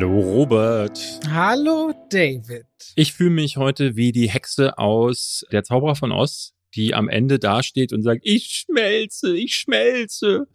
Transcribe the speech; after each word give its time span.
Hallo 0.00 0.18
Robert. 0.18 0.98
Hallo 1.28 1.92
David. 2.08 2.64
Ich 2.96 3.12
fühle 3.12 3.28
mich 3.28 3.58
heute 3.58 3.96
wie 3.96 4.12
die 4.12 4.30
Hexe 4.30 4.78
aus 4.78 5.44
Der 5.52 5.62
Zauberer 5.62 5.94
von 5.94 6.10
Oz, 6.10 6.54
die 6.74 6.94
am 6.94 7.10
Ende 7.10 7.38
dasteht 7.38 7.92
und 7.92 8.00
sagt, 8.00 8.22
ich 8.24 8.64
schmelze, 8.64 9.36
ich 9.36 9.54
schmelze. 9.54 10.46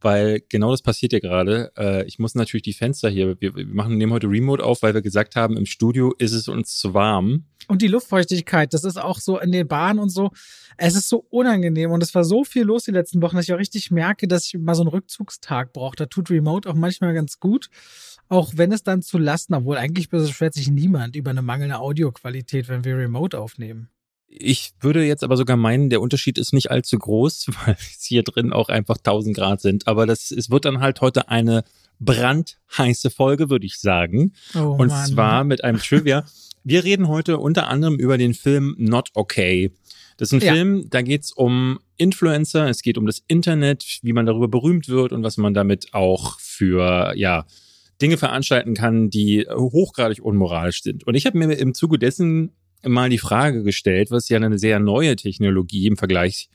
Weil 0.00 0.40
genau 0.48 0.70
das 0.70 0.80
passiert 0.80 1.12
ja 1.12 1.18
gerade. 1.18 1.70
Äh, 1.76 2.06
ich 2.06 2.18
muss 2.18 2.34
natürlich 2.34 2.62
die 2.62 2.72
Fenster 2.72 3.10
hier, 3.10 3.38
wir, 3.38 3.56
wir 3.56 3.66
machen, 3.66 3.98
nehmen 3.98 4.14
heute 4.14 4.26
Remote 4.26 4.64
auf, 4.64 4.80
weil 4.80 4.94
wir 4.94 5.02
gesagt 5.02 5.36
haben, 5.36 5.58
im 5.58 5.66
Studio 5.66 6.14
ist 6.16 6.32
es 6.32 6.48
uns 6.48 6.78
zu 6.78 6.94
warm. 6.94 7.44
Und 7.68 7.82
die 7.82 7.86
Luftfeuchtigkeit, 7.86 8.72
das 8.72 8.82
ist 8.82 8.96
auch 8.96 9.20
so 9.20 9.38
in 9.38 9.52
den 9.52 9.68
Bahnen 9.68 9.98
und 9.98 10.08
so. 10.08 10.30
Es 10.78 10.96
ist 10.96 11.08
so 11.08 11.26
unangenehm 11.28 11.90
und 11.90 12.02
es 12.02 12.14
war 12.14 12.24
so 12.24 12.42
viel 12.42 12.64
los 12.64 12.84
die 12.84 12.92
letzten 12.92 13.20
Wochen, 13.20 13.36
dass 13.36 13.44
ich 13.44 13.52
auch 13.52 13.58
richtig 13.58 13.90
merke, 13.90 14.26
dass 14.26 14.46
ich 14.46 14.58
mal 14.58 14.74
so 14.74 14.82
einen 14.82 14.88
Rückzugstag 14.88 15.74
brauche. 15.74 15.96
Da 15.96 16.06
tut 16.06 16.30
Remote 16.30 16.68
auch 16.68 16.74
manchmal 16.74 17.12
ganz 17.12 17.40
gut. 17.40 17.68
Auch 18.30 18.52
wenn 18.56 18.72
es 18.72 18.82
dann 18.82 19.02
zu 19.02 19.18
lasten, 19.18 19.54
obwohl 19.54 19.76
eigentlich 19.76 20.08
beschwert 20.08 20.54
sich 20.54 20.70
niemand 20.70 21.14
über 21.14 21.30
eine 21.30 21.42
mangelnde 21.42 21.78
Audioqualität, 21.78 22.68
wenn 22.68 22.84
wir 22.84 22.96
Remote 22.96 23.38
aufnehmen. 23.38 23.90
Ich 24.30 24.72
würde 24.80 25.04
jetzt 25.04 25.24
aber 25.24 25.38
sogar 25.38 25.56
meinen, 25.56 25.88
der 25.88 26.02
Unterschied 26.02 26.36
ist 26.38 26.52
nicht 26.52 26.70
allzu 26.70 26.98
groß, 26.98 27.48
weil 27.66 27.76
es 27.78 28.02
hier 28.02 28.22
drin 28.22 28.52
auch 28.52 28.70
einfach 28.70 28.96
1000 28.96 29.36
Grad 29.36 29.60
sind. 29.60 29.86
Aber 29.86 30.06
das, 30.06 30.30
es 30.30 30.50
wird 30.50 30.64
dann 30.64 30.80
halt 30.80 31.02
heute 31.02 31.28
eine 31.28 31.64
brandheiße 32.00 33.10
Folge, 33.10 33.50
würde 33.50 33.66
ich 33.66 33.78
sagen. 33.78 34.32
Oh, 34.54 34.76
Und 34.78 34.88
Mann. 34.88 35.06
zwar 35.06 35.44
mit 35.44 35.64
einem 35.64 35.78
Trivia. 35.78 36.24
Wir 36.64 36.84
reden 36.84 37.08
heute 37.08 37.38
unter 37.38 37.68
anderem 37.68 37.96
über 37.96 38.18
den 38.18 38.34
Film 38.34 38.74
Not 38.78 39.10
Okay. 39.14 39.70
Das 40.16 40.32
ist 40.32 40.42
ein 40.42 40.46
Ja. 40.46 40.52
Film, 40.52 40.90
da 40.90 41.00
geht's 41.02 41.32
um 41.32 41.78
Influencer, 41.96 42.68
es 42.68 42.82
geht 42.82 42.98
um 42.98 43.06
das 43.06 43.22
Internet, 43.28 44.00
wie 44.02 44.12
man 44.12 44.26
darüber 44.26 44.48
berühmt 44.48 44.88
wird 44.88 45.12
und 45.12 45.22
was 45.22 45.36
man 45.36 45.54
damit 45.54 45.94
auch 45.94 46.38
für, 46.40 47.12
ja, 47.16 47.46
Dinge 48.02 48.16
veranstalten 48.16 48.74
kann, 48.74 49.10
die 49.10 49.46
hochgradig 49.48 50.20
unmoralisch 50.22 50.82
sind. 50.82 51.04
Und 51.06 51.14
ich 51.14 51.24
habe 51.26 51.38
mir 51.38 51.52
im 51.54 51.72
Zuge 51.74 51.98
dessen 51.98 52.50
mal 52.84 53.10
die 53.10 53.18
Frage 53.18 53.62
gestellt, 53.62 54.10
was 54.10 54.28
ja 54.28 54.36
eine 54.38 54.58
sehr 54.58 54.78
neue 54.80 55.16
Technologie 55.16 55.86
im 55.86 55.96
Vergleich, 55.96 56.48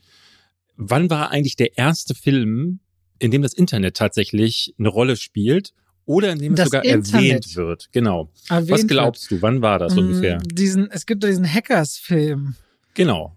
wann 0.76 1.10
war 1.10 1.30
eigentlich 1.30 1.56
der 1.56 1.76
erste 1.76 2.14
Film, 2.14 2.80
in 3.18 3.30
dem 3.30 3.42
das 3.42 3.54
Internet 3.54 3.96
tatsächlich 3.96 4.74
eine 4.78 4.88
Rolle 4.88 5.16
spielt 5.16 5.72
oder 6.06 6.32
in 6.32 6.38
dem 6.38 6.52
es 6.54 6.56
Das 6.58 6.66
sogar 6.66 6.84
Internet. 6.84 7.14
erwähnt 7.14 7.56
wird? 7.56 7.88
Genau. 7.92 8.30
Erwähnt 8.48 8.70
was 8.70 8.86
glaubst 8.86 9.30
du, 9.30 9.40
wann 9.42 9.62
war 9.62 9.78
das 9.78 9.94
wird. 9.96 10.06
ungefähr? 10.06 10.36
Mm, 10.38 10.48
Diesen, 10.54 10.90
es 10.90 11.06
gibt 11.06 11.24
diesen 11.24 11.50
Hackers-Film. 11.50 12.54
Genau. 12.94 13.36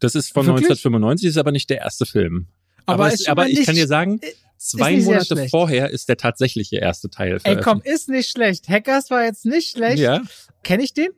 Das 0.00 0.14
ist 0.14 0.32
von 0.32 0.46
Wirklich? 0.46 0.64
1995, 0.68 1.28
ist 1.28 1.36
aber 1.38 1.52
nicht 1.52 1.70
der 1.70 1.78
erste 1.78 2.06
Film. 2.06 2.46
Aber, 2.86 3.04
Aber 3.04 3.14
es, 3.14 3.26
aber 3.28 3.48
ich 3.48 3.64
kann 3.64 3.74
nicht- 3.74 3.84
dir 3.84 3.88
sagen, 3.88 4.20
zwei 4.56 4.96
Monate 5.00 5.48
vorher 5.48 5.90
ist 5.90 6.08
der 6.08 6.16
tatsächliche 6.16 6.76
erste 6.78 7.10
Teil. 7.10 7.38
Ey, 7.44 7.56
komm, 7.62 7.82
ist 7.84 8.08
nicht 8.08 8.30
schlecht. 8.30 8.68
Hackers 8.68 9.10
war 9.10 9.24
jetzt 9.24 9.44
nicht 9.44 9.70
schlecht. 9.76 9.98
Ja. 9.98 10.22
Kenn 10.64 10.80
ich 10.80 10.94
den? 10.94 11.08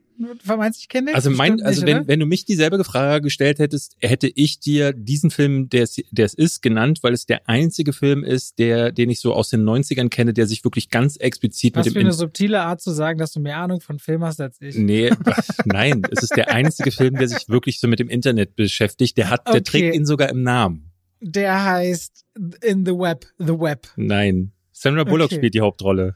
Meinst 0.45 0.79
du, 0.79 0.81
ich 0.81 0.89
kenne? 0.89 1.13
Also 1.13 1.29
mein, 1.29 1.53
Bestimmt 1.53 1.63
also 1.67 1.81
nicht, 1.81 1.87
wenn, 1.87 1.97
oder? 1.99 2.07
wenn 2.07 2.19
du 2.19 2.25
mich 2.25 2.45
dieselbe 2.45 2.83
Frage 2.83 3.23
gestellt 3.23 3.59
hättest, 3.59 3.95
hätte 3.99 4.31
ich 4.33 4.59
dir 4.59 4.93
diesen 4.93 5.31
Film, 5.31 5.69
der 5.69 5.83
es, 5.83 6.01
der 6.11 6.25
es 6.25 6.33
ist, 6.33 6.61
genannt, 6.61 6.99
weil 7.01 7.13
es 7.13 7.25
der 7.25 7.47
einzige 7.49 7.93
Film 7.93 8.23
ist, 8.23 8.59
der, 8.59 8.91
den 8.91 9.09
ich 9.09 9.19
so 9.19 9.33
aus 9.33 9.49
den 9.49 9.63
90ern 9.63 10.09
kenne, 10.09 10.33
der 10.33 10.47
sich 10.47 10.63
wirklich 10.63 10.89
ganz 10.89 11.17
explizit 11.17 11.75
Was 11.75 11.85
mit 11.85 11.93
für 11.93 11.99
dem 11.99 12.07
eine 12.07 12.13
subtile 12.13 12.61
Art 12.61 12.81
zu 12.81 12.91
sagen, 12.91 13.19
dass 13.19 13.31
du 13.31 13.39
mehr 13.39 13.57
Ahnung 13.57 13.81
von 13.81 13.99
Film 13.99 14.23
hast 14.23 14.39
als 14.41 14.59
ich. 14.61 14.75
Nee, 14.75 15.11
nein, 15.65 16.03
es 16.11 16.23
ist 16.23 16.35
der 16.35 16.51
einzige 16.51 16.91
Film, 16.91 17.15
der 17.17 17.27
sich 17.27 17.49
wirklich 17.49 17.79
so 17.79 17.87
mit 17.87 17.99
dem 17.99 18.09
Internet 18.09 18.55
beschäftigt. 18.55 19.17
Der 19.17 19.29
hat, 19.29 19.47
der 19.47 19.55
Okay. 19.55 19.63
trägt 19.63 19.95
ihn 19.95 20.05
sogar 20.05 20.29
im 20.29 20.43
Namen. 20.43 20.91
Der 21.19 21.63
heißt 21.63 22.25
In 22.63 22.85
the 22.85 22.93
Web, 22.93 23.25
The 23.37 23.53
Web. 23.59 23.87
Nein. 23.95 24.53
Sandra 24.71 25.03
Bullock 25.03 25.25
Okay. 25.27 25.35
spielt 25.35 25.53
die 25.53 25.61
Hauptrolle. 25.61 26.15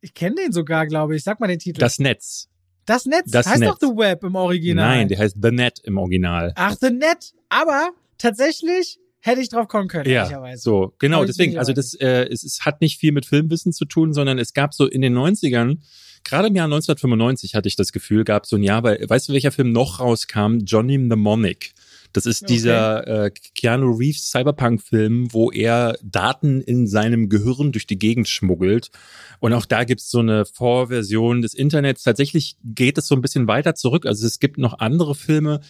Ich 0.00 0.14
kenne 0.14 0.36
den 0.36 0.52
sogar, 0.52 0.86
glaube 0.86 1.16
ich. 1.16 1.22
Sag 1.22 1.40
mal 1.40 1.46
den 1.46 1.58
Titel. 1.58 1.80
Das 1.80 1.98
Netz. 1.98 2.48
Das 2.86 3.04
Netz 3.04 3.30
Das 3.30 3.46
heißt 3.46 3.60
Netz. 3.60 3.70
doch 3.70 3.78
The 3.80 3.94
Web 3.96 4.24
im 4.24 4.34
Original. 4.36 4.88
Nein, 4.96 5.08
der 5.08 5.18
heißt 5.18 5.36
The 5.42 5.50
Net 5.50 5.80
im 5.84 5.98
Original. 5.98 6.52
Ach, 6.56 6.74
The 6.80 6.90
Net. 6.90 7.32
Aber 7.48 7.90
tatsächlich 8.18 8.98
hätte 9.20 9.40
ich 9.40 9.48
drauf 9.48 9.66
kommen 9.68 9.88
können, 9.88 10.08
Ja, 10.08 10.22
ehrlicherweise. 10.22 10.62
so, 10.62 10.94
genau, 10.98 11.18
Aber 11.18 11.26
deswegen, 11.26 11.58
also 11.58 11.72
das, 11.72 11.94
äh, 11.94 12.26
es, 12.30 12.44
es 12.44 12.60
hat 12.64 12.80
nicht 12.80 12.98
viel 13.00 13.10
mit 13.12 13.26
Filmwissen 13.26 13.72
zu 13.72 13.84
tun, 13.84 14.12
sondern 14.12 14.38
es 14.38 14.52
gab 14.54 14.72
so 14.72 14.86
in 14.86 15.00
den 15.00 15.16
90ern, 15.18 15.78
gerade 16.22 16.48
im 16.48 16.54
Jahr 16.54 16.66
1995 16.66 17.54
hatte 17.56 17.68
ich 17.68 17.74
das 17.76 17.90
Gefühl, 17.92 18.22
gab 18.24 18.46
so 18.46 18.56
ein 18.56 18.62
Jahr, 18.62 18.82
weil, 18.84 19.04
weißt 19.08 19.28
du, 19.28 19.32
welcher 19.32 19.50
Film 19.52 19.72
noch 19.72 19.98
rauskam? 20.00 20.58
Johnny 20.64 20.96
Mnemonic. 20.98 21.72
Das 22.16 22.24
ist 22.26 22.44
Okay. 22.44 22.54
dieser 22.54 23.06
äh, 23.26 23.30
Keanu 23.54 23.92
Reeves 23.92 24.30
Cyberpunk-Film, 24.30 25.32
wo 25.32 25.50
er 25.50 25.98
Daten 26.02 26.62
in 26.62 26.86
seinem 26.86 27.28
Gehirn 27.28 27.72
durch 27.72 27.86
die 27.86 27.98
Gegend 27.98 28.28
schmuggelt. 28.28 28.90
Und 29.38 29.52
auch 29.52 29.66
da 29.66 29.84
gibt's 29.84 30.10
so 30.10 30.20
eine 30.20 30.46
Vorversion 30.46 31.42
des 31.42 31.52
Internets. 31.52 32.02
Tatsächlich 32.02 32.56
geht 32.64 32.96
es 32.96 33.06
so 33.06 33.14
ein 33.14 33.20
bisschen 33.20 33.48
weiter 33.48 33.74
zurück. 33.74 34.06
Also 34.06 34.26
es 34.26 34.38
gibt 34.40 34.56
noch 34.56 34.78
andere 34.78 35.14
Filme, 35.14 35.60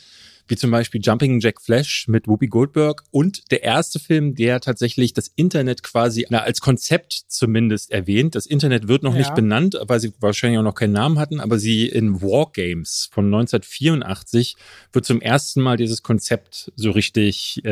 wie 0.48 0.56
zum 0.56 0.70
Beispiel 0.70 1.00
Jumping 1.02 1.40
Jack 1.40 1.60
Flash 1.60 2.06
mit 2.08 2.28
Whoopi 2.28 2.46
Goldberg 2.48 3.02
und 3.10 3.50
der 3.50 3.62
erste 3.62 3.98
Film, 3.98 4.34
der 4.34 4.60
tatsächlich 4.60 5.12
das 5.12 5.28
Internet 5.36 5.82
quasi 5.82 6.26
na, 6.30 6.40
als 6.42 6.60
Konzept 6.60 7.24
zumindest 7.28 7.90
erwähnt. 7.90 8.34
Das 8.34 8.46
Internet 8.46 8.88
wird 8.88 9.02
noch 9.02 9.12
Ja. 9.12 9.18
nicht 9.18 9.34
benannt, 9.34 9.78
weil 9.86 10.00
sie 10.00 10.12
wahrscheinlich 10.20 10.58
auch 10.58 10.62
noch 10.64 10.74
keinen 10.74 10.92
Namen 10.92 11.18
hatten, 11.18 11.40
aber 11.40 11.58
sie 11.58 11.86
in 11.88 12.20
Wargames 12.22 13.08
von 13.12 13.26
1984 13.26 14.56
wird 14.92 15.04
zum 15.04 15.20
ersten 15.20 15.60
Mal 15.60 15.76
dieses 15.76 16.02
Konzept 16.02 16.72
so 16.76 16.90
richtig 16.90 17.60
äh, 17.64 17.70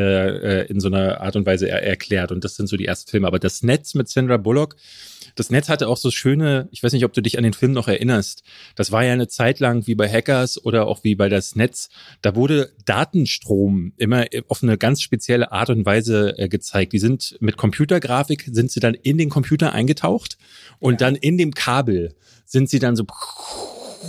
äh, 0.61 0.65
in 0.67 0.79
so 0.79 0.87
einer 0.87 1.21
Art 1.21 1.35
und 1.35 1.45
Weise 1.45 1.69
er 1.69 1.83
erklärt 1.83 2.31
und 2.31 2.43
das 2.43 2.55
sind 2.55 2.67
so 2.67 2.77
die 2.77 2.85
ersten 2.85 3.09
Filme. 3.11 3.27
Aber 3.27 3.39
das 3.39 3.63
Netz 3.63 3.93
mit 3.93 4.09
Sandra 4.09 4.37
Bullock, 4.37 4.75
das 5.35 5.49
Netz 5.49 5.69
hatte 5.69 5.87
auch 5.87 5.97
so 5.97 6.11
schöne, 6.11 6.67
ich 6.71 6.81
weiß 6.83 6.93
nicht, 6.93 7.05
ob 7.05 7.13
du 7.13 7.21
dich 7.21 7.37
an 7.37 7.43
den 7.43 7.53
Film 7.53 7.73
noch 7.73 7.87
erinnerst. 7.87 8.43
Das 8.75 8.91
war 8.91 9.03
ja 9.03 9.13
eine 9.13 9.27
Zeit 9.27 9.59
lang 9.59 9.85
wie 9.87 9.95
bei 9.95 10.09
Hackers 10.09 10.63
oder 10.63 10.87
auch 10.87 11.03
wie 11.03 11.15
bei 11.15 11.29
das 11.29 11.55
Netz. 11.55 11.89
Da 12.21 12.35
wurde 12.35 12.64
Datenstrom 12.85 13.93
immer 13.97 14.25
auf 14.47 14.63
eine 14.63 14.77
ganz 14.77 15.01
spezielle 15.01 15.51
Art 15.51 15.69
und 15.69 15.85
Weise 15.85 16.37
äh, 16.37 16.49
gezeigt. 16.49 16.93
Die 16.93 16.99
sind 16.99 17.37
mit 17.39 17.57
Computergrafik, 17.57 18.49
sind 18.51 18.71
sie 18.71 18.79
dann 18.79 18.93
in 18.93 19.17
den 19.17 19.29
Computer 19.29 19.73
eingetaucht 19.73 20.37
und 20.79 21.01
dann 21.01 21.15
in 21.15 21.37
dem 21.37 21.53
Kabel 21.53 22.13
sind 22.45 22.69
sie 22.69 22.79
dann 22.79 22.95
so 22.95 23.05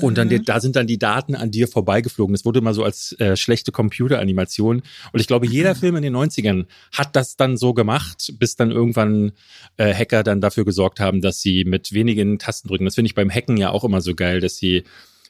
und 0.00 0.18
dann 0.18 0.28
Mhm. 0.28 0.44
da 0.44 0.60
sind 0.60 0.76
dann 0.76 0.86
die 0.86 0.98
Daten 0.98 1.34
an 1.34 1.50
dir 1.50 1.68
vorbeigeflogen. 1.68 2.34
Das 2.34 2.44
wurde 2.44 2.60
mal 2.60 2.74
so 2.74 2.84
als 2.84 3.12
äh, 3.18 3.36
schlechte 3.36 3.72
Computeranimation. 3.72 4.82
Und 5.12 5.20
ich 5.20 5.26
glaube, 5.26 5.46
jeder 5.46 5.74
Film 5.74 5.96
in 5.96 6.02
den 6.02 6.14
90ern 6.14 6.66
hat 6.92 7.16
das 7.16 7.36
dann 7.36 7.56
so 7.56 7.74
gemacht, 7.74 8.34
bis 8.38 8.56
dann 8.56 8.70
irgendwann 8.70 9.32
äh, 9.76 9.94
Hacker 9.94 10.22
dann 10.22 10.40
dafür 10.40 10.64
gesorgt 10.64 11.00
haben, 11.00 11.20
dass 11.20 11.40
sie 11.40 11.64
mit 11.64 11.92
wenigen 11.92 12.38
Tastendrücken, 12.38 12.84
das 12.84 12.94
finde 12.94 13.06
ich 13.06 13.14
beim 13.14 13.30
Hacken 13.30 13.56
ja 13.56 13.70
auch 13.70 13.84
immer 13.84 14.00
so 14.00 14.14
geil, 14.14 14.40
dass 14.40 14.56
sie 14.56 14.84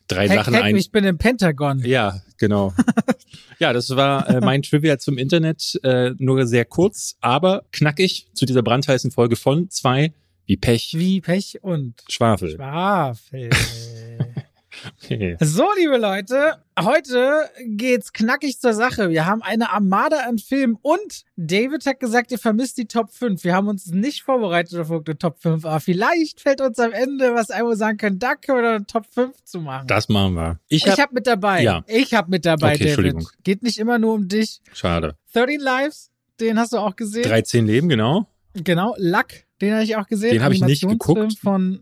drei 0.09 0.29
Hack, 0.29 0.39
Sachen 0.39 0.55
hack, 0.55 0.65
ein. 0.65 0.77
ich 0.77 0.91
bin 0.91 1.05
im 1.05 1.19
Pentagon. 1.19 1.81
Ja, 1.85 2.21
genau. 2.39 2.73
ja, 3.59 3.73
das 3.73 3.95
war 3.95 4.29
äh, 4.29 4.41
mein 4.41 4.63
Trivia 4.63 4.99
zum 4.99 5.19
Internet. 5.19 5.79
Äh, 5.83 6.13
nur 6.19 6.47
sehr 6.47 6.65
kurz, 6.65 7.17
aber 7.21 7.65
knackig 7.73 8.29
zu 8.35 8.47
dieser 8.47 8.63
brandheißen 8.63 9.11
Folge 9.11 9.37
von 9.37 9.71
zwei 9.71 10.13
wie 10.47 10.57
Pech, 10.57 10.95
Wie 10.97 11.21
Pech 11.21 11.59
und 11.63 11.95
Schwafel. 12.09 12.53
Schwafel. 12.53 13.51
Okay. 15.03 15.37
So, 15.41 15.65
liebe 15.79 15.97
Leute, 15.97 16.57
heute 16.79 17.49
geht's 17.65 18.13
knackig 18.13 18.61
zur 18.61 18.73
Sache. 18.73 19.11
Wir 19.11 19.27
haben 19.27 19.43
eine 19.43 19.73
Armada 19.73 20.21
an 20.29 20.39
Filmen 20.39 20.77
und 20.83 21.25
David 21.37 21.87
hat 21.87 22.01
gesagt, 22.01 22.33
ihr 22.33 22.39
vermisst 22.39 22.79
die 22.79 22.87
Top 22.87 23.11
5. 23.11 23.43
Wir 23.45 23.55
haben 23.55 23.69
uns 23.69 23.87
nicht 23.87 24.23
vorbereitet 24.23 24.79
auf 24.79 24.91
eine 24.91 25.19
Top 25.19 25.39
5, 25.41 25.65
aber 25.65 25.81
vielleicht 25.81 26.41
fällt 26.41 26.61
uns 26.61 26.79
am 26.79 26.93
Ende 26.93 27.35
was 27.35 27.51
ein, 27.51 27.65
wo 27.65 27.69
wir 27.71 27.77
sagen 27.77 27.99
können, 27.99 28.19
da 28.19 28.35
können 28.35 28.63
wir 28.63 28.71
eine 28.71 28.87
Top 28.87 29.07
5 29.07 29.45
zu 29.45 29.61
machen. 29.61 29.87
Das 29.87 30.09
machen 30.09 30.35
wir. 30.35 30.59
Ich 30.69 30.87
ich 30.87 31.01
hab, 31.01 31.13
mit 31.13 31.27
dabei. 31.27 31.63
Ja. 31.63 31.85
Ich 31.87 32.15
hab 32.15 32.29
mit 32.29 32.45
dabei, 32.45 32.75
Okay, 32.75 32.79
David. 32.79 32.87
Entschuldigung. 32.89 33.29
Geht 33.45 33.63
nicht 33.63 33.79
immer 33.79 33.99
nur 33.99 34.15
um 34.15 34.29
dich. 34.29 34.61
schade. 34.73 35.17
13 35.33 35.61
Lives, 35.61 36.11
den 36.41 36.59
hast 36.59 36.73
du 36.73 36.79
auch 36.79 36.97
gesehen. 36.97 37.25
13 37.25 37.67
Leben, 37.67 37.89
genau. 37.89 38.27
Genau, 38.55 38.95
Luck, 38.99 39.27
den 39.61 39.75
habe 39.75 39.85
ich 39.85 39.97
auch 39.97 40.07
gesehen. 40.07 40.33
Den 40.33 40.43
hab 40.43 40.53
ich 40.53 40.63
nicht 40.63 40.87
geguckt. 40.87 41.35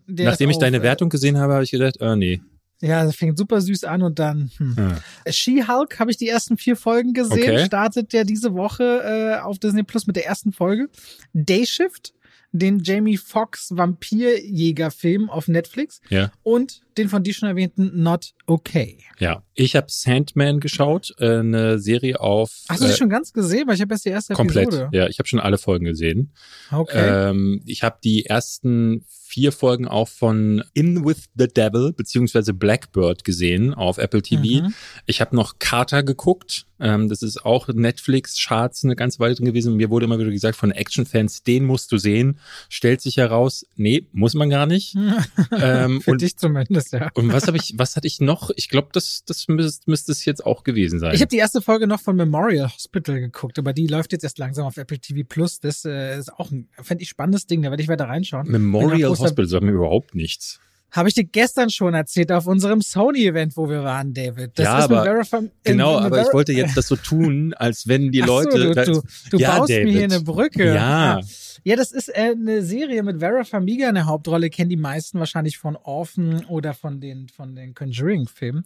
Nachdem 0.07 0.51
ich 0.51 0.59
deine 0.59 0.83
Wertung 0.83 1.09
gesehen 1.09 1.39
habe, 1.39 1.55
habe 1.55 1.65
ich 1.65 1.71
gedacht, 1.71 2.01
ah 2.01 2.17
nee. 2.17 2.41
Ja, 2.85 3.05
das 3.05 3.17
fängt 3.17 3.39
super 3.39 3.61
süß 3.61 3.85
an 3.85 4.03
und 4.03 4.19
dann. 4.19 4.51
Hm. 4.59 4.77
Ja. 4.77 5.33
She-Hulk 5.33 5.99
habe 5.99 6.11
ich 6.11 6.19
die 6.19 6.29
ersten 6.29 6.59
vier 6.59 6.77
Folgen 6.77 7.15
gesehen. 7.15 7.55
Okay. 7.55 7.65
Startet 7.65 8.13
ja 8.13 8.25
diese 8.25 8.55
Woche 8.55 9.03
äh, 9.03 9.41
auf 9.41 9.59
Disney 9.59 9.83
Plus 9.83 10.07
mit 10.07 10.17
der 10.17 10.27
ersten 10.27 10.53
Folge. 10.53 10.89
Day 11.33 11.67
Shift, 11.67 12.13
den 12.53 12.81
Jamie 12.85 13.17
Foxx 13.17 13.71
Vampirjäger-Film 13.77 15.31
auf 15.31 15.49
Netflix 15.49 16.01
Ja. 16.09 16.31
und 16.43 16.83
den 16.99 17.09
von 17.09 17.23
dir 17.25 17.35
schon 17.35 17.49
erwähnten 17.49 18.03
Not 18.03 18.35
Okay. 18.47 18.99
Ja. 19.19 19.43
Ich 19.55 19.75
habe 19.75 19.87
Sandman 19.89 20.61
geschaut, 20.61 21.15
äh, 21.19 21.39
eine 21.39 21.79
Serie 21.79 22.21
auf 22.21 22.53
Hast 22.69 22.83
du 22.83 22.87
sie 22.87 22.93
äh, 22.93 22.97
schon 22.97 23.09
ganz 23.09 23.33
gesehen? 23.33 23.67
Weil 23.67 23.75
ich 23.77 23.81
habe 23.81 23.95
erst 23.95 24.05
die 24.05 24.11
erste 24.11 24.35
komplett. 24.35 24.69
Episode. 24.69 24.91
Ja, 24.93 25.09
ich 25.09 25.19
habe 25.19 25.27
schon 25.27 25.41
alle 25.41 25.59
Folgen 25.59 25.87
gesehen. 25.87 26.33
Okay. 26.71 27.31
Ähm, 27.31 27.63
ich 27.67 27.83
habe 27.83 27.97
die 28.05 28.27
ersten 28.27 29.05
vier 29.35 29.51
Folgen 29.51 29.89
auch 29.89 30.07
von 30.07 30.63
In 30.75 31.05
with 31.05 31.25
the 31.35 31.49
Devil 31.49 31.93
beziehungsweise 31.93 32.55
Blackbird 32.55 33.25
gesehen 33.25 33.75
auf 33.75 33.99
Apple 33.99 34.23
TV. 34.23 34.63
Mhm. 34.63 34.75
Ich 35.07 35.21
habe 35.21 35.35
noch 35.35 35.59
Carter 35.59 36.05
geguckt. 36.05 36.67
Ähm, 36.81 37.09
das 37.09 37.23
ist 37.23 37.45
auch 37.45 37.69
Netflix-Charts 37.69 38.85
eine 38.85 38.95
ganze 38.95 39.19
Weile 39.19 39.35
drin 39.35 39.47
gewesen. 39.47 39.75
Mir 39.75 39.91
wurde 39.91 40.05
immer 40.05 40.19
wieder 40.19 40.31
gesagt 40.31 40.57
von 40.57 40.71
Actionfans, 40.71 41.43
den 41.43 41.65
musst 41.65 41.91
du 41.91 41.99
sehen. 41.99 42.39
Stellt 42.69 43.01
sich 43.01 43.17
heraus, 43.17 43.67
nee, 43.75 44.07
muss 44.13 44.35
man 44.35 44.51
gar 44.51 44.67
nicht. 44.67 44.95
ähm, 45.53 46.01
Für 46.01 46.13
und, 46.13 46.21
dich 46.21 46.37
zumindest, 46.37 46.93
ja. 46.93 47.11
Und 47.15 47.33
was 47.33 47.47
habe 47.49 47.57
ich, 47.57 47.75
was 47.77 47.97
hatte 47.97 48.07
ich 48.07 48.21
noch? 48.21 48.51
Ich 48.55 48.69
glaube, 48.69 48.89
das, 48.93 49.25
das 49.27 49.49
müsste, 49.49 49.91
müsste 49.91 50.13
es 50.13 50.25
jetzt 50.25 50.47
auch 50.47 50.63
gewesen 50.63 51.01
sein. 51.01 51.15
Ich 51.15 51.21
habe 51.21 51.29
die 51.29 51.39
erste 51.39 51.61
Folge 51.61 51.87
noch 51.87 52.01
von 52.01 52.15
Memorial 52.15 52.73
Hospital 52.73 53.19
geguckt, 53.19 53.59
aber 53.59 53.73
die 53.73 53.87
läuft 53.89 54.13
jetzt 54.13 54.23
erst 54.23 54.39
langsam 54.39 54.67
auf 54.67 54.77
Apple 54.77 54.99
TV 54.99 55.27
Plus. 55.29 55.59
Das 55.61 55.85
äh, 55.85 56.19
ist 56.19 56.33
auch 56.33 56.51
ein, 56.51 56.69
fände 56.83 57.03
ich, 57.03 57.09
spannendes 57.09 57.47
Ding. 57.47 57.63
Da 57.63 57.71
werde 57.71 57.83
ich 57.83 57.89
weiter 57.89 58.05
reinschauen. 58.05 58.49
Memorial 58.49 59.11
Hospital 59.25 59.49
sagt 59.49 59.65
mir 59.65 59.73
überhaupt 59.73 60.15
nichts. 60.15 60.61
Habe 60.91 61.09
ich 61.09 61.15
dir 61.15 61.25
gestern 61.25 61.71
schon 61.71 61.93
erzählt 61.93 62.31
auf 62.31 62.47
unserem 62.47 62.81
Sony-Event, 62.81 63.57
wo 63.57 63.69
wir 63.69 63.83
waren, 63.83 64.15
David. 64.15 64.53
Das 64.55 64.65
ja, 64.65 64.75
aber, 64.75 65.21
genau, 65.65 65.99
aber 65.99 66.23
ich 66.23 66.33
wollte 66.33 66.53
jetzt 66.53 66.77
das 66.77 66.87
so 66.87 66.95
tun, 66.95 67.53
als 67.55 67.89
wenn 67.89 68.13
die 68.13 68.21
Leute. 68.21 68.53
So, 68.53 68.73
du, 68.73 68.85
du, 68.85 69.03
du 69.31 69.39
ja, 69.39 69.59
baust 69.59 69.71
David. 69.71 69.87
mir 69.87 69.93
hier 69.93 70.05
eine 70.05 70.21
Brücke. 70.21 70.73
Ja. 70.73 71.21
Ja, 71.63 71.77
das 71.77 71.93
ist 71.93 72.09
äh, 72.09 72.33
eine 72.33 72.63
Serie 72.63 73.03
mit 73.03 73.21
Vera 73.21 73.45
Farmiga 73.45 73.89
in 73.89 73.95
der 73.95 74.07
Hauptrolle, 74.07 74.51
kennen 74.51 74.71
die 74.71 74.77
meisten 74.77 75.19
wahrscheinlich 75.19 75.59
von 75.59 75.77
Orphan 75.77 76.45
oder 76.47 76.75
von 76.75 77.01
den, 77.01 77.29
von 77.29 77.55
den 77.55 77.75
Conjuring-Filmen, 77.75 78.65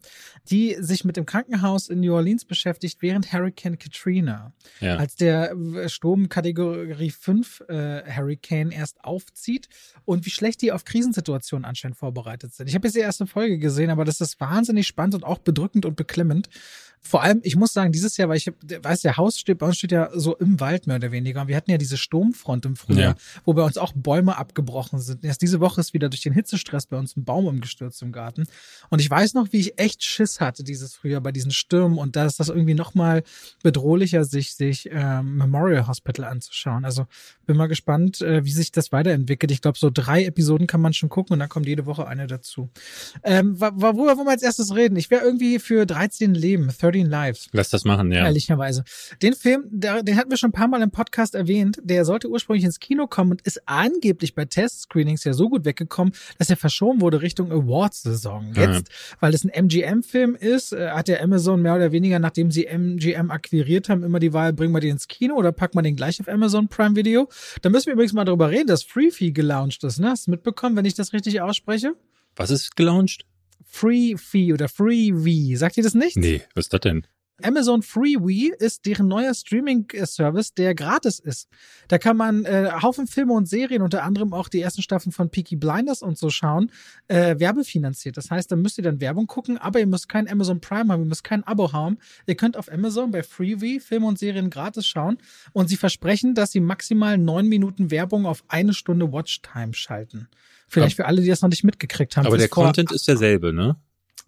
die 0.50 0.76
sich 0.78 1.04
mit 1.04 1.16
dem 1.16 1.26
Krankenhaus 1.26 1.88
in 1.88 2.00
New 2.00 2.14
Orleans 2.14 2.44
beschäftigt 2.44 2.98
während 3.00 3.32
Hurricane 3.32 3.78
Katrina. 3.78 4.52
Ja. 4.80 4.96
Als 4.96 5.16
der 5.16 5.52
äh, 5.52 5.88
Sturm 5.88 6.28
Kategorie 6.28 7.10
5 7.10 7.64
äh, 7.68 8.02
Hurricane 8.10 8.70
erst 8.70 9.04
aufzieht 9.04 9.68
und 10.04 10.24
wie 10.24 10.30
schlecht 10.30 10.62
die 10.62 10.72
auf 10.72 10.84
Krisensituationen 10.84 11.64
anscheinend 11.64 11.98
vorbereitet 11.98 12.54
sind. 12.54 12.68
Ich 12.68 12.74
habe 12.74 12.86
jetzt 12.86 12.94
die 12.94 13.00
erste 13.00 13.26
Folge 13.26 13.58
gesehen, 13.58 13.90
aber 13.90 14.04
das 14.04 14.20
ist 14.20 14.40
wahnsinnig 14.40 14.86
spannend 14.86 15.14
und 15.16 15.24
auch 15.24 15.38
bedrückend 15.38 15.84
und 15.84 15.96
beklemmend. 15.96 16.48
Vor 17.00 17.22
allem, 17.22 17.40
ich 17.42 17.56
muss 17.56 17.72
sagen, 17.72 17.92
dieses 17.92 18.16
Jahr, 18.16 18.28
weil 18.28 18.36
ich 18.36 18.50
weiß, 18.82 19.02
der 19.02 19.16
Haus 19.16 19.38
steht, 19.38 19.58
bei 19.58 19.66
uns 19.66 19.78
steht 19.78 19.92
ja 19.92 20.10
so 20.14 20.36
im 20.36 20.60
Wald 20.60 20.86
mehr 20.86 20.96
oder 20.96 21.12
weniger. 21.12 21.42
Und 21.42 21.48
wir 21.48 21.56
hatten 21.56 21.70
ja 21.70 21.78
diese 21.78 21.96
Sturmfront 21.96 22.66
im 22.66 22.76
Frühjahr, 22.76 23.14
ja. 23.14 23.40
wo 23.44 23.54
bei 23.54 23.62
uns 23.62 23.78
auch 23.78 23.92
Bäume 23.94 24.36
abgebrochen 24.36 24.98
sind. 25.00 25.24
Erst 25.24 25.42
diese 25.42 25.60
Woche 25.60 25.80
ist 25.80 25.94
wieder 25.94 26.08
durch 26.08 26.22
den 26.22 26.32
Hitzestress 26.32 26.86
bei 26.86 26.98
uns 26.98 27.16
ein 27.16 27.24
Baum 27.24 27.46
umgestürzt 27.46 28.02
im 28.02 28.12
Garten. 28.12 28.44
Und 28.90 29.00
ich 29.00 29.10
weiß 29.10 29.34
noch, 29.34 29.52
wie 29.52 29.60
ich 29.60 29.78
echt 29.78 30.04
Schiss 30.04 30.40
hatte 30.40 30.64
dieses 30.64 30.94
Frühjahr 30.94 31.20
bei 31.20 31.32
diesen 31.32 31.50
Stürmen. 31.50 31.98
Und 31.98 32.16
da 32.16 32.26
ist 32.26 32.40
das 32.40 32.48
irgendwie 32.48 32.74
nochmal 32.74 33.22
bedrohlicher, 33.62 34.24
sich, 34.24 34.54
sich 34.54 34.90
äh, 34.90 35.22
Memorial 35.22 35.86
Hospital 35.86 36.24
anzuschauen. 36.24 36.84
Also 36.84 37.06
bin 37.46 37.56
mal 37.56 37.68
gespannt, 37.68 38.20
äh, 38.20 38.44
wie 38.44 38.52
sich 38.52 38.72
das 38.72 38.92
weiterentwickelt. 38.92 39.50
Ich 39.50 39.62
glaube, 39.62 39.78
so 39.78 39.90
drei 39.92 40.24
Episoden 40.24 40.66
kann 40.66 40.80
man 40.80 40.92
schon 40.92 41.08
gucken 41.08 41.34
und 41.34 41.38
dann 41.38 41.48
kommt 41.48 41.66
jede 41.66 41.86
Woche 41.86 42.06
eine 42.06 42.26
dazu. 42.26 42.70
Ähm, 43.22 43.60
worüber 43.60 44.16
wollen 44.16 44.26
wir 44.26 44.32
als 44.32 44.42
erstes 44.42 44.74
reden? 44.74 44.96
Ich 44.96 45.10
wäre 45.10 45.24
irgendwie 45.24 45.58
für 45.58 45.86
13 45.86 46.34
Leben, 46.34 46.68
13 46.68 46.87
Lives. 46.92 47.48
Lass 47.52 47.70
das 47.70 47.84
machen, 47.84 48.12
ja. 48.12 48.24
Ehrlicherweise. 48.24 48.84
Den 49.22 49.34
Film, 49.34 49.64
den 49.70 50.16
hatten 50.16 50.30
wir 50.30 50.36
schon 50.36 50.50
ein 50.50 50.52
paar 50.52 50.68
Mal 50.68 50.82
im 50.82 50.90
Podcast 50.90 51.34
erwähnt. 51.34 51.78
Der 51.82 52.04
sollte 52.04 52.28
ursprünglich 52.28 52.64
ins 52.64 52.80
Kino 52.80 53.06
kommen 53.06 53.32
und 53.32 53.42
ist 53.42 53.62
angeblich 53.66 54.34
bei 54.34 54.44
Test-Screenings 54.44 55.24
ja 55.24 55.32
so 55.32 55.48
gut 55.48 55.64
weggekommen, 55.64 56.12
dass 56.38 56.50
er 56.50 56.56
verschoben 56.56 57.00
wurde 57.00 57.22
Richtung 57.22 57.50
Awards-Saison. 57.50 58.52
Jetzt, 58.54 58.88
ja. 58.88 59.16
weil 59.20 59.34
es 59.34 59.44
ein 59.44 59.50
MGM-Film 59.50 60.34
ist, 60.34 60.72
äh, 60.72 60.90
hat 60.90 61.08
der 61.08 61.22
Amazon 61.22 61.62
mehr 61.62 61.74
oder 61.74 61.92
weniger, 61.92 62.18
nachdem 62.18 62.50
sie 62.50 62.66
MGM 62.66 63.30
akquiriert 63.30 63.88
haben, 63.88 64.02
immer 64.02 64.18
die 64.18 64.32
Wahl, 64.32 64.52
bringen 64.52 64.72
wir 64.72 64.80
den 64.80 64.92
ins 64.92 65.08
Kino 65.08 65.34
oder 65.34 65.52
packen 65.52 65.78
wir 65.78 65.82
den 65.82 65.96
gleich 65.96 66.20
auf 66.20 66.28
Amazon 66.28 66.68
Prime 66.68 66.96
Video. 66.96 67.28
Da 67.62 67.70
müssen 67.70 67.86
wir 67.86 67.94
übrigens 67.94 68.12
mal 68.12 68.24
darüber 68.24 68.50
reden, 68.50 68.66
dass 68.66 68.82
Freefee 68.82 69.30
gelauncht 69.30 69.84
ist. 69.84 69.98
Ne? 70.00 70.10
Hast 70.10 70.26
du 70.26 70.32
mitbekommen, 70.32 70.76
wenn 70.76 70.84
ich 70.84 70.94
das 70.94 71.12
richtig 71.12 71.40
ausspreche? 71.40 71.94
Was 72.36 72.50
ist 72.50 72.76
gelauncht? 72.76 73.24
Free 73.78 74.16
Fee 74.16 74.52
oder 74.52 74.68
Free 74.68 75.12
V. 75.12 75.56
Sagt 75.56 75.76
ihr 75.76 75.84
das 75.84 75.94
nicht? 75.94 76.16
Nee, 76.16 76.42
was 76.54 76.64
ist 76.66 76.72
das 76.72 76.80
denn? 76.80 77.06
Amazon 77.40 77.82
Freewee 77.82 78.50
ist 78.58 78.84
deren 78.84 79.06
neuer 79.06 79.32
Streaming-Service, 79.32 80.54
der 80.54 80.74
gratis 80.74 81.20
ist. 81.20 81.48
Da 81.86 81.98
kann 81.98 82.16
man 82.16 82.44
äh, 82.44 82.68
Haufen 82.82 83.06
Filme 83.06 83.32
und 83.34 83.48
Serien, 83.48 83.82
unter 83.82 84.02
anderem 84.02 84.32
auch 84.32 84.48
die 84.48 84.60
ersten 84.60 84.82
Staffeln 84.82 85.12
von 85.12 85.30
Peaky 85.30 85.54
Blinders 85.54 86.02
und 86.02 86.18
so 86.18 86.30
schauen, 86.30 86.72
äh, 87.06 87.38
werbefinanziert. 87.38 88.16
Das 88.16 88.32
heißt, 88.32 88.50
da 88.50 88.56
müsst 88.56 88.78
ihr 88.78 88.84
dann 88.84 89.00
Werbung 89.00 89.28
gucken, 89.28 89.56
aber 89.56 89.78
ihr 89.78 89.86
müsst 89.86 90.08
kein 90.08 90.28
Amazon 90.28 90.60
Prime 90.60 90.92
haben, 90.92 91.02
ihr 91.02 91.08
müsst 91.08 91.22
kein 91.22 91.44
Abo 91.44 91.72
haben. 91.72 91.98
Ihr 92.26 92.34
könnt 92.34 92.56
auf 92.56 92.72
Amazon 92.72 93.12
bei 93.12 93.22
Freewee 93.22 93.78
Filme 93.78 94.06
und 94.06 94.18
Serien 94.18 94.50
gratis 94.50 94.88
schauen 94.88 95.18
und 95.52 95.68
sie 95.68 95.76
versprechen, 95.76 96.34
dass 96.34 96.50
sie 96.50 96.60
maximal 96.60 97.18
neun 97.18 97.46
Minuten 97.46 97.92
Werbung 97.92 98.26
auf 98.26 98.42
eine 98.48 98.74
Stunde 98.74 99.12
Watchtime 99.12 99.74
schalten. 99.74 100.28
Vielleicht 100.68 100.96
für 100.96 101.06
alle, 101.06 101.22
die 101.22 101.28
das 101.28 101.42
noch 101.42 101.48
nicht 101.48 101.64
mitgekriegt 101.64 102.16
haben. 102.16 102.26
Aber 102.26 102.38
der 102.38 102.48
Content 102.48 102.92
ist 102.92 103.08
derselbe, 103.08 103.52
ne? 103.52 103.76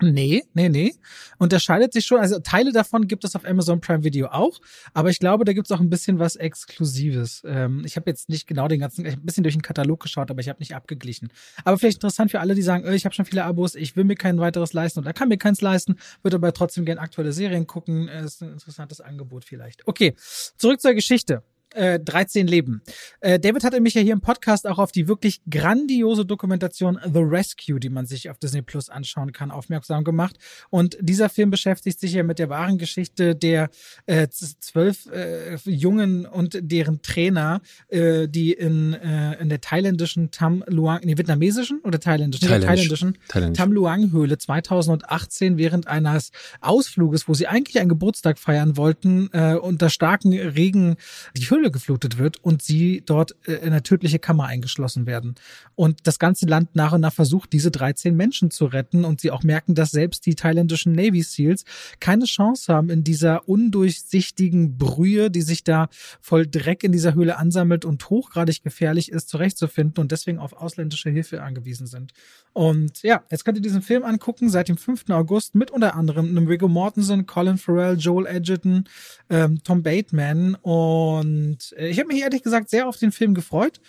Nee, 0.02 0.44
nee, 0.54 0.68
nee. 0.68 0.94
Unterscheidet 1.38 1.92
sich 1.92 2.06
schon. 2.06 2.20
Also 2.20 2.38
Teile 2.38 2.72
davon 2.72 3.06
gibt 3.06 3.24
es 3.24 3.36
auf 3.36 3.44
Amazon 3.44 3.80
Prime 3.80 4.02
Video 4.02 4.28
auch, 4.28 4.60
aber 4.94 5.10
ich 5.10 5.18
glaube, 5.18 5.44
da 5.44 5.52
gibt 5.52 5.66
es 5.66 5.72
auch 5.72 5.80
ein 5.80 5.90
bisschen 5.90 6.18
was 6.18 6.36
Exklusives. 6.36 7.42
Ähm, 7.44 7.82
ich 7.84 7.96
habe 7.96 8.08
jetzt 8.08 8.28
nicht 8.28 8.46
genau 8.46 8.68
den 8.68 8.80
ganzen, 8.80 9.04
ich 9.04 9.12
habe 9.12 9.22
ein 9.22 9.26
bisschen 9.26 9.42
durch 9.42 9.54
den 9.54 9.62
Katalog 9.62 10.00
geschaut, 10.00 10.30
aber 10.30 10.40
ich 10.40 10.48
habe 10.48 10.58
nicht 10.60 10.74
abgeglichen. 10.74 11.28
Aber 11.64 11.76
vielleicht 11.76 11.98
interessant 11.98 12.30
für 12.30 12.40
alle, 12.40 12.54
die 12.54 12.62
sagen, 12.62 12.84
äh, 12.84 12.94
ich 12.94 13.04
habe 13.04 13.14
schon 13.14 13.26
viele 13.26 13.44
Abos, 13.44 13.74
ich 13.74 13.94
will 13.96 14.04
mir 14.04 14.16
kein 14.16 14.38
weiteres 14.38 14.72
leisten 14.72 15.00
oder 15.00 15.12
kann 15.12 15.28
mir 15.28 15.38
keins 15.38 15.60
leisten, 15.60 15.96
würde 16.22 16.36
aber 16.36 16.52
trotzdem 16.54 16.84
gerne 16.84 17.00
aktuelle 17.00 17.32
Serien 17.32 17.66
gucken. 17.66 18.08
Äh, 18.08 18.24
ist 18.24 18.42
ein 18.42 18.52
interessantes 18.52 19.00
Angebot 19.00 19.44
vielleicht. 19.44 19.86
Okay, 19.86 20.14
zurück 20.56 20.80
zur 20.80 20.94
Geschichte 20.94 21.42
äh, 21.74 21.98
13 22.00 22.46
Leben. 22.46 22.82
Äh, 23.20 23.38
David 23.38 23.64
hatte 23.64 23.80
mich 23.80 23.94
ja 23.94 24.02
hier 24.02 24.12
im 24.12 24.20
Podcast 24.20 24.66
auch 24.66 24.78
auf 24.78 24.92
die 24.92 25.08
wirklich 25.08 25.40
grandiose 25.48 26.24
Dokumentation 26.24 26.98
The 27.04 27.20
Rescue, 27.20 27.80
die 27.80 27.88
man 27.88 28.06
sich 28.06 28.30
auf 28.30 28.38
Disney 28.38 28.62
Plus 28.62 28.88
anschauen 28.88 29.32
kann, 29.32 29.50
aufmerksam 29.50 30.04
gemacht. 30.04 30.36
Und 30.70 30.96
dieser 31.00 31.28
Film 31.28 31.50
beschäftigt 31.50 32.00
sich 32.00 32.12
ja 32.12 32.22
mit 32.22 32.38
der 32.38 32.48
wahren 32.48 32.78
Geschichte 32.78 33.34
der 33.34 33.70
äh, 34.06 34.28
zwölf 34.28 35.06
äh, 35.06 35.56
Jungen 35.64 36.26
und 36.26 36.58
deren 36.60 37.02
Trainer, 37.02 37.60
äh, 37.88 38.28
die 38.28 38.52
in, 38.52 38.94
äh, 38.94 39.40
in 39.40 39.48
der 39.48 39.60
thailändischen 39.60 40.30
Tam 40.30 40.64
Luang, 40.66 41.00
nee, 41.04 41.16
vietnamesischen 41.16 41.80
oder 41.80 42.00
thailändischen? 42.00 42.48
thailändischen, 42.48 43.18
thailändischen 43.28 43.54
Tam 43.54 43.72
Luang 43.72 44.12
Höhle 44.12 44.38
2018 44.38 45.58
während 45.58 45.86
eines 45.86 46.30
Ausfluges, 46.60 47.28
wo 47.28 47.34
sie 47.34 47.46
eigentlich 47.46 47.78
einen 47.78 47.88
Geburtstag 47.88 48.38
feiern 48.38 48.76
wollten, 48.76 49.28
äh, 49.32 49.54
unter 49.54 49.90
starken 49.90 50.32
Regen 50.32 50.96
die 51.36 51.48
Höhle 51.48 51.59
Höhle 51.60 51.70
geflutet 51.70 52.18
wird 52.18 52.42
und 52.42 52.62
sie 52.62 53.02
dort 53.04 53.36
äh, 53.46 53.52
in 53.54 53.68
eine 53.68 53.82
tödliche 53.82 54.18
Kammer 54.18 54.46
eingeschlossen 54.46 55.06
werden. 55.06 55.34
Und 55.74 56.00
das 56.04 56.18
ganze 56.18 56.46
Land 56.46 56.74
nach 56.74 56.92
und 56.92 57.02
nach 57.02 57.12
versucht, 57.12 57.52
diese 57.52 57.70
13 57.70 58.16
Menschen 58.16 58.50
zu 58.50 58.64
retten 58.66 59.04
und 59.04 59.20
sie 59.20 59.30
auch 59.30 59.42
merken, 59.42 59.74
dass 59.74 59.90
selbst 59.90 60.26
die 60.26 60.34
thailändischen 60.34 60.92
Navy 60.92 61.22
Seals 61.22 61.64
keine 62.00 62.24
Chance 62.24 62.72
haben, 62.72 62.90
in 62.90 63.04
dieser 63.04 63.48
undurchsichtigen 63.48 64.78
Brühe, 64.78 65.30
die 65.30 65.42
sich 65.42 65.64
da 65.64 65.88
voll 66.20 66.46
Dreck 66.46 66.82
in 66.82 66.92
dieser 66.92 67.14
Höhle 67.14 67.36
ansammelt 67.36 67.84
und 67.84 68.08
hochgradig 68.08 68.62
gefährlich 68.62 69.12
ist, 69.12 69.28
zurechtzufinden 69.28 70.00
und 70.00 70.12
deswegen 70.12 70.38
auf 70.38 70.54
ausländische 70.54 71.10
Hilfe 71.10 71.42
angewiesen 71.42 71.86
sind. 71.86 72.12
Und 72.52 73.02
ja, 73.02 73.22
jetzt 73.30 73.44
könnt 73.44 73.58
ihr 73.58 73.62
diesen 73.62 73.82
Film 73.82 74.04
angucken 74.04 74.48
seit 74.48 74.68
dem 74.68 74.76
5. 74.76 75.10
August 75.10 75.54
mit 75.54 75.70
unter 75.70 75.94
anderem 75.94 76.28
einem 76.28 76.46
Riggo 76.46 76.68
Mortensen, 76.68 77.26
Colin 77.26 77.58
Farrell, 77.58 77.96
Joel 77.96 78.26
Edgerton, 78.26 78.84
ähm, 79.28 79.62
Tom 79.62 79.82
Bateman 79.82 80.56
und 80.56 81.49
äh, 81.76 81.88
ich 81.88 81.98
habe 81.98 82.08
mich 82.08 82.22
ehrlich 82.22 82.42
gesagt 82.42 82.70
sehr 82.70 82.88
auf 82.88 82.96
den 82.96 83.12
Film 83.12 83.34
gefreut. 83.34 83.80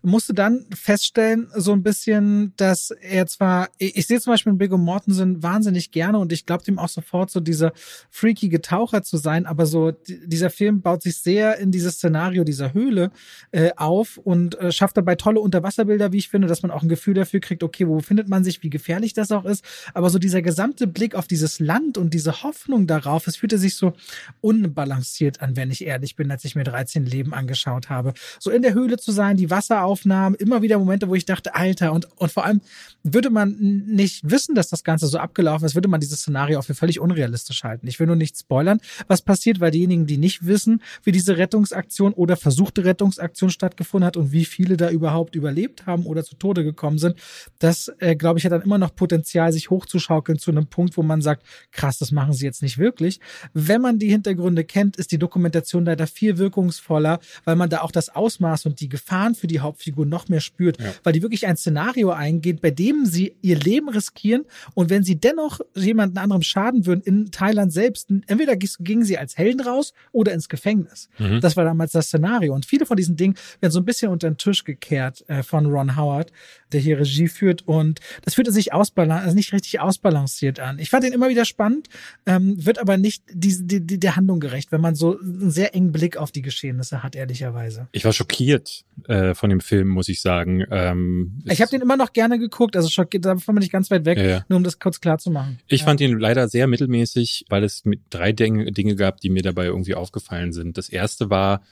Musste 0.00 0.32
dann 0.32 0.64
feststellen, 0.72 1.48
so 1.56 1.72
ein 1.72 1.82
bisschen, 1.82 2.52
dass 2.56 2.92
er 2.92 3.26
zwar, 3.26 3.68
ich, 3.78 3.96
ich 3.96 4.06
sehe 4.06 4.20
zum 4.20 4.32
Beispiel 4.32 4.52
Biggo 4.52 4.78
Mortensen 4.78 5.42
wahnsinnig 5.42 5.90
gerne 5.90 6.18
und 6.18 6.32
ich 6.32 6.46
glaube 6.46 6.62
ihm 6.68 6.78
auch 6.78 6.88
sofort 6.88 7.32
so 7.32 7.40
dieser 7.40 7.72
freakige 8.08 8.62
Taucher 8.62 9.02
zu 9.02 9.16
sein, 9.16 9.44
aber 9.44 9.66
so 9.66 9.90
dieser 10.06 10.50
Film 10.50 10.82
baut 10.82 11.02
sich 11.02 11.18
sehr 11.18 11.58
in 11.58 11.72
dieses 11.72 11.94
Szenario 11.94 12.44
dieser 12.44 12.74
Höhle 12.74 13.10
äh, 13.50 13.72
auf 13.76 14.18
und 14.18 14.56
äh, 14.60 14.70
schafft 14.70 14.96
dabei 14.96 15.16
tolle 15.16 15.40
Unterwasserbilder, 15.40 16.12
wie 16.12 16.18
ich 16.18 16.28
finde, 16.28 16.46
dass 16.46 16.62
man 16.62 16.70
auch 16.70 16.82
ein 16.82 16.88
Gefühl 16.88 17.14
dafür 17.14 17.40
kriegt, 17.40 17.64
okay, 17.64 17.88
wo 17.88 17.96
befindet 17.96 18.28
man 18.28 18.44
sich, 18.44 18.62
wie 18.62 18.70
gefährlich 18.70 19.14
das 19.14 19.32
auch 19.32 19.44
ist, 19.44 19.64
aber 19.94 20.10
so 20.10 20.20
dieser 20.20 20.42
gesamte 20.42 20.86
Blick 20.86 21.16
auf 21.16 21.26
dieses 21.26 21.58
Land 21.58 21.98
und 21.98 22.14
diese 22.14 22.44
Hoffnung 22.44 22.86
darauf, 22.86 23.26
es 23.26 23.36
fühlte 23.36 23.58
sich 23.58 23.74
so 23.74 23.94
unbalanciert 24.40 25.40
an, 25.40 25.56
wenn 25.56 25.72
ich 25.72 25.84
ehrlich 25.84 26.14
bin, 26.14 26.30
als 26.30 26.44
ich 26.44 26.54
mir 26.54 26.64
13 26.64 27.04
Leben 27.08 27.34
angeschaut 27.34 27.90
habe. 27.90 28.14
So 28.38 28.50
in 28.50 28.62
der 28.62 28.74
Höhle 28.74 28.98
zu 28.98 29.12
sein, 29.12 29.36
die 29.36 29.50
Wasser 29.50 29.82
Aufnahmen, 29.82 30.34
immer 30.36 30.62
wieder 30.62 30.78
Momente, 30.78 31.08
wo 31.08 31.14
ich 31.14 31.24
dachte, 31.24 31.54
Alter, 31.54 31.92
und, 31.92 32.08
und 32.16 32.30
vor 32.30 32.44
allem 32.44 32.60
würde 33.02 33.30
man 33.30 33.56
nicht 33.58 34.28
wissen, 34.28 34.54
dass 34.54 34.68
das 34.68 34.84
Ganze 34.84 35.06
so 35.06 35.18
abgelaufen 35.18 35.64
ist, 35.64 35.74
würde 35.74 35.88
man 35.88 36.00
dieses 36.00 36.20
Szenario 36.20 36.58
auch 36.58 36.64
für 36.64 36.74
völlig 36.74 37.00
unrealistisch 37.00 37.64
halten. 37.64 37.86
Ich 37.86 37.98
will 38.00 38.06
nur 38.06 38.16
nicht 38.16 38.38
spoilern, 38.38 38.80
was 39.06 39.22
passiert, 39.22 39.60
weil 39.60 39.70
diejenigen, 39.70 40.06
die 40.06 40.18
nicht 40.18 40.46
wissen, 40.46 40.82
wie 41.04 41.12
diese 41.12 41.38
Rettungsaktion 41.38 42.12
oder 42.12 42.36
versuchte 42.36 42.84
Rettungsaktion 42.84 43.50
stattgefunden 43.50 44.06
hat 44.06 44.16
und 44.16 44.32
wie 44.32 44.44
viele 44.44 44.76
da 44.76 44.90
überhaupt 44.90 45.34
überlebt 45.34 45.86
haben 45.86 46.06
oder 46.06 46.24
zu 46.24 46.36
Tode 46.36 46.64
gekommen 46.64 46.98
sind, 46.98 47.16
das, 47.58 47.90
äh, 47.98 48.16
glaube 48.16 48.38
ich, 48.38 48.44
hat 48.44 48.52
dann 48.52 48.62
immer 48.62 48.78
noch 48.78 48.94
Potenzial, 48.94 49.52
sich 49.52 49.70
hochzuschaukeln 49.70 50.38
zu 50.38 50.50
einem 50.50 50.66
Punkt, 50.66 50.96
wo 50.96 51.02
man 51.02 51.22
sagt, 51.22 51.44
krass, 51.72 51.98
das 51.98 52.12
machen 52.12 52.32
sie 52.32 52.44
jetzt 52.44 52.62
nicht 52.62 52.78
wirklich. 52.78 53.20
Wenn 53.54 53.80
man 53.80 53.98
die 53.98 54.10
Hintergründe 54.10 54.64
kennt, 54.64 54.96
ist 54.96 55.12
die 55.12 55.18
Dokumentation 55.18 55.84
leider 55.84 56.06
viel 56.06 56.38
wirkungsvoller, 56.38 56.97
weil 57.44 57.56
man 57.56 57.70
da 57.70 57.80
auch 57.80 57.90
das 57.92 58.08
Ausmaß 58.14 58.66
und 58.66 58.80
die 58.80 58.88
Gefahren 58.88 59.34
für 59.34 59.46
die 59.46 59.60
Hauptfigur 59.60 60.06
noch 60.06 60.28
mehr 60.28 60.40
spürt, 60.40 60.80
Ja. 60.80 60.92
weil 61.04 61.12
die 61.12 61.22
wirklich 61.22 61.46
ein 61.46 61.56
Szenario 61.56 62.10
eingeht, 62.10 62.60
bei 62.60 62.70
dem 62.70 63.06
sie 63.06 63.34
ihr 63.42 63.58
Leben 63.58 63.88
riskieren 63.88 64.44
und 64.74 64.90
wenn 64.90 65.02
sie 65.04 65.16
dennoch 65.20 65.60
jemanden 65.74 66.18
anderem 66.18 66.42
schaden 66.42 66.86
würden 66.86 67.02
in 67.02 67.30
Thailand 67.30 67.72
selbst, 67.72 68.10
entweder 68.26 68.56
gingen 68.56 69.04
sie 69.04 69.18
als 69.18 69.36
Helden 69.36 69.60
raus 69.60 69.92
oder 70.12 70.32
ins 70.32 70.48
Gefängnis. 70.48 71.08
Mhm. 71.18 71.40
Das 71.40 71.56
war 71.56 71.64
damals 71.64 71.92
das 71.92 72.06
Szenario. 72.06 72.54
Und 72.54 72.66
viele 72.66 72.86
von 72.86 72.96
diesen 72.96 73.16
Dingen 73.16 73.34
werden 73.60 73.72
so 73.72 73.80
ein 73.80 73.84
bisschen 73.84 74.10
unter 74.10 74.28
den 74.30 74.36
Tisch 74.36 74.64
gekehrt 74.64 75.24
äh, 75.28 75.42
von 75.42 75.66
Ron 75.66 75.96
Howard, 75.96 76.32
der 76.72 76.80
hier 76.80 76.98
Regie 76.98 77.28
führt. 77.28 77.66
Und 77.66 78.00
das 78.24 78.34
fühlte 78.34 78.52
sich 78.52 78.72
ausbalan 78.72 79.22
also 79.22 79.34
nicht 79.34 79.52
richtig 79.52 79.80
ausbalanciert 79.80 80.60
an. 80.60 80.78
Ich 80.78 80.90
fand 80.90 81.04
ihn 81.04 81.12
immer 81.12 81.28
wieder 81.28 81.44
spannend, 81.44 81.88
ähm, 82.26 82.64
wird 82.64 82.78
aber 82.78 82.96
nicht 82.96 83.22
die, 83.32 83.56
die, 83.80 83.98
der 84.00 84.16
Handlung 84.16 84.40
gerecht, 84.40 84.72
wenn 84.72 84.80
man 84.80 84.94
so 84.94 85.18
einen 85.18 85.50
sehr 85.50 85.74
engen 85.74 85.92
Blick 85.92 86.16
auf 86.16 86.30
die 86.32 86.42
Geschehnisse 86.42 86.87
hat, 86.92 87.16
ehrlicherweise. 87.16 87.88
Ich 87.92 88.04
war 88.04 88.12
schockiert 88.12 88.84
äh, 89.06 89.34
von 89.34 89.50
dem 89.50 89.60
Film, 89.60 89.88
muss 89.88 90.08
ich 90.08 90.20
sagen. 90.20 90.64
Ähm, 90.70 91.42
Ich 91.46 91.60
habe 91.60 91.70
den 91.70 91.80
immer 91.80 91.96
noch 91.96 92.12
gerne 92.12 92.38
geguckt, 92.38 92.76
also 92.76 92.88
schockiert, 92.88 93.24
davon 93.24 93.54
bin 93.54 93.62
ich 93.62 93.70
ganz 93.70 93.90
weit 93.90 94.04
weg, 94.04 94.18
ja. 94.18 94.44
nur 94.48 94.56
um 94.56 94.64
das 94.64 94.78
kurz 94.78 95.00
klar 95.00 95.18
zu 95.18 95.30
machen. 95.30 95.58
Ich 95.68 95.80
ja. 95.80 95.86
fand 95.86 96.00
ihn 96.00 96.18
leider 96.18 96.48
sehr 96.48 96.66
mittelmäßig, 96.66 97.46
weil 97.48 97.64
es 97.64 97.84
mit 97.84 98.00
drei 98.10 98.32
Dinge, 98.32 98.72
Dinge 98.72 98.96
gab, 98.96 99.20
die 99.20 99.30
mir 99.30 99.42
dabei 99.42 99.66
irgendwie 99.66 99.94
aufgefallen 99.94 100.52
sind. 100.52 100.78
Das 100.78 100.88
erste 100.88 101.30
war, 101.30 101.62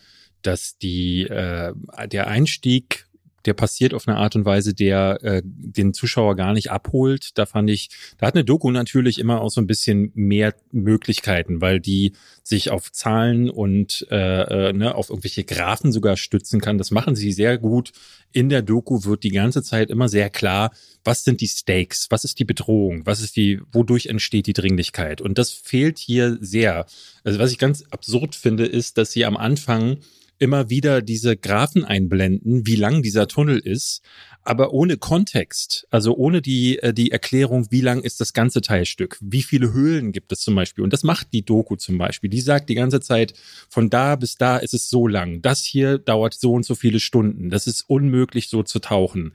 dass 0.43 0.79
die 0.79 1.23
äh, 1.23 1.75
der 2.09 2.29
Einstieg, 2.29 3.06
der 3.47 3.55
passiert 3.55 3.95
auf 3.95 4.09
eine 4.09 4.17
Art 4.17 4.37
und 4.37 4.45
Weise, 4.45 4.75
der 4.75 5.19
äh, 5.23 5.43
den 5.45 5.95
Zuschauer 5.95 6.37
gar 6.37 6.53
nicht 6.53 6.71
abholt. 6.71 7.31
Da 7.39 7.47
fand 7.47 7.71
ich, 7.71 7.91
da 8.19 8.27
hat 8.27 8.35
eine 8.35 8.45
Doku 8.45 8.71
natürlich 8.71 9.19
immer 9.19 9.41
auch 9.41 9.51
so 9.51 9.61
ein 9.61 9.67
bisschen 9.67 10.11
mehr 10.15 10.55
Möglichkeiten, 10.73 11.61
weil 11.61 11.81
die 11.81 12.13
sich 12.43 12.71
auf 12.71 12.93
Zahlen 12.93 13.49
und 13.49 14.07
äh, 14.11 14.69
äh, 14.69 14.73
ne, 14.73 14.95
auf 14.95 15.11
irgendwelche 15.11 15.45
Graphen 15.45 15.93
sogar 15.93 16.17
stützen 16.17 16.61
kann. 16.61 16.79
Das 16.79 16.91
machen 16.91 17.17
sie 17.17 17.33
sehr 17.33 17.59
gut. 17.59 17.93
In 18.33 18.49
der 18.49 18.63
Doku 18.63 19.05
wird 19.05 19.23
die 19.23 19.31
ganze 19.31 19.63
Zeit 19.63 19.91
immer 19.91 20.09
sehr 20.09 20.29
klar, 20.29 20.73
was 21.05 21.25
sind 21.25 21.41
die 21.41 21.49
Stakes, 21.49 22.09
was 22.11 22.25
ist 22.25 22.39
die 22.39 22.45
Bedrohung, 22.45 23.07
was 23.07 23.21
ist 23.21 23.37
die, 23.37 23.61
wodurch 23.73 24.07
entsteht 24.07 24.47
die 24.47 24.53
Dringlichkeit. 24.53 25.21
Und 25.21 25.39
das 25.39 25.53
fehlt 25.53 25.99
hier 25.99 26.37
sehr. 26.41 26.87
Also 27.25 27.39
was 27.39 27.53
ich 27.53 27.59
ganz 27.59 27.85
absurd 27.91 28.35
finde, 28.35 28.67
ist, 28.67 28.99
dass 28.99 29.13
sie 29.13 29.25
am 29.25 29.37
Anfang 29.37 29.99
immer 30.39 30.71
wieder 30.71 31.03
diese 31.03 31.37
Graphen 31.37 31.85
einblenden, 31.85 32.67
wie 32.67 32.77
lang 32.77 33.03
dieser 33.03 33.29
Tunnel 33.29 33.59
ist, 33.59 34.03
aber 34.43 34.73
ohne 34.73 34.97
Kontext, 34.97 35.87
also 35.91 36.15
ohne 36.15 36.41
die, 36.41 36.79
äh, 36.79 36.93
die 36.93 37.11
Erklärung, 37.11 37.67
wie 37.71 37.81
lang 37.81 38.03
ist 38.03 38.21
das 38.21 38.33
ganze 38.33 38.61
Teilstück, 38.61 39.19
wie 39.21 39.43
viele 39.43 39.73
Höhlen 39.73 40.13
gibt 40.13 40.31
es 40.33 40.41
zum 40.41 40.55
Beispiel. 40.55 40.85
Und 40.85 40.93
das 40.93 41.03
macht 41.03 41.33
die 41.33 41.45
Doku 41.45 41.77
zum 41.77 41.99
Beispiel. 41.99 42.31
Die 42.31 42.41
sagt 42.41 42.69
die 42.69 42.75
ganze 42.75 43.01
Zeit, 43.01 43.35
von 43.69 43.91
da 43.91 44.17
bis 44.17 44.37
da 44.37 44.59
ist 44.59 44.75
es 44.75 44.89
so 44.89 45.09
lang. 45.09 45.43
Das 45.43 45.65
hier 45.65 45.99
dauert 45.99 46.35
so 46.35 46.53
und 46.53 46.65
so 46.65 46.75
viele 46.75 47.01
Stunden. 47.01 47.51
Das 47.51 47.67
ist 47.67 47.83
unmöglich 47.89 48.49
so 48.49 48.63
zu 48.63 48.79
tauchen. 48.79 49.33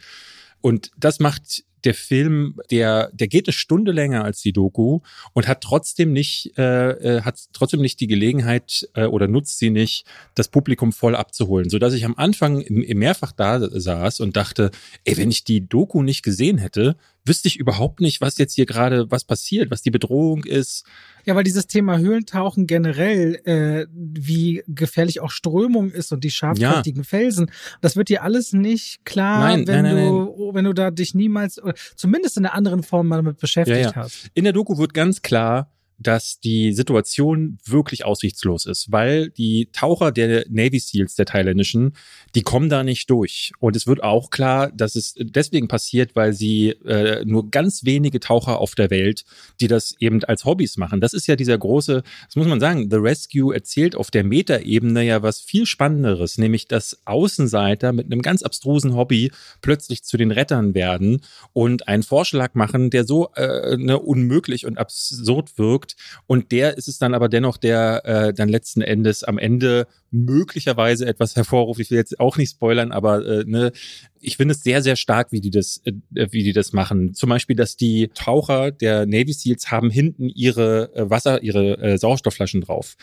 Und 0.61 0.91
das 0.97 1.19
macht 1.19 1.63
der 1.83 1.93
Film, 1.93 2.59
der, 2.69 3.09
der 3.13 3.27
geht 3.27 3.47
eine 3.47 3.53
Stunde 3.53 3.91
länger 3.91 4.23
als 4.23 4.41
die 4.41 4.53
Doku 4.53 4.99
und 5.33 5.47
hat 5.47 5.61
trotzdem 5.61 6.13
nicht, 6.13 6.57
äh, 6.57 7.17
äh, 7.17 7.21
hat 7.21 7.39
trotzdem 7.53 7.81
nicht 7.81 7.99
die 7.99 8.07
Gelegenheit 8.07 8.87
äh, 8.93 9.05
oder 9.05 9.27
nutzt 9.27 9.59
sie 9.59 9.69
nicht, 9.69 10.05
das 10.35 10.47
Publikum 10.47 10.91
voll 10.91 11.15
abzuholen, 11.15 11.69
so 11.69 11.79
dass 11.79 11.93
ich 11.93 12.05
am 12.05 12.15
Anfang 12.15 12.63
mehrfach 12.69 13.31
da 13.31 13.59
saß 13.59 14.19
und 14.19 14.35
dachte, 14.35 14.71
ey, 15.03 15.17
wenn 15.17 15.29
ich 15.31 15.43
die 15.43 15.67
Doku 15.67 16.03
nicht 16.03 16.23
gesehen 16.23 16.57
hätte, 16.57 16.95
wüsste 17.25 17.47
ich 17.47 17.57
überhaupt 17.57 18.01
nicht, 18.01 18.21
was 18.21 18.37
jetzt 18.37 18.53
hier 18.53 18.65
gerade, 18.65 19.09
was 19.11 19.23
passiert, 19.23 19.71
was 19.71 19.81
die 19.81 19.91
Bedrohung 19.91 20.43
ist. 20.43 20.85
Ja, 21.25 21.35
weil 21.35 21.43
dieses 21.43 21.67
Thema 21.67 21.99
Höhlentauchen 21.99 22.65
generell, 22.65 23.35
äh, 23.45 23.85
wie 23.91 24.63
gefährlich 24.67 25.19
auch 25.19 25.29
Strömung 25.29 25.91
ist 25.91 26.11
und 26.11 26.23
die 26.23 26.31
scharfkantigen 26.31 27.03
ja. 27.03 27.07
Felsen, 27.07 27.51
das 27.81 27.95
wird 27.95 28.09
dir 28.09 28.23
alles 28.23 28.53
nicht 28.53 29.05
klar, 29.05 29.39
nein, 29.41 29.67
wenn 29.67 29.83
nein, 29.83 29.95
nein, 29.95 30.07
du, 30.07 30.35
nein. 30.45 30.55
wenn 30.55 30.65
du 30.65 30.73
da 30.73 30.89
dich 30.89 31.13
niemals, 31.13 31.61
oder 31.61 31.75
zumindest 31.95 32.37
in 32.37 32.45
einer 32.45 32.55
anderen 32.55 32.83
Form 32.83 33.07
mal 33.07 33.17
damit 33.17 33.37
beschäftigt 33.37 33.77
ja, 33.77 33.89
ja. 33.89 33.95
hast. 33.95 34.31
In 34.33 34.43
der 34.43 34.53
Doku 34.53 34.77
wird 34.77 34.93
ganz 34.93 35.21
klar, 35.21 35.71
dass 36.01 36.39
die 36.39 36.73
Situation 36.73 37.59
wirklich 37.65 38.05
aussichtslos 38.05 38.65
ist, 38.65 38.91
weil 38.91 39.29
die 39.29 39.69
Taucher 39.71 40.11
der 40.11 40.45
Navy 40.49 40.79
Seals, 40.79 41.15
der 41.15 41.25
thailändischen, 41.25 41.93
die 42.35 42.41
kommen 42.41 42.69
da 42.69 42.83
nicht 42.83 43.09
durch. 43.09 43.51
Und 43.59 43.75
es 43.75 43.87
wird 43.87 44.03
auch 44.03 44.29
klar, 44.29 44.71
dass 44.71 44.95
es 44.95 45.15
deswegen 45.17 45.67
passiert, 45.67 46.15
weil 46.15 46.33
sie 46.33 46.69
äh, 46.85 47.23
nur 47.25 47.49
ganz 47.51 47.85
wenige 47.85 48.19
Taucher 48.19 48.59
auf 48.59 48.75
der 48.75 48.89
Welt, 48.89 49.23
die 49.59 49.67
das 49.67 49.95
eben 49.99 50.23
als 50.23 50.45
Hobbys 50.45 50.77
machen. 50.77 51.01
Das 51.01 51.13
ist 51.13 51.27
ja 51.27 51.35
dieser 51.35 51.57
große, 51.57 52.03
das 52.25 52.35
muss 52.35 52.47
man 52.47 52.59
sagen, 52.59 52.89
The 52.89 52.97
Rescue 52.97 53.53
erzählt 53.53 53.95
auf 53.95 54.11
der 54.11 54.23
Metaebene 54.23 55.03
ja 55.03 55.21
was 55.21 55.39
viel 55.41 55.65
Spannenderes, 55.65 56.37
nämlich 56.37 56.67
dass 56.67 57.01
Außenseiter 57.05 57.93
mit 57.93 58.07
einem 58.07 58.21
ganz 58.21 58.43
abstrusen 58.43 58.95
Hobby 58.95 59.31
plötzlich 59.61 60.03
zu 60.03 60.17
den 60.17 60.31
Rettern 60.31 60.73
werden 60.73 61.21
und 61.53 61.87
einen 61.87 62.03
Vorschlag 62.03 62.55
machen, 62.55 62.89
der 62.89 63.05
so 63.05 63.29
äh, 63.35 63.77
ne, 63.77 63.99
unmöglich 63.99 64.65
und 64.65 64.77
absurd 64.77 65.57
wirkt, 65.57 65.90
und 66.27 66.51
der 66.51 66.77
ist 66.77 66.87
es 66.87 66.97
dann 66.97 67.13
aber 67.13 67.29
dennoch, 67.29 67.57
der 67.57 68.05
äh, 68.05 68.33
dann 68.33 68.49
letzten 68.49 68.81
Endes 68.81 69.23
am 69.23 69.37
Ende 69.37 69.87
möglicherweise 70.11 71.05
etwas 71.05 71.35
hervorruft. 71.35 71.79
Ich 71.79 71.89
will 71.89 71.97
jetzt 71.97 72.19
auch 72.19 72.37
nicht 72.37 72.51
spoilern, 72.51 72.91
aber 72.91 73.25
äh, 73.25 73.43
ne, 73.45 73.71
ich 74.19 74.37
finde 74.37 74.53
es 74.53 74.63
sehr, 74.63 74.81
sehr 74.81 74.95
stark, 74.95 75.31
wie 75.31 75.41
die 75.41 75.51
das, 75.51 75.81
äh, 75.85 75.93
wie 76.31 76.43
die 76.43 76.53
das 76.53 76.73
machen. 76.73 77.13
Zum 77.13 77.29
Beispiel, 77.29 77.55
dass 77.55 77.77
die 77.77 78.09
Taucher 78.13 78.71
der 78.71 79.05
Navy 79.05 79.33
Seals 79.33 79.71
haben 79.71 79.89
hinten 79.89 80.29
ihre 80.29 80.93
äh, 80.95 81.09
Wasser, 81.09 81.41
ihre 81.43 81.77
äh, 81.77 81.97
Sauerstoffflaschen 81.97 82.61
drauf. 82.61 82.97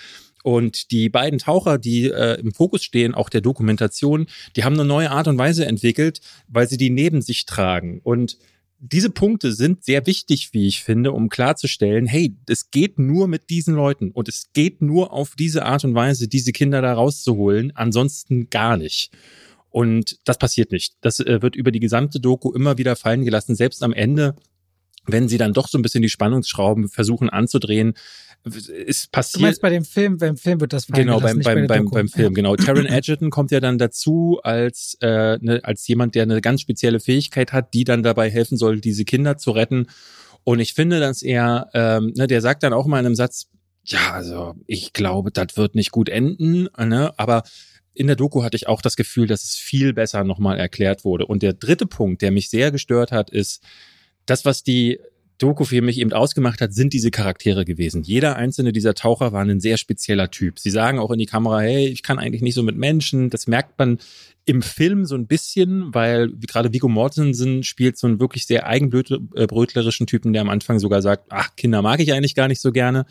Und 0.45 0.93
die 0.93 1.09
beiden 1.09 1.39
Taucher, 1.39 1.79
die 1.79 2.11
äh, 2.11 2.41
im 2.41 2.53
Fokus 2.53 2.85
stehen, 2.85 3.15
auch 3.15 3.29
der 3.29 3.41
Dokumentation, 3.41 4.27
die 4.55 4.65
haben 4.65 4.75
eine 4.75 4.85
neue 4.85 5.11
Art 5.11 5.29
und 5.29 5.39
Weise 5.39 5.67
entwickelt, 5.67 6.21
weil 6.47 6.69
sie 6.69 6.77
die 6.77 6.91
neben 6.91 7.23
sich 7.23 7.45
tragen. 7.47 8.01
Und 8.03 8.39
diese 8.81 9.11
Punkte 9.11 9.53
sind 9.53 9.85
sehr 9.85 10.07
wichtig, 10.07 10.51
wie 10.53 10.69
ich 10.69 10.85
finde, 10.85 11.13
um 11.13 11.29
klarzustellen, 11.29 12.07
hey, 12.07 12.37
es 12.49 12.71
geht 12.71 12.99
nur 12.99 13.27
mit 13.27 13.51
diesen 13.51 13.75
Leuten 13.75 14.11
und 14.13 14.29
es 14.29 14.53
geht 14.53 14.83
nur 14.83 15.13
auf 15.13 15.35
diese 15.35 15.65
Art 15.65 15.85
und 15.85 15.95
Weise, 15.95 16.29
diese 16.29 16.53
Kinder 16.53 16.81
da 16.81 16.95
rauszuholen, 16.95 17.73
ansonsten 17.75 18.51
gar 18.51 18.77
nicht. 18.77 19.11
Und 19.71 20.19
das 20.25 20.39
passiert 20.39 20.71
nicht. 20.71 20.95
Das 21.01 21.21
äh, 21.21 21.43
wird 21.43 21.57
über 21.57 21.73
die 21.73 21.81
gesamte 21.81 22.21
Doku 22.21 22.53
immer 22.53 22.79
wieder 22.79 22.97
fallen 22.97 23.25
gelassen, 23.25 23.57
selbst 23.57 23.83
am 23.83 23.93
Ende, 23.93 24.37
wenn 25.07 25.29
sie 25.29 25.39
dann 25.39 25.53
doch 25.53 25.69
so 25.69 25.77
ein 25.79 25.83
bisschen 25.83 26.03
die 26.03 26.09
Spannungsschrauben 26.09 26.89
versuchen 26.89 27.31
anzudrehen, 27.31 27.95
ist 28.55 29.13
passiert. 29.13 29.41
Du 29.41 29.43
meinst 29.43 29.61
bei 29.61 29.71
dem 29.71 29.85
Film, 29.85 30.19
beim 30.19 30.37
Film 30.37 30.61
wird 30.61 30.73
das 30.73 30.87
Genau, 30.87 31.21
beim, 31.21 31.41
beim, 31.41 31.67
bei 31.67 31.79
beim, 31.79 31.91
beim 31.91 32.09
Film, 32.09 32.35
genau. 32.35 32.57
Taron 32.57 32.87
Egerton 32.87 33.31
kommt 33.31 33.51
ja 33.51 33.61
dann 33.61 33.79
dazu 33.79 34.41
als, 34.43 34.97
äh, 35.01 35.39
ne, 35.41 35.61
als 35.63 35.87
jemand, 35.89 36.15
der 36.15 36.25
eine 36.25 36.41
ganz 36.41 36.61
spezielle 36.61 37.01
Fähigkeit 37.01 37.53
hat, 37.53 37.75
die 37.75 37.85
dann 37.85 38.03
dabei 38.03 38.31
helfen 38.31 38.57
soll, 38.57 38.81
diese 38.81 39.05
Kinder 39.05 39.39
zu 39.39 39.53
retten. 39.53 39.87
Und 40.45 40.61
ich 40.61 40.75
finde, 40.75 41.01
dass 41.01 41.23
er, 41.23 41.69
ähm, 41.75 42.13
ne, 42.17 42.27
der 42.27 42.41
sagt 42.41 42.63
dann 42.63 42.73
auch 42.73 42.87
mal 42.87 43.01
in 43.01 43.07
einem 43.07 43.15
Satz, 43.15 43.49
ja, 43.85 44.13
also 44.13 44.55
ich 44.67 44.93
glaube, 44.93 45.31
das 45.31 45.57
wird 45.57 45.75
nicht 45.75 45.93
gut 45.93 46.09
enden, 46.09 46.69
ne? 46.79 47.13
aber 47.17 47.43
in 47.95 48.07
der 48.07 48.17
Doku 48.17 48.43
hatte 48.43 48.57
ich 48.57 48.69
auch 48.69 48.83
das 48.83 48.97
Gefühl, 48.97 49.27
dass 49.27 49.45
es 49.45 49.55
viel 49.55 49.93
besser 49.93 50.25
nochmal 50.25 50.59
erklärt 50.59 51.05
wurde. 51.05 51.27
Und 51.27 51.43
der 51.43 51.55
dritte 51.55 51.87
Punkt, 51.87 52.23
der 52.23 52.31
mich 52.31 52.51
sehr 52.51 52.71
gestört 52.71 53.13
hat, 53.13 53.31
ist, 53.31 53.63
das, 54.29 54.45
was 54.45 54.63
die 54.63 55.01
Doku 55.39 55.65
für 55.65 55.81
mich 55.83 55.99
eben 55.99 56.13
ausgemacht 56.13 56.61
hat, 56.61 56.75
sind 56.75 56.93
diese 56.93 57.11
Charaktere 57.11 57.65
gewesen. 57.65 58.03
Jeder 58.03 58.37
einzelne 58.37 58.73
dieser 58.73 58.95
Taucher 58.95 59.33
war 59.33 59.43
ein 59.43 59.61
sehr 59.61 59.77
spezieller 59.77 60.31
Typ. 60.31 60.59
Sie 60.59 60.71
sagen 60.71 60.99
auch 60.99 61.11
in 61.11 61.19
die 61.19 61.27
Kamera, 61.27 61.61
hey, 61.61 61.87
ich 61.87 62.03
kann 62.03 62.19
eigentlich 62.19 62.43
nicht 62.43 62.55
so 62.55 62.63
mit 62.63 62.77
Menschen. 62.77 63.31
Das 63.31 63.47
merkt 63.47 63.79
man 63.79 63.99
im 64.45 64.63
Film 64.63 65.05
so 65.05 65.15
ein 65.15 65.27
bisschen, 65.27 65.95
weil 65.95 66.31
gerade 66.33 66.73
Viggo 66.73 66.89
Mortensen 66.89 67.63
spielt 67.63 67.99
so 67.99 68.07
einen 68.07 68.19
wirklich 68.19 68.47
sehr 68.47 68.67
eigenbrötlerischen 68.67 70.07
Typen, 70.07 70.33
der 70.33 70.43
am 70.43 70.49
Anfang 70.49 70.79
sogar 70.79 71.03
sagt, 71.03 71.27
ach, 71.29 71.55
Kinder 71.55 71.83
mag 71.83 72.01
ich 72.01 72.13
eigentlich 72.13 72.35
gar 72.35 72.49
nicht 72.49 72.61
so 72.61 72.73
gerne. 72.73 73.05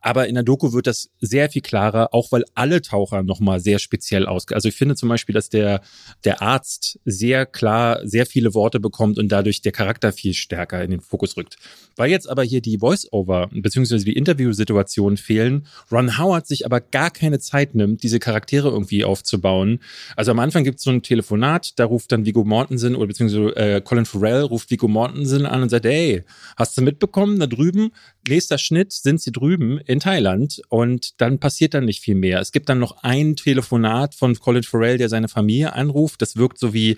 Aber 0.00 0.28
in 0.28 0.34
der 0.34 0.44
Doku 0.44 0.72
wird 0.72 0.86
das 0.86 1.10
sehr 1.20 1.50
viel 1.50 1.62
klarer, 1.62 2.14
auch 2.14 2.30
weil 2.32 2.44
alle 2.54 2.82
Taucher 2.82 3.22
nochmal 3.22 3.60
sehr 3.60 3.78
speziell 3.78 4.26
aus. 4.26 4.46
Also 4.52 4.68
ich 4.68 4.76
finde 4.76 4.94
zum 4.94 5.08
Beispiel, 5.08 5.34
dass 5.34 5.48
der, 5.48 5.80
der 6.24 6.42
Arzt 6.42 6.98
sehr 7.04 7.46
klar 7.46 8.00
sehr 8.06 8.26
viele 8.26 8.54
Worte 8.54 8.80
bekommt 8.80 9.18
und 9.18 9.28
dadurch 9.28 9.62
der 9.62 9.72
Charakter 9.72 10.12
viel 10.12 10.34
stärker 10.34 10.82
in 10.82 10.90
den 10.90 11.00
Fokus 11.00 11.36
rückt. 11.36 11.56
Weil 11.96 12.10
jetzt 12.10 12.28
aber 12.28 12.42
hier 12.42 12.60
die 12.60 12.78
Voice-Over 12.78 13.48
bzw. 13.52 13.98
die 13.98 14.12
Interviewsituationen 14.12 15.16
fehlen, 15.16 15.66
Ron 15.90 16.18
Howard 16.18 16.46
sich 16.46 16.66
aber 16.66 16.80
gar 16.80 17.10
keine 17.10 17.38
Zeit 17.38 17.74
nimmt, 17.74 18.02
diese 18.02 18.18
Charaktere 18.18 18.68
irgendwie 18.68 19.04
aufzubauen. 19.04 19.80
Also 20.14 20.30
am 20.30 20.38
Anfang 20.38 20.64
gibt 20.64 20.78
es 20.78 20.84
so 20.84 20.90
ein 20.90 21.02
Telefonat, 21.02 21.78
da 21.78 21.84
ruft 21.84 22.12
dann 22.12 22.26
Viggo 22.26 22.44
Mortensen 22.44 22.94
oder 22.96 23.06
beziehungsweise 23.06 23.56
äh, 23.56 23.80
Colin 23.80 24.04
Farrell 24.04 24.42
ruft 24.42 24.70
Viggo 24.70 24.88
Mortensen 24.88 25.46
an 25.46 25.62
und 25.62 25.68
sagt, 25.70 25.86
hey, 25.86 26.24
hast 26.56 26.76
du 26.76 26.82
mitbekommen, 26.82 27.40
da 27.40 27.46
drüben, 27.46 27.92
nächster 28.28 28.58
Schnitt, 28.58 28.92
sind 28.92 29.20
sie 29.20 29.32
drüben 29.32 29.78
in 29.88 30.00
Thailand 30.00 30.60
und 30.68 31.20
dann 31.20 31.38
passiert 31.38 31.74
dann 31.74 31.84
nicht 31.84 32.00
viel 32.00 32.14
mehr. 32.14 32.40
Es 32.40 32.52
gibt 32.52 32.68
dann 32.68 32.78
noch 32.78 33.02
ein 33.02 33.36
Telefonat 33.36 34.14
von 34.14 34.34
Colin 34.34 34.62
Farrell, 34.62 34.98
der 34.98 35.08
seine 35.08 35.28
Familie 35.28 35.72
anruft. 35.72 36.22
Das 36.22 36.36
wirkt 36.36 36.58
so 36.58 36.72
wie, 36.72 36.96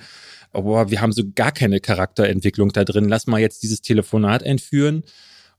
oh, 0.53 0.85
wir 0.89 1.01
haben 1.01 1.13
so 1.13 1.23
gar 1.35 1.53
keine 1.53 1.81
Charakterentwicklung 1.81 2.71
da 2.71 2.85
drin. 2.85 3.09
Lass 3.09 3.27
mal 3.27 3.41
jetzt 3.41 3.63
dieses 3.63 3.83
Telefonat 3.83 4.43
einführen. 4.43 5.05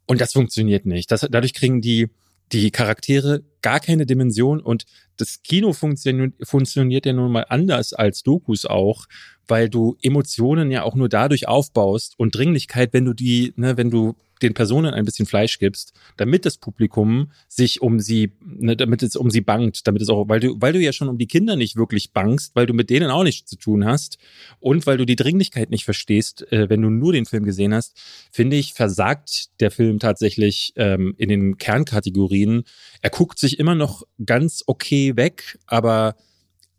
Und 0.06 0.22
das 0.22 0.34
funktioniert 0.34 0.86
nicht. 0.86 1.12
Das, 1.12 1.28
dadurch 1.30 1.54
kriegen 1.54 1.82
die, 1.82 2.08
die 2.52 2.72
Charaktere 2.72 3.44
gar 3.62 3.80
keine 3.80 4.06
Dimension 4.06 4.60
und 4.60 4.86
das 5.18 5.44
Kino 5.44 5.74
funktioniert, 5.74 6.34
funktioniert 6.44 7.06
ja 7.06 7.14
nun 7.14 7.32
mal 7.32 7.46
anders 7.50 7.94
als 7.94 8.24
Dokus 8.24 8.66
auch, 8.66 9.06
weil 9.48 9.70
du 9.70 9.98
Emotionen 10.02 10.72
ja 10.72 10.84
auch 10.84 10.96
nur 10.96 11.10
dadurch 11.10 11.48
aufbaust 11.48 12.18
und 12.18 12.36
Dringlichkeit, 12.36 12.94
wenn 12.94 13.06
du 13.06 13.14
die, 13.14 13.54
ne, 13.56 13.78
wenn 13.78 13.92
du 13.92 14.16
den 14.42 14.54
Personen 14.54 14.94
ein 14.94 15.06
bisschen 15.06 15.26
Fleisch 15.26 15.60
gibst, 15.60 15.94
damit 16.18 16.46
das 16.46 16.58
Publikum 16.58 17.32
sich 17.48 17.82
um 17.82 18.00
sie, 18.00 18.32
ne, 18.42 18.76
damit 18.76 19.04
es 19.04 19.16
um 19.16 19.30
sie 19.30 19.42
bangt, 19.42 19.86
damit 19.88 20.02
es 20.02 20.10
auch, 20.10 20.28
weil 20.28 20.40
du, 20.40 20.56
weil 20.60 20.74
du 20.74 20.80
ja 20.80 20.94
schon 20.94 21.10
um 21.10 21.18
die 21.18 21.28
Kinder 21.28 21.56
nicht 21.56 21.76
wirklich 21.76 22.12
bangst, 22.12 22.56
weil 22.56 22.66
du 22.66 22.74
mit 22.74 22.90
denen 22.90 23.10
auch 23.10 23.24
nichts 23.24 23.50
zu 23.50 23.58
tun 23.58 23.86
hast 23.86 24.18
und 24.60 24.86
weil 24.88 24.98
du 24.98 25.06
die 25.06 25.16
Dringlichkeit 25.16 25.70
nicht 25.70 25.86
verstehst, 25.86 26.52
äh, 26.52 26.70
wenn 26.70 26.82
du 26.82 26.90
nur 26.90 27.14
den 27.14 27.26
Film 27.26 27.44
gesehen 27.44 27.74
hast, 27.74 27.98
finde 28.32 28.56
ich, 28.56 28.74
versagt 28.74 29.50
der 29.60 29.72
Film 29.72 30.00
tatsächlich 30.00 30.74
ähm, 30.76 31.14
in 31.18 31.30
den 31.30 31.58
Kernkategorien. 31.58 32.64
Er 33.02 33.10
guckt 33.10 33.40
sich 33.40 33.60
immer 33.60 33.76
noch 33.76 34.04
ganz 34.26 34.64
okay 34.68 35.16
weg, 35.16 35.58
aber 35.66 36.16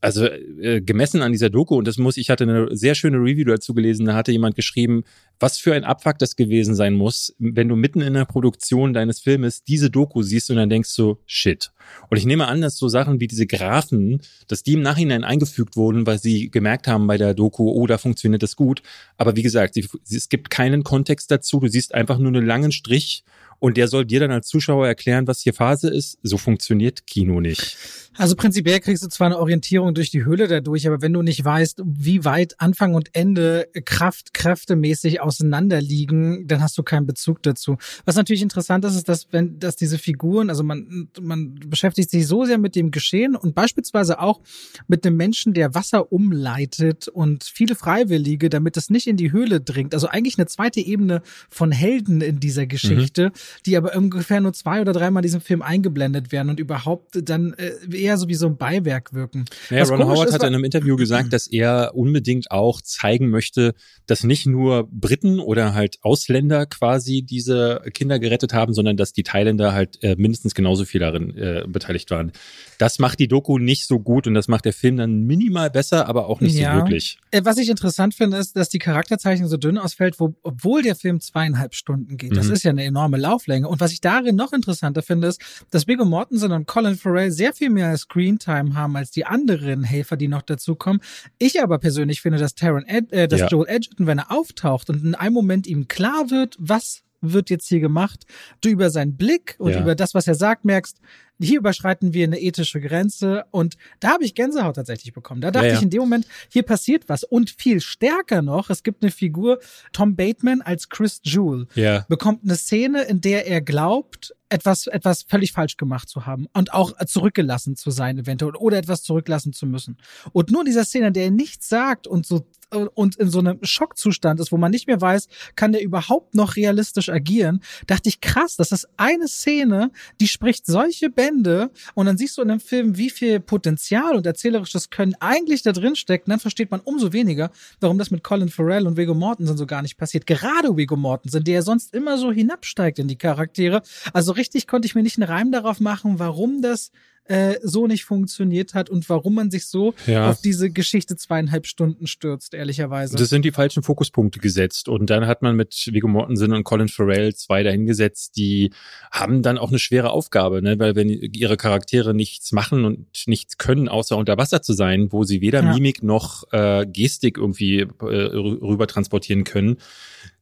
also 0.00 0.26
äh, 0.26 0.80
gemessen 0.80 1.22
an 1.22 1.32
dieser 1.32 1.50
Doku, 1.50 1.76
und 1.76 1.86
das 1.86 1.98
muss, 1.98 2.16
ich 2.16 2.30
hatte 2.30 2.44
eine 2.44 2.74
sehr 2.74 2.94
schöne 2.94 3.18
Review 3.18 3.44
dazu 3.44 3.74
gelesen, 3.74 4.06
da 4.06 4.14
hatte 4.14 4.32
jemand 4.32 4.56
geschrieben, 4.56 5.04
was 5.38 5.58
für 5.58 5.74
ein 5.74 5.84
Abfuck 5.84 6.18
das 6.18 6.36
gewesen 6.36 6.74
sein 6.74 6.94
muss, 6.94 7.34
wenn 7.38 7.68
du 7.68 7.76
mitten 7.76 8.00
in 8.00 8.14
der 8.14 8.24
Produktion 8.24 8.92
deines 8.92 9.20
Filmes 9.20 9.62
diese 9.62 9.90
Doku 9.90 10.22
siehst 10.22 10.50
und 10.50 10.56
dann 10.56 10.70
denkst 10.70 10.94
du, 10.96 11.18
shit. 11.26 11.72
Und 12.08 12.16
ich 12.16 12.24
nehme 12.24 12.46
an, 12.46 12.60
dass 12.60 12.76
so 12.76 12.88
Sachen 12.88 13.20
wie 13.20 13.26
diese 13.26 13.46
Graphen, 13.46 14.20
dass 14.48 14.62
die 14.62 14.74
im 14.74 14.82
Nachhinein 14.82 15.24
eingefügt 15.24 15.76
wurden, 15.76 16.06
weil 16.06 16.18
sie 16.18 16.50
gemerkt 16.50 16.88
haben 16.88 17.06
bei 17.06 17.18
der 17.18 17.34
Doku, 17.34 17.70
oh, 17.70 17.86
da 17.86 17.98
funktioniert 17.98 18.42
das 18.42 18.56
gut. 18.56 18.82
Aber 19.16 19.36
wie 19.36 19.42
gesagt, 19.42 19.74
sie, 19.74 19.86
es 20.08 20.28
gibt 20.28 20.50
keinen 20.50 20.82
Kontext 20.82 21.30
dazu. 21.30 21.60
Du 21.60 21.68
siehst 21.68 21.94
einfach 21.94 22.18
nur 22.18 22.28
einen 22.28 22.46
langen 22.46 22.72
Strich 22.72 23.24
und 23.60 23.76
der 23.76 23.86
soll 23.88 24.04
dir 24.04 24.20
dann 24.20 24.32
als 24.32 24.48
Zuschauer 24.48 24.88
erklären, 24.88 25.26
was 25.26 25.40
hier 25.40 25.54
Phase 25.54 25.88
ist. 25.88 26.18
So 26.22 26.38
funktioniert 26.38 27.06
Kino 27.06 27.40
nicht. 27.40 27.76
Also 28.16 28.34
prinzipiell 28.34 28.80
kriegst 28.80 29.04
du 29.04 29.08
zwar 29.08 29.28
eine 29.28 29.38
Orientierung 29.38 29.94
durch 29.94 30.10
die 30.10 30.24
Höhle 30.24 30.48
dadurch, 30.48 30.86
aber 30.86 31.00
wenn 31.00 31.12
du 31.12 31.22
nicht 31.22 31.44
weißt, 31.44 31.82
wie 31.84 32.24
weit 32.24 32.54
Anfang 32.58 32.94
und 32.94 33.14
Ende 33.14 33.68
Kraft, 33.84 34.34
kräftemäßig 34.34 35.20
auseinander 35.20 35.80
liegen, 35.80 36.46
dann 36.48 36.60
hast 36.60 36.76
du 36.76 36.82
keinen 36.82 37.06
Bezug 37.06 37.42
dazu. 37.42 37.76
Was 38.04 38.16
natürlich 38.16 38.42
interessant 38.42 38.84
ist, 38.84 38.96
ist, 38.96 39.08
dass 39.08 39.28
wenn, 39.30 39.58
dass 39.58 39.76
diese 39.76 39.96
Figuren, 39.96 40.50
also 40.50 40.64
man, 40.64 41.08
man 41.20 41.54
beschäftigt 41.54 42.10
sich 42.10 42.26
so 42.26 42.44
sehr 42.44 42.58
mit 42.58 42.74
dem 42.74 42.90
Geschehen 42.90 43.36
und 43.36 43.54
beispielsweise 43.54 44.20
auch 44.20 44.40
mit 44.88 45.06
einem 45.06 45.16
Menschen, 45.16 45.54
der 45.54 45.74
Wasser 45.74 46.12
umleitet 46.12 47.08
und 47.08 47.44
viele 47.44 47.74
Freiwillige, 47.74 48.48
damit 48.50 48.76
es 48.76 48.90
nicht 48.90 49.06
in 49.06 49.16
die 49.16 49.32
Höhle 49.32 49.60
dringt. 49.60 49.94
Also 49.94 50.08
eigentlich 50.08 50.36
eine 50.38 50.46
zweite 50.46 50.80
Ebene 50.80 51.22
von 51.48 51.70
Helden 51.72 52.22
in 52.22 52.40
dieser 52.40 52.66
Geschichte, 52.66 53.26
mhm. 53.26 53.32
Die 53.66 53.76
aber 53.76 53.96
ungefähr 53.96 54.40
nur 54.40 54.52
zwei 54.52 54.80
oder 54.80 54.92
dreimal 54.92 55.22
in 55.22 55.26
diesem 55.26 55.40
Film 55.40 55.62
eingeblendet 55.62 56.32
werden 56.32 56.50
und 56.50 56.60
überhaupt 56.60 57.18
dann 57.28 57.54
äh, 57.54 57.72
eher 57.92 58.16
so 58.16 58.28
wie 58.28 58.34
so 58.34 58.46
ein 58.46 58.56
Beiwerk 58.56 59.12
wirken. 59.12 59.44
Ja, 59.70 59.84
Ron 59.84 60.04
Howard 60.04 60.28
ist, 60.28 60.34
hat 60.34 60.42
in 60.42 60.54
einem 60.54 60.64
Interview 60.64 60.96
gesagt, 60.96 61.32
dass 61.32 61.46
er 61.46 61.92
unbedingt 61.94 62.50
auch 62.50 62.80
zeigen 62.80 63.30
möchte, 63.30 63.74
dass 64.06 64.24
nicht 64.24 64.46
nur 64.46 64.88
Briten 64.90 65.40
oder 65.40 65.74
halt 65.74 65.98
Ausländer 66.02 66.66
quasi 66.66 67.22
diese 67.22 67.82
Kinder 67.92 68.18
gerettet 68.18 68.52
haben, 68.52 68.74
sondern 68.74 68.96
dass 68.96 69.12
die 69.12 69.22
Thailänder 69.22 69.72
halt 69.72 70.02
äh, 70.02 70.16
mindestens 70.16 70.54
genauso 70.54 70.84
viel 70.84 71.00
darin 71.00 71.36
äh, 71.36 71.64
beteiligt 71.66 72.10
waren. 72.10 72.32
Das 72.78 72.98
macht 72.98 73.18
die 73.18 73.28
Doku 73.28 73.58
nicht 73.58 73.86
so 73.86 74.00
gut 74.00 74.26
und 74.26 74.34
das 74.34 74.48
macht 74.48 74.64
der 74.64 74.72
Film 74.72 74.96
dann 74.96 75.26
minimal 75.26 75.70
besser, 75.70 76.08
aber 76.08 76.26
auch 76.28 76.40
nicht 76.40 76.56
ja. 76.56 76.72
so 76.72 76.80
wirklich. 76.80 77.18
Äh, 77.30 77.42
was 77.44 77.58
ich 77.58 77.68
interessant 77.68 78.14
finde, 78.14 78.38
ist, 78.38 78.56
dass 78.56 78.68
die 78.68 78.78
Charakterzeichnung 78.78 79.48
so 79.48 79.56
dünn 79.56 79.78
ausfällt, 79.78 80.18
wo, 80.18 80.34
obwohl 80.42 80.82
der 80.82 80.96
Film 80.96 81.20
zweieinhalb 81.20 81.74
Stunden 81.74 82.16
geht. 82.16 82.36
Das 82.36 82.46
mhm. 82.46 82.52
ist 82.52 82.62
ja 82.62 82.70
eine 82.70 82.84
enorme 82.84 83.16
Lauflänge. 83.40 83.68
Und 83.68 83.80
was 83.80 83.92
ich 83.92 84.00
darin 84.00 84.36
noch 84.36 84.52
interessanter 84.52 85.02
finde, 85.02 85.28
ist, 85.28 85.40
dass 85.70 85.86
Viggo 85.86 86.04
Mortensen 86.04 86.52
und 86.52 86.66
Colin 86.66 86.96
Farrell 86.96 87.30
sehr 87.30 87.52
viel 87.52 87.70
mehr 87.70 87.96
Screentime 87.96 88.74
haben 88.74 88.96
als 88.96 89.10
die 89.10 89.24
anderen 89.24 89.84
Helfer, 89.84 90.16
die 90.16 90.28
noch 90.28 90.42
dazukommen. 90.42 91.00
Ich 91.38 91.62
aber 91.62 91.78
persönlich 91.78 92.20
finde, 92.20 92.38
dass 92.38 92.54
Taron 92.54 92.84
Ed, 92.86 93.12
äh, 93.12 93.28
dass 93.28 93.40
ja. 93.40 93.48
Joel 93.48 93.68
Edgerton, 93.68 94.06
wenn 94.06 94.18
er 94.18 94.30
auftaucht 94.30 94.90
und 94.90 95.04
in 95.04 95.14
einem 95.14 95.34
Moment 95.34 95.66
ihm 95.66 95.88
klar 95.88 96.30
wird, 96.30 96.56
was 96.58 97.02
wird 97.22 97.50
jetzt 97.50 97.68
hier 97.68 97.80
gemacht, 97.80 98.24
du 98.62 98.70
über 98.70 98.88
seinen 98.88 99.16
Blick 99.16 99.56
und 99.58 99.72
ja. 99.72 99.80
über 99.80 99.94
das, 99.94 100.14
was 100.14 100.26
er 100.26 100.34
sagt, 100.34 100.64
merkst, 100.64 100.98
hier 101.40 101.58
überschreiten 101.58 102.14
wir 102.14 102.24
eine 102.24 102.40
ethische 102.40 102.80
Grenze 102.80 103.44
und 103.50 103.76
da 103.98 104.10
habe 104.10 104.24
ich 104.24 104.34
Gänsehaut 104.34 104.76
tatsächlich 104.76 105.12
bekommen. 105.12 105.40
Da 105.40 105.50
dachte 105.50 105.66
ja, 105.66 105.72
ja. 105.72 105.78
ich 105.78 105.82
in 105.82 105.90
dem 105.90 106.00
Moment, 106.00 106.26
hier 106.48 106.62
passiert 106.62 107.08
was 107.08 107.24
und 107.24 107.50
viel 107.50 107.80
stärker 107.80 108.42
noch, 108.42 108.70
es 108.70 108.82
gibt 108.82 109.02
eine 109.02 109.10
Figur, 109.10 109.58
Tom 109.92 110.16
Bateman 110.16 110.60
als 110.60 110.88
Chris 110.88 111.20
Jewell, 111.24 111.66
ja. 111.74 112.04
bekommt 112.08 112.44
eine 112.44 112.56
Szene, 112.56 113.02
in 113.02 113.20
der 113.20 113.46
er 113.46 113.60
glaubt, 113.60 114.34
etwas, 114.50 114.86
etwas 114.86 115.22
völlig 115.22 115.52
falsch 115.52 115.76
gemacht 115.76 116.08
zu 116.08 116.26
haben 116.26 116.46
und 116.52 116.72
auch 116.72 116.92
zurückgelassen 117.06 117.76
zu 117.76 117.90
sein 117.90 118.18
eventuell 118.18 118.54
oder 118.56 118.78
etwas 118.78 119.02
zurücklassen 119.02 119.52
zu 119.52 119.66
müssen. 119.66 119.96
Und 120.32 120.50
nur 120.50 120.62
in 120.62 120.66
dieser 120.66 120.84
Szene, 120.84 121.08
in 121.08 121.12
der 121.12 121.24
er 121.24 121.30
nichts 121.30 121.68
sagt 121.68 122.06
und 122.06 122.26
so 122.26 122.46
und 122.94 123.16
in 123.16 123.28
so 123.28 123.40
einem 123.40 123.58
Schockzustand 123.62 124.40
ist, 124.40 124.52
wo 124.52 124.56
man 124.56 124.70
nicht 124.70 124.86
mehr 124.86 125.00
weiß, 125.00 125.28
kann 125.56 125.72
der 125.72 125.82
überhaupt 125.82 126.34
noch 126.34 126.56
realistisch 126.56 127.08
agieren, 127.08 127.62
dachte 127.86 128.08
ich 128.08 128.20
krass, 128.20 128.56
das 128.56 128.72
ist 128.72 128.88
eine 128.96 129.28
Szene, 129.28 129.90
die 130.20 130.28
spricht 130.28 130.66
solche 130.66 131.10
Bände 131.10 131.70
und 131.94 132.06
dann 132.06 132.16
siehst 132.16 132.38
du 132.38 132.42
in 132.42 132.48
dem 132.48 132.60
Film, 132.60 132.96
wie 132.96 133.10
viel 133.10 133.40
Potenzial 133.40 134.14
und 134.14 134.26
erzählerisches 134.26 134.90
Können 134.90 135.16
eigentlich 135.20 135.62
da 135.62 135.72
drin 135.72 135.96
steckt 135.96 136.28
dann 136.30 136.38
versteht 136.38 136.70
man 136.70 136.80
umso 136.80 137.12
weniger, 137.12 137.50
warum 137.80 137.98
das 137.98 138.10
mit 138.10 138.22
Colin 138.22 138.48
Farrell 138.48 138.86
und 138.86 138.96
Viggo 138.96 139.14
Mortensen 139.14 139.56
so 139.56 139.66
gar 139.66 139.82
nicht 139.82 139.96
passiert. 139.96 140.26
Gerade 140.26 140.76
Viggo 140.76 140.96
Mortensen, 140.96 141.42
der 141.42 141.62
sonst 141.62 141.92
immer 141.92 142.18
so 142.18 142.30
hinabsteigt 142.30 143.00
in 143.00 143.08
die 143.08 143.16
Charaktere. 143.16 143.82
Also 144.12 144.32
richtig 144.40 144.66
konnte 144.66 144.86
ich 144.86 144.94
mir 144.94 145.02
nicht 145.02 145.18
einen 145.18 145.30
Reim 145.30 145.52
darauf 145.52 145.80
machen, 145.80 146.18
warum 146.18 146.62
das 146.62 146.90
äh, 147.24 147.58
so 147.62 147.86
nicht 147.86 148.04
funktioniert 148.04 148.74
hat 148.74 148.90
und 148.90 149.08
warum 149.08 149.34
man 149.34 149.50
sich 149.50 149.66
so 149.66 149.94
ja. 150.06 150.30
auf 150.30 150.40
diese 150.40 150.70
Geschichte 150.70 151.14
zweieinhalb 151.16 151.66
Stunden 151.66 152.06
stürzt, 152.06 152.54
ehrlicherweise. 152.54 153.16
Das 153.16 153.28
sind 153.28 153.44
die 153.44 153.52
falschen 153.52 153.82
Fokuspunkte 153.82 154.40
gesetzt. 154.40 154.88
Und 154.88 155.10
dann 155.10 155.26
hat 155.26 155.42
man 155.42 155.54
mit 155.54 155.90
Viggo 155.92 156.08
Mortensen 156.08 156.52
und 156.52 156.64
Colin 156.64 156.88
Farrell 156.88 157.34
zwei 157.34 157.62
dahingesetzt, 157.62 158.36
die 158.36 158.72
haben 159.12 159.42
dann 159.42 159.58
auch 159.58 159.68
eine 159.68 159.78
schwere 159.78 160.10
Aufgabe, 160.10 160.62
ne? 160.62 160.78
weil 160.78 160.96
wenn 160.96 161.08
ihre 161.08 161.56
Charaktere 161.56 162.14
nichts 162.14 162.50
machen 162.52 162.84
und 162.84 163.06
nichts 163.26 163.58
können, 163.58 163.88
außer 163.88 164.16
unter 164.16 164.38
Wasser 164.38 164.62
zu 164.62 164.72
sein, 164.72 165.12
wo 165.12 165.22
sie 165.22 165.40
weder 165.40 165.62
ja. 165.62 165.72
Mimik 165.72 166.02
noch 166.02 166.50
äh, 166.52 166.84
Gestik 166.86 167.38
irgendwie 167.38 167.80
äh, 167.80 167.84
rüber 168.02 168.88
transportieren 168.88 169.44
können, 169.44 169.76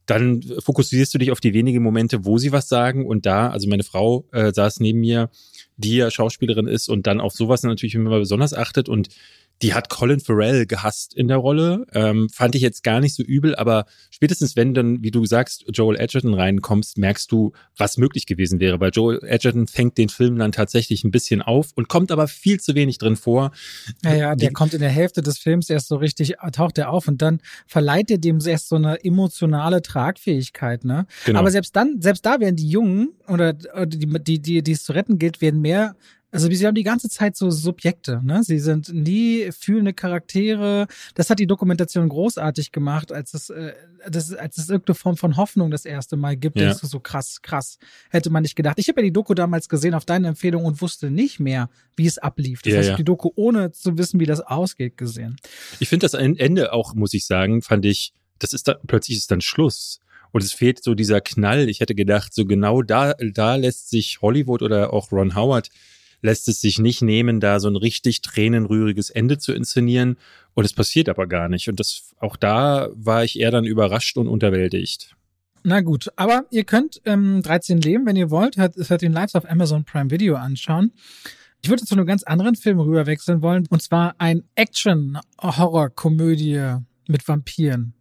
dann 0.09 0.41
fokussierst 0.59 1.13
du 1.13 1.17
dich 1.17 1.31
auf 1.31 1.39
die 1.39 1.53
wenigen 1.53 1.83
Momente, 1.83 2.25
wo 2.25 2.37
sie 2.37 2.51
was 2.51 2.67
sagen. 2.67 3.05
Und 3.05 3.25
da, 3.25 3.49
also 3.49 3.69
meine 3.69 3.83
Frau 3.83 4.25
äh, 4.31 4.51
saß 4.51 4.79
neben 4.79 4.99
mir, 4.99 5.29
die 5.77 5.97
ja 5.97 6.11
Schauspielerin 6.11 6.67
ist 6.67 6.89
und 6.89 7.07
dann 7.07 7.21
auf 7.21 7.33
sowas 7.33 7.63
natürlich 7.63 7.95
immer 7.95 8.17
besonders 8.17 8.53
achtet 8.53 8.89
und 8.89 9.09
die 9.61 9.73
hat 9.73 9.89
Colin 9.89 10.19
Farrell 10.19 10.65
gehasst 10.65 11.13
in 11.13 11.27
der 11.27 11.37
Rolle. 11.37 11.85
Ähm, 11.93 12.29
fand 12.29 12.55
ich 12.55 12.61
jetzt 12.61 12.83
gar 12.83 12.99
nicht 12.99 13.13
so 13.13 13.23
übel, 13.23 13.55
aber 13.55 13.85
spätestens 14.09 14.55
wenn 14.55 14.73
dann, 14.73 15.03
wie 15.03 15.11
du 15.11 15.25
sagst, 15.25 15.65
Joel 15.73 15.99
Edgerton 15.99 16.33
reinkommst, 16.33 16.97
merkst 16.97 17.31
du, 17.31 17.51
was 17.75 17.97
möglich 17.97 18.25
gewesen 18.25 18.59
wäre. 18.59 18.79
Weil 18.79 18.91
Joel 18.91 19.19
Edgerton 19.23 19.67
fängt 19.67 19.97
den 19.97 20.09
Film 20.09 20.37
dann 20.37 20.51
tatsächlich 20.51 21.03
ein 21.03 21.11
bisschen 21.11 21.41
auf 21.41 21.71
und 21.75 21.89
kommt 21.89 22.11
aber 22.11 22.27
viel 22.27 22.59
zu 22.59 22.75
wenig 22.75 22.97
drin 22.97 23.15
vor. 23.15 23.51
Ja, 24.03 24.15
ja, 24.15 24.35
der 24.35 24.49
Die, 24.49 24.53
kommt 24.53 24.73
in 24.73 24.79
der 24.79 24.89
Hälfte 24.89 25.21
des 25.21 25.37
Films 25.37 25.69
erst 25.69 25.89
so 25.89 25.97
richtig, 25.97 26.35
taucht 26.53 26.77
er 26.77 26.89
auf 26.89 27.07
und 27.07 27.21
dann 27.21 27.41
verleiht 27.67 28.09
er 28.11 28.17
dem 28.17 28.39
erst 28.45 28.69
so 28.69 28.77
eine 28.77 29.03
emotionale 29.03 29.81
Tragfähigkeit, 29.81 30.85
ne? 30.85 31.05
Genau. 31.25 31.39
Aber 31.39 31.51
selbst 31.51 31.75
dann, 31.75 32.01
selbst 32.01 32.25
da 32.25 32.39
werden 32.39 32.55
die 32.55 32.69
Jungen 32.69 33.09
oder 33.27 33.53
die, 33.53 34.07
die, 34.23 34.39
die, 34.39 34.63
die 34.63 34.71
es 34.71 34.83
zu 34.83 34.93
retten 34.93 35.19
gilt, 35.19 35.41
werden 35.41 35.61
mehr 35.61 35.95
also 36.31 36.47
sie 36.51 36.67
haben 36.67 36.75
die 36.75 36.83
ganze 36.83 37.09
Zeit 37.09 37.35
so 37.35 37.49
Subjekte, 37.49 38.21
ne? 38.23 38.43
Sie 38.43 38.59
sind 38.59 38.93
nie 38.93 39.51
fühlende 39.51 39.93
Charaktere. 39.93 40.87
Das 41.15 41.29
hat 41.29 41.39
die 41.39 41.47
Dokumentation 41.47 42.07
großartig 42.07 42.71
gemacht, 42.71 43.11
als 43.11 43.33
es, 43.33 43.49
äh, 43.49 43.73
das, 44.07 44.33
als 44.33 44.57
es 44.57 44.69
irgendeine 44.69 44.95
Form 44.95 45.17
von 45.17 45.37
Hoffnung 45.37 45.71
das 45.71 45.85
erste 45.85 46.17
Mal 46.17 46.37
gibt. 46.37 46.59
Ja. 46.59 46.67
Das 46.67 46.83
ist 46.83 46.91
so 46.91 46.99
krass, 46.99 47.41
krass. 47.41 47.79
Hätte 48.11 48.29
man 48.29 48.43
nicht 48.43 48.55
gedacht. 48.55 48.77
Ich 48.77 48.87
habe 48.89 49.01
ja 49.01 49.05
die 49.05 49.13
Doku 49.13 49.33
damals 49.33 49.69
gesehen 49.69 49.95
auf 49.95 50.05
deine 50.05 50.27
Empfehlung 50.27 50.65
und 50.65 50.81
wusste 50.81 51.09
nicht 51.09 51.39
mehr, 51.39 51.69
wie 51.95 52.05
es 52.05 52.19
ablief. 52.19 52.61
Das 52.61 52.73
ja, 52.73 52.77
heißt, 52.77 52.87
ich 52.87 52.91
ja. 52.91 52.97
die 52.97 53.05
Doku 53.05 53.31
ohne 53.35 53.71
zu 53.71 53.97
wissen, 53.97 54.19
wie 54.19 54.25
das 54.25 54.41
ausgeht, 54.41 54.97
gesehen. 54.97 55.35
Ich 55.79 55.89
finde 55.89 56.05
das 56.07 56.13
Ende 56.13 56.73
auch, 56.73 56.93
muss 56.93 57.13
ich 57.15 57.25
sagen, 57.25 57.63
fand 57.63 57.85
ich, 57.85 58.13
das 58.37 58.53
ist 58.53 58.67
da, 58.67 58.75
plötzlich 58.85 59.17
ist 59.17 59.31
dann 59.31 59.41
Schluss. 59.41 59.99
Und 60.31 60.43
es 60.43 60.53
fehlt 60.53 60.83
so 60.83 60.93
dieser 60.93 61.21
Knall. 61.21 61.69
Ich 61.69 61.79
hätte 61.79 61.95
gedacht, 61.95 62.35
so 62.35 62.45
genau 62.45 62.83
da, 62.83 63.13
da 63.33 63.55
lässt 63.55 63.89
sich 63.89 64.21
Hollywood 64.21 64.61
oder 64.61 64.93
auch 64.93 65.11
Ron 65.11 65.35
Howard 65.35 65.69
lässt 66.21 66.47
es 66.49 66.61
sich 66.61 66.79
nicht 66.79 67.01
nehmen, 67.01 67.39
da 67.39 67.59
so 67.59 67.69
ein 67.69 67.75
richtig 67.75 68.21
tränenrühriges 68.21 69.09
Ende 69.09 69.37
zu 69.37 69.53
inszenieren. 69.53 70.17
Und 70.53 70.65
es 70.65 70.73
passiert 70.73 71.09
aber 71.09 71.27
gar 71.27 71.49
nicht. 71.49 71.69
Und 71.69 71.79
das, 71.79 72.13
auch 72.19 72.35
da 72.35 72.89
war 72.93 73.23
ich 73.23 73.39
eher 73.39 73.51
dann 73.51 73.65
überrascht 73.65 74.17
und 74.17 74.27
unterwältigt. 74.27 75.15
Na 75.63 75.81
gut, 75.81 76.09
aber 76.15 76.45
ihr 76.51 76.63
könnt 76.63 77.01
ähm, 77.05 77.41
13 77.41 77.81
Leben, 77.81 78.05
wenn 78.05 78.15
ihr 78.15 78.29
wollt, 78.29 78.55
hört, 78.57 78.75
hört 78.77 79.01
den 79.01 79.11
live 79.11 79.35
auf 79.35 79.49
Amazon 79.49 79.83
Prime 79.83 80.09
Video 80.09 80.35
anschauen. 80.35 80.93
Ich 81.61 81.69
würde 81.69 81.83
zu 81.83 81.95
einem 81.95 82.05
ganz 82.05 82.23
anderen 82.23 82.55
Film 82.55 82.79
rüberwechseln 82.79 83.41
wollen, 83.41 83.67
und 83.69 83.81
zwar 83.81 84.15
ein 84.17 84.43
Action-Horror-Komödie 84.55 86.77
mit 87.07 87.27
Vampiren. 87.27 87.93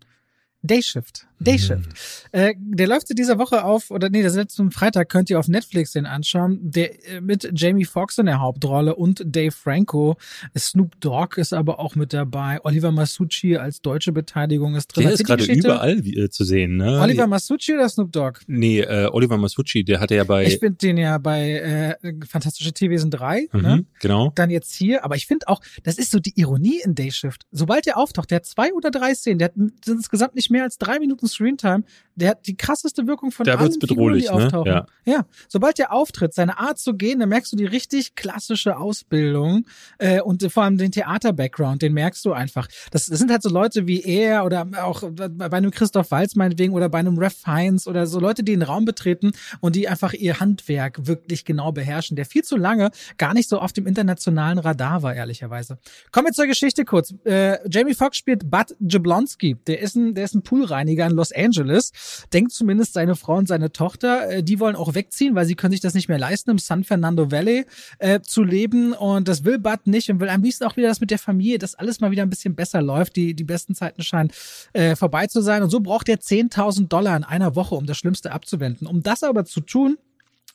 Dayshift 0.62 1.27
Dayshift. 1.40 1.88
Mhm. 1.88 2.40
Äh, 2.40 2.54
der 2.56 2.88
läuft 2.88 3.16
dieser 3.16 3.38
Woche 3.38 3.64
auf, 3.64 3.90
oder 3.90 4.08
nee, 4.10 4.22
der 4.22 4.32
letzten 4.32 4.70
Freitag 4.70 5.08
könnt 5.08 5.30
ihr 5.30 5.38
auf 5.38 5.48
Netflix 5.48 5.92
den 5.92 6.06
anschauen. 6.06 6.58
Der 6.60 7.08
äh, 7.08 7.20
mit 7.20 7.48
Jamie 7.54 7.84
Foxx 7.84 8.18
in 8.18 8.26
der 8.26 8.40
Hauptrolle 8.40 8.94
und 8.94 9.22
Dave 9.24 9.52
Franco. 9.52 10.16
Snoop 10.56 11.00
Dogg 11.00 11.40
ist 11.40 11.52
aber 11.52 11.78
auch 11.78 11.94
mit 11.94 12.12
dabei. 12.12 12.58
Oliver 12.64 12.90
Masucci 12.90 13.56
als 13.56 13.80
deutsche 13.80 14.12
Beteiligung 14.12 14.74
ist 14.74 14.88
drin. 14.88 15.04
Der 15.04 15.12
ist 15.12 15.24
gerade 15.24 15.44
überall 15.44 15.98
äh, 16.06 16.28
zu 16.28 16.44
sehen, 16.44 16.76
ne? 16.76 17.00
Oliver 17.00 17.26
Masucci 17.26 17.74
oder 17.74 17.88
Snoop 17.88 18.12
Dogg? 18.12 18.40
Nee, 18.46 18.80
äh, 18.80 19.08
Oliver 19.12 19.38
Masucci, 19.38 19.84
der 19.84 20.00
hatte 20.00 20.14
ja 20.14 20.24
bei. 20.24 20.46
Ich 20.46 20.58
finde 20.58 20.78
den 20.78 20.96
ja 20.96 21.18
bei 21.18 21.96
äh, 22.02 22.14
Fantastische 22.26 22.72
Tierwesen 22.72 23.10
3, 23.10 23.48
mhm, 23.52 23.60
ne? 23.60 23.84
Genau. 24.00 24.32
Dann 24.34 24.50
jetzt 24.50 24.74
hier, 24.74 25.04
aber 25.04 25.16
ich 25.16 25.26
finde 25.26 25.48
auch, 25.48 25.60
das 25.82 25.98
ist 25.98 26.10
so 26.10 26.18
die 26.18 26.32
Ironie 26.36 26.80
in 26.84 26.94
Dayshift. 26.94 27.46
Sobald 27.50 27.86
der 27.86 27.96
auftaucht, 27.96 28.30
der 28.30 28.36
hat 28.36 28.46
zwei 28.46 28.72
oder 28.72 28.90
drei 28.90 29.14
Szenen, 29.14 29.38
der 29.38 29.48
hat 29.48 29.54
insgesamt 29.86 30.34
nicht 30.34 30.50
mehr 30.50 30.64
als 30.64 30.78
drei 30.78 30.98
Minuten 30.98 31.27
Screentime, 31.28 31.84
der 32.18 32.30
hat 32.30 32.46
die 32.46 32.56
krasseste 32.56 33.06
Wirkung 33.06 33.30
von 33.30 33.44
da 33.44 33.52
allen 33.52 33.60
wird's 33.60 33.78
bedrohlich, 33.78 34.24
Figuren, 34.24 34.40
die 34.40 34.46
auftauchen. 34.46 34.72
Ne? 34.72 34.86
Ja. 35.06 35.12
ja, 35.12 35.26
sobald 35.48 35.78
der 35.78 35.92
auftritt, 35.92 36.34
seine 36.34 36.58
Art 36.58 36.78
zu 36.78 36.94
gehen, 36.94 37.20
dann 37.20 37.28
merkst 37.28 37.52
du 37.52 37.56
die 37.56 37.64
richtig 37.64 38.16
klassische 38.16 38.76
Ausbildung 38.76 39.66
äh, 39.98 40.20
und 40.20 40.42
vor 40.50 40.64
allem 40.64 40.78
den 40.78 40.90
Theater-Background, 40.90 41.82
den 41.82 41.94
merkst 41.94 42.24
du 42.24 42.32
einfach. 42.32 42.66
Das, 42.90 43.06
das 43.06 43.18
sind 43.18 43.30
halt 43.30 43.42
so 43.42 43.50
Leute 43.50 43.86
wie 43.86 44.02
er 44.02 44.44
oder 44.44 44.66
auch 44.82 45.02
bei 45.12 45.56
einem 45.56 45.70
Christoph 45.70 46.10
Walz 46.10 46.34
meinetwegen 46.34 46.74
oder 46.74 46.88
bei 46.88 46.98
einem 46.98 47.18
Ref 47.18 47.34
Fiennes 47.34 47.86
oder 47.86 48.06
so 48.06 48.18
Leute, 48.18 48.42
die 48.42 48.52
den 48.52 48.62
Raum 48.62 48.84
betreten 48.84 49.32
und 49.60 49.76
die 49.76 49.88
einfach 49.88 50.12
ihr 50.12 50.40
Handwerk 50.40 51.06
wirklich 51.06 51.44
genau 51.44 51.70
beherrschen, 51.70 52.16
der 52.16 52.26
viel 52.26 52.42
zu 52.42 52.56
lange 52.56 52.90
gar 53.16 53.34
nicht 53.34 53.48
so 53.48 53.60
auf 53.60 53.72
dem 53.72 53.86
internationalen 53.86 54.58
Radar 54.58 55.02
war, 55.02 55.14
ehrlicherweise. 55.14 55.78
Kommen 56.10 56.26
wir 56.26 56.32
zur 56.32 56.46
Geschichte 56.46 56.84
kurz. 56.84 57.14
Äh, 57.24 57.58
Jamie 57.68 57.94
Foxx 57.94 58.18
spielt 58.18 58.50
Bud 58.50 58.74
Jablonski. 58.80 59.56
Der 59.66 59.80
ist 59.80 59.94
ein, 59.94 60.14
der 60.14 60.24
ist 60.24 60.34
ein 60.34 60.42
Poolreiniger 60.42 61.06
in 61.06 61.12
Los 61.18 61.32
Angeles. 61.32 61.92
Denkt 62.32 62.52
zumindest 62.52 62.94
seine 62.94 63.16
Frau 63.16 63.36
und 63.36 63.48
seine 63.48 63.72
Tochter. 63.72 64.30
Äh, 64.30 64.42
die 64.42 64.58
wollen 64.60 64.76
auch 64.76 64.94
wegziehen, 64.94 65.34
weil 65.34 65.44
sie 65.46 65.54
können 65.54 65.72
sich 65.72 65.80
das 65.80 65.94
nicht 65.94 66.08
mehr 66.08 66.18
leisten, 66.18 66.50
im 66.50 66.58
San 66.58 66.84
Fernando 66.84 67.30
Valley 67.30 67.66
äh, 67.98 68.20
zu 68.20 68.42
leben. 68.42 68.92
Und 68.92 69.28
das 69.28 69.44
will 69.44 69.58
Bud 69.58 69.86
nicht 69.86 70.10
und 70.10 70.20
will 70.20 70.28
am 70.28 70.42
liebsten 70.42 70.64
auch 70.64 70.76
wieder 70.76 70.88
das 70.88 71.00
mit 71.00 71.10
der 71.10 71.18
Familie, 71.18 71.58
dass 71.58 71.74
alles 71.74 72.00
mal 72.00 72.10
wieder 72.10 72.22
ein 72.22 72.30
bisschen 72.30 72.54
besser 72.54 72.80
läuft. 72.80 73.16
Die, 73.16 73.34
die 73.34 73.44
besten 73.44 73.74
Zeiten 73.74 74.02
scheinen 74.02 74.30
äh, 74.72 74.96
vorbei 74.96 75.26
zu 75.26 75.40
sein. 75.42 75.62
Und 75.62 75.70
so 75.70 75.80
braucht 75.80 76.08
er 76.08 76.18
10.000 76.18 76.88
Dollar 76.88 77.16
in 77.16 77.24
einer 77.24 77.54
Woche, 77.54 77.74
um 77.74 77.86
das 77.86 77.98
Schlimmste 77.98 78.32
abzuwenden. 78.32 78.86
Um 78.86 79.02
das 79.02 79.22
aber 79.22 79.44
zu 79.44 79.60
tun, 79.60 79.98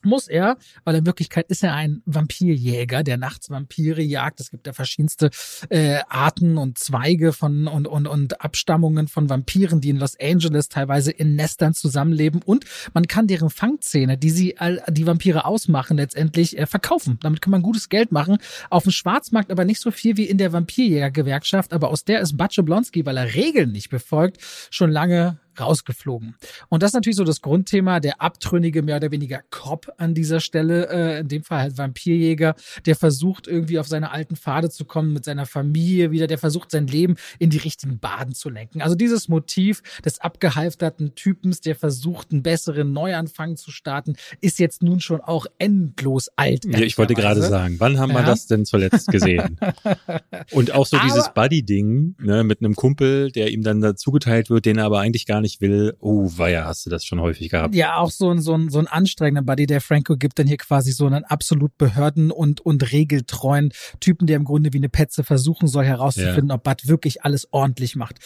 muss 0.05 0.27
er, 0.27 0.57
weil 0.83 0.95
in 0.95 1.05
Wirklichkeit 1.05 1.47
ist 1.49 1.63
er 1.63 1.73
ein 1.73 2.01
Vampirjäger, 2.05 3.03
der 3.03 3.17
nachts 3.17 3.49
Vampire 3.49 4.01
jagt. 4.01 4.39
Es 4.39 4.51
gibt 4.51 4.67
ja 4.67 4.73
verschiedenste 4.73 5.29
äh, 5.69 5.99
Arten 6.09 6.57
und 6.57 6.77
Zweige 6.77 7.33
von 7.33 7.67
und, 7.67 7.87
und, 7.87 8.07
und 8.07 8.41
Abstammungen 8.41 9.07
von 9.07 9.29
Vampiren, 9.29 9.81
die 9.81 9.89
in 9.89 9.97
Los 9.97 10.19
Angeles 10.19 10.69
teilweise 10.69 11.11
in 11.11 11.35
Nestern 11.35 11.73
zusammenleben. 11.73 12.41
Und 12.43 12.65
man 12.93 13.07
kann 13.07 13.27
deren 13.27 13.49
Fangzähne, 13.49 14.17
die 14.17 14.29
sie 14.29 14.55
die 14.89 15.07
Vampire 15.07 15.45
ausmachen, 15.45 15.97
letztendlich 15.97 16.57
äh, 16.57 16.65
verkaufen. 16.65 17.19
Damit 17.21 17.41
kann 17.41 17.51
man 17.51 17.61
gutes 17.61 17.89
Geld 17.89 18.11
machen. 18.11 18.37
Auf 18.69 18.83
dem 18.83 18.91
Schwarzmarkt 18.91 19.51
aber 19.51 19.65
nicht 19.65 19.81
so 19.81 19.91
viel 19.91 20.17
wie 20.17 20.25
in 20.25 20.37
der 20.37 20.53
Vampirjägergewerkschaft. 20.53 21.73
Aber 21.73 21.89
aus 21.89 22.03
der 22.03 22.21
ist 22.21 22.37
Batsche 22.37 22.63
Blonski, 22.63 23.05
weil 23.05 23.17
er 23.17 23.33
Regeln 23.33 23.71
nicht 23.71 23.89
befolgt, 23.89 24.37
schon 24.69 24.91
lange 24.91 25.39
rausgeflogen. 25.59 26.35
Und 26.69 26.83
das 26.83 26.89
ist 26.89 26.95
natürlich 26.95 27.17
so 27.17 27.23
das 27.23 27.41
Grundthema, 27.41 27.99
der 27.99 28.21
abtrünnige, 28.21 28.81
mehr 28.81 28.97
oder 28.97 29.11
weniger 29.11 29.41
Cop 29.49 29.91
an 29.97 30.13
dieser 30.13 30.39
Stelle, 30.39 30.89
äh, 30.89 31.19
in 31.19 31.27
dem 31.27 31.43
Fall 31.43 31.59
halt 31.59 31.77
Vampirjäger, 31.77 32.55
der 32.85 32.95
versucht 32.95 33.47
irgendwie 33.47 33.79
auf 33.79 33.87
seine 33.87 34.11
alten 34.11 34.35
Pfade 34.35 34.69
zu 34.69 34.85
kommen 34.85 35.13
mit 35.13 35.25
seiner 35.25 35.45
Familie 35.45 36.11
wieder, 36.11 36.27
der 36.27 36.37
versucht 36.37 36.71
sein 36.71 36.87
Leben 36.87 37.15
in 37.39 37.49
die 37.49 37.57
richtigen 37.57 37.99
Baden 37.99 38.33
zu 38.33 38.49
lenken. 38.49 38.81
Also 38.81 38.95
dieses 38.95 39.27
Motiv 39.27 39.81
des 40.03 40.19
abgehalfterten 40.19 41.15
Typens, 41.15 41.61
der 41.61 41.75
versucht, 41.75 42.31
einen 42.31 42.43
besseren 42.43 42.93
Neuanfang 42.93 43.57
zu 43.57 43.71
starten, 43.71 44.15
ist 44.41 44.59
jetzt 44.59 44.81
nun 44.81 44.99
schon 44.99 45.21
auch 45.21 45.45
endlos 45.57 46.29
alt. 46.35 46.65
Ja, 46.65 46.79
ich 46.79 46.97
wollte 46.97 47.13
gerade 47.13 47.41
sagen, 47.41 47.75
wann 47.79 47.99
haben 47.99 48.11
ja. 48.11 48.17
wir 48.17 48.23
das 48.23 48.47
denn 48.47 48.65
zuletzt 48.65 49.07
gesehen? 49.07 49.57
und 50.51 50.73
auch 50.73 50.85
so 50.85 50.97
aber, 50.97 51.05
dieses 51.05 51.33
Buddy-Ding, 51.33 52.15
ne, 52.19 52.43
mit 52.43 52.59
einem 52.59 52.75
Kumpel, 52.75 53.31
der 53.31 53.51
ihm 53.51 53.63
dann 53.63 53.81
dazugeteilt 53.81 54.49
wird, 54.49 54.65
den 54.65 54.77
er 54.77 54.85
aber 54.85 54.99
eigentlich 54.99 55.25
gar 55.25 55.41
nicht 55.43 55.61
will. 55.61 55.95
Oh, 55.99 56.27
weia, 56.35 56.65
hast 56.65 56.85
du 56.85 56.89
das 56.89 57.05
schon 57.05 57.21
häufig 57.21 57.49
gehabt. 57.49 57.75
Ja, 57.75 57.97
auch 57.97 58.09
so 58.09 58.31
ein, 58.31 58.41
so 58.41 58.55
ein, 58.55 58.69
so 58.69 58.79
ein 58.79 58.87
anstrengender 58.87 59.43
Buddy, 59.43 59.67
der 59.67 59.81
Franco 59.81 60.17
gibt 60.17 60.39
dann 60.39 60.47
hier 60.47 60.57
quasi 60.57 60.91
so 60.91 61.05
einen 61.05 61.23
absolut 61.23 61.77
behörden- 61.77 62.31
und, 62.31 62.61
und 62.61 62.91
regeltreuen 62.91 63.71
Typen, 63.99 64.25
der 64.25 64.37
im 64.37 64.43
Grunde 64.43 64.73
wie 64.73 64.77
eine 64.77 64.89
Petze 64.89 65.23
versuchen 65.23 65.67
soll 65.67 65.85
herauszufinden, 65.85 66.49
ja. 66.49 66.55
ob 66.55 66.63
Bud 66.63 66.87
wirklich 66.87 67.23
alles 67.23 67.47
ordentlich 67.51 67.95
macht. 67.95 68.17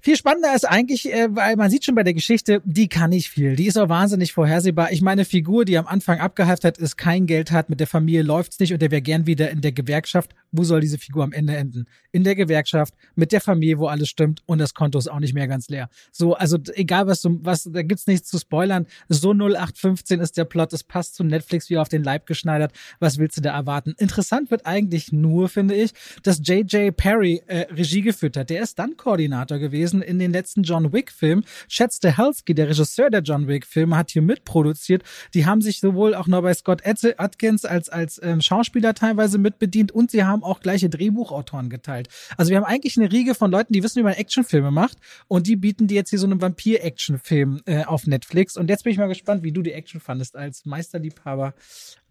Viel 0.00 0.16
spannender 0.16 0.54
ist 0.54 0.64
eigentlich, 0.64 1.12
äh, 1.12 1.28
weil 1.30 1.56
man 1.56 1.70
sieht 1.70 1.84
schon 1.84 1.94
bei 1.94 2.02
der 2.02 2.14
Geschichte, 2.14 2.62
die 2.64 2.88
kann 2.88 3.10
nicht 3.10 3.28
viel. 3.28 3.56
Die 3.56 3.66
ist 3.66 3.76
auch 3.76 3.88
wahnsinnig 3.88 4.32
vorhersehbar. 4.32 4.92
Ich 4.92 5.02
meine, 5.02 5.24
Figur, 5.24 5.64
die 5.64 5.78
am 5.78 5.86
Anfang 5.86 6.20
abgehalft 6.20 6.64
hat, 6.64 6.78
ist, 6.78 6.96
kein 6.96 7.26
Geld 7.26 7.50
hat, 7.50 7.68
mit 7.68 7.80
der 7.80 7.86
Familie 7.86 8.22
läuft's 8.22 8.58
nicht 8.60 8.72
und 8.72 8.80
der 8.80 8.90
wäre 8.90 9.02
gern 9.02 9.26
wieder 9.26 9.50
in 9.50 9.60
der 9.60 9.72
Gewerkschaft. 9.72 10.34
Wo 10.52 10.64
soll 10.64 10.80
diese 10.80 10.98
Figur 10.98 11.24
am 11.24 11.32
Ende 11.32 11.56
enden? 11.56 11.86
In 12.12 12.24
der 12.24 12.34
Gewerkschaft, 12.34 12.94
mit 13.14 13.32
der 13.32 13.40
Familie, 13.40 13.78
wo 13.78 13.88
alles 13.88 14.08
stimmt 14.08 14.42
und 14.46 14.58
das 14.58 14.74
Konto 14.74 14.98
ist 14.98 15.08
auch 15.08 15.18
nicht 15.18 15.34
mehr 15.34 15.48
ganz 15.48 15.68
leer. 15.68 15.88
So, 16.12 16.34
also 16.34 16.45
egal 16.52 17.06
was 17.06 17.20
du, 17.20 17.38
was, 17.42 17.64
da 17.64 17.82
gibt's 17.82 18.06
nichts 18.06 18.28
zu 18.28 18.38
spoilern. 18.38 18.86
So 19.08 19.32
0815 19.32 20.20
ist 20.20 20.36
der 20.36 20.44
Plot, 20.44 20.72
es 20.72 20.84
passt 20.84 21.14
zu 21.16 21.24
Netflix 21.24 21.70
wie 21.70 21.78
auf 21.78 21.88
den 21.88 22.04
Leib 22.04 22.26
geschneidert. 22.26 22.72
Was 23.00 23.18
willst 23.18 23.36
du 23.36 23.40
da 23.40 23.54
erwarten? 23.54 23.94
Interessant 23.98 24.50
wird 24.50 24.66
eigentlich 24.66 25.12
nur, 25.12 25.48
finde 25.48 25.74
ich, 25.74 25.92
dass 26.22 26.40
J.J. 26.42 26.96
Perry 26.96 27.42
äh, 27.46 27.66
Regie 27.72 28.02
geführt 28.02 28.36
hat. 28.36 28.50
Der 28.50 28.62
ist 28.62 28.78
dann 28.78 28.96
Koordinator 28.96 29.58
gewesen 29.58 30.02
in 30.02 30.18
den 30.18 30.32
letzten 30.32 30.62
John 30.62 30.92
Wick-Filmen. 30.92 31.44
Chad 31.68 31.92
Stahelski, 31.92 32.54
der 32.54 32.68
Regisseur 32.68 33.10
der 33.10 33.22
John 33.22 33.48
Wick-Filme, 33.48 33.96
hat 33.96 34.10
hier 34.10 34.22
mitproduziert. 34.22 35.02
Die 35.34 35.46
haben 35.46 35.60
sich 35.60 35.80
sowohl 35.80 36.14
auch 36.14 36.26
noch 36.26 36.42
bei 36.42 36.54
Scott 36.54 36.82
Atkins 36.84 37.64
als, 37.64 37.88
als 37.88 38.20
ähm, 38.22 38.40
Schauspieler 38.40 38.94
teilweise 38.94 39.38
mitbedient 39.38 39.92
und 39.92 40.10
sie 40.10 40.24
haben 40.24 40.42
auch 40.42 40.60
gleiche 40.60 40.88
Drehbuchautoren 40.88 41.70
geteilt. 41.70 42.08
Also 42.36 42.50
wir 42.50 42.58
haben 42.58 42.64
eigentlich 42.64 42.96
eine 42.96 43.10
Riege 43.10 43.34
von 43.34 43.50
Leuten, 43.50 43.72
die 43.72 43.82
wissen, 43.82 44.00
wie 44.00 44.04
man 44.04 44.14
Actionfilme 44.14 44.70
macht 44.70 44.98
und 45.28 45.46
die 45.46 45.56
bieten 45.56 45.86
dir 45.86 45.96
jetzt 45.96 46.10
hier 46.10 46.18
so 46.18 46.26
einen 46.36 46.42
Vampir-Actionfilm 46.42 47.62
äh, 47.66 47.84
auf 47.84 48.06
Netflix. 48.06 48.56
Und 48.56 48.68
jetzt 48.68 48.84
bin 48.84 48.92
ich 48.92 48.98
mal 48.98 49.08
gespannt, 49.08 49.42
wie 49.42 49.52
du 49.52 49.62
die 49.62 49.72
Action 49.72 50.00
fandest 50.00 50.36
als 50.36 50.64
Meisterliebhaber 50.64 51.54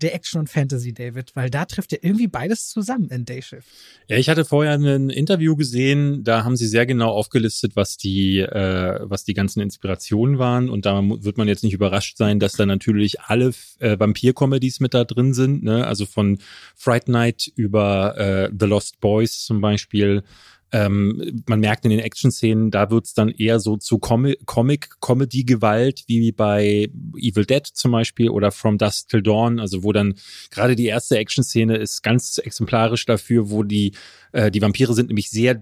der 0.01 0.13
Action 0.13 0.39
und 0.39 0.49
Fantasy, 0.49 0.93
David, 0.93 1.35
weil 1.35 1.49
da 1.49 1.65
trifft 1.65 1.93
ja 1.93 1.99
irgendwie 2.01 2.27
beides 2.27 2.67
zusammen 2.67 3.09
in 3.09 3.23
Dayshift. 3.23 3.67
Ja, 4.07 4.17
ich 4.17 4.27
hatte 4.29 4.43
vorher 4.43 4.73
ein 4.73 5.09
Interview 5.09 5.55
gesehen, 5.55 6.23
da 6.23 6.43
haben 6.43 6.57
sie 6.57 6.67
sehr 6.67 6.85
genau 6.85 7.11
aufgelistet, 7.11 7.75
was 7.75 7.95
die, 7.95 8.39
äh, 8.39 8.99
was 9.03 9.23
die 9.23 9.33
ganzen 9.33 9.61
Inspirationen 9.61 10.37
waren 10.37 10.69
und 10.69 10.85
da 10.85 11.01
wird 11.01 11.37
man 11.37 11.47
jetzt 11.47 11.63
nicht 11.63 11.73
überrascht 11.73 12.17
sein, 12.17 12.39
dass 12.39 12.53
da 12.53 12.65
natürlich 12.65 13.21
alle 13.21 13.53
äh, 13.79 13.97
Vampir-Comedies 13.97 14.81
mit 14.81 14.93
da 14.93 15.05
drin 15.05 15.33
sind, 15.33 15.63
ne? 15.63 15.87
also 15.87 16.05
von 16.05 16.39
Fright 16.75 17.07
Night 17.07 17.51
über 17.55 18.17
äh, 18.17 18.49
The 18.57 18.65
Lost 18.65 18.99
Boys 18.99 19.45
zum 19.45 19.61
Beispiel, 19.61 20.23
ähm, 20.71 21.43
man 21.47 21.59
merkt 21.59 21.85
in 21.85 21.91
den 21.91 21.99
Action-Szenen, 21.99 22.71
da 22.71 22.89
wird's 22.89 23.13
dann 23.13 23.29
eher 23.29 23.59
so 23.59 23.77
zu 23.77 23.99
Com 23.99 24.33
Comic-Comedy-Gewalt, 24.45 26.03
wie 26.07 26.31
bei 26.31 26.89
Evil 27.17 27.45
Dead 27.45 27.65
zum 27.65 27.91
Beispiel 27.91 28.29
oder 28.29 28.51
From 28.51 28.77
Dusk 28.77 29.09
Till 29.09 29.21
Dawn, 29.21 29.59
also 29.59 29.83
wo 29.83 29.91
dann 29.91 30.15
gerade 30.51 30.75
die 30.75 30.87
erste 30.87 31.17
Action-Szene 31.17 31.77
ist 31.77 32.01
ganz 32.01 32.39
exemplarisch 32.39 33.05
dafür, 33.05 33.49
wo 33.49 33.63
die, 33.63 33.93
äh, 34.31 34.51
die 34.51 34.61
Vampire 34.61 34.93
sind 34.93 35.07
nämlich 35.07 35.29
sehr 35.29 35.61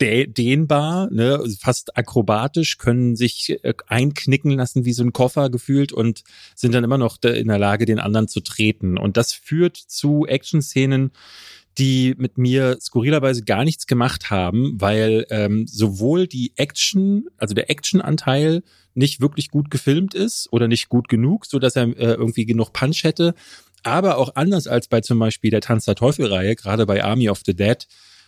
dehnbar, 0.00 1.08
ne, 1.10 1.42
fast 1.58 1.96
akrobatisch, 1.96 2.76
können 2.78 3.16
sich 3.16 3.58
äh, 3.62 3.74
einknicken 3.86 4.52
lassen 4.52 4.84
wie 4.84 4.92
so 4.92 5.02
ein 5.02 5.12
Koffer 5.12 5.48
gefühlt 5.48 5.92
und 5.92 6.22
sind 6.54 6.74
dann 6.74 6.84
immer 6.84 6.98
noch 6.98 7.22
in 7.22 7.48
der 7.48 7.58
Lage, 7.58 7.86
den 7.86 7.98
anderen 7.98 8.28
zu 8.28 8.40
treten. 8.40 8.98
Und 8.98 9.16
das 9.16 9.32
führt 9.32 9.76
zu 9.76 10.26
Action-Szenen, 10.26 11.12
die 11.78 12.14
mit 12.16 12.38
mir 12.38 12.78
skurrilerweise 12.80 13.44
gar 13.44 13.64
nichts 13.64 13.86
gemacht 13.86 14.30
haben, 14.30 14.80
weil 14.80 15.26
ähm, 15.30 15.66
sowohl 15.66 16.26
die 16.26 16.52
Action, 16.56 17.26
also 17.36 17.54
der 17.54 17.70
Action-Anteil 17.70 18.62
nicht 18.94 19.20
wirklich 19.20 19.50
gut 19.50 19.70
gefilmt 19.70 20.14
ist 20.14 20.48
oder 20.52 20.68
nicht 20.68 20.88
gut 20.88 21.08
genug, 21.08 21.44
so 21.44 21.58
dass 21.58 21.76
er 21.76 21.84
äh, 21.84 22.14
irgendwie 22.14 22.46
genug 22.46 22.72
Punch 22.72 23.04
hätte, 23.04 23.34
aber 23.82 24.16
auch 24.16 24.34
anders 24.34 24.66
als 24.66 24.88
bei 24.88 25.00
zum 25.00 25.18
Beispiel 25.18 25.50
der 25.50 25.60
Tanz 25.60 25.84
der 25.84 25.94
Teufel-Reihe, 25.94 26.56
gerade 26.56 26.86
bei 26.86 27.04
Army 27.04 27.28
of 27.28 27.42
the 27.44 27.54
Dead, 27.54 27.86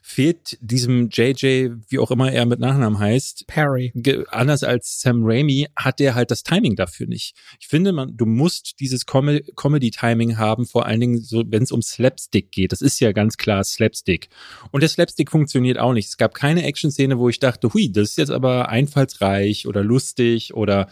fehlt 0.08 0.56
diesem 0.62 1.10
JJ, 1.10 1.68
wie 1.88 1.98
auch 1.98 2.10
immer 2.10 2.32
er 2.32 2.46
mit 2.46 2.60
Nachnamen 2.60 2.98
heißt, 2.98 3.46
Perry. 3.46 3.92
Anders 4.28 4.62
als 4.62 5.02
Sam 5.02 5.20
Raimi 5.22 5.66
hat 5.76 6.00
der 6.00 6.14
halt 6.14 6.30
das 6.30 6.42
Timing 6.42 6.76
dafür 6.76 7.06
nicht. 7.06 7.36
Ich 7.60 7.68
finde, 7.68 7.92
man, 7.92 8.16
du 8.16 8.24
musst 8.24 8.80
dieses 8.80 9.04
Com 9.04 9.38
Comedy-Timing 9.54 10.38
haben, 10.38 10.64
vor 10.64 10.86
allen 10.86 11.00
Dingen 11.00 11.20
so, 11.20 11.44
wenn 11.46 11.62
es 11.62 11.72
um 11.72 11.82
Slapstick 11.82 12.50
geht. 12.52 12.72
Das 12.72 12.80
ist 12.80 13.00
ja 13.00 13.12
ganz 13.12 13.36
klar 13.36 13.62
Slapstick. 13.62 14.30
Und 14.70 14.80
der 14.80 14.88
Slapstick 14.88 15.30
funktioniert 15.30 15.78
auch 15.78 15.92
nicht. 15.92 16.08
Es 16.08 16.16
gab 16.16 16.32
keine 16.32 16.64
Action-Szene, 16.64 17.18
wo 17.18 17.28
ich 17.28 17.38
dachte, 17.38 17.74
hui, 17.74 17.92
das 17.92 18.10
ist 18.10 18.18
jetzt 18.18 18.30
aber 18.30 18.70
einfallsreich 18.70 19.66
oder 19.66 19.84
lustig 19.84 20.54
oder 20.54 20.88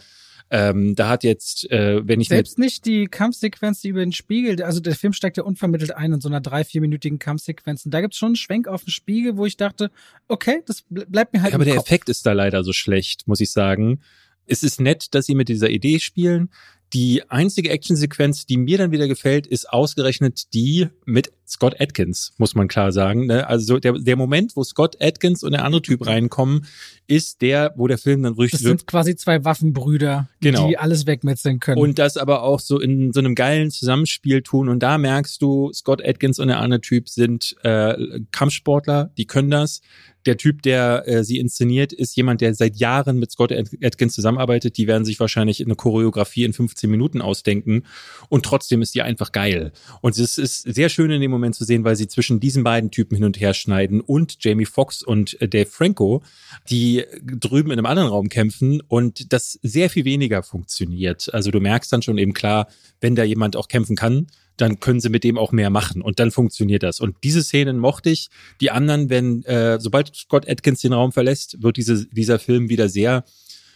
ähm, 0.49 0.95
da 0.95 1.09
hat 1.09 1.23
jetzt, 1.23 1.69
äh, 1.71 2.07
wenn 2.07 2.21
ich 2.21 2.29
selbst 2.29 2.57
nicht 2.57 2.85
die 2.85 3.07
Kampfsequenz, 3.07 3.81
die 3.81 3.89
über 3.89 3.99
den 3.99 4.13
Spiegel, 4.13 4.63
also 4.63 4.79
der 4.79 4.95
Film 4.95 5.11
steigt 5.13 5.37
ja 5.37 5.43
unvermittelt 5.43 5.95
ein 5.95 6.13
in 6.13 6.21
so 6.21 6.29
einer 6.29 6.39
drei 6.39 6.63
vierminütigen 6.63 7.19
Kampfsequenz. 7.19 7.85
Und 7.85 7.93
da 7.93 8.01
gibt's 8.01 8.17
schon 8.17 8.27
einen 8.27 8.35
Schwenk 8.37 8.67
auf 8.67 8.85
den 8.85 8.91
Spiegel, 8.91 9.37
wo 9.37 9.45
ich 9.45 9.57
dachte, 9.57 9.91
okay, 10.27 10.63
das 10.65 10.85
bleibt 10.89 11.33
mir 11.33 11.41
halt. 11.41 11.51
Ja, 11.51 11.55
aber 11.55 11.65
der 11.65 11.75
Kopf. 11.75 11.87
Effekt 11.87 12.09
ist 12.09 12.25
da 12.25 12.31
leider 12.31 12.63
so 12.63 12.71
schlecht, 12.71 13.27
muss 13.27 13.41
ich 13.41 13.51
sagen. 13.51 13.99
es 14.47 14.63
ist 14.63 14.79
nett, 14.79 15.13
dass 15.13 15.25
sie 15.25 15.35
mit 15.35 15.49
dieser 15.49 15.69
Idee 15.69 15.99
spielen. 15.99 16.49
Die 16.93 17.29
einzige 17.29 17.69
Actionsequenz, 17.69 18.45
die 18.45 18.57
mir 18.57 18.77
dann 18.77 18.91
wieder 18.91 19.07
gefällt, 19.07 19.45
ist 19.45 19.69
ausgerechnet 19.69 20.53
die 20.53 20.87
mit 21.05 21.31
Scott 21.45 21.79
Atkins, 21.79 22.33
muss 22.37 22.55
man 22.55 22.67
klar 22.67 22.91
sagen. 22.91 23.25
Ne? 23.25 23.47
Also 23.47 23.79
der, 23.79 23.93
der 23.93 24.15
Moment, 24.15 24.55
wo 24.55 24.63
Scott 24.63 24.97
Atkins 25.01 25.43
und 25.43 25.51
der 25.51 25.65
andere 25.65 25.81
Typ 25.81 26.05
reinkommen, 26.05 26.65
ist 27.07 27.41
der, 27.41 27.73
wo 27.75 27.87
der 27.87 27.97
Film 27.97 28.23
dann 28.23 28.33
richtig. 28.33 28.59
Das 28.59 28.61
sind 28.61 28.87
quasi 28.87 29.15
zwei 29.15 29.43
Waffenbrüder, 29.43 30.29
genau. 30.41 30.67
die 30.67 30.77
alles 30.77 31.07
wegmetzeln 31.07 31.59
können. 31.59 31.81
Und 31.81 31.99
das 31.99 32.17
aber 32.17 32.43
auch 32.43 32.59
so 32.59 32.79
in 32.79 33.11
so 33.13 33.19
einem 33.19 33.35
geilen 33.35 33.71
Zusammenspiel 33.71 34.41
tun. 34.41 34.67
Und 34.69 34.83
da 34.83 34.97
merkst 34.97 35.41
du, 35.41 35.71
Scott 35.73 36.05
Atkins 36.05 36.39
und 36.39 36.47
der 36.47 36.59
andere 36.59 36.81
Typ 36.81 37.09
sind 37.09 37.55
äh, 37.63 38.21
Kampfsportler, 38.31 39.11
die 39.17 39.25
können 39.25 39.49
das 39.49 39.81
der 40.27 40.37
Typ, 40.37 40.61
der 40.61 41.07
äh, 41.07 41.23
sie 41.23 41.39
inszeniert, 41.39 41.93
ist 41.93 42.15
jemand, 42.15 42.41
der 42.41 42.53
seit 42.53 42.75
Jahren 42.75 43.17
mit 43.17 43.31
Scott 43.31 43.51
Atkins 43.51 44.13
zusammenarbeitet. 44.13 44.77
Die 44.77 44.87
werden 44.87 45.05
sich 45.05 45.19
wahrscheinlich 45.19 45.63
eine 45.63 45.75
Choreografie 45.75 46.43
in 46.43 46.53
15 46.53 46.89
Minuten 46.89 47.21
ausdenken. 47.21 47.83
Und 48.29 48.45
trotzdem 48.45 48.81
ist 48.81 48.93
die 48.93 49.01
einfach 49.01 49.31
geil. 49.31 49.71
Und 50.01 50.17
es 50.17 50.37
ist 50.37 50.61
sehr 50.61 50.89
schön 50.89 51.09
in 51.11 51.21
dem 51.21 51.31
Moment 51.31 51.55
zu 51.55 51.63
sehen, 51.63 51.83
weil 51.83 51.95
sie 51.95 52.07
zwischen 52.07 52.39
diesen 52.39 52.63
beiden 52.63 52.91
Typen 52.91 53.15
hin 53.15 53.23
und 53.23 53.39
her 53.39 53.53
schneiden 53.53 54.01
und 54.01 54.43
Jamie 54.43 54.65
Foxx 54.65 55.01
und 55.01 55.41
äh, 55.41 55.47
Dave 55.47 55.69
Franco, 55.69 56.21
die 56.69 57.03
drüben 57.23 57.71
in 57.71 57.79
einem 57.79 57.85
anderen 57.85 58.09
Raum 58.09 58.29
kämpfen 58.29 58.81
und 58.87 59.31
das 59.33 59.59
sehr 59.63 59.89
viel 59.89 60.05
weniger 60.05 60.43
funktioniert. 60.43 61.33
Also 61.33 61.51
du 61.51 61.59
merkst 61.59 61.91
dann 61.91 62.01
schon 62.01 62.17
eben 62.17 62.33
klar, 62.33 62.67
wenn 62.99 63.15
da 63.15 63.23
jemand 63.23 63.55
auch 63.55 63.67
kämpfen 63.67 63.95
kann, 63.95 64.27
dann 64.57 64.79
können 64.79 64.99
sie 64.99 65.09
mit 65.09 65.23
dem 65.23 65.37
auch 65.37 65.51
mehr 65.51 65.69
machen 65.69 66.01
und 66.01 66.19
dann 66.19 66.31
funktioniert 66.31 66.83
das. 66.83 66.99
Und 66.99 67.15
diese 67.23 67.43
Szenen 67.43 67.77
mochte 67.77 68.09
ich. 68.09 68.29
Die 68.59 68.71
anderen, 68.71 69.09
wenn, 69.09 69.43
äh, 69.43 69.79
sobald 69.79 70.15
Scott 70.15 70.49
Atkins 70.49 70.81
den 70.81 70.93
Raum 70.93 71.11
verlässt, 71.11 71.61
wird 71.61 71.77
diese, 71.77 72.05
dieser 72.07 72.39
Film 72.39 72.69
wieder 72.69 72.89
sehr 72.89 73.23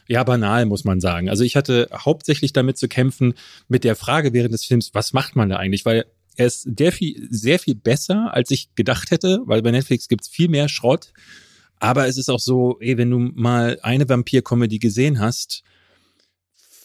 ja, 0.08 0.24
banal, 0.24 0.66
muss 0.66 0.84
man 0.84 1.00
sagen. 1.00 1.30
Also 1.30 1.44
ich 1.44 1.56
hatte 1.56 1.88
hauptsächlich 1.94 2.52
damit 2.52 2.78
zu 2.78 2.88
kämpfen 2.88 3.34
mit 3.68 3.84
der 3.84 3.96
Frage 3.96 4.34
während 4.34 4.54
des 4.54 4.66
Films, 4.66 4.92
was 4.94 5.14
macht 5.14 5.36
man 5.36 5.50
da 5.50 5.58
eigentlich? 5.58 5.86
Weil 5.86 6.06
er 6.36 6.48
ist 6.48 6.68
sehr 6.78 6.92
viel, 6.92 7.28
sehr 7.30 7.60
viel 7.60 7.76
besser, 7.76 8.34
als 8.34 8.52
ich 8.52 8.74
gedacht 8.76 9.12
hätte, 9.12 9.42
weil 9.46 9.62
bei 9.62 9.72
Netflix 9.72 10.08
gibt's 10.08 10.28
viel 10.28 10.50
mehr 10.50 10.70
Schrott. 10.70 11.14
Aber 11.80 12.08
es 12.08 12.18
ist 12.18 12.30
auch 12.30 12.40
so, 12.40 12.78
ey, 12.80 12.98
wenn 12.98 13.10
du 13.10 13.20
mal 13.20 13.80
eine 13.82 14.08
Vampir-Comedy 14.08 14.80
gesehen 14.80 15.20
hast, 15.20 15.64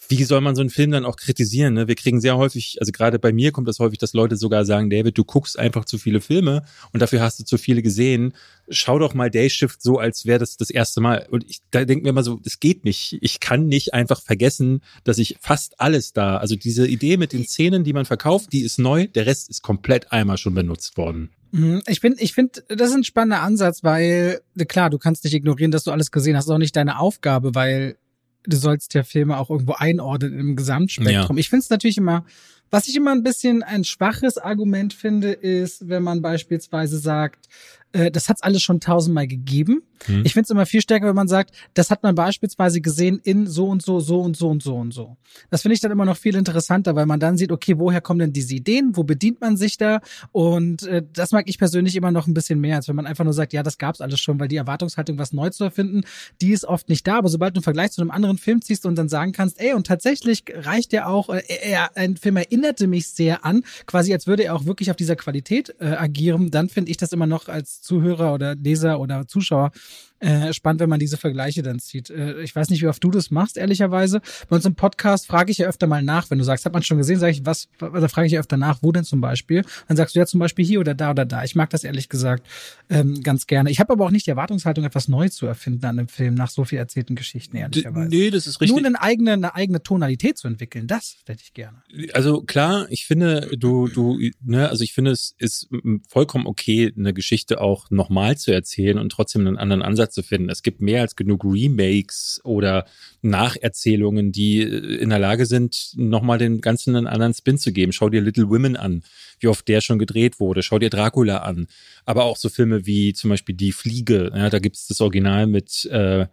wie 0.09 0.23
soll 0.23 0.41
man 0.41 0.55
so 0.55 0.61
einen 0.61 0.69
Film 0.69 0.91
dann 0.91 1.05
auch 1.05 1.15
kritisieren? 1.15 1.73
Ne? 1.73 1.87
Wir 1.87 1.95
kriegen 1.95 2.21
sehr 2.21 2.37
häufig, 2.37 2.77
also 2.79 2.91
gerade 2.91 3.19
bei 3.19 3.33
mir 3.33 3.51
kommt 3.51 3.67
das 3.67 3.79
häufig, 3.79 3.99
dass 3.99 4.13
Leute 4.13 4.37
sogar 4.37 4.65
sagen, 4.65 4.89
David, 4.89 5.17
du 5.17 5.23
guckst 5.23 5.57
einfach 5.57 5.85
zu 5.85 5.97
viele 5.97 6.21
Filme 6.21 6.63
und 6.93 7.01
dafür 7.01 7.21
hast 7.21 7.39
du 7.39 7.45
zu 7.45 7.57
viele 7.57 7.81
gesehen. 7.81 8.33
Schau 8.69 8.99
doch 8.99 9.13
mal 9.13 9.29
Day 9.29 9.49
Shift 9.49 9.81
so, 9.81 9.97
als 9.97 10.25
wäre 10.25 10.39
das 10.39 10.57
das 10.57 10.69
erste 10.69 11.01
Mal. 11.01 11.27
Und 11.29 11.45
ich 11.49 11.59
da 11.71 11.85
denke 11.85 12.03
mir 12.03 12.09
immer 12.09 12.23
so, 12.23 12.39
das 12.43 12.59
geht 12.59 12.85
nicht. 12.85 13.17
Ich 13.21 13.39
kann 13.39 13.67
nicht 13.67 13.93
einfach 13.93 14.21
vergessen, 14.21 14.81
dass 15.03 15.17
ich 15.17 15.37
fast 15.39 15.79
alles 15.79 16.13
da, 16.13 16.37
also 16.37 16.55
diese 16.55 16.87
Idee 16.87 17.17
mit 17.17 17.33
den 17.33 17.45
Szenen, 17.45 17.83
die 17.83 17.93
man 17.93 18.05
verkauft, 18.05 18.51
die 18.53 18.61
ist 18.61 18.79
neu, 18.79 19.07
der 19.07 19.25
Rest 19.25 19.49
ist 19.49 19.61
komplett 19.61 20.11
einmal 20.11 20.37
schon 20.37 20.53
benutzt 20.53 20.97
worden. 20.97 21.31
Mhm. 21.51 21.81
Ich 21.87 21.99
finde, 21.99 22.21
ich 22.21 22.33
finde, 22.33 22.63
das 22.67 22.89
ist 22.89 22.95
ein 22.95 23.03
spannender 23.03 23.41
Ansatz, 23.41 23.83
weil 23.83 24.41
klar, 24.67 24.89
du 24.89 24.97
kannst 24.97 25.23
nicht 25.23 25.33
ignorieren, 25.33 25.71
dass 25.71 25.83
du 25.83 25.91
alles 25.91 26.11
gesehen 26.11 26.35
hast. 26.35 26.45
Das 26.45 26.49
ist 26.49 26.55
auch 26.55 26.59
nicht 26.59 26.75
deine 26.75 26.99
Aufgabe, 26.99 27.55
weil 27.55 27.97
du 28.47 28.57
sollst 28.57 28.93
ja 28.93 29.03
Filme 29.03 29.37
auch 29.37 29.49
irgendwo 29.49 29.73
einordnen 29.73 30.39
im 30.39 30.55
Gesamtspektrum. 30.55 31.37
Ja. 31.37 31.39
Ich 31.39 31.49
finde 31.49 31.63
es 31.63 31.69
natürlich 31.69 31.97
immer, 31.97 32.25
was 32.71 32.87
ich 32.87 32.95
immer 32.95 33.11
ein 33.11 33.23
bisschen 33.23 33.63
ein 33.63 33.83
schwaches 33.83 34.37
Argument 34.37 34.93
finde, 34.93 35.31
ist, 35.31 35.87
wenn 35.87 36.03
man 36.03 36.21
beispielsweise 36.21 36.97
sagt, 36.97 37.47
äh, 37.93 38.11
das 38.11 38.29
hat's 38.29 38.43
alles 38.43 38.61
schon 38.61 38.79
tausendmal 38.79 39.27
gegeben. 39.27 39.81
Hm. 40.05 40.23
Ich 40.25 40.33
finde 40.33 40.43
es 40.45 40.49
immer 40.49 40.65
viel 40.65 40.81
stärker, 40.81 41.07
wenn 41.07 41.15
man 41.15 41.27
sagt, 41.27 41.51
das 41.73 41.89
hat 41.89 42.03
man 42.03 42.15
beispielsweise 42.15 42.81
gesehen 42.81 43.19
in 43.23 43.47
so 43.47 43.67
und 43.67 43.81
so, 43.81 43.99
so 43.99 44.21
und 44.21 44.37
so 44.37 44.49
und 44.49 44.61
so 44.61 44.75
und 44.75 44.93
so. 44.93 45.17
Das 45.49 45.61
finde 45.61 45.73
ich 45.73 45.81
dann 45.81 45.91
immer 45.91 46.05
noch 46.05 46.17
viel 46.17 46.35
interessanter, 46.35 46.95
weil 46.95 47.05
man 47.05 47.19
dann 47.19 47.37
sieht, 47.37 47.51
okay, 47.51 47.79
woher 47.79 48.01
kommen 48.01 48.19
denn 48.19 48.33
diese 48.33 48.53
Ideen? 48.53 48.95
Wo 48.95 49.03
bedient 49.03 49.41
man 49.41 49.57
sich 49.57 49.77
da? 49.77 50.01
Und 50.31 50.83
äh, 50.83 51.03
das 51.13 51.31
mag 51.31 51.45
ich 51.47 51.57
persönlich 51.57 51.95
immer 51.95 52.11
noch 52.11 52.27
ein 52.27 52.33
bisschen 52.33 52.59
mehr, 52.59 52.75
als 52.75 52.87
wenn 52.87 52.95
man 52.95 53.07
einfach 53.07 53.23
nur 53.23 53.33
sagt, 53.33 53.53
ja, 53.53 53.63
das 53.63 53.77
gab's 53.77 54.01
alles 54.01 54.19
schon, 54.19 54.39
weil 54.39 54.47
die 54.47 54.57
Erwartungshaltung, 54.57 55.17
was 55.17 55.33
neu 55.33 55.49
zu 55.49 55.63
erfinden, 55.63 56.01
die 56.41 56.51
ist 56.51 56.65
oft 56.65 56.89
nicht 56.89 57.07
da. 57.07 57.17
Aber 57.17 57.29
sobald 57.29 57.55
du 57.55 57.59
einen 57.59 57.63
Vergleich 57.63 57.91
zu 57.91 58.01
einem 58.01 58.11
anderen 58.11 58.37
Film 58.37 58.61
ziehst 58.61 58.85
und 58.85 58.95
dann 58.95 59.09
sagen 59.09 59.31
kannst, 59.31 59.59
ey, 59.59 59.73
und 59.73 59.87
tatsächlich 59.87 60.43
reicht 60.53 60.93
ja 60.93 61.07
auch, 61.07 61.29
äh, 61.29 61.41
er, 61.61 61.95
ein 61.97 62.17
Film 62.17 62.37
erinnerte 62.37 62.87
mich 62.87 63.07
sehr 63.07 63.45
an, 63.45 63.63
quasi 63.85 64.13
als 64.13 64.27
würde 64.27 64.43
er 64.43 64.55
auch 64.55 64.65
wirklich 64.65 64.91
auf 64.91 64.97
dieser 64.97 65.15
Qualität 65.15 65.75
äh, 65.79 65.87
agieren, 65.87 66.51
dann 66.51 66.69
finde 66.69 66.91
ich 66.91 66.97
das 66.97 67.11
immer 67.13 67.27
noch 67.27 67.47
als 67.47 67.76
Zuhörer 67.81 68.33
oder 68.33 68.55
Leser 68.55 68.99
oder 68.99 69.27
Zuschauer 69.27 69.71
äh, 70.19 70.53
spannend, 70.53 70.81
wenn 70.81 70.89
man 70.89 70.99
diese 70.99 71.17
Vergleiche 71.17 71.61
dann 71.61 71.79
zieht. 71.79 72.09
Äh, 72.09 72.41
ich 72.41 72.55
weiß 72.55 72.69
nicht, 72.69 72.81
wie 72.81 72.87
oft 72.87 73.03
du 73.03 73.11
das 73.11 73.31
machst, 73.31 73.57
ehrlicherweise. 73.57 74.21
Bei 74.49 74.55
uns 74.55 74.65
im 74.65 74.75
Podcast 74.75 75.27
frage 75.27 75.51
ich 75.51 75.59
ja 75.59 75.67
öfter 75.67 75.87
mal 75.87 76.01
nach, 76.01 76.29
wenn 76.29 76.37
du 76.37 76.43
sagst, 76.43 76.65
hat 76.65 76.73
man 76.73 76.83
schon 76.83 76.97
gesehen, 76.97 77.19
sage 77.19 77.31
ich, 77.31 77.45
was, 77.45 77.69
da 77.79 78.07
frage 78.07 78.27
ich 78.27 78.33
ja 78.33 78.39
öfter 78.39 78.57
nach, 78.57 78.79
wo 78.81 78.91
denn 78.91 79.03
zum 79.03 79.21
Beispiel? 79.21 79.63
Dann 79.87 79.97
sagst 79.97 80.15
du 80.15 80.19
ja 80.19 80.25
zum 80.25 80.39
Beispiel 80.39 80.65
hier 80.65 80.79
oder 80.79 80.95
da 80.95 81.11
oder 81.11 81.25
da. 81.25 81.43
Ich 81.43 81.55
mag 81.55 81.69
das 81.69 81.83
ehrlich 81.83 82.09
gesagt 82.09 82.47
ähm, 82.89 83.21
ganz 83.21 83.47
gerne. 83.47 83.69
Ich 83.69 83.79
habe 83.79 83.93
aber 83.93 84.05
auch 84.05 84.11
nicht 84.11 84.25
die 84.25 84.31
Erwartungshaltung, 84.31 84.85
etwas 84.85 85.07
Neues 85.07 85.35
zu 85.35 85.45
erfinden 85.45 85.85
an 85.85 85.99
einem 85.99 86.07
Film 86.07 86.33
nach 86.33 86.49
so 86.49 86.63
viel 86.63 86.79
erzählten 86.79 87.15
Geschichten, 87.15 87.57
ehrlicherweise. 87.57 88.09
Nee, 88.09 88.29
das 88.29 88.47
ist 88.47 88.61
richtig. 88.61 88.75
Nur 88.75 88.85
eine 88.85 89.01
eigene, 89.01 89.33
eine 89.33 89.55
eigene 89.55 89.83
Tonalität 89.83 90.37
zu 90.37 90.47
entwickeln, 90.47 90.87
das 90.87 91.17
hätte 91.27 91.43
ich 91.43 91.53
gerne. 91.53 91.83
Also 92.13 92.41
klar, 92.41 92.87
ich 92.89 93.05
finde, 93.05 93.51
du, 93.57 93.87
du, 93.87 94.19
ne, 94.43 94.69
also 94.69 94.83
ich 94.83 94.93
finde, 94.93 95.11
es 95.11 95.35
ist 95.37 95.69
vollkommen 96.07 96.47
okay, 96.47 96.91
eine 96.97 97.13
Geschichte 97.13 97.61
auch 97.61 97.89
nochmal 97.91 98.37
zu 98.37 98.51
erzählen 98.51 98.97
und 98.97 99.11
trotzdem 99.11 99.45
einen 99.45 99.57
anderen 99.57 99.81
Ansatz 99.81 100.06
zu 100.09 100.23
finden. 100.23 100.49
Es 100.49 100.63
gibt 100.63 100.81
mehr 100.81 101.01
als 101.01 101.15
genug 101.15 101.43
Remakes 101.43 102.41
oder 102.43 102.85
Nacherzählungen, 103.21 104.31
die 104.31 104.61
äh, 104.61 104.97
in 104.97 105.09
der 105.09 105.19
Lage 105.19 105.45
sind, 105.45 105.91
nochmal 105.95 106.37
den 106.37 106.61
ganzen 106.61 106.95
einen 106.95 107.07
anderen 107.07 107.33
Spin 107.33 107.57
zu 107.57 107.71
geben. 107.71 107.91
Schau 107.91 108.09
dir 108.09 108.21
Little 108.21 108.49
Women 108.49 108.75
an, 108.75 109.03
wie 109.39 109.47
oft 109.47 109.67
der 109.67 109.81
schon 109.81 109.99
gedreht 109.99 110.39
wurde. 110.39 110.63
Schau 110.63 110.79
dir 110.79 110.89
Dracula 110.89 111.39
an. 111.39 111.67
Aber 112.05 112.25
auch 112.25 112.37
so 112.37 112.49
Filme 112.49 112.85
wie 112.85 113.13
zum 113.13 113.29
Beispiel 113.29 113.55
Die 113.55 113.71
Fliege. 113.71 114.31
Ja, 114.35 114.49
da 114.49 114.59
gibt 114.59 114.75
es 114.75 114.87
das 114.87 115.01
Original 115.01 115.47
mit 115.47 115.85
äh, 115.85 116.27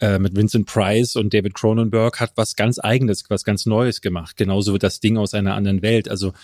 äh, 0.00 0.18
mit 0.18 0.36
Vincent 0.36 0.66
Price 0.66 1.16
und 1.16 1.34
David 1.34 1.54
Cronenberg 1.54 2.20
hat 2.20 2.32
was 2.36 2.54
ganz 2.54 2.78
Eigenes, 2.78 3.24
was 3.28 3.42
ganz 3.42 3.66
Neues 3.66 4.00
gemacht. 4.00 4.36
Genauso 4.36 4.72
wird 4.72 4.84
das 4.84 5.00
Ding 5.00 5.16
aus 5.16 5.34
einer 5.34 5.54
anderen 5.54 5.82
Welt. 5.82 6.08
Also 6.08 6.34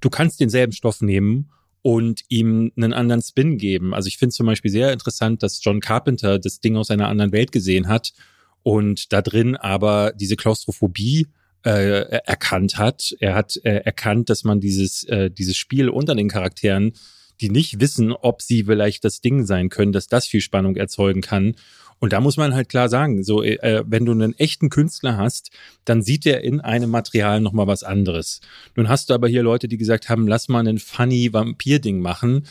du 0.00 0.10
kannst 0.10 0.40
denselben 0.40 0.72
Stoff 0.72 1.00
nehmen 1.00 1.48
und 1.86 2.22
ihm 2.30 2.72
einen 2.76 2.94
anderen 2.94 3.20
Spin 3.20 3.58
geben. 3.58 3.92
Also 3.92 4.06
ich 4.06 4.16
finde 4.16 4.34
zum 4.34 4.46
Beispiel 4.46 4.70
sehr 4.70 4.90
interessant, 4.90 5.42
dass 5.42 5.62
John 5.62 5.80
Carpenter 5.80 6.38
das 6.38 6.60
Ding 6.60 6.78
aus 6.78 6.90
einer 6.90 7.08
anderen 7.08 7.30
Welt 7.30 7.52
gesehen 7.52 7.88
hat 7.88 8.14
und 8.62 9.12
da 9.12 9.20
drin 9.20 9.54
aber 9.54 10.14
diese 10.16 10.36
Klaustrophobie 10.36 11.26
äh, 11.62 12.20
erkannt 12.24 12.78
hat. 12.78 13.14
Er 13.20 13.34
hat 13.34 13.60
äh, 13.64 13.82
erkannt, 13.84 14.30
dass 14.30 14.44
man 14.44 14.60
dieses, 14.60 15.04
äh, 15.04 15.30
dieses 15.30 15.58
Spiel 15.58 15.90
unter 15.90 16.14
den 16.14 16.30
Charakteren, 16.30 16.94
die 17.40 17.50
nicht 17.50 17.80
wissen, 17.80 18.12
ob 18.12 18.42
sie 18.42 18.64
vielleicht 18.64 19.04
das 19.04 19.20
Ding 19.20 19.44
sein 19.46 19.68
können, 19.68 19.92
dass 19.92 20.06
das 20.06 20.26
viel 20.26 20.40
Spannung 20.40 20.76
erzeugen 20.76 21.20
kann. 21.20 21.54
Und 21.98 22.12
da 22.12 22.20
muss 22.20 22.36
man 22.36 22.54
halt 22.54 22.68
klar 22.68 22.88
sagen, 22.88 23.22
so 23.24 23.42
äh, 23.42 23.82
wenn 23.86 24.04
du 24.04 24.12
einen 24.12 24.38
echten 24.38 24.68
Künstler 24.68 25.16
hast, 25.16 25.50
dann 25.84 26.02
sieht 26.02 26.26
er 26.26 26.42
in 26.42 26.60
einem 26.60 26.90
Material 26.90 27.40
noch 27.40 27.52
mal 27.52 27.66
was 27.66 27.82
anderes. 27.82 28.40
Nun 28.76 28.88
hast 28.88 29.10
du 29.10 29.14
aber 29.14 29.28
hier 29.28 29.42
Leute, 29.42 29.68
die 29.68 29.78
gesagt 29.78 30.08
haben, 30.08 30.28
lass 30.28 30.48
mal 30.48 30.60
einen 30.60 30.78
funny 30.78 31.32
Vampir-Ding 31.32 32.00
machen, 32.00 32.46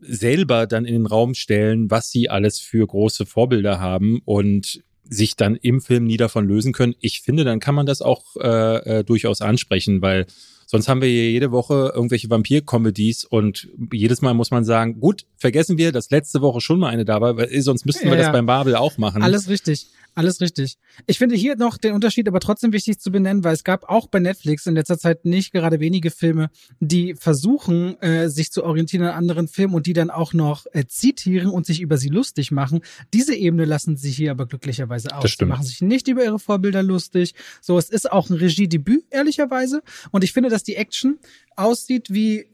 selber 0.00 0.66
dann 0.66 0.84
in 0.84 0.94
den 0.94 1.06
Raum 1.06 1.34
stellen, 1.34 1.90
was 1.90 2.10
sie 2.10 2.28
alles 2.28 2.58
für 2.58 2.86
große 2.86 3.26
Vorbilder 3.26 3.80
haben 3.80 4.20
und 4.24 4.82
sich 5.10 5.36
dann 5.36 5.56
im 5.56 5.80
Film 5.80 6.04
nie 6.04 6.18
davon 6.18 6.46
lösen 6.46 6.72
können. 6.72 6.94
Ich 7.00 7.22
finde, 7.22 7.44
dann 7.44 7.60
kann 7.60 7.74
man 7.74 7.86
das 7.86 8.02
auch 8.02 8.36
äh, 8.36 8.98
äh, 8.98 9.04
durchaus 9.04 9.40
ansprechen, 9.40 10.02
weil 10.02 10.26
Sonst 10.70 10.86
haben 10.86 11.00
wir 11.00 11.08
hier 11.08 11.30
jede 11.30 11.50
Woche 11.50 11.92
irgendwelche 11.94 12.28
Vampir-Comedies 12.28 13.24
und 13.24 13.68
jedes 13.90 14.20
Mal 14.20 14.34
muss 14.34 14.50
man 14.50 14.66
sagen, 14.66 15.00
gut, 15.00 15.24
vergessen 15.38 15.78
wir, 15.78 15.92
dass 15.92 16.10
letzte 16.10 16.42
Woche 16.42 16.60
schon 16.60 16.78
mal 16.78 16.90
eine 16.90 17.06
da 17.06 17.22
war, 17.22 17.38
weil 17.38 17.58
sonst 17.62 17.86
müssten 17.86 18.04
wir 18.04 18.16
ja, 18.18 18.24
das 18.24 18.32
beim 18.32 18.44
Babel 18.44 18.76
auch 18.76 18.98
machen. 18.98 19.22
Alles 19.22 19.48
richtig. 19.48 19.86
Alles 20.18 20.40
richtig. 20.40 20.78
Ich 21.06 21.16
finde 21.16 21.36
hier 21.36 21.54
noch 21.54 21.78
den 21.78 21.94
Unterschied 21.94 22.26
aber 22.26 22.40
trotzdem 22.40 22.72
wichtig 22.72 22.98
zu 22.98 23.12
benennen, 23.12 23.44
weil 23.44 23.54
es 23.54 23.62
gab 23.62 23.88
auch 23.88 24.08
bei 24.08 24.18
Netflix 24.18 24.66
in 24.66 24.74
letzter 24.74 24.98
Zeit 24.98 25.24
nicht 25.24 25.52
gerade 25.52 25.78
wenige 25.78 26.10
Filme, 26.10 26.50
die 26.80 27.14
versuchen, 27.14 27.96
äh, 28.02 28.28
sich 28.28 28.50
zu 28.50 28.64
orientieren 28.64 29.04
an 29.04 29.14
anderen 29.14 29.46
Filmen 29.46 29.74
und 29.74 29.86
die 29.86 29.92
dann 29.92 30.10
auch 30.10 30.32
noch 30.32 30.66
äh, 30.72 30.86
zitieren 30.88 31.50
und 31.50 31.66
sich 31.66 31.80
über 31.80 31.98
sie 31.98 32.08
lustig 32.08 32.50
machen. 32.50 32.80
Diese 33.14 33.32
Ebene 33.32 33.64
lassen 33.64 33.96
sie 33.96 34.10
hier 34.10 34.32
aber 34.32 34.46
glücklicherweise 34.46 35.14
aus. 35.14 35.36
Die 35.36 35.44
machen 35.44 35.64
sich 35.64 35.82
nicht 35.82 36.08
über 36.08 36.24
ihre 36.24 36.40
Vorbilder 36.40 36.82
lustig. 36.82 37.36
So, 37.60 37.78
es 37.78 37.88
ist 37.88 38.10
auch 38.10 38.28
ein 38.28 38.34
Regiedebüt, 38.34 39.04
ehrlicherweise. 39.10 39.82
Und 40.10 40.24
ich 40.24 40.32
finde, 40.32 40.48
dass 40.48 40.64
die 40.64 40.74
Action 40.74 41.20
aussieht 41.54 42.12
wie 42.12 42.46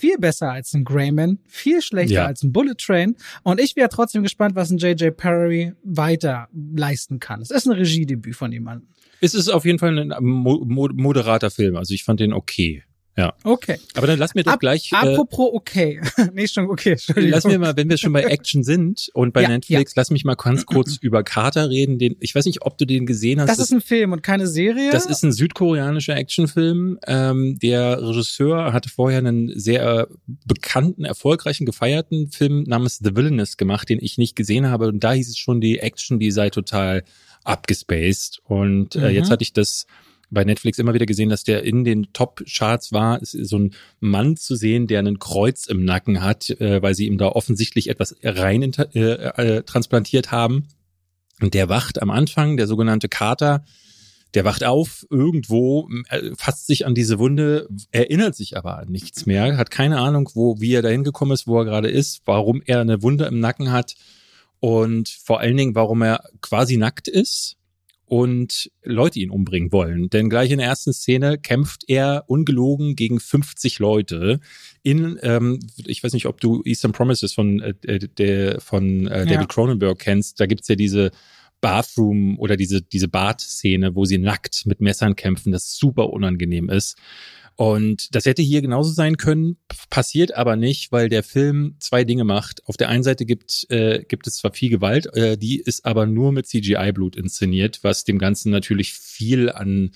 viel 0.00 0.18
besser 0.18 0.50
als 0.50 0.72
ein 0.72 0.84
Greyman, 0.84 1.38
viel 1.46 1.82
schlechter 1.82 2.14
ja. 2.14 2.26
als 2.26 2.42
ein 2.42 2.52
Bullet 2.52 2.74
Train. 2.74 3.16
Und 3.42 3.60
ich 3.60 3.76
wäre 3.76 3.88
trotzdem 3.88 4.22
gespannt, 4.22 4.56
was 4.56 4.70
ein 4.70 4.78
J.J. 4.78 5.16
Perry 5.16 5.74
weiter 5.84 6.48
leisten 6.52 7.20
kann. 7.20 7.42
Es 7.42 7.50
ist 7.50 7.66
ein 7.66 7.72
Regiedebüt 7.72 8.34
von 8.34 8.50
jemandem. 8.50 8.88
Es 9.20 9.34
ist 9.34 9.50
auf 9.50 9.66
jeden 9.66 9.78
Fall 9.78 9.98
ein 9.98 10.12
moderater 10.22 11.50
Film. 11.50 11.76
Also 11.76 11.92
ich 11.92 12.04
fand 12.04 12.20
den 12.20 12.32
okay. 12.32 12.82
Ja. 13.16 13.34
Okay. 13.44 13.76
Aber 13.94 14.06
dann 14.06 14.18
lass 14.18 14.34
mir 14.34 14.44
doch 14.44 14.52
Ab, 14.52 14.60
gleich. 14.60 14.90
Apropos 14.94 15.50
okay. 15.52 16.00
nee, 16.32 16.46
schon 16.46 16.70
okay. 16.70 16.92
Entschuldigung. 16.92 17.30
Lass 17.30 17.44
mir 17.44 17.58
mal, 17.58 17.76
wenn 17.76 17.90
wir 17.90 17.98
schon 17.98 18.12
bei 18.12 18.22
Action 18.24 18.62
sind 18.62 19.10
und 19.12 19.32
bei 19.34 19.42
Ja, 19.42 19.48
Netflix, 19.48 19.94
lass 19.96 20.10
mich 20.10 20.24
mal 20.24 20.36
ganz 20.36 20.64
kurz 20.64 20.96
über 21.02 21.22
Carter 21.22 21.68
reden. 21.68 21.98
Den, 21.98 22.16
ich 22.20 22.34
weiß 22.34 22.46
nicht, 22.46 22.62
ob 22.62 22.78
du 22.78 22.86
den 22.86 23.06
gesehen 23.06 23.40
hast. 23.40 23.48
Das 23.48 23.58
ist 23.58 23.72
ein 23.72 23.80
Film 23.82 24.12
und 24.12 24.22
keine 24.22 24.46
Serie. 24.46 24.90
Das 24.90 25.06
ist 25.06 25.22
ein 25.22 25.32
südkoreanischer 25.32 26.16
Actionfilm. 26.16 26.98
Ähm, 27.06 27.58
der 27.60 28.00
Regisseur 28.00 28.72
hatte 28.72 28.88
vorher 28.88 29.18
einen 29.18 29.58
sehr 29.58 30.08
bekannten, 30.46 31.04
erfolgreichen, 31.04 31.66
gefeierten 31.66 32.30
Film 32.30 32.62
namens 32.62 32.98
The 33.02 33.16
Villainous 33.16 33.56
gemacht, 33.56 33.88
den 33.88 33.98
ich 34.00 34.16
nicht 34.18 34.34
gesehen 34.36 34.68
habe. 34.70 34.86
Und 34.88 35.00
da 35.04 35.12
hieß 35.12 35.28
es 35.28 35.36
schon, 35.36 35.60
die 35.60 35.80
Action, 35.80 36.20
die 36.20 36.30
sei 36.30 36.48
total 36.50 37.02
abgespaced. 37.44 38.40
Und 38.44 38.96
äh, 38.96 39.00
Mhm. 39.10 39.14
jetzt 39.16 39.30
hatte 39.30 39.42
ich 39.42 39.52
das 39.52 39.86
bei 40.30 40.44
Netflix 40.44 40.78
immer 40.78 40.94
wieder 40.94 41.06
gesehen, 41.06 41.28
dass 41.28 41.44
der 41.44 41.64
in 41.64 41.84
den 41.84 42.12
Top-Charts 42.12 42.92
war. 42.92 43.20
Es 43.20 43.34
ist 43.34 43.50
so 43.50 43.58
ein 43.58 43.74
Mann 43.98 44.36
zu 44.36 44.54
sehen, 44.54 44.86
der 44.86 45.00
einen 45.00 45.18
Kreuz 45.18 45.66
im 45.66 45.84
Nacken 45.84 46.22
hat, 46.22 46.50
äh, 46.50 46.80
weil 46.82 46.94
sie 46.94 47.06
ihm 47.06 47.18
da 47.18 47.28
offensichtlich 47.28 47.88
etwas 47.90 48.16
rein 48.22 48.62
äh, 48.62 49.00
äh, 49.00 49.62
transplantiert 49.62 50.30
haben. 50.30 50.68
Und 51.40 51.54
der 51.54 51.68
wacht 51.68 52.00
am 52.00 52.10
Anfang, 52.10 52.56
der 52.56 52.66
sogenannte 52.66 53.08
Kater, 53.08 53.64
der 54.34 54.44
wacht 54.44 54.62
auf 54.62 55.06
irgendwo, 55.10 55.88
äh, 56.08 56.30
fasst 56.36 56.66
sich 56.66 56.86
an 56.86 56.94
diese 56.94 57.18
Wunde, 57.18 57.68
erinnert 57.90 58.36
sich 58.36 58.56
aber 58.56 58.78
an 58.78 58.88
nichts 58.88 59.26
mehr, 59.26 59.56
hat 59.56 59.70
keine 59.70 59.98
Ahnung, 59.98 60.30
wo, 60.34 60.60
wie 60.60 60.74
er 60.74 60.82
dahin 60.82 61.04
gekommen 61.04 61.32
ist, 61.32 61.46
wo 61.46 61.58
er 61.58 61.64
gerade 61.64 61.88
ist, 61.88 62.22
warum 62.26 62.62
er 62.64 62.80
eine 62.80 63.02
Wunde 63.02 63.24
im 63.24 63.40
Nacken 63.40 63.72
hat 63.72 63.94
und 64.60 65.08
vor 65.08 65.40
allen 65.40 65.56
Dingen, 65.56 65.74
warum 65.74 66.02
er 66.02 66.22
quasi 66.40 66.76
nackt 66.76 67.08
ist 67.08 67.56
und 68.10 68.72
Leute 68.82 69.20
ihn 69.20 69.30
umbringen 69.30 69.70
wollen. 69.70 70.10
Denn 70.10 70.28
gleich 70.28 70.50
in 70.50 70.58
der 70.58 70.66
ersten 70.66 70.92
Szene 70.92 71.38
kämpft 71.38 71.84
er 71.86 72.24
ungelogen 72.26 72.96
gegen 72.96 73.20
50 73.20 73.78
Leute 73.78 74.40
in, 74.82 75.16
ähm, 75.22 75.60
ich 75.76 76.02
weiß 76.02 76.12
nicht, 76.12 76.26
ob 76.26 76.40
du 76.40 76.60
Eastern 76.64 76.90
Promises 76.90 77.32
von, 77.32 77.60
äh, 77.60 78.00
der, 78.00 78.60
von 78.60 79.06
äh, 79.06 79.26
David 79.26 79.30
Ja. 79.42 79.46
Cronenberg 79.46 80.00
kennst. 80.00 80.40
Da 80.40 80.46
gibt's 80.46 80.66
ja 80.66 80.74
diese 80.74 81.12
Bathroom 81.60 82.36
oder 82.40 82.56
diese, 82.56 82.82
diese 82.82 83.06
Bad-Szene, 83.06 83.94
wo 83.94 84.04
sie 84.04 84.18
nackt 84.18 84.66
mit 84.66 84.80
Messern 84.80 85.14
kämpfen, 85.14 85.52
das 85.52 85.76
super 85.76 86.10
unangenehm 86.10 86.68
ist. 86.68 86.98
Und 87.60 88.14
das 88.14 88.24
hätte 88.24 88.40
hier 88.40 88.62
genauso 88.62 88.90
sein 88.90 89.18
können, 89.18 89.58
passiert 89.90 90.34
aber 90.34 90.56
nicht, 90.56 90.92
weil 90.92 91.10
der 91.10 91.22
Film 91.22 91.76
zwei 91.78 92.04
Dinge 92.04 92.24
macht. 92.24 92.66
Auf 92.66 92.78
der 92.78 92.88
einen 92.88 93.02
Seite 93.02 93.26
gibt, 93.26 93.66
äh, 93.68 94.02
gibt 94.02 94.26
es 94.26 94.36
zwar 94.36 94.54
viel 94.54 94.70
Gewalt, 94.70 95.14
äh, 95.14 95.36
die 95.36 95.60
ist 95.60 95.84
aber 95.84 96.06
nur 96.06 96.32
mit 96.32 96.46
CGI-Blut 96.46 97.16
inszeniert, 97.16 97.80
was 97.82 98.04
dem 98.04 98.16
Ganzen 98.18 98.50
natürlich 98.50 98.94
viel 98.94 99.50
an, 99.50 99.90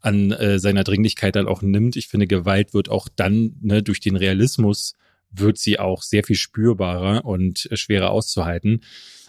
an 0.00 0.30
äh, 0.30 0.58
seiner 0.58 0.84
Dringlichkeit 0.84 1.36
dann 1.36 1.48
auch 1.48 1.60
nimmt. 1.60 1.96
Ich 1.96 2.08
finde, 2.08 2.26
Gewalt 2.26 2.72
wird 2.72 2.88
auch 2.88 3.10
dann 3.14 3.56
ne, 3.60 3.82
durch 3.82 4.00
den 4.00 4.16
Realismus 4.16 4.94
wird 5.30 5.58
sie 5.58 5.78
auch 5.78 6.00
sehr 6.00 6.24
viel 6.24 6.36
spürbarer 6.36 7.26
und 7.26 7.70
äh, 7.70 7.76
schwerer 7.76 8.10
auszuhalten. 8.10 8.80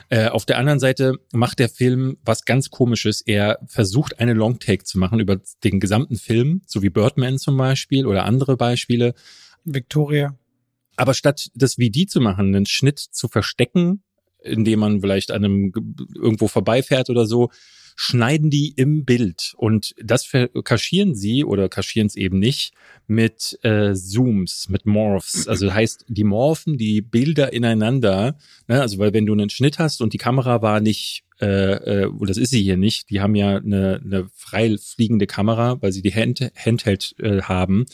Äh, 0.09 0.27
auf 0.27 0.45
der 0.45 0.57
anderen 0.57 0.79
Seite 0.79 1.15
macht 1.31 1.59
der 1.59 1.69
Film 1.69 2.17
was 2.23 2.45
ganz 2.45 2.69
komisches. 2.69 3.21
Er 3.21 3.59
versucht 3.67 4.19
eine 4.19 4.33
Longtake 4.33 4.83
zu 4.83 4.99
machen 4.99 5.19
über 5.19 5.41
den 5.63 5.79
gesamten 5.79 6.17
Film, 6.17 6.61
so 6.65 6.81
wie 6.81 6.89
Birdman 6.89 7.37
zum 7.37 7.57
Beispiel 7.57 8.05
oder 8.05 8.25
andere 8.25 8.57
Beispiele. 8.57 9.13
Victoria. 9.63 10.37
Aber 10.95 11.13
statt 11.13 11.49
das 11.55 11.77
wie 11.77 11.89
die 11.89 12.05
zu 12.05 12.21
machen, 12.21 12.55
einen 12.55 12.65
Schnitt 12.65 12.99
zu 12.99 13.27
verstecken, 13.27 14.03
indem 14.43 14.79
man 14.79 15.01
vielleicht 15.01 15.31
an 15.31 15.43
einem 15.45 15.71
Ge- 15.71 15.83
irgendwo 16.15 16.47
vorbeifährt 16.47 17.09
oder 17.09 17.25
so, 17.25 17.49
schneiden 17.95 18.49
die 18.49 18.73
im 18.75 19.05
Bild. 19.05 19.53
Und 19.57 19.95
das 20.01 20.29
kaschieren 20.63 21.15
sie 21.15 21.43
oder 21.43 21.69
kaschieren 21.69 22.07
es 22.07 22.15
eben 22.15 22.39
nicht 22.39 22.73
mit 23.07 23.59
äh, 23.63 23.93
Zooms, 23.93 24.69
mit 24.69 24.85
Morphs. 24.85 25.47
Also 25.53 25.71
heißt, 25.71 26.05
die 26.07 26.23
morphen 26.23 26.77
die 26.77 27.01
Bilder 27.01 27.53
ineinander. 27.53 28.37
Ne? 28.67 28.81
Also 28.81 28.97
weil 28.97 29.13
wenn 29.13 29.25
du 29.25 29.33
einen 29.33 29.49
Schnitt 29.49 29.77
hast 29.77 30.01
und 30.01 30.13
die 30.13 30.17
Kamera 30.17 30.61
war 30.61 30.79
nicht, 30.79 31.23
äh, 31.39 32.05
äh, 32.05 32.09
das 32.21 32.37
ist 32.37 32.49
sie 32.49 32.63
hier 32.63 32.77
nicht, 32.77 33.09
die 33.09 33.21
haben 33.21 33.35
ja 33.35 33.57
eine, 33.57 34.01
eine 34.03 34.29
frei 34.33 34.75
fliegende 34.77 35.27
Kamera, 35.27 35.81
weil 35.81 35.91
sie 35.91 36.01
die 36.01 36.13
Hand, 36.13 36.39
Handheld 36.55 37.15
äh, 37.19 37.41
haben. 37.41 37.85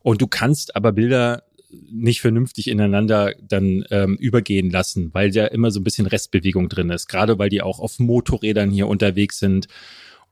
Und 0.00 0.22
du 0.22 0.26
kannst 0.26 0.74
aber 0.76 0.92
Bilder 0.92 1.42
nicht 1.90 2.20
vernünftig 2.20 2.68
ineinander 2.68 3.34
dann 3.40 3.84
ähm, 3.90 4.16
übergehen 4.16 4.70
lassen, 4.70 5.10
weil 5.12 5.34
ja 5.34 5.46
immer 5.46 5.70
so 5.70 5.80
ein 5.80 5.84
bisschen 5.84 6.06
Restbewegung 6.06 6.68
drin 6.68 6.90
ist, 6.90 7.08
gerade 7.08 7.38
weil 7.38 7.48
die 7.48 7.62
auch 7.62 7.78
auf 7.80 7.98
Motorrädern 7.98 8.70
hier 8.70 8.88
unterwegs 8.88 9.38
sind. 9.38 9.68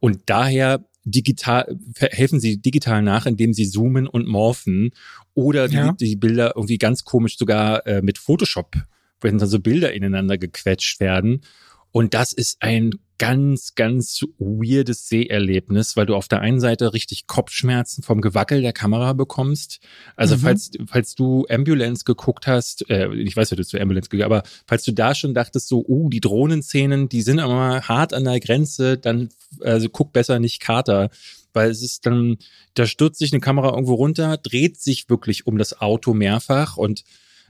Und 0.00 0.20
daher 0.26 0.84
digital 1.04 1.78
helfen 1.98 2.40
sie 2.40 2.60
digital 2.60 3.02
nach, 3.02 3.26
indem 3.26 3.52
sie 3.52 3.68
zoomen 3.68 4.06
und 4.06 4.26
morphen 4.26 4.90
oder 5.34 5.68
die, 5.68 5.76
Ja. 5.76 5.92
die 5.92 6.16
Bilder 6.16 6.52
irgendwie 6.56 6.78
ganz 6.78 7.04
komisch 7.04 7.36
sogar 7.36 7.86
äh, 7.86 8.00
mit 8.02 8.18
Photoshop, 8.18 8.76
wenn 9.20 9.38
dann 9.38 9.48
so 9.48 9.60
Bilder 9.60 9.92
ineinander 9.92 10.38
gequetscht 10.38 11.00
werden. 11.00 11.42
Und 11.94 12.12
das 12.12 12.32
ist 12.32 12.56
ein 12.60 12.90
ganz, 13.18 13.76
ganz 13.76 14.22
weirdes 14.38 15.08
Seherlebnis, 15.08 15.96
weil 15.96 16.06
du 16.06 16.16
auf 16.16 16.26
der 16.26 16.40
einen 16.40 16.58
Seite 16.58 16.92
richtig 16.92 17.28
Kopfschmerzen 17.28 18.02
vom 18.02 18.20
Gewackel 18.20 18.62
der 18.62 18.72
Kamera 18.72 19.12
bekommst. 19.12 19.78
Also 20.16 20.34
Mhm. 20.34 20.40
falls, 20.40 20.70
falls 20.88 21.14
du 21.14 21.46
Ambulance 21.48 22.02
geguckt 22.04 22.48
hast, 22.48 22.90
äh, 22.90 23.14
ich 23.14 23.36
weiß 23.36 23.50
du 23.50 23.80
Ambulance 23.80 24.10
geguckt 24.10 24.24
aber 24.24 24.42
falls 24.66 24.82
du 24.82 24.90
da 24.90 25.14
schon 25.14 25.34
dachtest 25.34 25.68
so, 25.68 25.84
uh, 25.86 26.08
die 26.10 26.20
Drohnenszenen, 26.20 27.08
die 27.08 27.22
sind 27.22 27.38
aber 27.38 27.82
hart 27.82 28.12
an 28.12 28.24
der 28.24 28.40
Grenze, 28.40 28.98
dann 28.98 29.28
also 29.60 29.88
guck 29.88 30.12
besser 30.12 30.40
nicht 30.40 30.58
Kater. 30.58 31.10
Weil 31.52 31.70
es 31.70 31.80
ist 31.80 32.06
dann, 32.06 32.38
da 32.74 32.86
stürzt 32.86 33.20
sich 33.20 33.32
eine 33.32 33.40
Kamera 33.40 33.68
irgendwo 33.72 33.94
runter, 33.94 34.36
dreht 34.36 34.80
sich 34.80 35.08
wirklich 35.08 35.46
um 35.46 35.58
das 35.58 35.80
Auto 35.80 36.12
mehrfach 36.12 36.76
und 36.76 37.04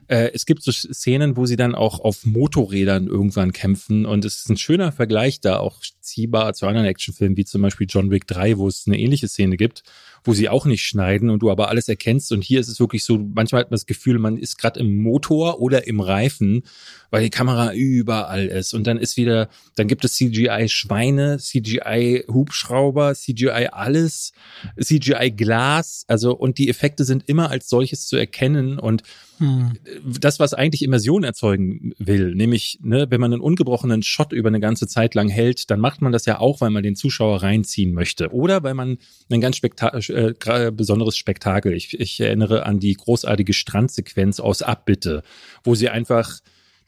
äh, 0.07 0.31
es 0.33 0.45
gibt 0.45 0.63
so 0.63 0.71
Szenen, 0.71 1.37
wo 1.37 1.45
sie 1.45 1.55
dann 1.55 1.75
auch 1.75 1.99
auf 1.99 2.25
Motorrädern 2.25 3.07
irgendwann 3.07 3.51
kämpfen 3.51 4.05
und 4.05 4.25
es 4.25 4.35
ist 4.39 4.49
ein 4.49 4.57
schöner 4.57 4.91
Vergleich 4.91 5.41
da 5.41 5.57
auch 5.59 5.79
ziehbar 6.01 6.53
zu 6.53 6.67
anderen 6.67 6.87
Actionfilmen, 6.87 7.37
wie 7.37 7.45
zum 7.45 7.61
Beispiel 7.61 7.87
John 7.89 8.11
Wick 8.11 8.27
3, 8.27 8.57
wo 8.57 8.67
es 8.67 8.85
eine 8.87 8.99
ähnliche 8.99 9.27
Szene 9.27 9.57
gibt, 9.57 9.83
wo 10.25 10.33
sie 10.33 10.49
auch 10.49 10.65
nicht 10.65 10.83
schneiden 10.83 11.29
und 11.29 11.39
du 11.39 11.51
aber 11.51 11.69
alles 11.69 11.87
erkennst 11.87 12.31
und 12.31 12.43
hier 12.43 12.59
ist 12.59 12.67
es 12.67 12.79
wirklich 12.79 13.03
so, 13.03 13.17
manchmal 13.17 13.61
hat 13.61 13.71
man 13.71 13.75
das 13.75 13.85
Gefühl, 13.85 14.19
man 14.19 14.37
ist 14.37 14.57
gerade 14.57 14.79
im 14.79 15.01
Motor 15.01 15.61
oder 15.61 15.87
im 15.87 16.01
Reifen, 16.01 16.63
weil 17.11 17.23
die 17.23 17.29
Kamera 17.29 17.73
überall 17.73 18.47
ist 18.47 18.73
und 18.73 18.85
dann 18.87 18.97
ist 18.97 19.15
wieder, 19.15 19.47
dann 19.75 19.87
gibt 19.87 20.03
es 20.03 20.15
CGI 20.15 20.67
Schweine, 20.67 21.37
CGI 21.37 22.25
Hubschrauber, 22.27 23.13
CGI 23.13 23.69
alles, 23.71 24.33
CGI 24.81 25.31
Glas, 25.31 26.03
also 26.07 26.35
und 26.35 26.57
die 26.57 26.69
Effekte 26.69 27.05
sind 27.05 27.23
immer 27.27 27.51
als 27.51 27.69
solches 27.69 28.07
zu 28.07 28.17
erkennen 28.17 28.79
und 28.79 29.03
Hm. 29.37 29.73
das, 30.21 30.39
was 30.39 30.53
eigentlich 30.53 30.81
Immersion 30.81 31.25
erzeugen 31.25 31.93
will, 31.97 32.33
nämlich, 32.35 32.79
ne, 32.81 33.07
wenn 33.09 33.19
man 33.19 33.33
einen 33.33 33.41
ungebrochenen 33.41 34.01
Shot 34.01 34.31
über 34.31 34.47
eine 34.47 34.61
ganze 34.61 34.87
Zeit 34.87 35.13
lang 35.13 35.27
hält, 35.27 35.69
dann 35.69 35.81
macht 35.81 36.01
man 36.01 36.13
das 36.13 36.25
ja 36.25 36.39
auch, 36.39 36.61
weil 36.61 36.69
man 36.69 36.83
den 36.83 36.95
Zuschauer 36.95 37.43
reinziehen 37.43 37.93
möchte. 37.93 38.31
Oder 38.31 38.63
weil 38.63 38.75
man 38.75 38.97
ein 39.29 39.41
ganz 39.41 39.57
spekta 39.57 39.99
äh, 40.15 40.71
besonderes 40.71 41.17
Spektakel. 41.17 41.73
Ich, 41.73 41.99
ich 41.99 42.19
erinnere 42.19 42.65
an 42.65 42.79
die 42.79 42.93
großartige 42.93 43.53
Strandsequenz 43.53 44.39
aus 44.39 44.61
Abbitte, 44.61 45.23
wo 45.63 45.75
sie 45.75 45.89
einfach 45.89 46.39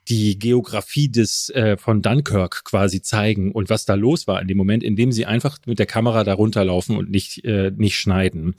die 0.08 0.40
Geografie 0.40 1.10
des 1.10 1.50
äh, 1.50 1.76
von 1.78 2.02
Dunkirk 2.02 2.63
quasi 2.63 3.02
zeigen 3.02 3.52
und 3.52 3.70
was 3.70 3.86
da 3.86 3.96
los 3.96 4.26
war 4.28 4.42
in 4.42 4.48
dem 4.48 4.58
Moment, 4.58 4.84
in 4.84 4.96
dem 4.96 5.12
sie 5.12 5.26
einfach 5.26 5.58
mit 5.66 5.80
der 5.80 5.86
Kamera 5.86 6.24
da 6.24 6.34
runterlaufen 6.34 6.96
und 6.96 7.12
nicht 7.12 7.44
äh, 7.44 7.72
nicht 7.76 7.98
schneiden. 8.00 8.56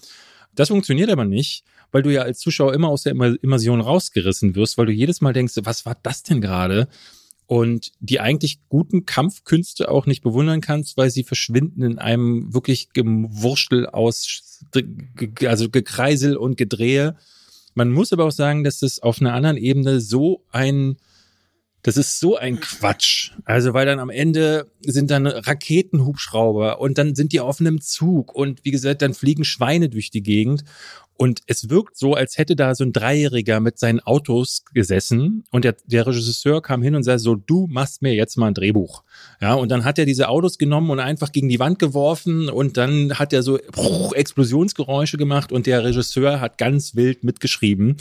Das 0.54 0.68
funktioniert 0.68 1.08
aber 1.10 1.24
nicht, 1.24 1.64
weil 1.90 2.02
du 2.02 2.12
ja 2.12 2.22
als 2.22 2.40
Zuschauer 2.40 2.74
immer 2.74 2.88
aus 2.88 3.04
der 3.04 3.12
Immer- 3.12 3.42
Immersion 3.42 3.80
rausgerissen 3.80 4.56
wirst, 4.56 4.76
weil 4.76 4.86
du 4.86 4.92
jedes 4.92 5.20
Mal 5.20 5.32
denkst, 5.32 5.54
was 5.62 5.86
war 5.86 5.96
das 6.02 6.22
denn 6.22 6.40
gerade? 6.40 6.88
Und 7.48 7.92
die 7.98 8.20
eigentlich 8.20 8.58
guten 8.68 9.06
Kampfkünste 9.06 9.90
auch 9.90 10.04
nicht 10.04 10.22
bewundern 10.22 10.60
kannst, 10.60 10.98
weil 10.98 11.10
sie 11.10 11.24
verschwinden 11.24 11.82
in 11.82 11.98
einem 11.98 12.52
wirklich 12.52 12.90
Gewurschtel 12.92 13.86
aus, 13.86 14.60
also 15.46 15.70
Gekreisel 15.70 16.36
und 16.36 16.58
Gedrehe. 16.58 17.16
Man 17.72 17.90
muss 17.90 18.12
aber 18.12 18.26
auch 18.26 18.32
sagen, 18.32 18.64
dass 18.64 18.82
es 18.82 19.00
auf 19.00 19.22
einer 19.22 19.32
anderen 19.32 19.56
Ebene 19.56 20.00
so 20.02 20.44
ein 20.50 20.98
das 21.82 21.96
ist 21.96 22.18
so 22.18 22.36
ein 22.36 22.60
Quatsch. 22.60 23.32
Also, 23.44 23.72
weil 23.72 23.86
dann 23.86 24.00
am 24.00 24.10
Ende 24.10 24.66
sind 24.82 25.10
dann 25.10 25.26
Raketenhubschrauber 25.26 26.80
und 26.80 26.98
dann 26.98 27.14
sind 27.14 27.32
die 27.32 27.40
auf 27.40 27.60
einem 27.60 27.80
Zug 27.80 28.34
und 28.34 28.64
wie 28.64 28.72
gesagt, 28.72 29.00
dann 29.00 29.14
fliegen 29.14 29.44
Schweine 29.44 29.88
durch 29.88 30.10
die 30.10 30.22
Gegend. 30.22 30.64
Und 31.20 31.40
es 31.48 31.68
wirkt 31.68 31.98
so, 31.98 32.14
als 32.14 32.38
hätte 32.38 32.54
da 32.54 32.76
so 32.76 32.84
ein 32.84 32.92
Dreijähriger 32.92 33.58
mit 33.58 33.76
seinen 33.76 33.98
Autos 33.98 34.62
gesessen 34.72 35.42
und 35.50 35.64
der, 35.64 35.74
der 35.84 36.06
Regisseur 36.06 36.62
kam 36.62 36.80
hin 36.80 36.94
und 36.94 37.02
sagte 37.02 37.18
so, 37.18 37.34
du 37.34 37.66
machst 37.68 38.02
mir 38.02 38.14
jetzt 38.14 38.36
mal 38.36 38.46
ein 38.46 38.54
Drehbuch. 38.54 39.02
Ja, 39.40 39.54
und 39.54 39.68
dann 39.68 39.84
hat 39.84 39.98
er 39.98 40.06
diese 40.06 40.28
Autos 40.28 40.58
genommen 40.58 40.90
und 40.90 41.00
einfach 41.00 41.32
gegen 41.32 41.48
die 41.48 41.58
Wand 41.58 41.80
geworfen 41.80 42.48
und 42.48 42.76
dann 42.76 43.18
hat 43.18 43.32
er 43.32 43.42
so 43.42 43.58
Explosionsgeräusche 43.58 45.16
gemacht 45.16 45.50
und 45.50 45.66
der 45.66 45.82
Regisseur 45.82 46.40
hat 46.40 46.56
ganz 46.56 46.94
wild 46.94 47.24
mitgeschrieben, 47.24 47.96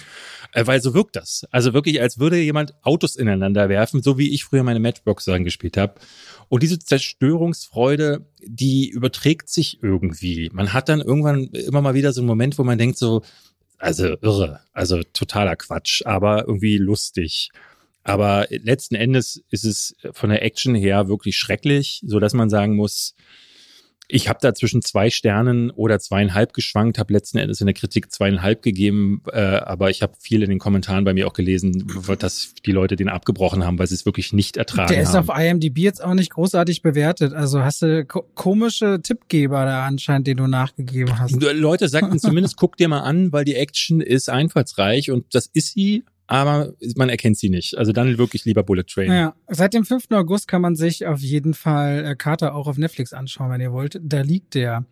äh, 0.53 0.68
weil 0.68 0.80
so 0.80 0.93
wirkt 0.93 1.15
das. 1.15 1.47
Also 1.49 1.74
wirklich, 1.74 1.99
als 1.99 2.20
würde 2.20 2.38
jemand 2.38 2.76
Autos 2.84 3.15
ineinander 3.15 3.68
werfen, 3.68 4.03
so 4.03 4.20
wie 4.20 4.32
ich 4.32 4.43
früher 4.43 4.61
meine 4.61 4.80
Matchbox-Sachen 4.80 5.43
gespielt 5.43 5.76
habe. 5.76 5.95
Und 6.49 6.61
diese 6.61 6.78
Zerstörungsfreude 6.78 8.28
die 8.41 8.89
überträgt 8.89 9.49
sich 9.49 9.81
irgendwie. 9.81 10.49
Man 10.53 10.73
hat 10.73 10.89
dann 10.89 11.01
irgendwann 11.01 11.45
immer 11.47 11.81
mal 11.81 11.93
wieder 11.93 12.13
so 12.13 12.21
einen 12.21 12.27
Moment, 12.27 12.57
wo 12.57 12.63
man 12.63 12.77
denkt 12.77 12.97
so, 12.97 13.23
also 13.77 14.17
irre, 14.21 14.61
also 14.73 15.01
totaler 15.13 15.55
Quatsch, 15.55 16.01
aber 16.05 16.47
irgendwie 16.47 16.77
lustig. 16.77 17.51
Aber 18.03 18.47
letzten 18.49 18.95
Endes 18.95 19.43
ist 19.49 19.65
es 19.65 19.95
von 20.13 20.29
der 20.29 20.41
Action 20.41 20.75
her 20.75 21.07
wirklich 21.07 21.35
schrecklich, 21.35 22.01
so 22.05 22.19
dass 22.19 22.33
man 22.33 22.49
sagen 22.49 22.75
muss, 22.75 23.15
ich 24.10 24.30
habe 24.30 24.39
da 24.41 24.53
zwischen 24.53 24.82
zwei 24.82 25.10
Sternen 25.10 25.70
oder 25.72 25.99
zweieinhalb 25.99 26.53
geschwankt, 26.53 26.97
habe 26.97 27.12
letzten 27.12 27.38
Endes 27.39 27.60
in 27.60 27.68
der 27.68 27.74
Kritik 27.74 28.12
zweieinhalb 28.12 28.62
gegeben, 28.62 29.22
äh, 29.32 29.39
aber 29.39 29.89
ich 29.89 30.01
habe 30.01 30.14
viel 30.20 30.43
in 30.43 30.49
den 30.49 30.60
Kommentaren 30.60 31.03
bei 31.03 31.14
mir 31.14 31.28
auch 31.28 31.34
gelesen, 31.34 31.86
dass 32.20 32.53
die 32.66 32.72
Leute 32.72 32.95
den 32.95 33.10
abgebrochen 33.10 33.66
haben, 33.66 33.78
weil 33.80 33.88
sie 33.88 33.95
es 33.95 34.05
wirklich 34.05 34.32
nicht 34.32 34.55
ertragen 34.55 34.93
Der 34.93 35.01
ist 35.01 35.14
haben. 35.14 35.30
auf 35.30 35.38
IMDb 35.38 35.80
jetzt 35.80 36.01
auch 36.01 36.14
nicht 36.14 36.32
großartig 36.32 36.82
bewertet. 36.82 37.34
Also 37.34 37.64
hast 37.64 37.82
du 37.82 38.05
ko 38.05 38.24
komische 38.34 39.01
Tippgeber 39.01 39.66
da 39.66 39.86
anscheinend, 39.86 40.28
den 40.28 40.38
du 40.38 40.47
nachgegeben 40.47 41.20
hast. 41.20 41.41
Leute 41.41 41.89
sagten 41.89 42.20
zumindest, 42.20 42.55
guck 42.58 42.78
dir 42.78 42.88
mal 42.88 43.01
an, 43.01 43.34
weil 43.34 43.43
die 43.43 43.55
Action 43.55 43.99
ist 43.99 44.30
einfallsreich 44.30 45.12
und 45.12 45.26
das 45.34 45.47
ist 45.47 45.74
sie, 45.74 46.03
aber 46.28 46.73
man 46.95 47.09
erkennt 47.09 47.38
sie 47.38 47.49
nicht. 47.49 47.78
Also 47.78 47.93
dann 47.93 48.17
wirklich 48.17 48.45
lieber 48.45 48.63
Bullet 48.63 48.84
Train. 48.84 49.11
Ja, 49.11 49.36
seit 49.47 49.73
dem 49.73 49.86
5. 49.86 50.11
August 50.11 50.47
kann 50.47 50.61
man 50.61 50.75
sich 50.75 51.05
auf 51.07 51.19
jeden 51.19 51.53
Fall 51.53 52.05
äh, 52.05 52.15
Carter 52.15 52.53
auch 52.53 52.67
auf 52.67 52.78
Netflix 52.78 53.13
anschauen, 53.13 53.49
wenn 53.49 53.61
ihr 53.61 53.71
wollt. 53.71 53.99
Da 54.03 54.21
liegt 54.21 54.53
der. 54.53 54.86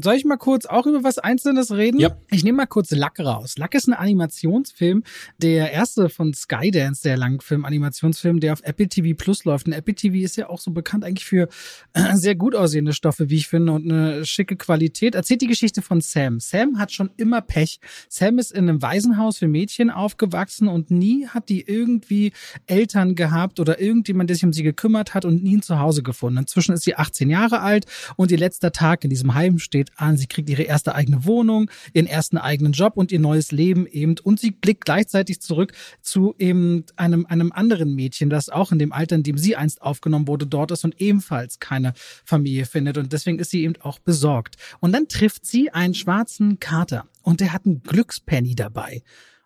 Soll 0.00 0.14
ich 0.14 0.24
mal 0.24 0.36
kurz 0.36 0.64
auch 0.64 0.86
über 0.86 1.02
was 1.02 1.18
Einzelnes 1.18 1.72
reden? 1.72 1.98
Ja. 1.98 2.16
Ich 2.30 2.44
nehme 2.44 2.58
mal 2.58 2.66
kurz 2.66 2.92
Luck 2.92 3.18
raus. 3.18 3.58
Luck 3.58 3.74
ist 3.74 3.88
ein 3.88 3.94
Animationsfilm, 3.94 5.02
der 5.38 5.72
erste 5.72 6.08
von 6.08 6.32
Skydance, 6.34 7.02
der 7.02 7.16
Langfilm-Animationsfilm, 7.16 8.38
der 8.38 8.52
auf 8.52 8.60
Apple 8.62 8.88
TV 8.88 9.16
Plus 9.16 9.44
läuft. 9.44 9.66
Und 9.66 9.72
Apple 9.72 9.94
TV 9.94 10.24
ist 10.24 10.36
ja 10.36 10.48
auch 10.48 10.60
so 10.60 10.70
bekannt 10.70 11.04
eigentlich 11.04 11.24
für 11.24 11.48
äh, 11.94 12.14
sehr 12.14 12.36
gut 12.36 12.54
aussehende 12.54 12.92
Stoffe, 12.92 13.28
wie 13.28 13.38
ich 13.38 13.48
finde, 13.48 13.72
und 13.72 13.90
eine 13.90 14.24
schicke 14.24 14.54
Qualität. 14.54 15.16
Erzählt 15.16 15.40
die 15.40 15.48
Geschichte 15.48 15.82
von 15.82 16.00
Sam. 16.00 16.38
Sam 16.38 16.78
hat 16.78 16.92
schon 16.92 17.10
immer 17.16 17.40
Pech. 17.40 17.80
Sam 18.08 18.38
ist 18.38 18.52
in 18.52 18.68
einem 18.68 18.80
Waisenhaus 18.80 19.38
für 19.38 19.48
Mädchen 19.48 19.90
aufgewachsen 19.90 20.68
und 20.68 20.92
nie 20.92 21.26
hat 21.26 21.48
die 21.48 21.62
irgendwie 21.62 22.32
Eltern 22.66 23.16
gehabt 23.16 23.58
oder 23.58 23.80
irgendjemand, 23.80 24.30
der 24.30 24.36
sich 24.36 24.44
um 24.44 24.52
sie 24.52 24.62
gekümmert 24.62 25.14
hat 25.14 25.24
und 25.24 25.42
nie 25.42 25.56
ein 25.56 25.62
Zuhause 25.62 26.04
gefunden. 26.04 26.38
Inzwischen 26.38 26.74
ist 26.74 26.84
sie 26.84 26.94
18 26.94 27.28
Jahre 27.30 27.62
alt 27.62 27.86
und 28.14 28.30
ihr 28.30 28.38
letzter 28.38 28.70
Tag 28.70 29.02
in 29.02 29.10
diesem 29.10 29.34
Heim 29.34 29.58
steht 29.58 29.87
an. 29.96 30.16
Sie 30.16 30.26
kriegt 30.26 30.48
ihre 30.48 30.62
erste 30.62 30.94
eigene 30.94 31.24
Wohnung, 31.24 31.70
ihren 31.92 32.06
ersten 32.06 32.38
eigenen 32.38 32.72
Job 32.72 32.96
und 32.96 33.12
ihr 33.12 33.20
neues 33.20 33.52
Leben 33.52 33.86
eben. 33.86 34.16
Und 34.22 34.40
sie 34.40 34.50
blickt 34.50 34.84
gleichzeitig 34.84 35.40
zurück 35.40 35.72
zu 36.00 36.34
eben 36.38 36.84
einem, 36.96 37.26
einem 37.26 37.52
anderen 37.52 37.94
Mädchen, 37.94 38.30
das 38.30 38.48
auch 38.48 38.72
in 38.72 38.78
dem 38.78 38.92
Alter, 38.92 39.16
in 39.16 39.22
dem 39.22 39.38
sie 39.38 39.56
einst 39.56 39.82
aufgenommen 39.82 40.28
wurde, 40.28 40.46
dort 40.46 40.70
ist 40.70 40.84
und 40.84 41.00
ebenfalls 41.00 41.58
keine 41.58 41.92
Familie 42.24 42.66
findet. 42.66 42.98
Und 42.98 43.12
deswegen 43.12 43.38
ist 43.38 43.50
sie 43.50 43.62
eben 43.62 43.74
auch 43.80 43.98
besorgt. 43.98 44.56
Und 44.80 44.92
dann 44.92 45.08
trifft 45.08 45.46
sie 45.46 45.70
einen 45.70 45.94
schwarzen 45.94 46.60
Kater 46.60 47.06
und 47.22 47.40
der 47.40 47.52
hat 47.52 47.66
einen 47.66 47.82
Glückspenny 47.82 48.54
dabei. 48.54 49.02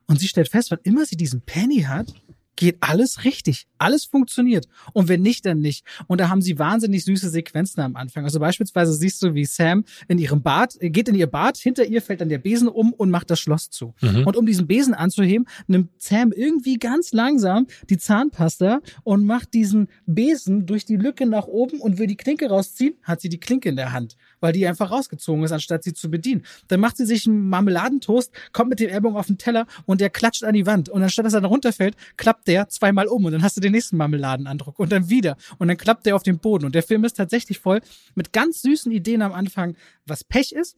Und 0.07 0.21
sie 0.21 0.29
stellt 0.29 0.49
fest, 0.49 0.71
wann 0.71 0.81
immer 0.83 1.07
sie 1.07 1.17
diesen 1.17 1.41
Penny 1.43 1.83
hat, 1.83 2.13
geht 2.57 2.77
alles 2.81 3.25
richtig. 3.25 3.67
Alles 3.79 4.05
funktioniert. 4.05 4.69
Und 4.93 5.09
wenn 5.09 5.23
nicht, 5.23 5.45
dann 5.47 5.59
nicht. 5.59 5.85
Und 6.07 6.21
da 6.21 6.29
haben 6.29 6.43
sie 6.43 6.59
wahnsinnig 6.59 7.05
süße 7.05 7.31
Sequenzen 7.31 7.81
am 7.81 7.97
Anfang. 7.97 8.25
Also 8.25 8.39
beispielsweise 8.39 8.93
siehst 8.93 9.23
du, 9.23 9.35
wie 9.35 9.45
Sam 9.45 9.85
in 10.09 10.19
ihrem 10.19 10.43
Bad, 10.43 10.77
äh, 10.81 10.91
geht 10.91 11.09
in 11.09 11.15
ihr 11.15 11.27
Bad, 11.27 11.57
hinter 11.57 11.85
ihr 11.85 12.03
fällt 12.03 12.21
dann 12.21 12.29
der 12.29 12.39
Besen 12.39 12.69
um 12.69 12.93
und 12.93 13.11
macht 13.11 13.31
das 13.31 13.41
Schloss 13.41 13.71
zu. 13.71 13.95
Mhm. 14.01 14.27
Und 14.27 14.37
um 14.37 14.47
diesen 14.47 14.67
Besen 14.67 14.95
anzuheben, 14.95 15.47
nimmt 15.67 15.91
Sam 15.99 16.33
irgendwie 16.33 16.79
ganz 16.79 17.13
langsam 17.13 17.67
die 17.91 17.99
Zahnpasta 17.99 18.81
und 19.03 19.25
macht 19.25 19.55
diesen 19.55 19.89
Besen 20.07 20.67
durch 20.67 20.85
die 20.85 20.97
Lücke 20.97 21.27
nach 21.27 21.47
oben 21.47 21.81
und 21.81 21.99
will 21.99 22.07
die 22.07 22.17
Klinke 22.17 22.49
rausziehen, 22.49 22.95
hat 23.03 23.21
sie 23.21 23.29
die 23.29 23.41
Klinke 23.41 23.69
in 23.69 23.77
der 23.77 23.93
Hand, 23.93 24.17
weil 24.41 24.53
die 24.53 24.67
einfach 24.67 24.91
rausgezogen 24.91 25.43
ist, 25.43 25.53
anstatt 25.53 25.83
sie 25.83 25.95
zu 25.95 26.11
bedienen. 26.11 26.43
Dann 26.69 26.81
macht 26.81 26.97
sie 26.97 27.07
sich 27.07 27.27
einen 27.27 27.49
Marmeladentoast, 27.49 28.33
kommt 28.53 28.71
mit 28.71 28.81
dem 28.81 28.91
Ellbogen 28.91 29.17
auf 29.17 29.27
den 29.27 29.39
Teller 29.39 29.67
und 29.87 30.01
der 30.01 30.11
klatscht 30.11 30.45
an 30.45 30.55
die 30.55 30.67
Wand. 30.67 30.89
Und 30.89 31.03
anstatt 31.03 31.27
dass 31.27 31.35
er 31.35 31.43
runterfällt, 31.45 31.97
klappt 32.17 32.42
der 32.47 32.69
zweimal 32.69 33.07
um 33.07 33.25
und 33.25 33.33
dann 33.33 33.43
hast 33.43 33.57
du 33.57 33.61
den 33.61 33.73
nächsten 33.73 33.97
Marmeladenandruck 33.97 34.79
und 34.79 34.93
dann 34.93 35.09
wieder 35.09 35.37
und 35.59 35.69
dann 35.69 35.77
klappt 35.77 36.07
der 36.07 36.17
auf 36.17 36.23
den 36.23 36.39
Boden. 36.39 36.65
Und 36.65 36.75
der 36.75 36.83
Film 36.83 37.05
ist 37.05 37.17
tatsächlich 37.17 37.59
voll 37.59 37.81
mit 38.15 38.33
ganz 38.33 38.63
süßen 38.63 38.93
Ideen 38.93 39.23
am 39.23 39.33
Anfang, 39.33 39.77
was 40.07 40.25
Pech 40.25 40.53
ist, 40.53 40.77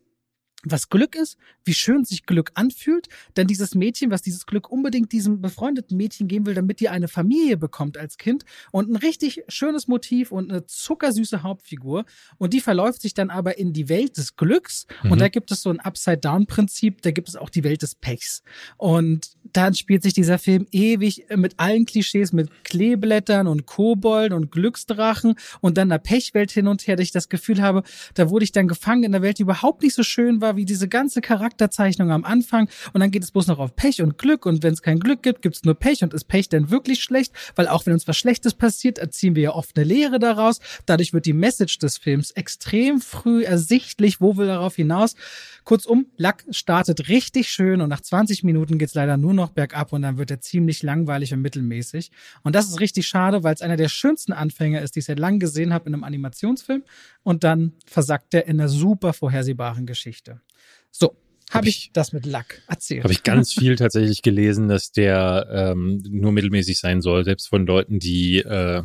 was 0.65 0.89
Glück 0.89 1.15
ist, 1.15 1.37
wie 1.65 1.75
schön 1.75 2.05
sich 2.05 2.27
Glück 2.27 2.51
anfühlt, 2.55 3.09
denn 3.37 3.47
dieses 3.47 3.75
Mädchen, 3.75 4.11
was 4.11 4.23
dieses 4.23 4.47
Glück 4.47 4.71
unbedingt 4.71 5.13
diesem 5.13 5.41
befreundeten 5.41 5.97
Mädchen 5.97 6.29
geben 6.29 6.47
will, 6.47 6.55
damit 6.55 6.81
die 6.81 6.89
eine 6.89 7.09
Familie 7.09 7.57
bekommt 7.57 7.99
als 7.99 8.19
Kind 8.19 8.45
und 8.73 8.91
ein 8.91 8.97
richtig 8.97 9.45
schönes 9.49 9.89
Motiv 9.89 10.33
und 10.33 10.51
eine 10.51 10.67
zuckersüße 10.67 11.43
Hauptfigur. 11.43 12.05
Und 12.39 12.53
die 12.53 12.61
verläuft 12.61 13.03
sich 13.03 13.15
dann 13.15 13.31
aber 13.31 13.59
in 13.59 13.73
die 13.73 13.89
Welt 13.89 14.17
des 14.17 14.37
Glücks. 14.37 14.87
Mhm. 15.03 15.13
und 15.13 15.21
da 15.21 15.29
gibt 15.29 15.51
es 15.51 15.63
so 15.63 15.71
ein 15.71 15.81
Upside-Down-Prinzip, 15.81 17.03
da 17.03 17.11
gibt 17.11 17.29
es 17.29 17.37
auch 17.37 17.51
die 17.51 17.65
Welt 17.65 17.83
des 17.83 17.95
Pechs. 17.95 18.43
Und 18.77 19.31
dann 19.53 19.75
spielt 19.75 20.03
sich 20.03 20.13
dieser 20.13 20.39
Film 20.39 20.67
ewig 20.73 21.27
mit 21.37 21.55
allen 21.59 21.87
Klischees, 21.87 22.33
mit 22.33 22.51
Kleeblättern 22.65 23.47
und 23.47 23.67
Kobolden 23.67 24.37
und 24.37 24.51
Glücksdrachen 24.51 25.35
und 25.61 25.79
dann 25.79 25.91
einer 25.91 25.99
Pechwelt 25.99 26.51
hin 26.51 26.67
und 26.67 26.87
her, 26.87 26.97
dass 26.97 27.05
ich 27.05 27.13
das 27.13 27.29
Gefühl 27.29 27.63
habe, 27.63 27.83
da 28.15 28.31
wurde 28.31 28.45
ich 28.45 28.53
dann 28.53 28.69
gefangen 28.69 29.05
in 29.05 29.15
einer 29.15 29.23
Welt, 29.23 29.39
die 29.39 29.43
überhaupt 29.43 29.83
nicht 29.83 29.95
so 29.95 30.03
schön 30.03 30.41
war 30.41 30.54
wie 30.57 30.65
diese 30.65 30.89
ganze 30.89 31.21
Charakterzeichnung 31.21 32.11
am 32.11 32.25
Anfang 32.25 32.69
und 32.93 33.01
dann 33.01 33.11
geht 33.11 33.23
es 33.23 33.31
bloß 33.31 33.47
noch 33.47 33.59
auf 33.59 33.77
Pech 33.77 34.03
und 34.03 34.19
Glück 34.19 34.47
und 34.47 34.63
wenn 34.63 34.75
es 34.75 34.83
kein 34.83 35.01
Glück 35.01 35.23
gibt, 35.23 35.43
gibt 35.43 35.57
es 35.57 35.65
nur 35.65 35.75
Pech 35.75 36.03
und 36.03 36.15
ist 36.15 36.25
Pech 36.25 36.49
denn 36.49 36.71
wirklich 36.71 37.03
schlecht, 37.03 37.33
weil 37.57 37.69
auch 37.69 37.87
wenn 37.87 37.93
uns 37.93 38.07
was 38.09 38.17
Schlechtes 38.17 38.55
passiert, 38.55 38.99
erziehen 38.99 39.35
wir 39.35 39.43
ja 39.43 39.55
oft 39.55 39.77
eine 39.77 39.85
Lehre 39.85 40.19
daraus. 40.19 40.61
Dadurch 40.87 41.13
wird 41.13 41.27
die 41.27 41.33
Message 41.33 41.79
des 41.79 41.99
Films 41.99 42.31
extrem 42.33 43.01
früh 43.01 43.45
ersichtlich, 43.45 44.21
wo 44.21 44.37
will 44.37 44.47
darauf 44.47 44.77
hinaus. 44.77 45.15
Kurzum, 45.65 46.07
Lack 46.17 46.45
startet 46.51 47.09
richtig 47.09 47.49
schön 47.49 47.81
und 47.81 47.89
nach 47.89 48.01
20 48.01 48.45
Minuten 48.45 48.79
geht's 48.79 48.95
leider 48.95 49.17
nur 49.17 49.33
noch 49.33 49.51
bergab 49.51 49.93
und 49.93 50.03
dann 50.03 50.19
wird 50.19 50.31
er 50.31 50.41
ziemlich 50.41 50.83
langweilig 50.83 51.33
und 51.33 51.41
mittelmäßig. 51.41 52.11
Und 52.43 52.55
das 52.55 52.69
ist 52.69 52.81
richtig 52.81 53.07
schade, 53.07 53.43
weil 53.43 53.55
es 53.55 53.63
einer 53.63 53.77
der 53.77 53.89
schönsten 53.89 54.33
Anfänge 54.33 54.81
ist, 54.81 54.95
die 54.95 54.99
ich 54.99 55.07
seit 55.07 55.19
langem 55.19 55.41
gesehen 55.41 55.73
habe 55.73 55.89
in 55.89 55.95
einem 55.95 56.05
Animationsfilm. 56.05 56.85
Und 57.23 57.45
dann 57.45 57.73
versackt 57.87 58.35
er 58.35 58.47
in 58.47 58.61
einer 58.61 58.69
super 58.69 59.15
vorhersehbaren 59.15 59.87
Geschichte. 59.87 60.41
So, 60.91 61.17
habe 61.51 61.67
Hab 61.67 61.67
ich, 61.67 61.91
das 61.93 62.13
mit 62.13 62.27
Lack 62.27 62.63
erzählt. 62.69 63.05
Habe 63.05 63.13
ich 63.13 63.23
ganz 63.23 63.53
viel 63.59 63.77
tatsächlich 63.77 64.23
gelesen, 64.23 64.69
dass 64.69 64.91
der 64.93 65.49
ähm, 65.51 66.03
nur 66.09 66.33
mittelmäßig 66.33 66.79
sein 66.79 67.01
soll, 67.01 67.25
selbst 67.25 67.49
von 67.49 67.67
Leuten, 67.67 67.99
die 67.99 68.39
äh, 68.39 68.83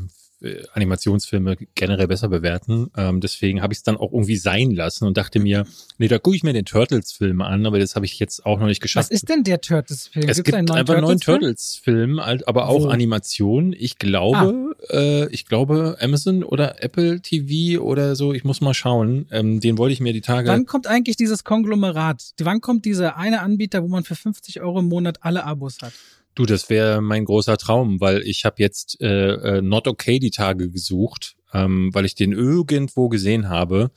Animationsfilme 0.74 1.58
generell 1.76 2.08
besser 2.08 2.30
bewerten. 2.30 2.90
Ähm, 2.96 3.20
deswegen 3.20 3.62
habe 3.62 3.74
ich 3.74 3.80
es 3.80 3.84
dann 3.84 3.98
auch 3.98 4.14
irgendwie 4.14 4.38
sein 4.38 4.72
lassen 4.72 5.06
und 5.06 5.18
dachte 5.18 5.40
mir, 5.40 5.66
nee, 5.98 6.08
da 6.08 6.18
gucke 6.18 6.36
ich 6.38 6.44
mir 6.44 6.54
den 6.54 6.66
Turtles-Film 6.66 7.42
an, 7.42 7.66
aber 7.66 7.80
das 7.80 7.96
habe 7.96 8.06
ich 8.06 8.20
jetzt 8.20 8.46
auch 8.46 8.60
noch 8.60 8.68
nicht 8.68 8.82
geschafft. 8.82 9.10
Was 9.10 9.12
ist 9.12 9.28
denn 9.28 9.44
der 9.44 9.60
Turtles-Film? 9.60 10.30
es 10.30 10.38
Gibt's 10.38 10.46
gibt 10.46 10.58
einen 10.58 10.68
neuen 10.68 10.80
einfach 10.80 10.94
einen 10.96 11.04
neuen 11.04 11.20
Turtles-Film? 11.20 12.20
Aber 12.20 12.70
auch 12.70 12.84
Wo? 12.84 12.88
Animation. 12.88 13.76
Ich 13.78 13.98
glaube, 13.98 14.76
äh, 14.90 15.28
ich 15.34 15.46
glaube 15.46 15.98
Amazon 16.00 16.44
oder 16.44 16.82
Apple 16.84 17.22
TV 17.22 17.82
oder 17.82 18.16
so. 18.16 18.34
Ich 18.34 18.46
muss 18.46 18.62
mal 18.62 18.74
schauen. 18.74 19.28
Ähm, 19.32 19.60
den 19.60 19.78
wollte 19.78 19.94
ich 19.94 20.00
mir 20.00 20.14
die 20.14 20.22
Tage. 20.22 20.48
Wann 20.48 20.66
kommt 20.66 20.88
eigentlich 20.88 21.18
dieses 21.18 21.44
Konglomerat? 21.44 22.34
Wann 22.40 22.62
kommt 22.62 22.86
dieser 22.86 23.18
eine 23.18 23.42
Anbieter, 23.42 23.84
wo 23.84 23.88
man 23.88 24.04
für 24.06 24.16
50 24.16 24.62
Euro 24.62 24.80
im 24.80 24.88
Monat 24.88 25.18
alle 25.22 25.44
Abos 25.44 25.78
hat? 25.82 25.94
Du, 26.40 26.46
das 26.46 26.70
wäre 26.70 27.02
mein 27.02 27.26
großer 27.26 27.58
Traum, 27.58 28.00
weil 28.00 28.22
ich 28.22 28.46
habe 28.46 28.56
jetzt 28.60 29.02
äh, 29.02 29.58
äh, 29.58 29.62
Not 29.62 29.90
Okay 29.90 30.20
die 30.20 30.32
Tage 30.32 30.70
gesucht, 30.72 31.36
ähm, 31.54 31.90
weil 31.94 32.06
ich 32.06 32.16
den 32.16 32.32
irgendwo 32.32 33.10
gesehen 33.10 33.50
habe 33.50 33.92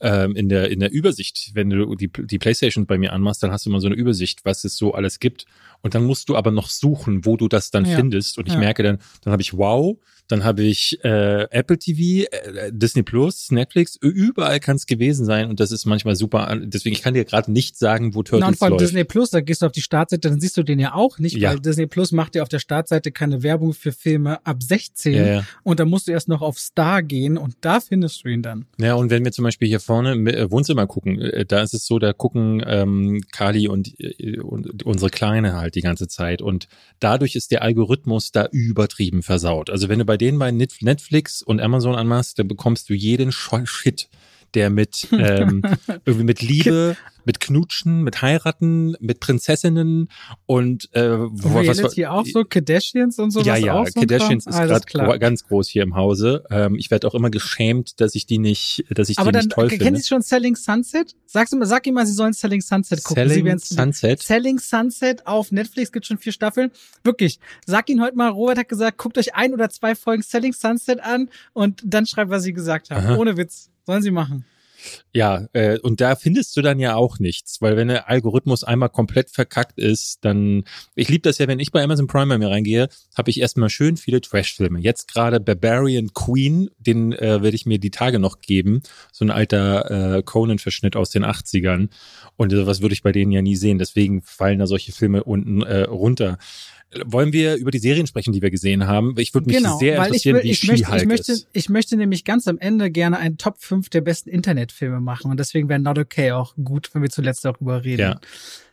ähm, 0.00 0.36
in 0.36 0.48
der 0.48 0.70
in 0.70 0.78
der 0.78 0.92
Übersicht. 0.92 1.50
Wenn 1.54 1.68
du 1.68 1.96
die 1.96 2.06
die 2.06 2.38
PlayStation 2.38 2.86
bei 2.86 2.96
mir 2.96 3.12
anmachst, 3.12 3.42
dann 3.42 3.50
hast 3.50 3.66
du 3.66 3.70
immer 3.70 3.80
so 3.80 3.88
eine 3.88 3.96
Übersicht, 3.96 4.44
was 4.44 4.62
es 4.62 4.76
so 4.76 4.94
alles 4.94 5.18
gibt. 5.18 5.46
Und 5.82 5.96
dann 5.96 6.04
musst 6.04 6.28
du 6.28 6.36
aber 6.36 6.52
noch 6.52 6.68
suchen, 6.68 7.24
wo 7.26 7.36
du 7.36 7.48
das 7.48 7.72
dann 7.72 7.84
Ja. 7.86 7.96
findest. 7.96 8.38
Und 8.38 8.46
ich 8.46 8.54
Ja. 8.54 8.60
merke 8.60 8.84
dann, 8.84 8.98
dann 9.22 9.32
habe 9.32 9.42
ich 9.42 9.54
Wow, 9.54 9.98
dann 10.30 10.44
habe 10.44 10.62
ich 10.62 10.98
äh, 11.04 11.44
Apple 11.50 11.78
TV, 11.78 12.26
äh, 12.30 12.70
Disney 12.72 13.02
Plus, 13.02 13.50
Netflix. 13.50 13.96
Überall 14.00 14.60
kann 14.60 14.76
es 14.76 14.86
gewesen 14.86 15.24
sein. 15.24 15.48
Und 15.48 15.60
das 15.60 15.72
ist 15.72 15.86
manchmal 15.86 16.16
super. 16.16 16.56
Deswegen 16.62 16.94
ich 16.94 17.02
kann 17.02 17.14
dir 17.14 17.24
gerade 17.24 17.50
nicht 17.50 17.76
sagen, 17.76 18.14
wo 18.14 18.18
Na, 18.18 18.18
und 18.18 18.26
Turtles 18.26 18.58
vor 18.58 18.66
allem 18.66 18.72
läuft. 18.72 18.82
Disney 18.82 19.04
Plus, 19.04 19.30
da 19.30 19.40
gehst 19.40 19.62
du 19.62 19.66
auf 19.66 19.72
die 19.72 19.80
Startseite, 19.82 20.28
dann 20.28 20.40
siehst 20.40 20.56
du 20.56 20.62
den 20.62 20.78
ja 20.78 20.94
auch 20.94 21.18
nicht, 21.18 21.36
Ja. 21.36 21.50
weil 21.50 21.60
Disney 21.60 21.86
Plus 21.86 22.12
macht 22.12 22.34
ja 22.36 22.42
auf 22.42 22.48
der 22.48 22.58
Startseite 22.58 23.10
keine 23.12 23.42
Werbung 23.42 23.72
für 23.74 23.92
Filme 23.92 24.44
ab 24.46 24.62
16. 24.62 25.12
ja, 25.14 25.26
ja. 25.26 25.44
Und 25.62 25.80
da 25.80 25.84
musst 25.84 26.08
du 26.08 26.12
erst 26.12 26.28
noch 26.28 26.42
auf 26.42 26.58
Star 26.58 27.02
gehen 27.02 27.36
und 27.36 27.56
da 27.60 27.80
findest 27.80 28.24
du 28.24 28.28
ihn 28.28 28.42
dann. 28.42 28.66
Ja, 28.78 28.94
und 28.94 29.10
wenn 29.10 29.24
wir 29.24 29.32
zum 29.32 29.44
Beispiel 29.44 29.68
hier 29.68 29.80
vorne 29.80 30.12
im 30.12 30.26
äh, 30.26 30.50
Wohnzimmer 30.50 30.86
gucken, 30.86 31.20
äh, 31.20 31.44
da 31.44 31.62
ist 31.62 31.74
es 31.74 31.86
so, 31.86 31.98
da 31.98 32.12
gucken 32.12 32.62
ähm, 32.66 33.22
Kali 33.32 33.68
und, 33.68 33.98
äh, 33.98 34.38
und 34.38 34.84
unsere 34.84 35.10
Kleine 35.10 35.54
halt 35.56 35.74
die 35.74 35.80
ganze 35.80 36.08
Zeit. 36.08 36.42
Und 36.42 36.68
dadurch 37.00 37.34
ist 37.34 37.50
der 37.50 37.62
Algorithmus 37.62 38.32
da 38.32 38.46
übertrieben 38.52 39.22
versaut. 39.22 39.70
Also 39.70 39.88
wenn 39.88 39.98
du 39.98 40.04
bei 40.04 40.16
denen 40.20 40.38
bei 40.38 40.50
Net- 40.50 40.82
Netflix 40.82 41.42
und 41.42 41.60
Amazon 41.60 41.94
anmachst, 41.94 42.38
dann 42.38 42.48
bekommst 42.48 42.88
du 42.90 42.94
jeden 42.94 43.32
Shit. 43.32 44.08
Der 44.54 44.70
mit 44.70 45.08
ähm, 45.12 45.62
irgendwie 46.04 46.24
mit 46.24 46.42
Liebe, 46.42 46.96
mit 47.24 47.40
Knutschen, 47.40 48.02
mit 48.02 48.22
Heiraten, 48.22 48.96
mit 49.00 49.20
Prinzessinnen 49.20 50.08
und 50.46 50.88
äh, 50.94 51.18
wo, 51.18 51.58
Reality 51.58 52.02
was, 52.02 52.08
auch 52.08 52.26
so 52.26 52.44
Kardashians 52.44 53.18
und 53.18 53.30
sowas 53.30 53.46
Ja, 53.46 53.56
ja, 53.56 53.74
auch 53.74 53.86
so 53.86 54.00
Kardashians 54.00 54.46
ist 54.46 54.58
gerade 54.58 55.18
ganz 55.18 55.44
groß 55.44 55.68
hier 55.68 55.82
im 55.82 55.94
Hause. 55.94 56.44
Ähm, 56.50 56.74
ich 56.76 56.90
werde 56.90 57.06
auch 57.06 57.14
immer 57.14 57.30
geschämt, 57.30 58.00
dass 58.00 58.14
ich 58.14 58.26
die 58.26 58.38
nicht, 58.38 58.84
dass 58.90 59.08
ich 59.08 59.18
Aber 59.18 59.30
die 59.30 59.34
dann, 59.34 59.44
nicht 59.46 59.54
toll 59.54 59.68
kennen 59.68 59.80
finde. 59.80 60.00
Sie 60.00 60.08
schon 60.08 60.22
Selling 60.22 60.56
Sunset? 60.56 61.14
Sagst 61.26 61.52
du 61.52 61.56
mal, 61.56 61.66
sag 61.66 61.86
ihm 61.86 61.94
mal, 61.94 62.06
Sie 62.06 62.14
sollen 62.14 62.32
Selling 62.32 62.60
Sunset 62.60 63.04
gucken. 63.04 63.28
Selling 63.28 63.58
Sunset. 63.58 64.22
Selling 64.22 64.58
Sunset 64.58 65.26
auf 65.26 65.52
Netflix 65.52 65.92
gibt 65.92 66.06
schon 66.06 66.18
vier 66.18 66.32
Staffeln. 66.32 66.70
Wirklich. 67.04 67.38
Sag 67.66 67.88
ihn 67.88 68.02
heute 68.02 68.16
mal, 68.16 68.28
Robert 68.28 68.58
hat 68.58 68.68
gesagt, 68.68 68.98
guckt 68.98 69.18
euch 69.18 69.34
ein 69.34 69.52
oder 69.52 69.70
zwei 69.70 69.94
Folgen 69.94 70.22
Selling 70.22 70.52
Sunset 70.52 71.00
an 71.00 71.30
und 71.52 71.82
dann 71.84 72.06
schreibt, 72.06 72.30
was 72.30 72.42
Sie 72.42 72.52
gesagt 72.52 72.90
haben. 72.90 73.06
Aha. 73.06 73.16
Ohne 73.16 73.36
Witz. 73.36 73.69
Sollen 73.86 74.02
Sie 74.02 74.10
machen. 74.10 74.44
Ja, 75.12 75.46
äh, 75.52 75.78
und 75.78 76.00
da 76.00 76.16
findest 76.16 76.56
du 76.56 76.62
dann 76.62 76.78
ja 76.78 76.94
auch 76.94 77.18
nichts, 77.18 77.60
weil 77.60 77.76
wenn 77.76 77.88
der 77.88 78.08
Algorithmus 78.08 78.64
einmal 78.64 78.88
komplett 78.88 79.30
verkackt 79.30 79.78
ist, 79.78 80.24
dann, 80.24 80.64
ich 80.94 81.08
liebe 81.08 81.22
das 81.22 81.38
ja, 81.38 81.48
wenn 81.48 81.58
ich 81.58 81.72
bei 81.72 81.82
Amazon 81.82 82.06
Prime 82.06 82.38
mir 82.38 82.48
reingehe, 82.48 82.88
habe 83.16 83.30
ich 83.30 83.40
erstmal 83.40 83.70
schön 83.70 83.96
viele 83.96 84.20
Trash-Filme. 84.20 84.80
Jetzt 84.80 85.12
gerade 85.12 85.40
Barbarian 85.40 86.12
Queen, 86.14 86.70
den 86.78 87.12
äh, 87.12 87.42
werde 87.42 87.54
ich 87.54 87.66
mir 87.66 87.78
die 87.78 87.90
Tage 87.90 88.18
noch 88.18 88.40
geben, 88.40 88.82
so 89.12 89.24
ein 89.24 89.30
alter 89.30 90.16
äh, 90.16 90.22
Conan-Verschnitt 90.22 90.96
aus 90.96 91.10
den 91.10 91.24
80ern 91.24 91.88
und 92.36 92.50
sowas 92.50 92.80
würde 92.80 92.92
ich 92.94 93.02
bei 93.02 93.12
denen 93.12 93.32
ja 93.32 93.42
nie 93.42 93.56
sehen, 93.56 93.78
deswegen 93.78 94.22
fallen 94.22 94.58
da 94.58 94.66
solche 94.66 94.92
Filme 94.92 95.24
unten 95.24 95.62
äh, 95.62 95.82
runter. 95.82 96.38
Wollen 97.04 97.32
wir 97.32 97.54
über 97.56 97.70
die 97.70 97.78
Serien 97.78 98.08
sprechen, 98.08 98.32
die 98.32 98.42
wir 98.42 98.50
gesehen 98.50 98.86
haben? 98.86 99.14
Ich 99.16 99.32
würde 99.32 99.46
mich 99.46 99.58
genau, 99.58 99.78
sehr 99.78 99.96
interessieren, 99.96 100.36
will, 100.36 100.42
wie 100.42 100.50
ich 100.50 100.66
möchte, 100.66 100.96
ich 100.96 101.06
möchte, 101.06 101.32
ist. 101.32 101.48
Ich 101.52 101.68
möchte 101.68 101.96
nämlich 101.96 102.24
ganz 102.24 102.48
am 102.48 102.58
Ende 102.58 102.90
gerne 102.90 103.18
einen 103.18 103.38
Top 103.38 103.58
5 103.58 103.90
der 103.90 104.00
besten 104.00 104.28
Internetfilme 104.28 105.00
machen 105.00 105.30
und 105.30 105.38
deswegen 105.38 105.68
wäre 105.68 105.78
Not 105.78 105.98
Okay 105.98 106.32
auch 106.32 106.54
gut, 106.56 106.90
wenn 106.92 107.02
wir 107.02 107.10
zuletzt 107.10 107.44
darüber 107.44 107.84
reden. 107.84 108.00
Ja. 108.00 108.20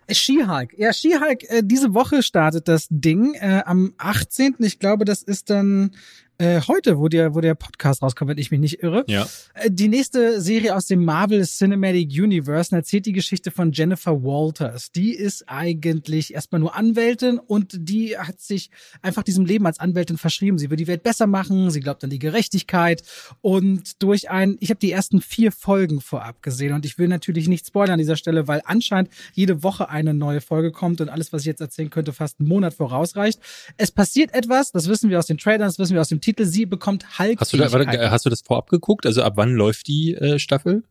She-Hulk. 0.09 0.73
Ja, 0.77 0.93
She-Hulk, 0.93 1.43
äh, 1.49 1.61
diese 1.63 1.93
Woche 1.93 2.23
startet 2.23 2.67
das 2.67 2.87
Ding 2.89 3.35
äh, 3.35 3.61
am 3.65 3.93
18. 3.97 4.55
Ich 4.59 4.79
glaube, 4.79 5.05
das 5.05 5.21
ist 5.21 5.49
dann 5.49 5.91
äh, 6.39 6.61
heute, 6.67 6.99
wo 6.99 7.07
der, 7.07 7.33
wo 7.33 7.41
der 7.41 7.55
Podcast 7.55 8.03
rauskommt, 8.03 8.29
wenn 8.29 8.37
ich 8.37 8.51
mich 8.51 8.59
nicht 8.59 8.83
irre. 8.83 9.03
Ja. 9.07 9.27
Äh, 9.55 9.71
die 9.71 9.87
nächste 9.87 10.39
Serie 10.39 10.75
aus 10.75 10.85
dem 10.85 11.03
Marvel 11.03 11.43
Cinematic 11.45 12.11
Universe 12.11 12.75
erzählt 12.75 13.07
die 13.07 13.13
Geschichte 13.13 13.49
von 13.49 13.71
Jennifer 13.71 14.23
Walters. 14.23 14.91
Die 14.91 15.13
ist 15.13 15.49
eigentlich 15.49 16.35
erstmal 16.35 16.59
nur 16.59 16.75
Anwältin 16.75 17.39
und 17.39 17.75
die 17.79 18.17
hat 18.17 18.39
sich 18.39 18.69
einfach 19.01 19.23
diesem 19.23 19.45
Leben 19.45 19.65
als 19.65 19.79
Anwältin 19.79 20.17
verschrieben. 20.17 20.59
Sie 20.59 20.69
will 20.69 20.77
die 20.77 20.87
Welt 20.87 21.01
besser 21.01 21.25
machen, 21.25 21.71
sie 21.71 21.79
glaubt 21.79 22.03
an 22.03 22.11
die 22.11 22.19
Gerechtigkeit 22.19 23.01
und 23.41 24.03
durch 24.03 24.29
ein, 24.29 24.57
ich 24.59 24.69
habe 24.69 24.79
die 24.79 24.91
ersten 24.91 25.21
vier 25.21 25.51
Folgen 25.51 26.01
vorab 26.01 26.43
gesehen 26.43 26.73
und 26.73 26.85
ich 26.85 26.99
will 26.99 27.07
natürlich 27.07 27.47
nicht 27.47 27.65
spoilern 27.65 27.93
an 27.93 27.99
dieser 27.99 28.15
Stelle, 28.15 28.47
weil 28.47 28.61
anscheinend 28.65 29.09
jede 29.33 29.63
Woche 29.63 29.89
eine 29.89 30.13
neue 30.13 30.41
Folge 30.41 30.71
kommt 30.71 31.01
und 31.01 31.09
alles, 31.09 31.33
was 31.33 31.41
ich 31.41 31.47
jetzt 31.47 31.61
erzählen 31.61 31.89
könnte, 31.89 32.13
fast 32.13 32.39
einen 32.39 32.47
Monat 32.47 32.75
vorausreicht. 32.75 33.39
Es 33.77 33.91
passiert 33.91 34.35
etwas, 34.35 34.71
das 34.71 34.87
wissen 34.87 35.09
wir 35.09 35.17
aus 35.17 35.25
den 35.25 35.39
Trailern, 35.39 35.67
das 35.67 35.79
wissen 35.79 35.93
wir 35.93 36.01
aus 36.01 36.09
dem 36.09 36.21
Titel, 36.27 36.43
sie 36.43 36.65
bekommt 36.65 37.19
Hulk. 37.19 37.39
Hast 37.39 37.53
du, 37.53 37.57
da, 37.57 37.71
warte, 37.71 38.11
hast 38.11 38.25
du 38.25 38.29
das 38.29 38.41
vorab 38.41 38.69
geguckt? 38.69 39.05
Also 39.05 39.23
ab 39.23 39.33
wann 39.37 39.53
läuft 39.53 39.87
die 39.87 40.13
äh, 40.13 40.39
Staffel? 40.39 40.83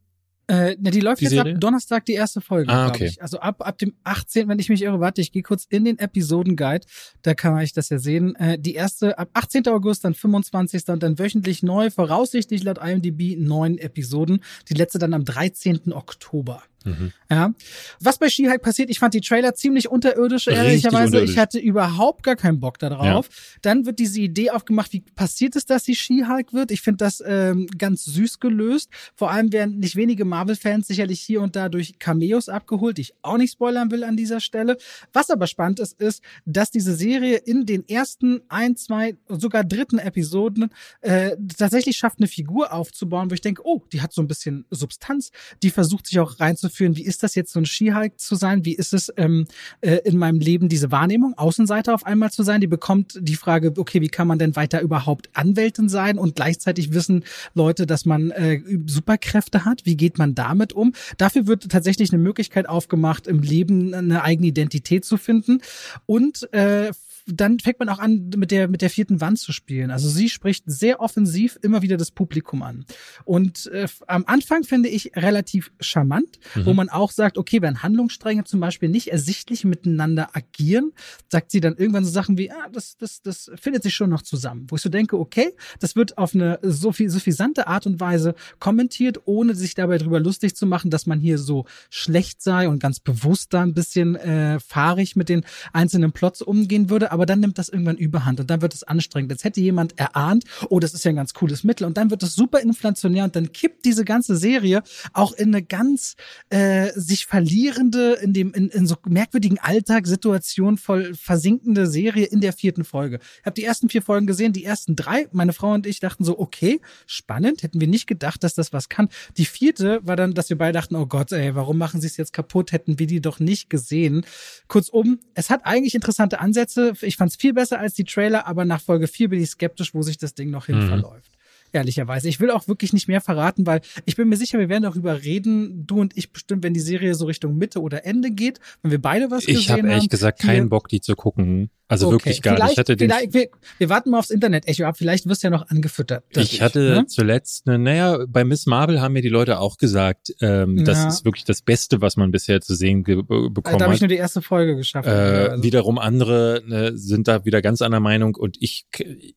Äh, 0.49 0.77
ne, 0.79 0.91
die 0.91 1.01
läuft 1.01 1.21
die 1.21 1.25
jetzt 1.25 1.35
Serie? 1.35 1.55
ab 1.55 1.61
Donnerstag 1.61 2.07
die 2.07 2.15
erste 2.15 2.41
Folge, 2.41 2.73
ah, 2.73 2.89
okay. 2.89 3.07
ich. 3.07 3.21
Also 3.21 3.41
ab, 3.41 3.67
ab 3.67 3.77
dem 3.77 3.95
18., 4.05 4.49
wenn 4.49 4.59
ich 4.59 4.71
mich 4.71 4.83
irre, 4.83 5.01
warte, 5.01 5.21
ich 5.21 5.33
gehe 5.33 5.43
kurz 5.43 5.67
in 5.69 5.85
den 5.85 5.99
Episodenguide, 5.99 6.87
da 7.21 7.35
kann 7.35 7.53
man 7.53 7.63
ich 7.65 7.75
das 7.75 7.91
ja 7.91 7.99
sehen. 7.99 8.35
Äh, 8.37 8.59
die 8.59 8.75
erste 8.75 9.19
ab 9.19 9.29
18. 9.35 9.67
August, 9.69 10.05
dann 10.05 10.15
25. 10.15 10.89
und 10.89 11.03
dann 11.03 11.19
wöchentlich 11.19 11.63
neu, 11.63 11.91
voraussichtlich 11.91 12.63
laut 12.63 12.79
IMDb 12.79 13.37
neun 13.39 13.77
Episoden. 13.77 14.43
Die 14.71 14.75
letzte 14.75 14.99
dann 14.99 15.13
am 15.13 15.25
13. 15.25 15.93
Oktober. 15.93 16.63
Mhm. 16.87 17.13
Ja. 17.29 17.53
Was 18.01 18.19
bei 18.19 18.29
She-Hulk 18.29 18.63
passiert, 18.63 18.91
ich 18.91 19.01
fand 19.01 19.13
die 19.13 19.21
Trailer 19.21 19.55
ziemlich 19.55 19.89
unterirdisch, 19.89 20.47
ehrlicherweise. 20.47 21.07
Unterirdisch. 21.07 21.31
Ich 21.33 21.39
hatte 21.39 21.59
überhaupt 21.59 22.23
gar 22.23 22.37
keinen 22.37 22.61
Bock 22.61 22.79
darauf. 22.79 23.27
Ja. 23.27 23.59
Dann 23.63 23.87
wird 23.87 23.99
diese 23.99 24.21
Idee 24.21 24.51
aufgemacht, 24.51 24.93
wie 24.93 25.01
passiert 25.01 25.57
es, 25.57 25.67
dass 25.67 25.85
sie 25.85 25.97
She-Hulk 25.97 26.53
wird? 26.53 26.71
Ich 26.71 26.83
finde 26.83 26.99
das 26.99 27.23
ähm, 27.27 27.67
ganz 27.77 28.05
süß 28.05 28.39
gelöst. 28.39 28.91
Vor 29.17 29.33
allem 29.33 29.53
werden 29.53 29.81
nicht 29.81 29.97
wenige 29.97 30.25
Marvel-Fans 30.25 30.87
sicherlich 30.87 31.21
hier 31.21 31.43
und 31.43 31.57
da 31.57 31.69
durch 31.69 31.99
Cameos 31.99 32.49
abgeholt, 32.49 32.99
die 32.99 33.03
ich 33.03 33.15
auch 33.23 33.37
nicht 33.37 33.53
spoilern 33.53 33.91
will 33.91 34.05
an 34.05 34.17
dieser 34.17 34.39
Stelle. 34.39 34.79
Was 35.13 35.31
aber 35.31 35.49
spannend 35.49 35.81
ist, 35.81 36.01
ist, 36.01 36.23
dass 36.45 36.71
diese 36.71 36.95
Serie 36.95 37.37
in 37.39 37.67
den 37.67 37.89
ersten 37.89 38.43
ein, 38.49 38.77
zwei, 38.77 39.17
sogar 39.29 39.65
dritten 39.65 39.99
Episoden 39.99 40.71
äh, 41.01 41.37
tatsächlich 41.59 41.97
schafft, 41.97 42.21
eine 42.21 42.29
Figur 42.29 42.73
aufzubauen, 42.73 43.29
wo 43.29 43.35
ich 43.35 43.41
denke, 43.41 43.63
oh, 43.65 43.83
die 43.93 44.03
hat 44.03 44.13
so 44.13 44.23
ein 44.23 44.29
bisschen 44.29 44.67
Substanz, 44.71 45.33
die 45.65 45.71
versucht 45.71 46.07
sich 46.07 46.21
auch 46.21 46.39
reinzufinden 46.39 46.76
führen, 46.77 46.97
wie 46.97 47.05
ist 47.05 47.23
das 47.23 47.35
jetzt 47.35 47.53
so 47.53 47.61
ein 47.61 47.67
Skihike 47.67 48.17
zu 48.17 48.35
sein? 48.35 48.65
Wie 48.65 48.75
ist 48.75 48.95
es 48.95 49.13
ähm, 49.17 49.47
äh, 49.81 49.97
in 50.05 50.17
meinem 50.19 50.41
Leben, 50.41 50.69
diese 50.69 50.91
Wahrnehmung, 50.91 51.35
Außenseiter 51.37 51.95
auf 51.95 52.07
einmal 52.07 52.31
zu 52.31 52.43
sein? 52.43 52.61
Die 52.61 52.67
bekommt 52.67 53.19
die 53.21 53.37
Frage, 53.37 53.73
okay, 53.77 54.01
wie 54.01 54.09
kann 54.09 54.29
man 54.29 54.39
denn 54.39 54.57
weiter 54.57 54.81
überhaupt 54.81 55.31
Anwältin 55.33 55.89
sein 55.89 56.19
und 56.19 56.37
gleichzeitig 56.37 56.93
wissen 56.93 57.25
Leute, 57.55 57.87
dass 57.87 58.05
man 58.05 58.31
äh, 58.31 58.61
Superkräfte 58.87 59.65
hat? 59.65 59.85
Wie 59.85 59.97
geht 59.97 60.19
man 60.19 60.35
damit 60.35 60.73
um? 60.73 60.93
Dafür 61.19 61.47
wird 61.47 61.71
tatsächlich 61.71 62.13
eine 62.13 62.23
Möglichkeit 62.23 62.69
aufgemacht, 62.69 63.27
im 63.27 63.41
Leben 63.41 63.95
eine 63.95 64.23
eigene 64.23 64.49
Identität 64.49 65.05
zu 65.05 65.17
finden 65.17 65.61
und 66.07 66.53
äh, 66.53 66.93
dann 67.27 67.59
fängt 67.59 67.81
man 67.81 67.89
auch 67.89 67.99
an, 67.99 68.31
mit 68.37 68.53
der, 68.53 68.69
mit 68.69 68.83
der 68.83 68.91
vierten 68.91 69.21
Wand 69.21 69.41
zu 69.41 69.53
spielen. 69.53 69.91
Also 69.91 70.09
sie 70.09 70.29
spricht 70.29 70.65
sehr 70.67 71.01
offensiv 71.01 71.59
immer 71.61 71.83
wieder 71.83 71.97
das 71.97 72.13
Publikum 72.13 72.63
an. 72.63 72.85
Und 73.25 73.67
äh, 73.67 73.89
am 74.07 74.25
Anfang 74.27 74.63
finde 74.63 74.89
ich 74.89 75.17
relativ 75.17 75.73
charmant, 75.81 76.39
mhm. 76.55 76.67
wo 76.67 76.75
man 76.75 76.89
auch 76.89 77.11
sagt, 77.11 77.37
okay, 77.37 77.61
wenn 77.63 77.83
Handlungsstränge 77.83 78.45
zum 78.45 78.61
Beispiel 78.61 78.89
nicht 78.89 79.09
ersichtlich 79.09 79.65
miteinander 79.65 80.37
agieren, 80.37 80.93
sagt 81.29 81.51
sie 81.51 81.61
dann 81.61 81.77
irgendwann 81.77 82.05
so 82.05 82.13
Sachen 82.13 82.39
wie, 82.39 82.53
ah, 82.53 82.69
das, 82.73 82.97
das, 82.97 83.23
das 83.23 83.51
findet 83.57 83.83
sich 83.83 83.95
schon 83.95 84.11
noch 84.11 84.23
zusammen. 84.23 84.67
Wo 84.69 84.77
ich 84.77 84.83
so 84.83 84.89
denke, 84.89 85.19
okay, 85.19 85.53
das 85.81 85.97
wird 85.97 86.19
auf 86.19 86.33
eine 86.33 86.61
so 86.63 86.93
viel, 86.93 87.11
suffisante 87.11 87.67
Art 87.67 87.87
und 87.87 87.99
Weise 87.99 88.37
kommentiert, 88.61 89.21
ohne 89.25 89.57
sich 89.57 89.75
dabei 89.75 89.99
drüber 89.99 90.21
lustig 90.21 90.55
zu 90.55 90.67
machen, 90.67 90.91
dass 90.91 91.07
man 91.07 91.19
hier 91.19 91.39
so 91.39 91.65
schlecht 91.91 92.41
sei 92.41 92.69
und 92.69 92.79
ganz 92.79 93.01
bewusst 93.01 93.53
da 93.53 93.63
ein 93.63 93.75
bisschen 93.75 94.15
äh, 94.15 94.61
fahrig 94.61 95.17
mit 95.17 95.29
den 95.29 95.45
einzelnen 95.73 96.13
Plots 96.13 96.41
umgehen 96.41 96.89
würde 96.89 97.11
aber 97.16 97.16
dann 97.25 97.41
nimmt 97.41 97.57
das 97.57 97.69
irgendwann 97.69 97.97
überhand 97.97 98.41
und 98.41 98.51
dann 98.51 98.61
wird 98.61 98.75
es 98.75 98.83
anstrengend. 98.83 99.31
Jetzt 99.31 99.45
hätte 99.45 99.61
jemand 99.61 99.99
erahnt, 99.99 100.45
oh, 100.69 100.81
das 100.81 100.93
ist 100.93 101.05
ja 101.05 101.11
ein 101.11 101.17
ganz 101.17 101.33
cooles 101.33 101.65
Mittel 101.65 101.87
und 101.87 101.97
dann 101.97 102.11
wird 102.11 102.23
es 102.23 102.35
super 102.35 102.61
inflationär 102.61 103.25
und 103.25 103.35
dann 103.37 103.53
kippt 103.53 103.85
diese 103.85 104.05
ganze 104.05 104.37
Serie 104.37 104.83
auch 105.13 105.33
in 105.33 105.55
eine 105.55 105.63
ganz 105.63 106.17
äh, 106.51 106.91
sich 106.95 107.27
verlierende, 107.27 108.15
in 108.15 108.33
dem 108.33 108.53
in, 108.53 108.69
in 108.69 108.87
so 108.87 108.97
merkwürdigen 109.07 109.59
Alltagssituation 109.59 110.77
voll 110.77 111.15
versinkende 111.15 111.87
Serie 111.87 112.27
in 112.27 112.41
der 112.41 112.53
vierten 112.53 112.85
Folge. 112.85 113.21
Ich 113.41 113.47
habe 113.47 113.55
die 113.55 113.65
ersten 113.65 113.89
vier 113.89 114.03
Folgen 114.03 114.27
gesehen, 114.27 114.53
die 114.53 114.65
ersten 114.65 114.97
drei, 114.97 115.29
meine 115.33 115.53
Frau 115.53 115.73
und 115.73 115.87
ich 115.87 116.01
dachten 116.01 116.25
so, 116.25 116.39
okay, 116.39 116.81
spannend, 117.07 117.63
hätten 117.63 117.81
wir 117.81 117.89
nicht 117.89 118.07
gedacht, 118.07 118.43
dass 118.43 118.55
das 118.55 118.73
was 118.73 118.89
kann. 118.89 119.09
Die 119.37 119.45
vierte 119.45 120.01
war 120.03 120.17
dann, 120.17 120.35
dass 120.35 120.49
wir 120.49 120.59
beide 120.59 120.73
dachten, 120.73 120.97
oh 120.97 121.07
Gott, 121.07 121.33
ey, 121.33 121.55
warum 121.55 121.79
machen 121.79 122.01
sie 122.01 122.07
es 122.07 122.17
jetzt 122.17 122.33
kaputt? 122.33 122.73
Hätten 122.73 122.99
wir 122.99 123.07
die 123.07 123.21
doch 123.21 123.39
nicht 123.39 123.71
gesehen. 123.71 124.25
Kurzum, 124.69 125.21
es 125.35 125.51
hat 125.51 125.65
eigentlich 125.65 125.95
interessante 125.95 126.41
Ansätze 126.41 126.95
ich 127.07 127.17
fand 127.17 127.31
es 127.31 127.37
viel 127.37 127.53
besser 127.53 127.79
als 127.79 127.95
die 127.95 128.05
Trailer, 128.05 128.47
aber 128.47 128.65
nach 128.65 128.81
Folge 128.81 129.07
4 129.07 129.31
bin 129.31 129.43
ich 129.43 129.51
skeptisch, 129.51 129.95
wo 129.95 130.03
sich 130.03 130.19
das 130.19 130.35
Ding 130.35 130.51
noch 130.51 130.67
hin 130.67 130.79
mhm. 130.79 130.89
verläuft 130.89 131.36
ehrlicherweise. 131.77 132.29
Ich 132.29 132.41
will 132.41 132.51
auch 132.51 132.69
wirklich 132.69 132.93
nicht 132.93 133.09
mehr 133.09 133.21
verraten, 133.21 133.67
weil 133.67 133.81
ich 134.05 134.17
bin 134.17 134.29
mir 134.29 134.37
sicher, 134.37 134.59
wir 134.59 134.69
werden 134.69 134.83
darüber 134.83 135.23
reden, 135.23 135.87
du 135.87 136.01
und 136.01 136.17
ich 136.17 136.33
bestimmt, 136.33 136.65
wenn 136.65 136.75
die 136.75 136.81
Serie 136.81 137.15
so 137.15 137.27
Richtung 137.27 137.57
Mitte 137.57 137.81
oder 137.81 138.05
Ende 138.05 138.31
geht, 138.31 138.59
wenn 138.83 138.91
wir 138.91 139.01
beide 139.01 139.31
was 139.31 139.43
ich 139.43 139.47
gesehen 139.47 139.63
hab 139.63 139.71
haben. 139.71 139.79
Ich 139.79 139.83
habe 139.85 139.93
ehrlich 139.93 140.09
gesagt 140.09 140.41
keinen 140.41 140.69
Bock, 140.69 140.89
die 140.89 141.01
zu 141.01 141.15
gucken. 141.15 141.71
Also 141.89 142.09
okay. 142.09 142.15
wirklich 142.15 142.43
gar 142.43 142.57
vielleicht, 142.57 142.71
nicht. 142.71 142.73
Ich 142.73 142.79
hatte 142.79 142.97
den 142.97 143.11
wir, 143.33 143.49
wir, 143.79 143.89
warten 143.89 144.11
mal 144.11 144.19
aufs 144.19 144.31
Internet-Echo 144.31 144.85
ab. 144.85 144.97
Vielleicht 144.99 145.29
wirst 145.29 145.45
du 145.45 145.47
ja 145.47 145.51
noch 145.51 145.69
angefüttert. 145.69 146.25
Ich 146.37 146.61
hatte 146.61 146.81
ne? 146.81 147.07
zuletzt, 147.07 147.67
ne, 147.67 147.79
naja, 147.79 148.25
bei 148.27 148.43
Miss 148.43 148.67
Marvel 148.67 149.01
haben 149.01 149.13
mir 149.13 149.23
die 149.23 149.29
Leute 149.29 149.61
auch 149.61 149.79
gesagt, 149.79 150.35
ähm, 150.41 150.79
ja. 150.79 150.85
das 150.85 151.05
ist 151.05 151.25
wirklich 151.25 151.45
das 151.45 151.63
Beste, 151.63 152.01
was 152.01 152.17
man 152.17 152.33
bisher 152.33 152.61
zu 152.61 152.75
sehen 152.75 153.05
bekommen 153.05 153.55
hat. 153.65 153.81
Da 153.81 153.85
habe 153.85 153.95
ich 153.95 154.01
nur 154.01 154.09
die 154.09 154.17
erste 154.17 154.43
Folge 154.43 154.75
geschafft. 154.75 155.07
Äh, 155.07 155.11
also. 155.11 155.63
Wiederum 155.63 155.99
andere 155.99 156.63
ne, 156.67 156.97
sind 156.97 157.29
da 157.29 157.45
wieder 157.45 157.63
ganz 157.63 157.81
anderer 157.83 158.01
Meinung 158.01 158.35
und 158.35 158.57
ich, 158.61 158.87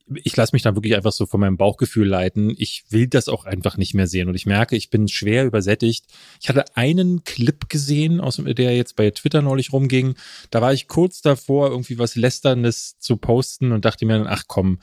ich 0.06 0.36
lasse 0.36 0.52
mich 0.52 0.62
da 0.62 0.74
wirklich 0.74 0.96
einfach 0.96 1.12
so 1.12 1.26
von 1.26 1.38
meinem 1.38 1.56
Bauchgefühl 1.56 2.08
leiten. 2.08 2.29
Ich 2.36 2.84
will 2.90 3.06
das 3.06 3.28
auch 3.28 3.44
einfach 3.44 3.76
nicht 3.76 3.94
mehr 3.94 4.06
sehen 4.06 4.28
und 4.28 4.34
ich 4.34 4.46
merke, 4.46 4.76
ich 4.76 4.90
bin 4.90 5.08
schwer 5.08 5.44
übersättigt. 5.44 6.04
Ich 6.40 6.48
hatte 6.48 6.64
einen 6.74 7.24
Clip 7.24 7.68
gesehen, 7.68 8.20
aus, 8.20 8.40
der 8.44 8.76
jetzt 8.76 8.96
bei 8.96 9.10
Twitter 9.10 9.42
neulich 9.42 9.72
rumging. 9.72 10.14
Da 10.50 10.60
war 10.60 10.72
ich 10.72 10.88
kurz 10.88 11.20
davor, 11.20 11.70
irgendwie 11.70 11.98
was 11.98 12.16
Lästerndes 12.16 12.98
zu 12.98 13.16
posten 13.16 13.72
und 13.72 13.84
dachte 13.84 14.06
mir 14.06 14.18
dann, 14.18 14.26
ach 14.26 14.44
komm, 14.46 14.78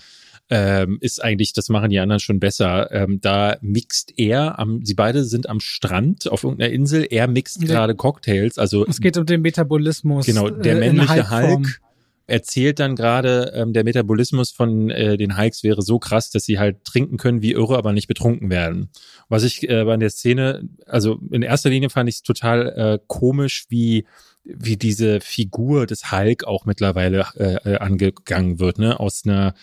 ähm, 0.50 0.98
ist 1.02 1.24
eigentlich, 1.24 1.54
das 1.54 1.70
machen 1.70 1.90
die 1.90 2.00
anderen 2.00 2.20
schon 2.20 2.40
besser. 2.40 2.92
Ähm, 2.92 3.20
da 3.22 3.58
mixt 3.62 4.14
er, 4.18 4.60
am, 4.60 4.86
sie 4.86 4.94
beide 4.94 5.26
sind 5.26 5.50
am 5.50 5.60
Strand 5.60 6.30
auf 6.30 6.44
irgendeiner 6.44 6.72
Insel, 6.72 7.06
er 7.10 7.28
mixt 7.28 7.62
gerade 7.62 7.96
Cocktails. 7.96 8.58
Also 8.58 8.86
es 8.88 9.02
geht 9.02 9.18
um 9.18 9.26
den 9.26 9.42
Metabolismus. 9.42 10.26
Genau, 10.26 10.50
der 10.50 10.76
männliche 10.78 11.30
Hulk 11.30 11.82
erzählt 12.28 12.80
dann 12.80 12.96
gerade, 12.96 13.54
ähm, 13.56 13.74
der 13.74 13.86
Metabolismus 13.86 14.52
von 14.52 14.90
äh, 14.90 15.18
den 15.18 15.38
Hikes 15.38 15.64
wäre 15.64 15.82
so 15.82 15.98
krass, 15.98 16.30
dass 16.30 16.44
sie 16.44 16.60
halt 16.60 16.84
trinken 16.84 17.18
können 17.18 17.42
wie 17.42 17.54
irre, 17.54 17.78
aber 17.78 17.94
nicht 17.94 18.08
betrunken 18.08 18.50
werden. 18.50 18.90
Was 19.30 19.44
ich 19.44 19.68
äh, 19.70 19.86
bei 19.86 19.96
der 19.98 20.10
Szene, 20.10 20.68
also 20.86 21.20
in 21.32 21.42
erster 21.42 21.70
Linie 21.70 21.90
fand 21.90 22.10
ich 22.10 22.16
es 22.16 22.24
total 22.24 22.68
äh, 22.68 23.00
komisch, 23.08 23.66
wie 23.70 24.06
wie 24.44 24.78
diese 24.78 25.20
Figur 25.20 25.86
des 25.88 26.12
Hulk 26.12 26.46
auch 26.46 26.66
mittlerweile 26.66 27.26
äh, 27.36 27.56
äh 27.74 27.78
angegangen 27.78 28.60
wird, 28.60 28.80
ne? 28.80 29.00
Aus 29.00 29.24
einer 29.26 29.54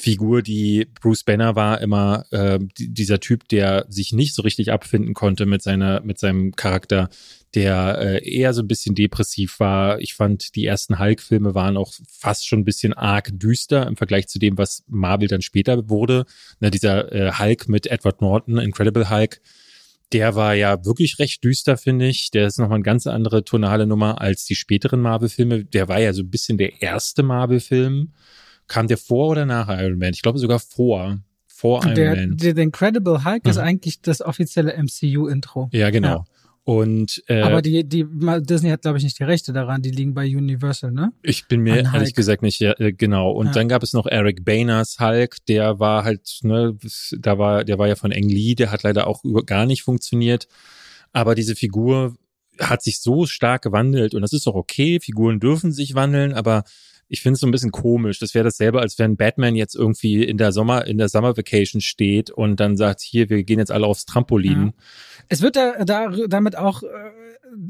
Figur, 0.00 0.40
die 0.40 0.86
Bruce 1.00 1.24
Banner 1.24 1.56
war, 1.56 1.80
immer 1.82 2.24
äh, 2.30 2.58
dieser 2.78 3.20
Typ, 3.20 3.48
der 3.48 3.84
sich 3.88 4.12
nicht 4.12 4.34
so 4.34 4.40
richtig 4.40 4.72
abfinden 4.72 5.12
konnte 5.12 5.44
mit 5.44 5.62
seiner, 5.62 6.00
mit 6.00 6.18
seinem 6.18 6.52
Charakter, 6.56 7.10
der 7.54 7.98
äh, 7.98 8.30
eher 8.30 8.54
so 8.54 8.62
ein 8.62 8.68
bisschen 8.68 8.94
depressiv 8.94 9.60
war. 9.60 10.00
Ich 10.00 10.14
fand, 10.14 10.54
die 10.54 10.64
ersten 10.64 10.98
Hulk-Filme 10.98 11.54
waren 11.54 11.76
auch 11.76 11.92
fast 12.08 12.48
schon 12.48 12.60
ein 12.60 12.64
bisschen 12.64 12.94
arg 12.94 13.30
düster 13.32 13.86
im 13.86 13.96
Vergleich 13.96 14.26
zu 14.28 14.38
dem, 14.38 14.56
was 14.56 14.84
Marvel 14.88 15.28
dann 15.28 15.42
später 15.42 15.90
wurde. 15.90 16.24
Na, 16.60 16.70
dieser 16.70 17.12
äh, 17.12 17.32
Hulk 17.32 17.68
mit 17.68 17.86
Edward 17.86 18.22
Norton, 18.22 18.56
Incredible 18.56 19.10
Hulk, 19.10 19.42
der 20.12 20.34
war 20.34 20.54
ja 20.54 20.82
wirklich 20.84 21.18
recht 21.18 21.44
düster, 21.44 21.76
finde 21.76 22.06
ich. 22.06 22.30
Der 22.30 22.46
ist 22.46 22.58
nochmal 22.58 22.76
eine 22.76 22.84
ganz 22.84 23.06
andere 23.06 23.44
tonale 23.44 23.86
Nummer 23.86 24.20
als 24.20 24.44
die 24.46 24.56
späteren 24.56 25.00
Marvel-Filme. 25.02 25.66
Der 25.66 25.88
war 25.88 26.00
ja 26.00 26.14
so 26.14 26.22
ein 26.22 26.30
bisschen 26.30 26.56
der 26.56 26.80
erste 26.80 27.22
Marvel-Film. 27.22 28.12
Kam 28.70 28.86
der 28.86 28.98
vor 28.98 29.30
oder 29.30 29.46
nach 29.46 29.68
Iron 29.68 29.98
Man? 29.98 30.12
Ich 30.14 30.22
glaube 30.22 30.38
sogar 30.38 30.60
vor. 30.60 31.18
Vor 31.48 31.82
Iron 31.84 31.94
der, 31.96 32.14
Man. 32.14 32.36
Der, 32.36 32.54
der 32.54 32.62
Incredible 32.64 33.24
Hulk 33.24 33.44
mhm. 33.44 33.50
ist 33.50 33.58
eigentlich 33.58 34.00
das 34.00 34.22
offizielle 34.22 34.80
MCU-Intro. 34.80 35.68
Ja, 35.72 35.90
genau. 35.90 36.08
Ja. 36.08 36.24
Und, 36.62 37.20
äh, 37.26 37.40
Aber 37.40 37.62
die, 37.62 37.82
die 37.82 38.06
Disney 38.42 38.70
hat, 38.70 38.82
glaube 38.82 38.98
ich, 38.98 39.04
nicht 39.04 39.18
die 39.18 39.24
Rechte 39.24 39.52
daran, 39.52 39.82
die 39.82 39.90
liegen 39.90 40.14
bei 40.14 40.24
Universal, 40.24 40.92
ne? 40.92 41.10
Ich 41.22 41.48
bin 41.48 41.62
mir 41.62 41.72
An 41.72 41.78
ehrlich 41.78 42.10
Hulk. 42.10 42.14
gesagt 42.14 42.42
nicht 42.42 42.60
ja, 42.60 42.78
äh, 42.78 42.92
genau. 42.92 43.32
Und 43.32 43.46
ja. 43.46 43.52
dann 43.52 43.68
gab 43.68 43.82
es 43.82 43.92
noch 43.92 44.06
Eric 44.06 44.44
Boehner's 44.44 45.00
Hulk, 45.00 45.38
der 45.48 45.80
war 45.80 46.04
halt, 46.04 46.38
ne, 46.42 46.76
da 47.18 47.38
war, 47.38 47.64
der 47.64 47.78
war 47.78 47.88
ja 47.88 47.96
von 47.96 48.12
Eng 48.12 48.28
Lee, 48.28 48.54
der 48.54 48.70
hat 48.70 48.84
leider 48.84 49.08
auch 49.08 49.24
über, 49.24 49.42
gar 49.42 49.66
nicht 49.66 49.82
funktioniert. 49.82 50.46
Aber 51.12 51.34
diese 51.34 51.56
Figur 51.56 52.14
hat 52.60 52.82
sich 52.82 53.00
so 53.00 53.26
stark 53.26 53.62
gewandelt 53.62 54.14
und 54.14 54.22
das 54.22 54.32
ist 54.32 54.46
auch 54.46 54.54
okay. 54.54 55.00
Figuren 55.00 55.40
dürfen 55.40 55.72
sich 55.72 55.96
wandeln, 55.96 56.34
aber 56.34 56.62
ich 57.10 57.22
finde 57.22 57.34
es 57.34 57.40
so 57.40 57.46
ein 57.46 57.50
bisschen 57.50 57.72
komisch. 57.72 58.20
Das 58.20 58.34
wäre 58.34 58.44
dasselbe, 58.44 58.80
als 58.80 58.98
wenn 58.98 59.16
Batman 59.16 59.56
jetzt 59.56 59.74
irgendwie 59.74 60.22
in 60.22 60.38
der 60.38 60.52
Sommer, 60.52 60.86
in 60.86 60.96
der 60.96 61.08
Summer 61.08 61.36
Vacation 61.36 61.80
steht 61.80 62.30
und 62.30 62.60
dann 62.60 62.76
sagt, 62.76 63.00
hier, 63.00 63.28
wir 63.28 63.42
gehen 63.42 63.58
jetzt 63.58 63.72
alle 63.72 63.86
aufs 63.86 64.06
Trampolin. 64.06 64.66
Ja. 64.66 64.72
Es 65.28 65.42
wird 65.42 65.56
da, 65.56 65.84
da 65.84 66.08
damit 66.28 66.56
auch, 66.56 66.84
äh, 66.84 66.86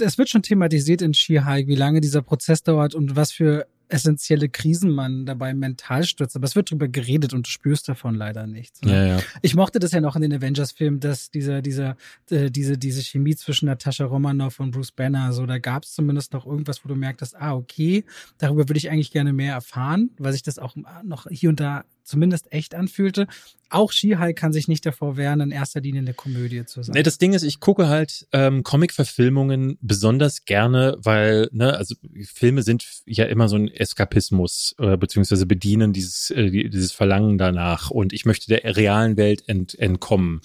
es 0.04 0.18
wird 0.18 0.28
schon 0.28 0.42
thematisiert 0.42 1.00
in 1.00 1.14
She-High, 1.14 1.66
wie 1.66 1.74
lange 1.74 2.02
dieser 2.02 2.20
Prozess 2.20 2.62
dauert 2.62 2.94
und 2.94 3.16
was 3.16 3.32
für 3.32 3.66
essentielle 3.90 4.48
Krisen 4.48 4.90
man 4.90 5.26
dabei 5.26 5.54
mental 5.54 6.04
stürzt. 6.04 6.36
Aber 6.36 6.46
es 6.46 6.56
wird 6.56 6.70
drüber 6.70 6.88
geredet 6.88 7.34
und 7.34 7.46
du 7.46 7.50
spürst 7.50 7.88
davon 7.88 8.14
leider 8.14 8.46
nichts. 8.46 8.82
Ne? 8.82 8.92
Ja, 8.92 9.04
ja. 9.16 9.18
Ich 9.42 9.54
mochte 9.54 9.78
das 9.78 9.92
ja 9.92 10.00
noch 10.00 10.16
in 10.16 10.22
den 10.22 10.32
Avengers-Filmen, 10.32 11.00
dass 11.00 11.30
dieser, 11.30 11.62
dieser, 11.62 11.96
äh, 12.30 12.50
diese, 12.50 12.78
diese 12.78 13.02
Chemie 13.02 13.36
zwischen 13.36 13.66
Natascha 13.66 14.04
Romanoff 14.04 14.60
und 14.60 14.70
Bruce 14.70 14.92
Banner, 14.92 15.32
so 15.32 15.46
da 15.46 15.58
gab 15.58 15.84
es 15.84 15.92
zumindest 15.92 16.32
noch 16.32 16.46
irgendwas, 16.46 16.84
wo 16.84 16.88
du 16.88 16.94
merktest, 16.94 17.36
ah, 17.36 17.54
okay, 17.54 18.04
darüber 18.38 18.68
würde 18.68 18.78
ich 18.78 18.90
eigentlich 18.90 19.12
gerne 19.12 19.32
mehr 19.32 19.54
erfahren, 19.54 20.10
weil 20.18 20.32
sich 20.32 20.42
das 20.42 20.58
auch 20.58 20.76
noch 21.02 21.26
hier 21.30 21.48
und 21.48 21.60
da 21.60 21.84
zumindest 22.10 22.52
echt 22.52 22.74
anfühlte. 22.74 23.26
Auch 23.68 23.92
She-Hulk 23.92 24.36
kann 24.36 24.52
sich 24.52 24.66
nicht 24.66 24.84
davor 24.84 25.16
wehren, 25.16 25.40
in 25.40 25.52
erster 25.52 25.80
Linie 25.80 26.00
eine 26.00 26.12
Komödie 26.12 26.64
zu 26.64 26.82
sein. 26.82 26.94
Nee, 26.94 27.04
das 27.04 27.18
Ding 27.18 27.34
ist, 27.34 27.44
ich 27.44 27.60
gucke 27.60 27.88
halt 27.88 28.26
ähm, 28.32 28.64
Comic-Verfilmungen 28.64 29.78
besonders 29.80 30.44
gerne, 30.44 30.96
weil, 30.98 31.48
ne, 31.52 31.76
also 31.76 31.94
Filme 32.24 32.62
sind 32.64 32.84
ja 33.06 33.26
immer 33.26 33.48
so 33.48 33.56
ein 33.56 33.68
Eskapismus, 33.80 34.74
äh, 34.78 34.96
beziehungsweise 34.96 35.46
bedienen 35.46 35.92
dieses, 35.92 36.30
äh, 36.30 36.50
dieses 36.50 36.92
Verlangen 36.92 37.38
danach. 37.38 37.90
Und 37.90 38.12
ich 38.12 38.24
möchte 38.24 38.48
der 38.48 38.76
realen 38.76 39.16
Welt 39.16 39.42
ent, 39.48 39.78
entkommen. 39.78 40.40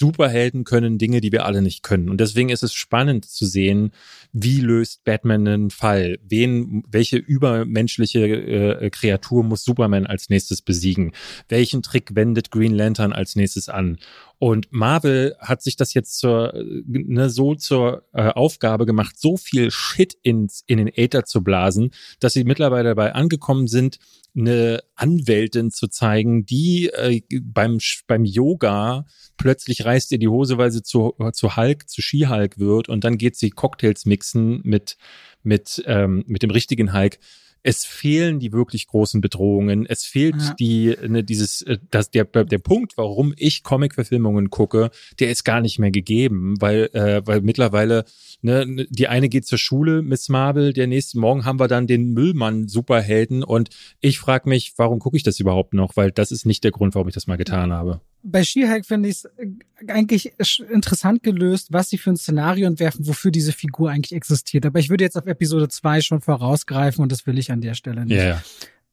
Superhelden 0.00 0.64
können 0.64 0.96
Dinge, 0.96 1.20
die 1.20 1.30
wir 1.30 1.44
alle 1.44 1.60
nicht 1.60 1.82
können. 1.82 2.08
Und 2.08 2.20
deswegen 2.20 2.48
ist 2.48 2.62
es 2.62 2.72
spannend 2.72 3.26
zu 3.26 3.44
sehen, 3.44 3.92
wie 4.32 4.60
löst 4.60 5.04
Batman 5.04 5.46
einen 5.46 5.70
Fall? 5.70 6.18
Wen, 6.26 6.82
welche 6.90 7.18
übermenschliche 7.18 8.20
äh, 8.26 8.88
Kreatur 8.88 9.44
muss 9.44 9.62
Superman 9.62 10.06
als 10.06 10.30
nächstes 10.30 10.62
besiegen? 10.62 11.12
Welchen 11.50 11.82
Trick 11.82 12.14
wendet 12.14 12.50
Green 12.50 12.74
Lantern 12.74 13.12
als 13.12 13.36
nächstes 13.36 13.68
an? 13.68 13.98
Und 14.38 14.68
Marvel 14.70 15.36
hat 15.38 15.60
sich 15.60 15.76
das 15.76 15.92
jetzt 15.92 16.18
zur, 16.18 16.54
ne, 16.86 17.28
so 17.28 17.54
zur 17.54 18.04
äh, 18.14 18.28
Aufgabe 18.28 18.86
gemacht, 18.86 19.20
so 19.20 19.36
viel 19.36 19.70
Shit 19.70 20.16
ins, 20.22 20.64
in 20.66 20.78
den 20.78 20.88
Äther 20.88 21.26
zu 21.26 21.44
blasen, 21.44 21.90
dass 22.20 22.32
sie 22.32 22.44
mittlerweile 22.44 22.88
dabei 22.88 23.14
angekommen 23.14 23.66
sind, 23.66 23.98
eine 24.34 24.82
Anwältin 24.94 25.70
zu 25.70 25.88
zeigen, 25.88 26.46
die 26.46 26.88
äh, 26.88 27.20
beim, 27.42 27.78
beim 28.06 28.24
Yoga 28.24 29.04
plötzlich 29.36 29.84
reißt 29.90 30.12
ihr 30.12 30.18
die 30.18 30.28
Hose, 30.28 30.56
weil 30.56 30.70
sie 30.70 30.82
zu, 30.82 31.14
zu 31.32 31.56
Hulk, 31.56 31.88
zu 31.88 32.00
Ski-Hulk 32.00 32.58
wird 32.58 32.88
und 32.88 33.04
dann 33.04 33.18
geht 33.18 33.36
sie 33.36 33.50
Cocktails 33.50 34.06
mixen 34.06 34.60
mit, 34.62 34.96
mit, 35.42 35.82
ähm, 35.86 36.24
mit 36.26 36.42
dem 36.42 36.50
richtigen 36.50 36.92
Hulk 36.92 37.18
es 37.62 37.84
fehlen 37.84 38.38
die 38.38 38.52
wirklich 38.52 38.86
großen 38.86 39.20
Bedrohungen. 39.20 39.84
Es 39.86 40.04
fehlt 40.04 40.36
ja. 40.40 40.54
die, 40.58 40.96
ne, 41.06 41.22
dieses, 41.22 41.62
äh, 41.62 41.78
das, 41.90 42.10
der, 42.10 42.24
der 42.24 42.58
Punkt, 42.58 42.96
warum 42.96 43.34
ich 43.36 43.62
Comic-Verfilmungen 43.62 44.50
gucke, 44.50 44.90
der 45.18 45.30
ist 45.30 45.44
gar 45.44 45.60
nicht 45.60 45.78
mehr 45.78 45.90
gegeben, 45.90 46.54
weil, 46.60 46.88
äh, 46.94 47.22
weil 47.26 47.42
mittlerweile, 47.42 48.04
ne, 48.40 48.86
die 48.88 49.08
eine 49.08 49.28
geht 49.28 49.46
zur 49.46 49.58
Schule, 49.58 50.02
Miss 50.02 50.28
Marvel, 50.28 50.72
der 50.72 50.86
nächste 50.86 51.18
Morgen 51.18 51.44
haben 51.44 51.60
wir 51.60 51.68
dann 51.68 51.86
den 51.86 52.12
Müllmann-Superhelden 52.12 53.44
und 53.44 53.68
ich 54.00 54.18
frage 54.18 54.48
mich, 54.48 54.72
warum 54.76 54.98
gucke 54.98 55.16
ich 55.16 55.22
das 55.22 55.38
überhaupt 55.38 55.74
noch? 55.74 55.96
Weil 55.96 56.12
das 56.12 56.32
ist 56.32 56.46
nicht 56.46 56.64
der 56.64 56.70
Grund, 56.70 56.94
warum 56.94 57.08
ich 57.08 57.14
das 57.14 57.26
mal 57.26 57.36
getan 57.36 57.72
habe 57.72 58.00
bei 58.22 58.44
She-Hulk 58.44 58.86
finde 58.86 59.08
ich 59.08 59.16
es 59.16 59.24
äh, 59.24 59.48
eigentlich 59.88 60.32
interessant 60.70 61.22
gelöst, 61.22 61.68
was 61.70 61.90
sie 61.90 61.98
für 61.98 62.10
ein 62.10 62.16
Szenario 62.16 62.66
entwerfen, 62.66 63.06
wofür 63.06 63.30
diese 63.30 63.52
Figur 63.52 63.90
eigentlich 63.90 64.12
existiert. 64.12 64.66
Aber 64.66 64.78
ich 64.78 64.90
würde 64.90 65.04
jetzt 65.04 65.16
auf 65.16 65.26
Episode 65.26 65.68
2 65.68 66.00
schon 66.00 66.20
vorausgreifen 66.20 67.02
und 67.02 67.12
das 67.12 67.26
will 67.26 67.38
ich 67.38 67.50
an 67.50 67.60
der 67.60 67.74
Stelle 67.74 68.04
nicht. 68.04 68.18
Yeah 68.18 68.42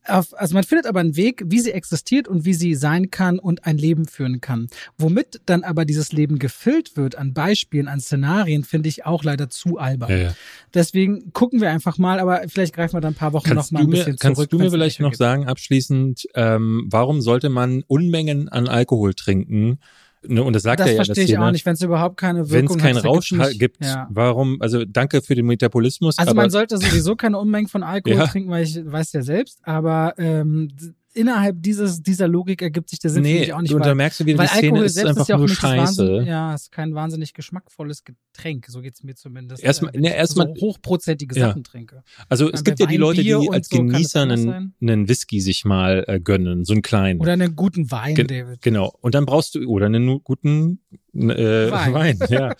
auf, 0.09 0.33
also 0.37 0.53
man 0.53 0.63
findet 0.63 0.85
aber 0.87 0.99
einen 0.99 1.15
Weg, 1.15 1.43
wie 1.45 1.59
sie 1.59 1.71
existiert 1.71 2.27
und 2.27 2.45
wie 2.45 2.53
sie 2.53 2.75
sein 2.75 3.11
kann 3.11 3.39
und 3.39 3.65
ein 3.65 3.77
Leben 3.77 4.05
führen 4.05 4.41
kann. 4.41 4.67
Womit 4.97 5.41
dann 5.45 5.63
aber 5.63 5.85
dieses 5.85 6.11
Leben 6.11 6.39
gefüllt 6.39 6.97
wird 6.97 7.15
an 7.15 7.33
Beispielen, 7.33 7.87
an 7.87 7.99
Szenarien, 7.99 8.63
finde 8.63 8.89
ich 8.89 9.05
auch 9.05 9.23
leider 9.23 9.49
zu 9.49 9.77
albern. 9.77 10.09
Ja, 10.09 10.17
ja. 10.17 10.35
Deswegen 10.73 11.31
gucken 11.33 11.61
wir 11.61 11.69
einfach 11.71 11.97
mal, 11.97 12.19
aber 12.19 12.43
vielleicht 12.47 12.73
greifen 12.73 12.95
wir 12.95 13.01
dann 13.01 13.13
ein 13.13 13.17
paar 13.17 13.33
Wochen 13.33 13.49
kannst 13.49 13.71
noch 13.71 13.79
mal 13.79 13.85
ein 13.85 13.89
bisschen 13.89 14.13
mir, 14.13 14.17
zurück. 14.17 14.35
Kannst 14.37 14.53
du 14.53 14.57
mir 14.57 14.71
vielleicht 14.71 14.99
noch 14.99 15.13
sagen, 15.13 15.47
abschließend, 15.47 16.27
ähm, 16.35 16.87
warum 16.89 17.21
sollte 17.21 17.49
man 17.49 17.83
Unmengen 17.87 18.49
an 18.49 18.67
Alkohol 18.67 19.13
trinken, 19.13 19.79
Ne, 20.27 20.43
und 20.43 20.53
das 20.53 20.63
sagt 20.63 20.79
das 20.79 20.87
er 20.87 20.93
ja. 20.93 20.97
Das 20.99 21.07
verstehe 21.07 21.25
ich 21.25 21.37
auch 21.37 21.51
nicht, 21.51 21.65
wenn 21.65 21.73
es 21.73 21.81
überhaupt 21.81 22.17
keine 22.17 22.49
Wirkung. 22.49 22.69
Wenn 22.69 22.77
es 22.77 22.83
keinen 22.83 22.97
Rausch 22.97 23.33
gibt, 23.57 23.83
ja. 23.83 24.07
warum, 24.09 24.61
also 24.61 24.85
danke 24.85 25.21
für 25.21 25.35
den 25.35 25.45
Metabolismus. 25.45 26.17
Also 26.17 26.33
man 26.33 26.49
sollte 26.49 26.77
sowieso 26.77 27.15
keine 27.15 27.37
Unmengen 27.37 27.67
von 27.67 27.83
Alkohol 27.83 28.17
ja. 28.19 28.27
trinken, 28.27 28.49
weil 28.49 28.63
ich 28.63 28.79
weiß 28.83 29.13
ja 29.13 29.21
selbst, 29.21 29.59
aber 29.63 30.13
ähm, 30.17 30.69
innerhalb 31.17 31.61
dieses, 31.61 32.01
dieser 32.01 32.27
Logik 32.27 32.61
ergibt 32.61 32.89
sich 32.89 32.99
der 32.99 33.11
Sinn 33.11 33.23
nee, 33.23 33.51
auch 33.51 33.61
nicht. 33.61 33.73
Und 33.73 33.85
da 33.85 33.95
merkst 33.95 34.19
du 34.19 34.25
wieder, 34.25 34.43
die 34.43 34.49
Szene 34.49 34.83
ist 34.83 34.97
einfach 34.97 35.21
ist 35.21 35.27
ja 35.27 35.37
nur 35.37 35.49
scheiße. 35.49 36.23
ja, 36.25 36.53
ist 36.53 36.71
kein 36.71 36.93
wahnsinnig 36.93 37.33
geschmackvolles 37.33 38.03
Getränk. 38.03 38.65
So 38.67 38.81
geht's 38.81 39.03
mir 39.03 39.15
zumindest. 39.15 39.63
Erstmal, 39.63 39.95
äh, 39.95 39.99
ne, 39.99 40.15
erstmal. 40.15 40.53
So 40.55 40.61
hochprozentige 40.61 41.35
ja. 41.35 41.47
Sachen 41.47 41.63
trinke. 41.63 42.03
Also 42.29 42.51
es 42.51 42.63
gibt 42.63 42.79
ja 42.79 42.85
die 42.85 42.97
Leute, 42.97 43.23
die 43.23 43.33
als 43.33 43.69
so 43.69 43.77
Genießer 43.77 44.21
einen, 44.21 44.75
einen 44.81 45.09
Whisky 45.09 45.41
sich 45.41 45.65
mal 45.65 46.05
äh, 46.07 46.19
gönnen, 46.19 46.63
so 46.63 46.73
einen 46.73 46.81
kleinen. 46.81 47.19
Oder 47.19 47.33
einen 47.33 47.55
guten 47.55 47.91
Wein, 47.91 48.15
Ge 48.15 48.25
David. 48.25 48.61
Genau. 48.61 48.93
Und 49.01 49.15
dann 49.15 49.25
brauchst 49.25 49.55
du, 49.55 49.67
oder 49.67 49.87
einen 49.87 50.23
guten 50.23 50.81
äh, 51.13 51.71
Wein. 51.71 51.93
Wein, 51.93 52.19
ja. 52.29 52.55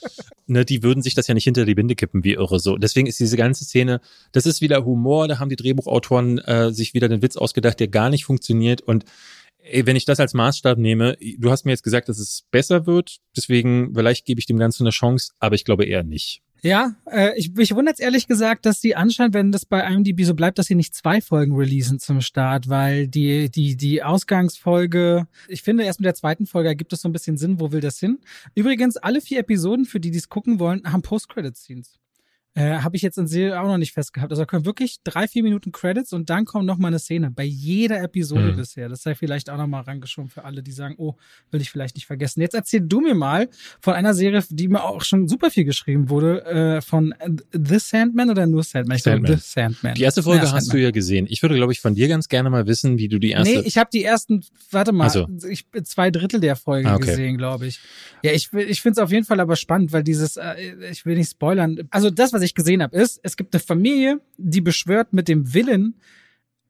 ne, 0.47 0.65
die 0.65 0.83
würden 0.83 1.01
sich 1.01 1.15
das 1.15 1.27
ja 1.27 1.33
nicht 1.33 1.43
hinter 1.43 1.65
die 1.65 1.75
Binde 1.75 1.95
kippen 1.95 2.23
wie 2.23 2.33
irre 2.33 2.59
so. 2.59 2.77
Deswegen 2.77 3.07
ist 3.07 3.19
diese 3.19 3.37
ganze 3.37 3.65
Szene, 3.65 4.01
das 4.31 4.45
ist 4.45 4.61
wieder 4.61 4.85
Humor, 4.85 5.27
da 5.27 5.39
haben 5.39 5.49
die 5.49 5.55
Drehbuchautoren 5.55 6.39
äh, 6.39 6.71
sich 6.71 6.93
wieder 6.93 7.09
den 7.09 7.21
Witz 7.21 7.37
ausgedacht, 7.37 7.79
der 7.79 7.87
gar 7.87 8.09
nicht 8.09 8.25
funktioniert 8.25 8.81
und 8.81 9.05
ey, 9.59 9.85
wenn 9.85 9.95
ich 9.95 10.05
das 10.05 10.19
als 10.19 10.33
Maßstab 10.33 10.77
nehme, 10.77 11.17
du 11.37 11.51
hast 11.51 11.65
mir 11.65 11.71
jetzt 11.71 11.83
gesagt, 11.83 12.09
dass 12.09 12.19
es 12.19 12.45
besser 12.51 12.85
wird, 12.85 13.17
deswegen 13.35 13.93
vielleicht 13.93 14.25
gebe 14.25 14.39
ich 14.39 14.45
dem 14.45 14.57
Ganzen 14.57 14.83
eine 14.83 14.91
Chance, 14.91 15.33
aber 15.39 15.55
ich 15.55 15.65
glaube 15.65 15.85
eher 15.85 16.03
nicht. 16.03 16.41
Ja, 16.61 16.95
äh, 17.05 17.37
ich, 17.37 17.53
mich 17.53 17.73
wundert 17.75 17.99
ehrlich 17.99 18.27
gesagt, 18.27 18.65
dass 18.65 18.79
die 18.79 18.95
anscheinend, 18.95 19.35
wenn 19.35 19.51
das 19.51 19.65
bei 19.65 19.81
IMDb 19.81 20.23
so 20.23 20.33
bleibt, 20.33 20.57
dass 20.57 20.67
sie 20.67 20.75
nicht 20.75 20.95
zwei 20.95 21.21
Folgen 21.21 21.55
releasen 21.55 21.99
zum 21.99 22.21
Start, 22.21 22.67
weil 22.67 23.07
die, 23.07 23.49
die, 23.49 23.77
die 23.77 24.03
Ausgangsfolge, 24.03 25.27
ich 25.47 25.61
finde, 25.61 25.83
erst 25.83 25.99
mit 25.99 26.05
der 26.05 26.15
zweiten 26.15 26.47
Folge 26.47 26.69
ergibt 26.69 26.93
es 26.93 27.01
so 27.01 27.09
ein 27.09 27.13
bisschen 27.13 27.37
Sinn, 27.37 27.59
wo 27.59 27.71
will 27.71 27.81
das 27.81 27.99
hin? 27.99 28.19
Übrigens, 28.55 28.97
alle 28.97 29.21
vier 29.21 29.39
Episoden, 29.39 29.85
für 29.85 29.99
die 29.99 30.11
die 30.11 30.17
es 30.17 30.29
gucken 30.29 30.59
wollen, 30.59 30.81
haben 30.91 31.01
Post-Credit-Scenes. 31.01 31.99
Äh, 32.57 32.79
Habe 32.79 32.95
ich 32.95 33.03
jetzt 33.03 33.19
in 33.19 33.27
Serie 33.27 33.61
auch 33.61 33.67
noch 33.67 33.77
nicht 33.77 33.93
festgehabt. 33.93 34.31
Also 34.31 34.41
da 34.41 34.47
können 34.47 34.65
wirklich 34.65 34.97
drei, 35.03 35.27
vier 35.27 35.43
Minuten 35.43 35.71
Credits 35.71 36.11
und 36.11 36.31
dann 36.31 36.45
kommt 36.45 36.65
noch 36.65 36.79
mal 36.79 36.87
eine 36.87 36.97
Szene. 36.97 37.29
Bei 37.29 37.43
jeder 37.43 38.01
Episode 38.01 38.53
mhm. 38.53 38.55
bisher. 38.55 38.89
Das 38.89 39.03
sei 39.03 39.13
vielleicht 39.13 39.51
auch 39.51 39.57
noch 39.57 39.67
mal 39.67 39.81
rangeschoben 39.81 40.27
für 40.27 40.43
alle, 40.43 40.63
die 40.63 40.71
sagen, 40.71 40.95
oh, 40.97 41.13
will 41.51 41.61
ich 41.61 41.69
vielleicht 41.69 41.95
nicht 41.95 42.07
vergessen. 42.07 42.41
Jetzt 42.41 42.55
erzähl 42.55 42.81
du 42.81 42.99
mir 42.99 43.13
mal 43.13 43.47
von 43.79 43.93
einer 43.93 44.15
Serie, 44.15 44.43
die 44.49 44.69
mir 44.69 44.83
auch 44.83 45.03
schon 45.03 45.27
super 45.27 45.51
viel 45.51 45.65
geschrieben 45.65 46.09
wurde, 46.09 46.45
äh, 46.45 46.81
von 46.81 47.13
The 47.51 47.77
Sandman 47.77 48.31
oder 48.31 48.47
nur 48.47 48.63
Sandman? 48.63 48.97
Ich 48.97 49.03
Sandman. 49.03 49.25
Glaube, 49.25 49.39
The 49.39 49.47
Sandman. 49.47 49.93
Die 49.93 50.01
erste 50.01 50.23
Folge 50.23 50.43
ja, 50.43 50.51
hast 50.51 50.65
Sandman. 50.65 50.77
du 50.77 50.83
ja 50.83 50.89
gesehen. 50.89 51.27
Ich 51.29 51.43
würde, 51.43 51.53
glaube 51.53 51.73
ich, 51.73 51.79
von 51.79 51.93
dir 51.93 52.07
ganz 52.07 52.27
gerne 52.27 52.49
mal 52.49 52.65
wissen, 52.65 52.97
wie 52.97 53.07
du 53.07 53.19
die 53.19 53.31
erste... 53.31 53.53
Nee, 53.53 53.67
ich 53.67 53.77
habe 53.77 53.91
die 53.93 54.03
ersten, 54.03 54.43
warte 54.71 54.93
mal, 54.93 55.03
also. 55.03 55.27
ich 55.47 55.67
zwei 55.83 56.09
Drittel 56.09 56.39
der 56.39 56.55
Folge 56.55 56.89
ah, 56.89 56.95
okay. 56.95 57.11
gesehen, 57.11 57.37
glaube 57.37 57.67
ich. 57.67 57.79
Ja, 58.23 58.31
ich, 58.31 58.51
ich 58.51 58.81
finde 58.81 58.99
es 58.99 59.03
auf 59.03 59.11
jeden 59.11 59.25
Fall 59.25 59.39
aber 59.39 59.55
spannend, 59.55 59.93
weil 59.93 60.01
dieses, 60.01 60.37
äh, 60.37 60.55
ich 60.89 61.05
will 61.05 61.17
nicht 61.17 61.29
spoilern. 61.29 61.87
Also 61.91 62.09
das, 62.09 62.33
was 62.33 62.41
ich 62.41 62.46
gesehen 62.55 62.81
habe, 62.81 62.95
ist, 62.95 63.19
es 63.23 63.37
gibt 63.37 63.53
eine 63.53 63.61
Familie, 63.61 64.21
die 64.37 64.61
beschwört 64.61 65.13
mit 65.13 65.27
dem 65.27 65.53
Willen, 65.53 65.95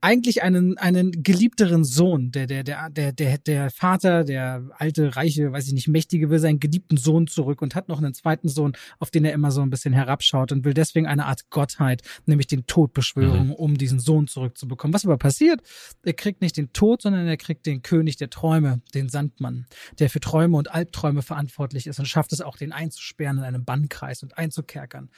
eigentlich 0.01 0.43
einen, 0.43 0.77
einen 0.77 1.23
geliebteren 1.23 1.83
Sohn. 1.83 2.31
Der, 2.31 2.45
der, 2.45 2.63
der, 2.63 2.89
der, 2.89 3.11
der, 3.11 3.37
der 3.39 3.71
Vater, 3.71 4.23
der 4.23 4.69
alte, 4.77 5.15
reiche, 5.15 5.51
weiß 5.51 5.67
ich 5.67 5.73
nicht, 5.73 5.87
mächtige, 5.87 6.29
will 6.29 6.39
seinen 6.39 6.59
geliebten 6.59 6.97
Sohn 6.97 7.27
zurück 7.27 7.61
und 7.61 7.75
hat 7.75 7.87
noch 7.87 7.97
einen 7.97 8.13
zweiten 8.13 8.47
Sohn, 8.47 8.73
auf 8.99 9.09
den 9.09 9.25
er 9.25 9.33
immer 9.33 9.51
so 9.51 9.61
ein 9.61 9.69
bisschen 9.69 9.93
herabschaut 9.93 10.51
und 10.51 10.65
will 10.65 10.73
deswegen 10.73 11.07
eine 11.07 11.25
Art 11.25 11.49
Gottheit, 11.49 12.03
nämlich 12.25 12.47
den 12.47 12.67
Tod 12.67 12.93
beschwören, 12.93 13.47
mhm. 13.47 13.53
um 13.53 13.77
diesen 13.77 13.99
Sohn 13.99 14.27
zurückzubekommen. 14.27 14.93
Was 14.93 15.05
aber 15.05 15.17
passiert? 15.17 15.61
Er 16.03 16.13
kriegt 16.13 16.41
nicht 16.41 16.57
den 16.57 16.73
Tod, 16.73 17.01
sondern 17.01 17.27
er 17.27 17.37
kriegt 17.37 17.65
den 17.65 17.81
König 17.81 18.17
der 18.17 18.29
Träume, 18.29 18.81
den 18.93 19.09
Sandmann, 19.09 19.65
der 19.99 20.09
für 20.09 20.19
Träume 20.19 20.57
und 20.57 20.71
Albträume 20.71 21.21
verantwortlich 21.21 21.87
ist 21.87 21.99
und 21.99 22.05
schafft 22.05 22.33
es 22.33 22.41
auch, 22.41 22.57
den 22.57 22.71
einzusperren 22.71 23.39
in 23.39 23.43
einem 23.43 23.65
Bannkreis 23.65 24.21
und 24.21 24.37
einzukerkern. 24.37 25.09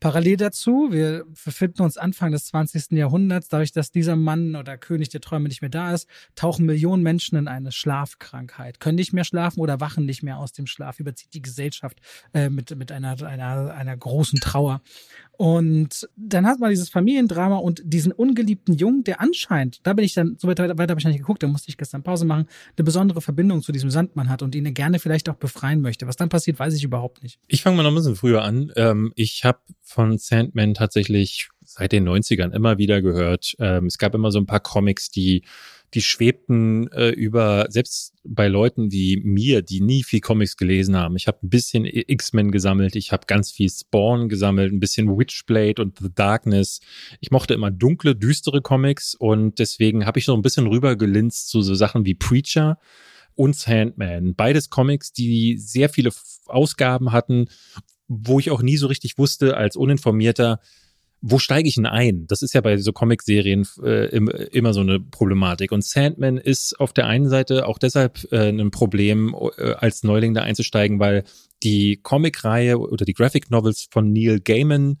Parallel 0.00 0.36
dazu, 0.36 0.88
wir 0.92 1.24
befinden 1.44 1.82
uns 1.82 1.96
Anfang 1.96 2.30
des 2.30 2.46
20. 2.46 2.92
Jahrhunderts, 2.92 3.48
dadurch, 3.48 3.72
dass 3.72 3.90
dieser 3.90 4.14
Mann 4.14 4.54
oder 4.54 4.78
König 4.78 5.08
der 5.08 5.20
Träume 5.20 5.48
nicht 5.48 5.60
mehr 5.60 5.70
da 5.70 5.92
ist, 5.92 6.08
tauchen 6.36 6.66
Millionen 6.66 7.02
Menschen 7.02 7.36
in 7.36 7.48
eine 7.48 7.72
Schlafkrankheit, 7.72 8.78
können 8.78 8.94
nicht 8.94 9.12
mehr 9.12 9.24
schlafen 9.24 9.60
oder 9.60 9.80
wachen 9.80 10.06
nicht 10.06 10.22
mehr 10.22 10.38
aus 10.38 10.52
dem 10.52 10.66
Schlaf, 10.66 11.00
überzieht 11.00 11.34
die 11.34 11.42
Gesellschaft 11.42 11.98
äh, 12.32 12.48
mit, 12.48 12.76
mit 12.76 12.92
einer, 12.92 13.20
einer, 13.22 13.74
einer 13.74 13.96
großen 13.96 14.38
Trauer. 14.38 14.82
Und 15.38 16.08
dann 16.16 16.48
hat 16.48 16.58
man 16.58 16.70
dieses 16.70 16.88
Familiendrama 16.88 17.58
und 17.58 17.80
diesen 17.84 18.10
ungeliebten 18.10 18.74
Jungen, 18.74 19.04
der 19.04 19.20
anscheinend, 19.20 19.78
da 19.86 19.92
bin 19.92 20.04
ich 20.04 20.12
dann, 20.12 20.34
so 20.36 20.48
weit, 20.48 20.58
weiter 20.58 20.90
habe 20.90 20.98
ich 20.98 21.06
nicht 21.06 21.18
geguckt, 21.18 21.44
da 21.44 21.46
musste 21.46 21.68
ich 21.68 21.78
gestern 21.78 22.02
Pause 22.02 22.24
machen, 22.24 22.48
eine 22.76 22.84
besondere 22.84 23.20
Verbindung 23.20 23.62
zu 23.62 23.70
diesem 23.70 23.88
Sandmann 23.88 24.30
hat 24.30 24.42
und 24.42 24.56
ihn 24.56 24.74
gerne 24.74 24.98
vielleicht 24.98 25.28
auch 25.28 25.36
befreien 25.36 25.80
möchte. 25.80 26.08
Was 26.08 26.16
dann 26.16 26.28
passiert, 26.28 26.58
weiß 26.58 26.74
ich 26.74 26.82
überhaupt 26.82 27.22
nicht. 27.22 27.38
Ich 27.46 27.62
fange 27.62 27.76
mal 27.76 27.84
noch 27.84 27.92
ein 27.92 27.94
bisschen 27.94 28.16
früher 28.16 28.42
an. 28.42 28.72
Ähm, 28.74 29.12
ich 29.14 29.44
habe 29.44 29.60
von 29.80 30.18
Sandman 30.18 30.74
tatsächlich 30.74 31.50
seit 31.68 31.92
den 31.92 32.08
90ern 32.08 32.54
immer 32.54 32.78
wieder 32.78 33.02
gehört. 33.02 33.54
Ähm, 33.58 33.86
es 33.86 33.98
gab 33.98 34.14
immer 34.14 34.30
so 34.30 34.38
ein 34.38 34.46
paar 34.46 34.60
Comics, 34.60 35.10
die 35.10 35.42
die 35.94 36.02
schwebten 36.02 36.92
äh, 36.92 37.10
über, 37.10 37.66
selbst 37.70 38.12
bei 38.22 38.46
Leuten 38.46 38.92
wie 38.92 39.20
mir, 39.24 39.62
die 39.62 39.80
nie 39.80 40.02
viel 40.02 40.20
Comics 40.20 40.56
gelesen 40.56 40.96
haben. 40.96 41.16
Ich 41.16 41.26
habe 41.26 41.38
ein 41.42 41.48
bisschen 41.48 41.86
X-Men 41.86 42.50
gesammelt, 42.50 42.94
ich 42.94 43.10
habe 43.10 43.24
ganz 43.26 43.50
viel 43.50 43.70
Spawn 43.70 44.28
gesammelt, 44.28 44.72
ein 44.72 44.80
bisschen 44.80 45.18
Witchblade 45.18 45.80
und 45.80 45.98
The 45.98 46.12
Darkness. 46.14 46.80
Ich 47.20 47.30
mochte 47.30 47.54
immer 47.54 47.70
dunkle, 47.70 48.14
düstere 48.14 48.60
Comics 48.60 49.14
und 49.14 49.58
deswegen 49.58 50.04
habe 50.04 50.18
ich 50.18 50.26
so 50.26 50.34
ein 50.34 50.42
bisschen 50.42 50.66
rübergelinst 50.66 51.48
zu 51.48 51.62
so 51.62 51.74
Sachen 51.74 52.04
wie 52.04 52.14
Preacher 52.14 52.78
und 53.34 53.56
Sandman. 53.56 54.34
Beides 54.34 54.68
Comics, 54.68 55.12
die 55.12 55.56
sehr 55.56 55.88
viele 55.88 56.10
Ausgaben 56.46 57.12
hatten, 57.12 57.46
wo 58.08 58.38
ich 58.38 58.50
auch 58.50 58.60
nie 58.60 58.76
so 58.76 58.88
richtig 58.88 59.16
wusste 59.16 59.56
als 59.56 59.76
Uninformierter, 59.76 60.60
wo 61.20 61.38
steige 61.38 61.68
ich 61.68 61.74
denn 61.74 61.86
ein? 61.86 62.26
Das 62.28 62.42
ist 62.42 62.54
ja 62.54 62.60
bei 62.60 62.76
so 62.76 62.92
Comic-Serien 62.92 63.66
äh, 63.82 64.06
immer 64.16 64.72
so 64.72 64.80
eine 64.80 65.00
Problematik. 65.00 65.72
Und 65.72 65.84
Sandman 65.84 66.36
ist 66.36 66.78
auf 66.78 66.92
der 66.92 67.06
einen 67.06 67.28
Seite 67.28 67.66
auch 67.66 67.78
deshalb 67.78 68.30
äh, 68.30 68.48
ein 68.48 68.70
Problem, 68.70 69.34
äh, 69.56 69.72
als 69.72 70.04
Neuling 70.04 70.34
da 70.34 70.42
einzusteigen, 70.42 71.00
weil 71.00 71.24
die 71.62 71.98
Comic-Reihe 72.02 72.78
oder 72.78 73.04
die 73.04 73.14
Graphic 73.14 73.50
Novels 73.50 73.88
von 73.90 74.12
Neil 74.12 74.38
Gaiman, 74.38 74.98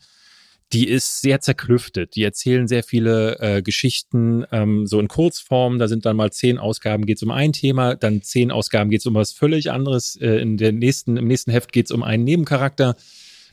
die 0.72 0.88
ist 0.88 1.20
sehr 1.20 1.40
zerklüftet. 1.40 2.16
Die 2.16 2.24
erzählen 2.24 2.66
sehr 2.66 2.82
viele 2.82 3.38
äh, 3.38 3.62
Geschichten 3.62 4.44
ähm, 4.50 4.86
so 4.86 4.98
in 4.98 5.08
Kurzform. 5.08 5.78
Da 5.78 5.86
sind 5.86 6.04
dann 6.04 6.16
mal 6.16 6.32
zehn 6.32 6.58
Ausgaben 6.58 7.06
geht 7.06 7.18
es 7.18 7.22
um 7.22 7.30
ein 7.30 7.52
Thema, 7.52 7.94
dann 7.94 8.22
zehn 8.22 8.50
Ausgaben 8.50 8.90
geht 8.90 9.00
es 9.00 9.06
um 9.06 9.14
was 9.14 9.32
völlig 9.32 9.70
anderes. 9.70 10.16
Äh, 10.16 10.40
in 10.40 10.56
der 10.56 10.72
nächsten, 10.72 11.16
im 11.16 11.28
nächsten 11.28 11.52
Heft 11.52 11.72
geht 11.72 11.86
es 11.86 11.92
um 11.92 12.02
einen 12.02 12.24
Nebencharakter. 12.24 12.96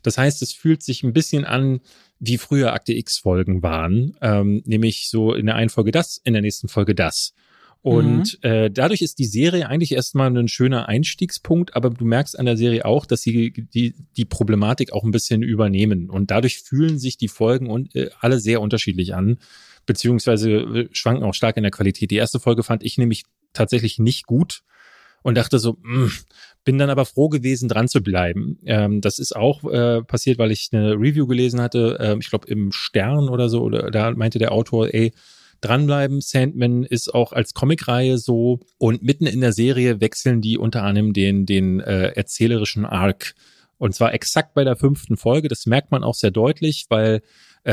Das 0.05 0.17
heißt, 0.17 0.41
es 0.41 0.53
fühlt 0.53 0.83
sich 0.83 1.03
ein 1.03 1.13
bisschen 1.13 1.45
an 1.45 1.81
wie 2.19 2.37
früher 2.37 2.73
Akte 2.73 2.93
X-Folgen 2.93 3.63
waren, 3.63 4.15
ähm, 4.21 4.61
nämlich 4.65 5.09
so 5.09 5.33
in 5.33 5.45
der 5.45 5.55
einen 5.55 5.69
Folge 5.69 5.91
das, 5.91 6.21
in 6.23 6.33
der 6.33 6.41
nächsten 6.41 6.67
Folge 6.67 6.95
das. 6.95 7.33
Und 7.81 8.39
mhm. 8.41 8.49
äh, 8.49 8.71
dadurch 8.71 9.03
ist 9.03 9.19
die 9.19 9.25
Serie 9.25 9.67
eigentlich 9.67 9.91
erstmal 9.91 10.35
ein 10.35 10.47
schöner 10.47 10.89
Einstiegspunkt, 10.89 11.75
aber 11.75 11.91
du 11.91 12.03
merkst 12.03 12.37
an 12.39 12.47
der 12.47 12.57
Serie 12.57 12.83
auch, 12.83 13.05
dass 13.05 13.21
sie 13.21 13.51
die, 13.51 13.93
die 14.17 14.25
Problematik 14.25 14.91
auch 14.91 15.03
ein 15.03 15.11
bisschen 15.11 15.43
übernehmen. 15.43 16.09
Und 16.09 16.31
dadurch 16.31 16.61
fühlen 16.61 16.97
sich 16.97 17.17
die 17.17 17.27
Folgen 17.27 17.69
und, 17.69 17.95
äh, 17.95 18.09
alle 18.19 18.39
sehr 18.39 18.59
unterschiedlich 18.61 19.13
an, 19.13 19.37
beziehungsweise 19.85 20.51
äh, 20.51 20.89
schwanken 20.93 21.25
auch 21.25 21.35
stark 21.35 21.57
in 21.57 21.63
der 21.63 21.71
Qualität. 21.71 22.09
Die 22.09 22.15
erste 22.15 22.39
Folge 22.39 22.63
fand 22.63 22.83
ich 22.83 22.97
nämlich 22.97 23.23
tatsächlich 23.53 23.99
nicht 23.99 24.25
gut 24.25 24.63
und 25.25 25.33
dachte 25.33 25.57
so, 25.57 25.75
mh, 25.81 26.05
mm, 26.05 26.11
bin 26.65 26.77
dann 26.77 26.91
aber 26.91 27.03
froh 27.03 27.29
gewesen, 27.29 27.67
dran 27.67 27.87
zu 27.87 28.01
bleiben. 28.01 28.59
Ähm, 28.63 29.01
das 29.01 29.17
ist 29.17 29.35
auch 29.35 29.63
äh, 29.63 30.03
passiert, 30.03 30.37
weil 30.37 30.51
ich 30.51 30.69
eine 30.71 30.93
Review 30.93 31.25
gelesen 31.25 31.61
hatte, 31.61 31.97
äh, 31.99 32.15
ich 32.19 32.29
glaube 32.29 32.47
im 32.47 32.71
Stern 32.71 33.27
oder 33.29 33.49
so, 33.49 33.63
oder 33.63 33.89
da 33.89 34.11
meinte 34.11 34.37
der 34.37 34.51
Autor, 34.51 34.93
ey, 34.93 35.13
dranbleiben. 35.61 36.21
Sandman 36.21 36.83
ist 36.83 37.11
auch 37.11 37.33
als 37.33 37.55
Comicreihe 37.55 38.19
so 38.19 38.59
und 38.77 39.01
mitten 39.01 39.25
in 39.25 39.41
der 39.41 39.51
Serie 39.51 39.99
wechseln 39.99 40.41
die 40.41 40.59
unter 40.59 40.83
anderem 40.83 41.11
den, 41.11 41.47
den 41.47 41.79
äh, 41.79 42.09
erzählerischen 42.09 42.85
Arc. 42.85 43.33
Und 43.79 43.95
zwar 43.95 44.13
exakt 44.13 44.53
bei 44.53 44.63
der 44.63 44.75
fünften 44.75 45.17
Folge. 45.17 45.47
Das 45.47 45.65
merkt 45.65 45.91
man 45.91 46.03
auch 46.03 46.13
sehr 46.13 46.31
deutlich, 46.31 46.85
weil 46.89 47.21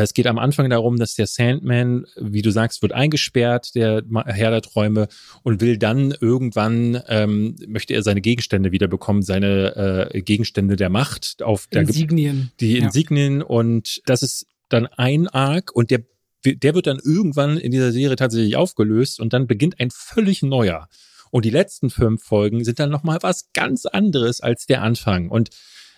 es 0.01 0.14
geht 0.14 0.26
am 0.26 0.38
Anfang 0.38 0.70
darum, 0.70 0.99
dass 0.99 1.14
der 1.14 1.26
Sandman, 1.26 2.07
wie 2.16 2.40
du 2.40 2.51
sagst, 2.51 2.80
wird 2.80 2.93
eingesperrt, 2.93 3.74
der 3.74 4.03
Herr 4.24 4.51
der 4.51 4.62
Träume, 4.62 5.07
und 5.43 5.61
will 5.61 5.76
dann 5.76 6.14
irgendwann, 6.18 7.03
ähm, 7.09 7.57
möchte 7.66 7.93
er 7.93 8.03
seine 8.03 8.22
Gegenstände 8.22 8.72
wiederbekommen, 8.72 9.22
seine 9.22 10.11
äh, 10.14 10.22
Gegenstände 10.22 10.76
der 10.76 10.88
Macht 10.88 11.43
auf 11.43 11.66
der 11.66 11.82
Insignien. 11.82 12.53
Die 12.61 12.78
Insignien 12.78 13.40
ja. 13.40 13.47
und 13.47 14.01
das 14.07 14.22
ist 14.22 14.47
dann 14.70 14.86
ein 14.86 15.28
Arc 15.28 15.70
und 15.72 15.90
der 15.90 16.03
der 16.45 16.74
wird 16.74 16.88
dann 16.88 16.99
irgendwann 16.99 17.57
in 17.57 17.70
dieser 17.70 17.93
Serie 17.93 18.16
tatsächlich 18.16 18.57
aufgelöst 18.57 19.20
und 19.20 19.32
dann 19.32 19.47
beginnt 19.47 19.78
ein 19.78 19.90
völlig 19.93 20.43
neuer. 20.43 20.88
Und 21.30 21.45
die 21.45 21.51
letzten 21.51 21.88
fünf 21.88 22.24
Folgen 22.24 22.64
sind 22.64 22.80
dann 22.80 22.90
nochmal 22.90 23.18
was 23.20 23.53
ganz 23.53 23.86
anderes 23.86 24.40
als 24.40 24.66
der 24.66 24.82
Anfang. 24.82 25.28
Und 25.28 25.51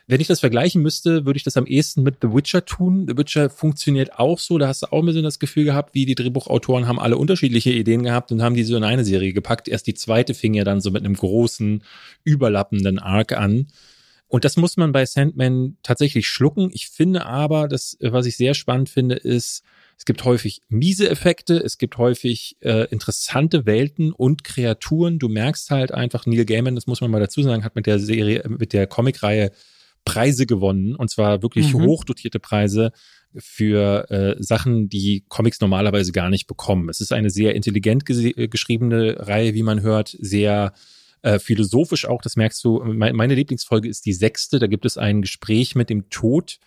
wenn 0.07 0.21
ich 0.21 0.27
das 0.27 0.41
vergleichen 0.41 0.83
müsste, 0.83 1.25
würde 1.25 1.39
ich 1.39 1.45
das 1.45 1.57
am 1.57 1.67
ehesten 1.67 2.03
mit 2.03 2.17
The 2.21 2.29
Witcher 2.33 2.65
tun. 2.65 3.07
The 3.09 3.17
Witcher 3.17 3.49
funktioniert 3.49 4.19
auch 4.19 4.39
so. 4.39 4.59
Da 4.59 4.69
hast 4.69 4.83
du 4.83 4.93
auch 4.93 5.01
ein 5.01 5.07
bisschen 5.07 5.23
das 5.23 5.39
Gefühl 5.39 5.65
gehabt, 5.65 5.95
wie 5.95 6.05
die 6.05 6.15
Drehbuchautoren 6.15 6.87
haben 6.87 6.99
alle 6.99 7.17
unterschiedliche 7.17 7.71
Ideen 7.71 8.03
gehabt 8.03 8.31
und 8.31 8.43
haben 8.43 8.55
die 8.55 8.65
so 8.65 8.77
in 8.77 8.85
eine 8.85 9.05
Serie 9.05 9.33
gepackt. 9.33 9.67
Erst 9.67 9.87
die 9.87 9.95
zweite 9.95 10.35
fing 10.35 10.53
ja 10.53 10.65
dann 10.65 10.83
so 10.83 10.91
mit 10.91 11.05
einem 11.05 11.15
großen, 11.15 11.83
überlappenden 12.23 12.99
Arc 12.99 13.33
an. 13.33 13.69
Und 14.29 14.45
das 14.45 14.57
muss 14.57 14.77
man 14.77 14.93
bei 14.93 15.07
Sandman 15.07 15.77
tatsächlich 15.83 16.27
schlucken. 16.27 16.71
Ich 16.73 16.89
finde 16.89 17.25
aber, 17.25 17.69
das, 17.69 17.97
was 18.01 18.27
ich 18.27 18.37
sehr 18.37 18.55
spannend 18.55 18.91
finde, 18.91 19.15
ist, 19.15 19.63
es 19.97 20.05
gibt 20.05 20.25
häufig 20.25 20.61
miese 20.69 21.09
Effekte, 21.09 21.57
es 21.57 21.79
gibt 21.79 21.99
häufig 21.99 22.57
äh, 22.61 22.89
interessante 22.91 23.65
Welten 23.65 24.13
und 24.13 24.45
Kreaturen. 24.45 25.19
Du 25.19 25.29
merkst 25.29 25.71
halt 25.71 25.93
einfach, 25.93 26.27
Neil 26.27 26.45
Gaiman, 26.45 26.75
das 26.75 26.87
muss 26.87 27.01
man 27.01 27.11
mal 27.11 27.21
dazu 27.21 27.43
sagen, 27.43 27.65
hat 27.65 27.77
mit 27.77 27.87
der 27.87 27.99
Serie, 28.01 28.43
mit 28.49 28.73
der 28.73 28.87
Comicreihe 28.87 29.53
Preise 30.05 30.47
gewonnen 30.47 30.95
und 30.95 31.11
zwar 31.11 31.43
wirklich 31.43 31.73
mhm. 31.73 31.83
hochdotierte 31.83 32.41
Preise 32.41 32.93
für 33.37 34.11
äh, 34.11 34.37
Sachen, 34.39 34.89
die 34.89 35.25
Comics 35.29 35.61
normalerweise 35.61 36.13
gar 36.13 36.31
nicht 36.31 36.47
bekommen. 36.47 36.89
Es 36.89 37.01
ist 37.01 37.13
eine 37.13 37.31
sehr 37.31 37.55
intelligent 37.55 38.09
äh, 38.09 38.49
geschriebene 38.49 39.17
Reihe, 39.27 39.55
wie 39.55 39.63
man 39.63 39.83
hört, 39.83 40.17
sehr 40.21 40.73
äh, 41.23 41.39
philosophisch 41.39 42.07
auch, 42.07 42.23
das 42.23 42.37
merkst 42.37 42.63
du. 42.65 42.83
Meine 42.85 43.35
Lieblingsfolge 43.35 43.89
ist 43.89 44.07
die 44.07 44.13
sechste, 44.13 44.59
da 44.59 44.67
gibt 44.67 44.85
es 44.85 44.99
ein 44.99 45.23
Gespräch 45.23 45.75
mit 45.75 45.91
dem 45.91 46.11
Tod 46.11 46.59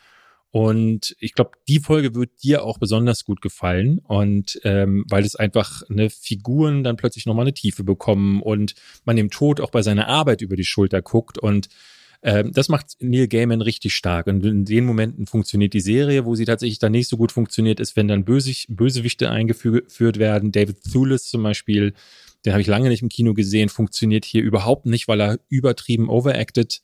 und 0.51 1.15
ich 1.19 1.33
glaube, 1.33 1.51
die 1.67 1.79
Folge 1.79 2.15
wird 2.15 2.41
dir 2.41 2.63
auch 2.63 2.77
besonders 2.77 3.25
gut 3.25 3.41
gefallen. 3.41 3.99
Und 3.99 4.59
ähm, 4.63 5.05
weil 5.09 5.23
es 5.23 5.35
einfach 5.35 5.83
eine 5.89 6.09
Figuren 6.09 6.83
dann 6.83 6.97
plötzlich 6.97 7.25
nochmal 7.25 7.43
eine 7.43 7.53
Tiefe 7.53 7.83
bekommen 7.83 8.41
und 8.41 8.73
man 9.05 9.17
dem 9.17 9.29
Tod 9.29 9.59
auch 9.59 9.71
bei 9.71 9.81
seiner 9.81 10.07
Arbeit 10.07 10.41
über 10.41 10.55
die 10.55 10.65
Schulter 10.65 11.01
guckt 11.01 11.38
und 11.38 11.67
ähm, 12.24 12.51
das 12.53 12.70
macht 12.70 12.97
Neil 12.99 13.28
Gaiman 13.28 13.61
richtig 13.61 13.93
stark. 13.93 14.28
Und 14.28 14.45
in 14.45 14.65
den 14.65 14.86
Momenten 14.86 15.28
funktioniert 15.28 15.74
die 15.74 15.82
Serie, 15.82 16.26
wo 16.26 16.36
sie 16.36 16.45
tatsächlich 16.45 16.80
dann 16.80 16.91
nicht 16.91 17.07
so 17.07 17.18
gut 17.18 17.32
funktioniert, 17.32 17.80
ist, 17.80 17.95
wenn 17.95 18.07
dann 18.07 18.26
Böse, 18.26 18.53
Bösewichte 18.70 19.30
eingeführt 19.30 20.20
werden. 20.20 20.51
David 20.51 20.84
Thulis 20.91 21.26
zum 21.26 21.43
Beispiel, 21.43 21.93
den 22.45 22.53
habe 22.53 22.61
ich 22.61 22.68
lange 22.68 22.89
nicht 22.89 23.01
im 23.01 23.09
Kino 23.09 23.34
gesehen, 23.34 23.70
funktioniert 23.70 24.26
hier 24.26 24.41
überhaupt 24.41 24.86
nicht, 24.86 25.07
weil 25.07 25.22
er 25.22 25.39
übertrieben 25.49 26.09
overacted. 26.09 26.82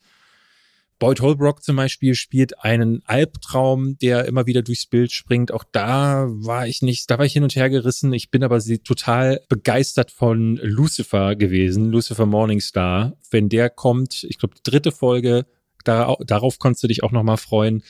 Boyd 1.00 1.22
Holbrook 1.22 1.64
zum 1.64 1.76
Beispiel 1.76 2.16
spielt 2.16 2.64
einen 2.64 3.02
Albtraum, 3.06 3.98
der 3.98 4.26
immer 4.26 4.46
wieder 4.46 4.62
durchs 4.62 4.86
Bild 4.86 5.12
springt. 5.12 5.52
Auch 5.52 5.64
da 5.72 6.28
war 6.30 6.68
ich 6.68 6.82
nicht, 6.82 7.10
da 7.10 7.18
war 7.18 7.26
ich 7.26 7.34
hin 7.34 7.44
und 7.44 7.56
her 7.56 7.70
gerissen. 7.70 8.14
Ich 8.14 8.32
bin 8.32 8.44
aber 8.44 8.60
total 8.84 9.42
begeistert 9.50 10.12
von 10.12 10.58
Lucifer 10.62 11.36
gewesen, 11.36 11.92
Lucifer 11.92 12.26
Morningstar. 12.26 13.18
Wenn 13.32 13.50
der 13.50 13.70
kommt, 13.70 14.24
ich 14.24 14.38
glaube, 14.38 14.56
die 14.56 14.70
dritte 14.70 14.92
Folge, 14.92 15.46
da, 15.84 16.16
darauf 16.26 16.60
konntest 16.60 16.84
du 16.84 16.88
dich 16.88 17.04
auch 17.04 17.12
nochmal 17.12 17.38
freuen. 17.38 17.84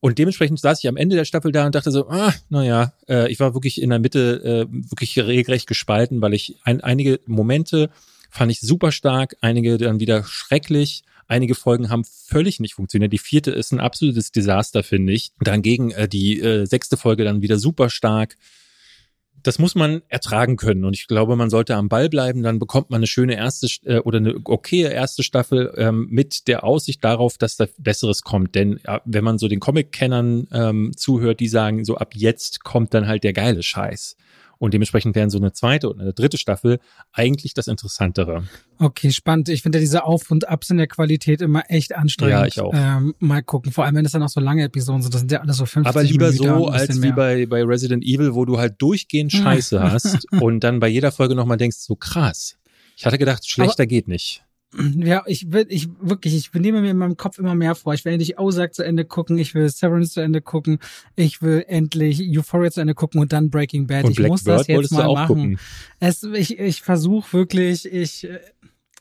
Und 0.00 0.18
dementsprechend 0.18 0.60
saß 0.60 0.78
ich 0.78 0.88
am 0.88 0.96
Ende 0.96 1.16
der 1.16 1.24
Staffel 1.24 1.50
da 1.50 1.66
und 1.66 1.74
dachte 1.74 1.90
so, 1.90 2.08
ah, 2.08 2.32
naja, 2.48 2.92
äh, 3.08 3.30
ich 3.30 3.40
war 3.40 3.54
wirklich 3.54 3.82
in 3.82 3.90
der 3.90 3.98
Mitte 3.98 4.66
äh, 4.70 4.90
wirklich 4.90 5.18
regelrecht 5.18 5.66
gespalten, 5.66 6.22
weil 6.22 6.34
ich 6.34 6.56
ein, 6.62 6.80
einige 6.80 7.20
Momente 7.26 7.90
fand 8.30 8.52
ich 8.52 8.60
super 8.60 8.92
stark, 8.92 9.36
einige 9.40 9.76
dann 9.76 10.00
wieder 10.00 10.22
schrecklich. 10.24 11.02
Einige 11.30 11.54
Folgen 11.54 11.90
haben 11.90 12.04
völlig 12.04 12.58
nicht 12.58 12.74
funktioniert. 12.74 13.12
Die 13.12 13.18
vierte 13.18 13.50
ist 13.50 13.70
ein 13.70 13.80
absolutes 13.80 14.32
Desaster, 14.32 14.82
finde 14.82 15.12
ich. 15.12 15.32
Dagegen 15.40 15.90
äh, 15.90 16.08
die 16.08 16.40
äh, 16.40 16.64
sechste 16.64 16.96
Folge 16.96 17.22
dann 17.22 17.42
wieder 17.42 17.58
super 17.58 17.90
stark. 17.90 18.36
Das 19.42 19.58
muss 19.58 19.74
man 19.74 20.00
ertragen 20.08 20.56
können 20.56 20.84
und 20.84 20.96
ich 20.96 21.06
glaube, 21.06 21.36
man 21.36 21.50
sollte 21.50 21.76
am 21.76 21.90
Ball 21.90 22.08
bleiben. 22.08 22.42
Dann 22.42 22.58
bekommt 22.58 22.88
man 22.88 23.00
eine 23.00 23.06
schöne 23.06 23.36
erste 23.36 23.68
äh, 23.84 23.98
oder 23.98 24.16
eine 24.18 24.40
okaye 24.42 24.90
erste 24.90 25.22
Staffel 25.22 25.72
ähm, 25.76 26.08
mit 26.10 26.48
der 26.48 26.64
Aussicht 26.64 27.04
darauf, 27.04 27.36
dass 27.36 27.56
da 27.56 27.66
Besseres 27.76 28.22
kommt. 28.22 28.54
Denn 28.54 28.80
ja, 28.86 29.02
wenn 29.04 29.22
man 29.22 29.36
so 29.36 29.48
den 29.48 29.60
Comic-Kennern 29.60 30.48
ähm, 30.50 30.92
zuhört, 30.96 31.40
die 31.40 31.48
sagen, 31.48 31.84
so 31.84 31.96
ab 31.96 32.14
jetzt 32.14 32.64
kommt 32.64 32.94
dann 32.94 33.06
halt 33.06 33.22
der 33.22 33.34
geile 33.34 33.62
Scheiß. 33.62 34.16
Und 34.58 34.74
dementsprechend 34.74 35.14
wären 35.14 35.30
so 35.30 35.38
eine 35.38 35.52
zweite 35.52 35.88
und 35.88 36.00
eine 36.00 36.12
dritte 36.12 36.36
Staffel 36.36 36.80
eigentlich 37.12 37.54
das 37.54 37.68
Interessantere. 37.68 38.42
Okay, 38.78 39.12
spannend. 39.12 39.48
Ich 39.48 39.62
finde 39.62 39.78
ja 39.78 39.80
diese 39.80 40.04
Auf- 40.04 40.30
und 40.32 40.48
Abs 40.48 40.70
in 40.70 40.78
der 40.78 40.88
Qualität 40.88 41.40
immer 41.42 41.62
echt 41.68 41.94
anstrengend. 41.94 42.32
Ja, 42.32 42.46
ich 42.46 42.60
auch. 42.60 42.72
Ähm, 42.74 43.14
mal 43.20 43.42
gucken. 43.42 43.70
Vor 43.70 43.84
allem, 43.84 43.94
wenn 43.94 44.04
es 44.04 44.12
dann 44.12 44.22
auch 44.22 44.28
so 44.28 44.40
lange 44.40 44.64
Episoden 44.64 45.02
sind. 45.02 45.14
Das 45.14 45.20
sind 45.20 45.30
ja 45.30 45.40
alles 45.40 45.58
so 45.58 45.66
50 45.66 45.88
Aber 45.88 46.02
lieber 46.02 46.30
Minuten, 46.32 46.48
so 46.48 46.66
als 46.68 46.88
bisschen 46.88 47.02
wie 47.02 47.06
mehr. 47.08 47.16
bei, 47.16 47.46
bei 47.46 47.62
Resident 47.62 48.04
Evil, 48.04 48.34
wo 48.34 48.44
du 48.44 48.58
halt 48.58 48.82
durchgehend 48.82 49.30
Scheiße 49.32 49.80
hast 49.92 50.26
und 50.32 50.60
dann 50.64 50.80
bei 50.80 50.88
jeder 50.88 51.12
Folge 51.12 51.36
nochmal 51.36 51.56
denkst, 51.56 51.78
so 51.78 51.94
krass. 51.94 52.56
Ich 52.96 53.06
hatte 53.06 53.18
gedacht, 53.18 53.48
schlechter 53.48 53.86
geht 53.86 54.08
nicht. 54.08 54.44
Ja, 54.76 55.22
ich 55.26 55.50
will, 55.50 55.64
ich 55.70 55.88
wirklich, 55.98 56.36
ich 56.36 56.52
nehme 56.52 56.82
mir 56.82 56.90
in 56.90 56.98
meinem 56.98 57.16
Kopf 57.16 57.38
immer 57.38 57.54
mehr 57.54 57.74
vor. 57.74 57.94
Ich 57.94 58.04
will 58.04 58.12
endlich 58.12 58.38
Ozark 58.38 58.74
zu 58.74 58.84
Ende 58.84 59.06
gucken, 59.06 59.38
ich 59.38 59.54
will 59.54 59.68
Severance 59.70 60.12
zu 60.12 60.20
Ende 60.20 60.42
gucken, 60.42 60.78
ich 61.16 61.40
will 61.40 61.64
endlich 61.66 62.22
Euphoria 62.36 62.70
zu 62.70 62.82
Ende 62.82 62.94
gucken 62.94 63.20
und 63.20 63.32
dann 63.32 63.48
Breaking 63.48 63.86
Bad. 63.86 64.04
Und 64.04 64.10
ich 64.10 64.16
Black 64.18 64.30
muss 64.30 64.44
Bird 64.44 64.60
das 64.60 64.66
jetzt 64.66 64.92
mal 64.92 65.12
machen. 65.12 65.58
Es, 66.00 66.22
ich 66.22 66.58
ich 66.58 66.82
versuche 66.82 67.32
wirklich, 67.32 67.90
ich 67.90 68.28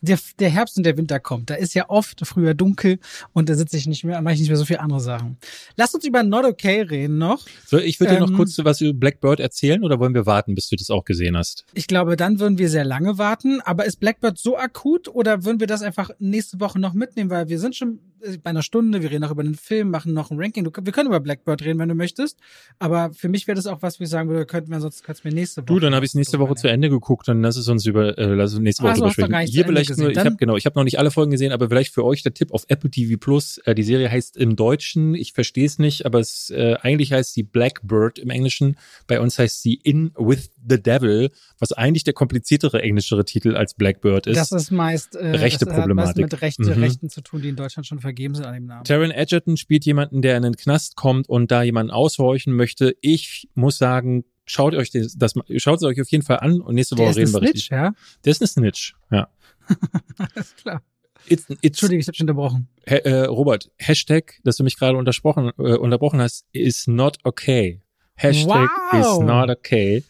der, 0.01 0.19
der 0.39 0.49
Herbst 0.49 0.77
und 0.77 0.85
der 0.85 0.97
Winter 0.97 1.19
kommt. 1.19 1.49
Da 1.49 1.55
ist 1.55 1.73
ja 1.73 1.89
oft 1.89 2.25
früher 2.25 2.53
dunkel 2.53 2.99
und 3.33 3.49
da 3.49 3.55
sitze 3.55 3.77
ich 3.77 3.87
nicht 3.87 4.03
mehr, 4.03 4.21
mache 4.21 4.35
ich 4.35 4.39
nicht 4.39 4.49
mehr 4.49 4.57
so 4.57 4.65
viel 4.65 4.77
andere 4.77 4.99
Sachen. 4.99 5.37
Lass 5.75 5.93
uns 5.93 6.05
über 6.05 6.23
Not 6.23 6.45
Okay 6.45 6.81
reden 6.81 7.17
noch. 7.17 7.41
So, 7.65 7.77
ich 7.77 7.99
würde 7.99 8.15
dir 8.15 8.19
noch 8.19 8.29
Ähm, 8.29 8.35
kurz 8.35 8.57
was 8.59 8.81
über 8.81 8.93
Blackbird 8.93 9.39
erzählen 9.39 9.83
oder 9.83 9.99
wollen 9.99 10.13
wir 10.13 10.25
warten, 10.25 10.55
bis 10.55 10.69
du 10.69 10.75
das 10.75 10.89
auch 10.89 11.05
gesehen 11.05 11.37
hast? 11.37 11.65
Ich 11.73 11.87
glaube, 11.87 12.15
dann 12.15 12.39
würden 12.39 12.57
wir 12.57 12.69
sehr 12.69 12.85
lange 12.85 13.17
warten. 13.17 13.61
Aber 13.61 13.85
ist 13.85 13.99
Blackbird 13.99 14.37
so 14.37 14.57
akut 14.57 15.07
oder 15.07 15.43
würden 15.43 15.59
wir 15.59 15.67
das 15.67 15.81
einfach 15.81 16.09
nächste 16.19 16.59
Woche 16.59 16.79
noch 16.79 16.93
mitnehmen? 16.93 17.29
Weil 17.29 17.49
wir 17.49 17.59
sind 17.59 17.75
schon 17.75 17.99
bei 18.43 18.49
einer 18.49 18.63
Stunde, 18.63 19.01
wir 19.01 19.11
reden 19.11 19.21
noch 19.21 19.31
über 19.31 19.43
den 19.43 19.55
Film, 19.55 19.89
machen 19.89 20.13
noch 20.13 20.31
ein 20.31 20.39
Ranking. 20.39 20.63
Du, 20.63 20.71
wir 20.73 20.93
können 20.93 21.07
über 21.07 21.19
Blackbird 21.19 21.63
reden, 21.63 21.79
wenn 21.79 21.89
du 21.89 21.95
möchtest. 21.95 22.39
Aber 22.79 23.11
für 23.13 23.29
mich 23.29 23.47
wäre 23.47 23.55
das 23.55 23.67
auch 23.67 23.81
was, 23.81 23.99
ich 23.99 24.09
sagen 24.09 24.29
würde, 24.29 24.45
könnten 24.45 24.71
wir 24.71 24.79
sonst 24.79 25.03
kannst 25.03 25.23
du 25.23 25.27
mir 25.27 25.33
nächste 25.33 25.61
Woche. 25.61 25.67
Du, 25.67 25.79
dann 25.79 25.93
habe 25.93 26.05
ich 26.05 26.11
es 26.11 26.15
nächste 26.15 26.39
Woche 26.39 26.55
zu 26.55 26.67
Ende 26.67 26.89
geguckt, 26.89 27.27
dann 27.27 27.41
lass 27.41 27.57
es 27.57 27.67
uns 27.67 27.85
über 27.85 28.17
äh, 28.17 28.33
lass 28.33 28.53
uns 28.53 28.61
nächste 28.61 28.83
Woche 28.83 28.93
Ach 28.93 29.13
so, 29.13 29.21
drüber 29.21 29.39
Hier 29.39 29.65
vielleicht 29.65 29.97
nur, 29.97 30.09
ich 30.09 30.17
habe 30.17 30.35
genau, 30.35 30.55
ich 30.55 30.65
habe 30.65 30.77
noch 30.77 30.83
nicht 30.83 30.99
alle 30.99 31.11
Folgen 31.11 31.31
gesehen, 31.31 31.51
aber 31.51 31.69
vielleicht 31.69 31.93
für 31.93 32.03
euch 32.03 32.23
der 32.23 32.33
Tipp 32.33 32.53
auf 32.53 32.65
Apple 32.67 32.89
TV 32.89 33.17
Plus. 33.17 33.59
Äh, 33.59 33.75
die 33.75 33.83
Serie 33.83 34.09
heißt 34.09 34.37
im 34.37 34.55
Deutschen, 34.55 35.15
ich 35.15 35.33
verstehe 35.33 35.65
es 35.65 35.79
nicht, 35.79 36.05
aber 36.05 36.19
es 36.19 36.49
äh, 36.49 36.75
eigentlich 36.81 37.13
heißt 37.13 37.33
sie 37.33 37.43
Blackbird 37.43 38.19
im 38.19 38.29
Englischen. 38.29 38.77
Bei 39.07 39.19
uns 39.19 39.37
heißt 39.37 39.61
sie 39.61 39.75
In 39.75 40.11
with 40.17 40.49
the 40.69 40.81
Devil, 40.81 41.29
was 41.59 41.71
eigentlich 41.73 42.03
der 42.03 42.13
kompliziertere 42.13 42.81
englischere 42.81 43.25
Titel 43.25 43.55
als 43.55 43.73
Blackbird 43.73 44.27
ist. 44.27 44.37
Das 44.37 44.51
ist 44.51 44.71
meist 44.71 45.15
äh, 45.15 45.25
Rechte 45.27 45.65
das 45.65 45.73
hat 45.73 45.79
Problematik. 45.81 46.23
mit 46.23 46.41
Rechte, 46.41 46.63
Mhm. 46.75 46.83
Rechten 46.83 47.09
zu 47.09 47.21
tun, 47.21 47.41
die 47.41 47.49
in 47.49 47.55
Deutschland 47.55 47.85
schon 47.87 47.99
vergeben 47.99 48.35
sind 48.35 48.45
an 48.45 48.53
dem 48.53 48.65
Namen. 48.65 48.83
Taron 48.83 49.11
Egerton 49.11 49.57
spielt 49.57 49.85
jemanden, 49.85 50.21
der 50.21 50.37
in 50.37 50.43
den 50.43 50.55
Knast 50.55 50.95
kommt 50.95 51.29
und 51.29 51.51
da 51.51 51.63
jemanden 51.63 51.91
aushorchen 51.91 52.53
möchte. 52.55 52.95
Ich 53.01 53.47
muss 53.55 53.77
sagen, 53.77 54.23
schaut 54.45 54.75
euch 54.75 54.91
das, 54.91 55.15
das 55.17 55.35
mal- 55.35 55.45
schaut 55.57 55.77
es 55.77 55.83
euch 55.83 55.99
auf 56.01 56.09
jeden 56.09 56.23
Fall 56.23 56.39
an 56.39 56.61
und 56.61 56.75
nächste 56.75 56.97
Woche 56.97 57.09
ein 57.09 57.13
reden 57.15 57.33
wir 57.33 57.39
Snitch, 57.39 57.53
richtig. 57.55 57.69
ja? 57.69 57.93
Der 58.25 58.31
ist 58.31 58.41
eine 58.41 58.47
Snitch, 58.47 58.95
ja. 59.11 59.27
Alles 60.17 60.55
klar. 60.55 60.81
It's, 61.29 61.49
it's, 61.49 61.59
Entschuldige, 61.61 61.99
ich 61.99 62.07
habe 62.07 62.15
schon 62.15 62.23
unterbrochen. 62.29 62.69
Ha- 62.89 62.95
äh, 62.95 63.25
Robert, 63.25 63.69
Hashtag, 63.77 64.39
dass 64.45 64.55
du 64.55 64.63
mich 64.63 64.77
gerade 64.77 64.97
untersprochen, 64.97 65.51
äh, 65.57 65.75
unterbrochen 65.75 66.21
hast, 66.21 66.45
is 66.53 66.87
not 66.87 67.17
okay. 67.23 67.81
Hashtag 68.15 68.69
Wow. 68.91 68.99
is 68.99 69.19
not 69.25 69.49
okay. 69.49 70.03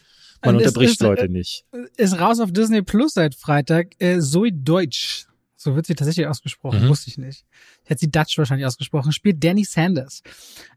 Man 0.44 0.56
Und 0.56 0.62
unterbricht 0.62 0.94
ist, 0.94 1.02
äh, 1.02 1.06
Leute 1.06 1.30
nicht. 1.30 1.66
Ist 1.98 2.20
raus 2.20 2.40
auf 2.40 2.52
Disney 2.52 2.82
Plus 2.82 3.14
seit 3.14 3.36
Freitag. 3.36 3.94
Äh, 4.00 4.20
Zoe 4.20 4.52
Deutsch. 4.52 5.26
So 5.60 5.76
wird 5.76 5.88
sie 5.88 5.96
tatsächlich 5.96 6.28
ausgesprochen, 6.28 6.84
Mhm. 6.84 6.90
wusste 6.90 7.10
ich 7.10 7.18
nicht. 7.18 7.44
Ich 7.84 7.90
hätte 7.90 8.00
sie 8.02 8.12
Dutch 8.12 8.38
wahrscheinlich 8.38 8.68
ausgesprochen. 8.68 9.12
Spielt 9.12 9.44
Danny 9.44 9.64
Sanders. 9.64 10.22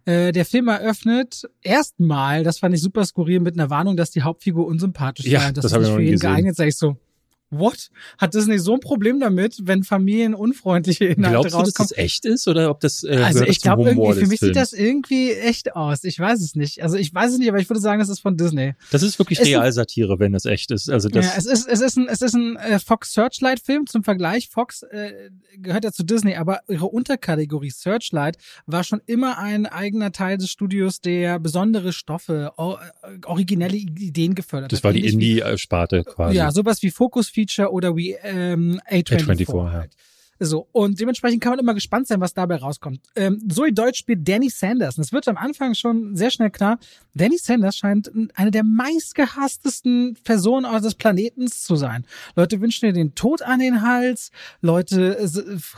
Äh, 0.06 0.32
der 0.32 0.46
Film 0.46 0.68
eröffnet 0.68 1.42
erstmal, 1.60 2.44
das 2.44 2.58
fand 2.58 2.74
ich 2.74 2.80
super 2.80 3.04
skurril, 3.04 3.40
mit 3.40 3.54
einer 3.54 3.68
Warnung, 3.68 3.96
dass 3.96 4.10
die 4.10 4.22
Hauptfigur 4.22 4.66
unsympathisch 4.66 5.26
Ja, 5.26 5.40
sei. 5.40 5.52
das 5.52 5.72
hab 5.72 5.82
ich 5.82 5.86
nicht 5.88 5.94
für 5.96 6.02
ihn 6.02 6.10
gesehen. 6.12 6.30
geeignet 6.30 6.56
sei. 6.56 6.68
Ich 6.68 6.76
so, 6.78 6.96
what? 7.50 7.90
Hat 8.18 8.34
Disney 8.34 8.58
so 8.58 8.74
ein 8.74 8.80
Problem 8.80 9.20
damit, 9.20 9.58
wenn 9.64 9.82
Familien 9.84 10.34
unfreundliche 10.34 11.04
Inhalte 11.06 11.48
Glaubst 11.48 11.54
du, 11.54 11.58
dass 11.58 11.68
rauskommen? 11.68 11.88
das 11.90 11.98
echt 11.98 12.24
ist 12.24 12.48
oder 12.48 12.70
ob 12.70 12.80
das 12.80 13.02
äh, 13.04 13.16
Also 13.16 13.42
ich 13.42 13.56
das 13.58 13.62
glaube 13.62 13.88
irgendwie, 13.90 14.12
für 14.20 14.26
mich 14.26 14.38
Films? 14.38 14.54
sieht 14.54 14.56
das 14.56 14.72
irgendwie 14.72 15.32
echt 15.32 15.74
aus. 15.76 16.04
Ich 16.04 16.18
weiß 16.18 16.40
es 16.40 16.54
nicht. 16.54 16.82
Also 16.82 16.96
ich 16.96 17.12
weiß 17.14 17.32
es 17.32 17.38
nicht, 17.38 17.48
aber 17.48 17.58
ich 17.58 17.68
würde 17.68 17.80
sagen, 17.80 17.98
das 18.00 18.08
ist 18.08 18.20
von 18.20 18.36
Disney. 18.36 18.74
Das 18.90 19.02
ist 19.02 19.18
wirklich 19.18 19.40
Realsatire, 19.40 20.18
wenn 20.18 20.32
das 20.32 20.44
echt 20.44 20.70
ist. 20.70 20.88
Also 20.88 21.08
das, 21.08 21.24
ja, 21.26 21.32
es 21.36 21.46
ist, 21.46 21.66
es 21.68 21.80
ist 21.80 21.96
ein, 21.96 22.06
es 22.08 22.22
ist 22.22 22.34
ein 22.34 22.56
äh, 22.56 22.78
Fox 22.78 23.12
Searchlight 23.14 23.60
Film 23.60 23.86
zum 23.86 24.04
Vergleich. 24.04 24.48
Fox 24.48 24.82
äh, 24.84 25.30
gehört 25.58 25.84
ja 25.84 25.92
zu 25.92 26.04
Disney, 26.04 26.36
aber 26.36 26.60
ihre 26.68 26.86
Unterkategorie 26.86 27.70
Searchlight 27.70 28.36
war 28.66 28.84
schon 28.84 29.00
immer 29.06 29.38
ein 29.38 29.66
eigener 29.66 30.12
Teil 30.12 30.38
des 30.38 30.50
Studios, 30.50 31.00
der 31.00 31.38
besondere 31.40 31.92
Stoffe, 31.92 32.52
o- 32.56 32.74
äh, 33.02 33.18
originelle 33.26 33.76
Ideen 33.76 34.34
gefördert 34.34 34.72
das 34.72 34.78
hat. 34.80 34.84
war 34.84 34.92
die 34.92 35.00
Ähnlich 35.00 35.18
wie- 35.18 35.38
Indie-Sparte 35.40 36.04
quasi. 36.04 36.36
Ja, 36.36 36.50
sowas 36.52 36.82
wie 36.82 36.90
Focus 36.90 37.28
Feature 37.40 37.72
oder 37.72 37.96
wie 37.96 38.16
ähm, 38.22 38.80
A24. 38.90 39.46
A24, 39.46 39.72
ja. 39.72 39.84
So, 40.42 40.68
und 40.72 40.98
dementsprechend 40.98 41.42
kann 41.42 41.50
man 41.50 41.58
immer 41.58 41.74
gespannt 41.74 42.06
sein, 42.06 42.18
was 42.18 42.32
dabei 42.32 42.56
rauskommt. 42.56 43.00
Ähm, 43.14 43.46
Zoe 43.50 43.74
Deutsch 43.74 43.98
spielt 43.98 44.26
Danny 44.26 44.48
Sanders. 44.48 44.96
Und 44.96 45.04
es 45.04 45.12
wird 45.12 45.28
am 45.28 45.36
Anfang 45.36 45.74
schon 45.74 46.16
sehr 46.16 46.30
schnell 46.30 46.48
klar, 46.48 46.78
Danny 47.14 47.36
Sanders 47.36 47.76
scheint 47.76 48.10
eine 48.34 48.50
der 48.50 48.64
meistgehasstesten 48.64 50.16
Personen 50.24 50.64
auf 50.64 50.80
des 50.80 50.94
Planetens 50.94 51.62
zu 51.62 51.76
sein. 51.76 52.06
Leute 52.36 52.58
wünschen 52.62 52.86
ihr 52.86 52.94
den 52.94 53.14
Tod 53.14 53.42
an 53.42 53.58
den 53.58 53.82
Hals. 53.82 54.30
Leute 54.62 55.18
äh, 55.18 55.28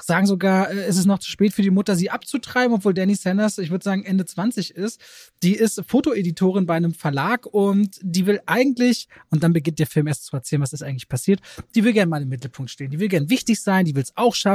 sagen 0.00 0.26
sogar, 0.26 0.70
äh, 0.70 0.84
es 0.84 0.96
ist 0.96 1.06
noch 1.06 1.18
zu 1.18 1.28
spät 1.28 1.52
für 1.52 1.62
die 1.62 1.70
Mutter, 1.70 1.96
sie 1.96 2.10
abzutreiben, 2.10 2.74
obwohl 2.74 2.94
Danny 2.94 3.16
Sanders, 3.16 3.58
ich 3.58 3.70
würde 3.70 3.82
sagen, 3.82 4.04
Ende 4.04 4.24
20 4.24 4.76
ist. 4.76 5.00
Die 5.42 5.54
ist 5.54 5.82
Fotoeditorin 5.88 6.66
bei 6.66 6.74
einem 6.74 6.94
Verlag 6.94 7.46
und 7.46 7.98
die 8.00 8.26
will 8.26 8.40
eigentlich, 8.46 9.08
und 9.30 9.42
dann 9.42 9.52
beginnt 9.52 9.80
der 9.80 9.88
Film 9.88 10.06
erst 10.06 10.26
zu 10.26 10.36
erzählen, 10.36 10.62
was 10.62 10.72
ist 10.72 10.84
eigentlich 10.84 11.08
passiert, 11.08 11.40
die 11.74 11.82
will 11.82 11.92
gerne 11.92 12.10
mal 12.10 12.22
im 12.22 12.28
Mittelpunkt 12.28 12.70
stehen. 12.70 12.90
Die 12.92 13.00
will 13.00 13.08
gern 13.08 13.28
wichtig 13.28 13.60
sein, 13.60 13.86
die 13.86 13.96
will 13.96 14.04
es 14.04 14.16
auch 14.16 14.36
schaffen. 14.36 14.51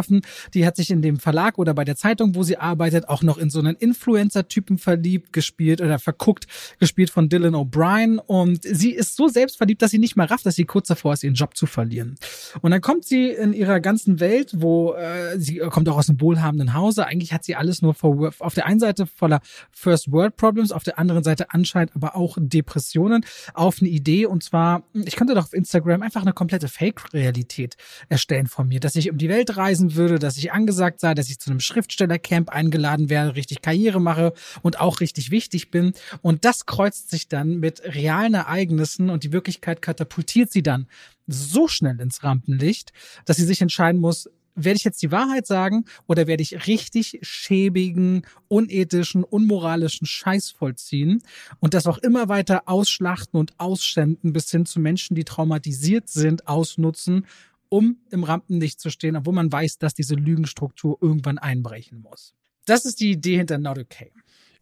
Die 0.54 0.66
hat 0.66 0.76
sich 0.76 0.92
in 0.92 1.02
dem 1.02 1.18
Verlag 1.20 1.58
oder 1.58 1.74
bei 1.74 1.84
der 1.84 1.96
Zeitung, 1.96 2.36
wo 2.36 2.44
sie 2.44 2.58
arbeitet, 2.58 3.10
auch 3.10 3.24
noch 3.24 3.38
in 3.38 3.50
so 3.50 3.60
einen 3.60 3.76
Influencer-Typen 3.76 4.78
verliebt, 4.78 5.34
gespielt 5.34 5.82
oder 5.82 6.00
verguckt, 6.00 6.48
gespielt 6.80 7.10
von 7.10 7.30
Dylan 7.30 7.56
O'Brien. 7.56 8.18
Und 8.18 8.64
sie 8.64 8.92
ist 8.92 9.16
so 9.16 9.28
selbstverliebt, 9.28 9.82
dass 9.82 9.92
sie 9.92 10.00
nicht 10.00 10.16
mal 10.16 10.26
rafft, 10.26 10.46
dass 10.46 10.56
sie 10.56 10.66
kurz 10.66 10.88
davor 10.88 11.14
ist, 11.14 11.24
ihren 11.24 11.36
Job 11.36 11.56
zu 11.56 11.66
verlieren. 11.66 12.16
Und 12.62 12.72
dann 12.72 12.82
kommt 12.82 13.06
sie 13.06 13.30
in 13.30 13.54
ihrer 13.54 13.80
ganzen 13.80 14.20
Welt, 14.20 14.52
wo 14.56 14.94
äh, 14.94 15.38
sie 15.40 15.58
kommt 15.58 15.90
auch 15.90 15.98
aus 15.98 16.10
einem 16.10 16.22
wohlhabenden 16.22 16.74
Hause. 16.74 17.06
Eigentlich 17.06 17.34
hat 17.34 17.44
sie 17.44 17.56
alles 17.56 17.82
nur 17.82 17.94
vor, 17.94 18.32
auf 18.40 18.54
der 18.54 18.66
einen 18.66 18.80
Seite 18.80 19.06
voller 19.06 19.42
First 19.72 20.12
World 20.12 20.38
Problems, 20.38 20.72
auf 20.72 20.84
der 20.84 21.00
anderen 21.00 21.24
Seite 21.24 21.52
anscheinend 21.52 21.96
aber 21.96 22.16
auch 22.16 22.38
Depressionen 22.40 23.26
auf 23.54 23.78
eine 23.82 23.90
Idee. 23.90 24.26
Und 24.26 24.44
zwar, 24.44 24.84
ich 24.94 25.16
könnte 25.16 25.34
doch 25.34 25.46
auf 25.46 25.54
Instagram 25.54 26.02
einfach 26.02 26.22
eine 26.22 26.34
komplette 26.34 26.68
Fake-Realität 26.68 27.76
erstellen 28.10 28.48
von 28.48 28.68
mir, 28.68 28.80
dass 28.80 28.96
ich 28.96 29.10
um 29.10 29.18
die 29.18 29.30
Welt 29.30 29.58
reisen 29.58 29.87
würde, 29.96 30.20
dass 30.20 30.38
ich 30.38 30.52
angesagt 30.52 31.00
sei, 31.00 31.14
dass 31.14 31.30
ich 31.30 31.40
zu 31.40 31.50
einem 31.50 31.60
Schriftstellercamp 31.60 32.50
eingeladen 32.50 33.10
werde, 33.10 33.36
richtig 33.36 33.62
Karriere 33.62 34.02
mache 34.02 34.34
und 34.62 34.80
auch 34.80 35.00
richtig 35.00 35.32
wichtig 35.32 35.72
bin. 35.72 35.94
Und 36.22 36.46
das 36.46 36.66
kreuzt 36.66 37.10
sich 37.10 37.28
dann 37.28 37.60
mit 37.60 37.82
realen 37.84 38.34
Ereignissen 38.34 39.10
und 39.10 39.24
die 39.24 39.32
Wirklichkeit 39.32 39.82
katapultiert 39.82 40.52
sie 40.52 40.64
dann 40.64 40.88
so 41.28 41.68
schnell 41.68 42.00
ins 42.00 42.24
Rampenlicht, 42.24 42.94
dass 43.26 43.38
sie 43.38 43.46
sich 43.46 43.62
entscheiden 43.62 44.00
muss, 44.00 44.30
werde 44.58 44.78
ich 44.78 44.84
jetzt 44.84 45.02
die 45.02 45.12
Wahrheit 45.12 45.46
sagen 45.46 45.86
oder 46.08 46.28
werde 46.28 46.42
ich 46.42 46.68
richtig 46.68 47.20
schäbigen, 47.22 48.24
unethischen, 48.48 49.24
unmoralischen 49.24 50.08
Scheiß 50.08 50.50
vollziehen 50.50 51.22
und 51.60 51.74
das 51.74 51.86
auch 51.86 52.00
immer 52.00 52.28
weiter 52.28 52.64
ausschlachten 52.66 53.40
und 53.40 53.54
ausschänden 53.60 54.34
bis 54.34 54.50
hin 54.50 54.66
zu 54.66 54.80
Menschen, 54.80 55.16
die 55.16 55.24
traumatisiert 55.24 56.10
sind, 56.10 56.48
ausnutzen 56.48 57.26
um 57.70 57.98
im 58.12 58.24
Rampenlicht 58.24 58.80
zu 58.80 58.90
stehen, 58.90 59.16
obwohl 59.16 59.34
man 59.34 59.52
weiß, 59.52 59.78
dass 59.78 59.94
diese 59.94 60.16
Lügenstruktur 60.16 60.98
irgendwann 61.02 61.38
einbrechen 61.38 62.02
muss. 62.02 62.34
Das 62.66 62.86
ist 62.86 63.00
die 63.00 63.12
Idee 63.12 63.38
hinter 63.38 63.58
Not 63.58 63.80
Okay. 63.80 64.12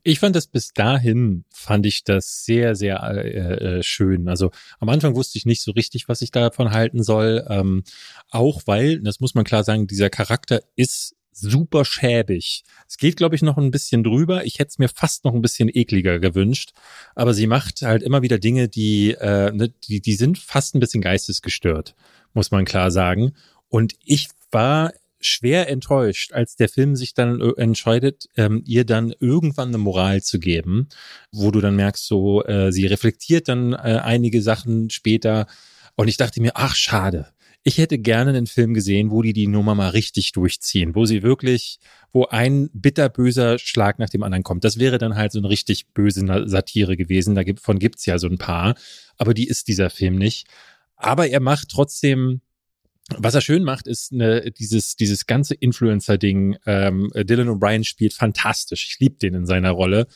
Ich 0.08 0.20
fand 0.20 0.36
das 0.36 0.46
bis 0.46 0.72
dahin, 0.72 1.46
fand 1.50 1.88
ich 1.88 2.04
das 2.04 2.46
sehr, 2.46 2.76
sehr 2.76 3.02
äh, 3.02 3.80
äh, 3.80 3.84
schön. 3.84 4.30
Also 4.30 4.52
am 4.80 4.90
Anfang 4.90 5.16
wusste 5.16 5.40
ich 5.40 5.48
nicht 5.48 5.64
so 5.64 5.72
richtig, 5.72 6.08
was 6.08 6.22
ich 6.22 6.30
davon 6.30 6.70
halten 6.70 7.02
soll. 7.02 7.44
Ähm, 7.50 7.84
auch 8.30 8.62
weil, 8.66 9.02
das 9.02 9.20
muss 9.20 9.34
man 9.34 9.46
klar 9.46 9.64
sagen, 9.64 9.88
dieser 9.88 10.12
Charakter 10.12 10.62
ist 10.76 11.16
super 11.36 11.86
schäbig. 11.86 12.64
Es 12.88 12.98
geht, 12.98 13.18
glaube 13.18 13.36
ich, 13.36 13.42
noch 13.42 13.58
ein 13.58 13.72
bisschen 13.72 14.04
drüber. 14.04 14.46
Ich 14.46 14.60
hätte 14.60 14.70
es 14.70 14.80
mir 14.80 14.90
fast 14.90 15.26
noch 15.26 15.34
ein 15.34 15.42
bisschen 15.42 15.70
ekliger 15.72 16.20
gewünscht. 16.20 16.72
Aber 17.14 17.34
sie 17.34 17.48
macht 17.48 17.82
halt 17.82 18.04
immer 18.04 18.22
wieder 18.22 18.40
Dinge, 18.40 18.70
die, 18.70 19.12
äh, 19.12 19.52
ne, 19.52 19.70
die, 19.70 20.02
die 20.02 20.16
sind 20.16 20.38
fast 20.38 20.76
ein 20.76 20.80
bisschen 20.80 21.02
geistesgestört, 21.02 21.96
muss 22.34 22.52
man 22.52 22.66
klar 22.66 22.90
sagen. 22.90 23.34
Und 23.68 23.94
ich 24.04 24.30
war 24.52 24.94
schwer 25.20 25.70
enttäuscht, 25.70 26.34
als 26.34 26.56
der 26.56 26.70
Film 26.70 26.96
sich 26.96 27.14
dann 27.14 27.42
äh, 27.42 27.52
entscheidet, 27.58 28.30
ähm, 28.38 28.64
ihr 28.66 28.86
dann 28.86 29.14
irgendwann 29.20 29.70
eine 29.70 29.78
Moral 29.78 30.22
zu 30.22 30.40
geben, 30.40 30.88
wo 31.32 31.52
du 31.52 31.62
dann 31.62 31.76
merkst, 31.76 32.06
so 32.06 32.44
äh, 32.46 32.72
sie 32.72 32.86
reflektiert 32.86 33.48
dann 33.48 33.74
äh, 33.74 34.00
einige 34.04 34.42
Sachen 34.42 34.90
später 34.90 35.48
und 35.96 36.08
ich 36.08 36.18
dachte 36.18 36.42
mir, 36.42 36.52
ach 36.56 36.76
schade. 36.76 37.28
Ich 37.68 37.80
hätte 37.80 37.98
gerne 37.98 38.30
einen 38.30 38.46
Film 38.46 38.76
gesehen, 38.76 39.10
wo 39.10 39.24
die 39.24 39.34
die 39.34 39.48
Nummer 39.48 39.74
mal 39.74 39.90
richtig 39.90 40.34
durchziehen, 40.34 40.94
wo 40.94 41.06
sie 41.06 41.24
wirklich, 41.24 41.80
wo 42.14 42.26
ein 42.26 42.70
bitterböser 42.74 43.58
Schlag 43.58 43.98
nach 43.98 44.10
dem 44.10 44.22
anderen 44.22 44.44
kommt. 44.44 44.64
Das 44.64 44.78
wäre 44.78 45.00
dann 45.00 45.16
halt 45.16 45.32
so 45.32 45.40
eine 45.40 45.50
richtig 45.50 45.88
böse 45.88 46.24
Satire 46.48 46.96
gewesen. 46.96 47.34
Davon 47.34 47.80
gibt's 47.80 48.06
ja 48.06 48.20
so 48.20 48.28
ein 48.28 48.38
paar, 48.38 48.76
aber 49.18 49.34
die 49.34 49.48
ist 49.48 49.68
dieser 49.68 49.90
Film 49.90 50.16
nicht. 50.16 50.46
Aber 50.96 51.28
er 51.28 51.40
macht 51.40 51.70
trotzdem 51.70 52.42
was 53.10 53.36
er 53.36 53.42
schön 53.42 53.64
macht, 53.64 53.88
ist 53.88 54.14
ne, 54.14 54.52
dieses, 54.52 54.96
dieses 54.96 55.28
ganze 55.28 55.54
Influencer-Ding. 55.54 56.58
Ähm, 56.66 57.12
Dylan 57.14 57.50
O'Brien 57.50 57.84
spielt 57.84 58.14
fantastisch. 58.14 58.88
Ich 58.90 59.00
liebe 59.00 59.18
den 59.18 59.36
in 59.36 59.46
seiner 59.46 59.72
Rolle, 59.72 60.08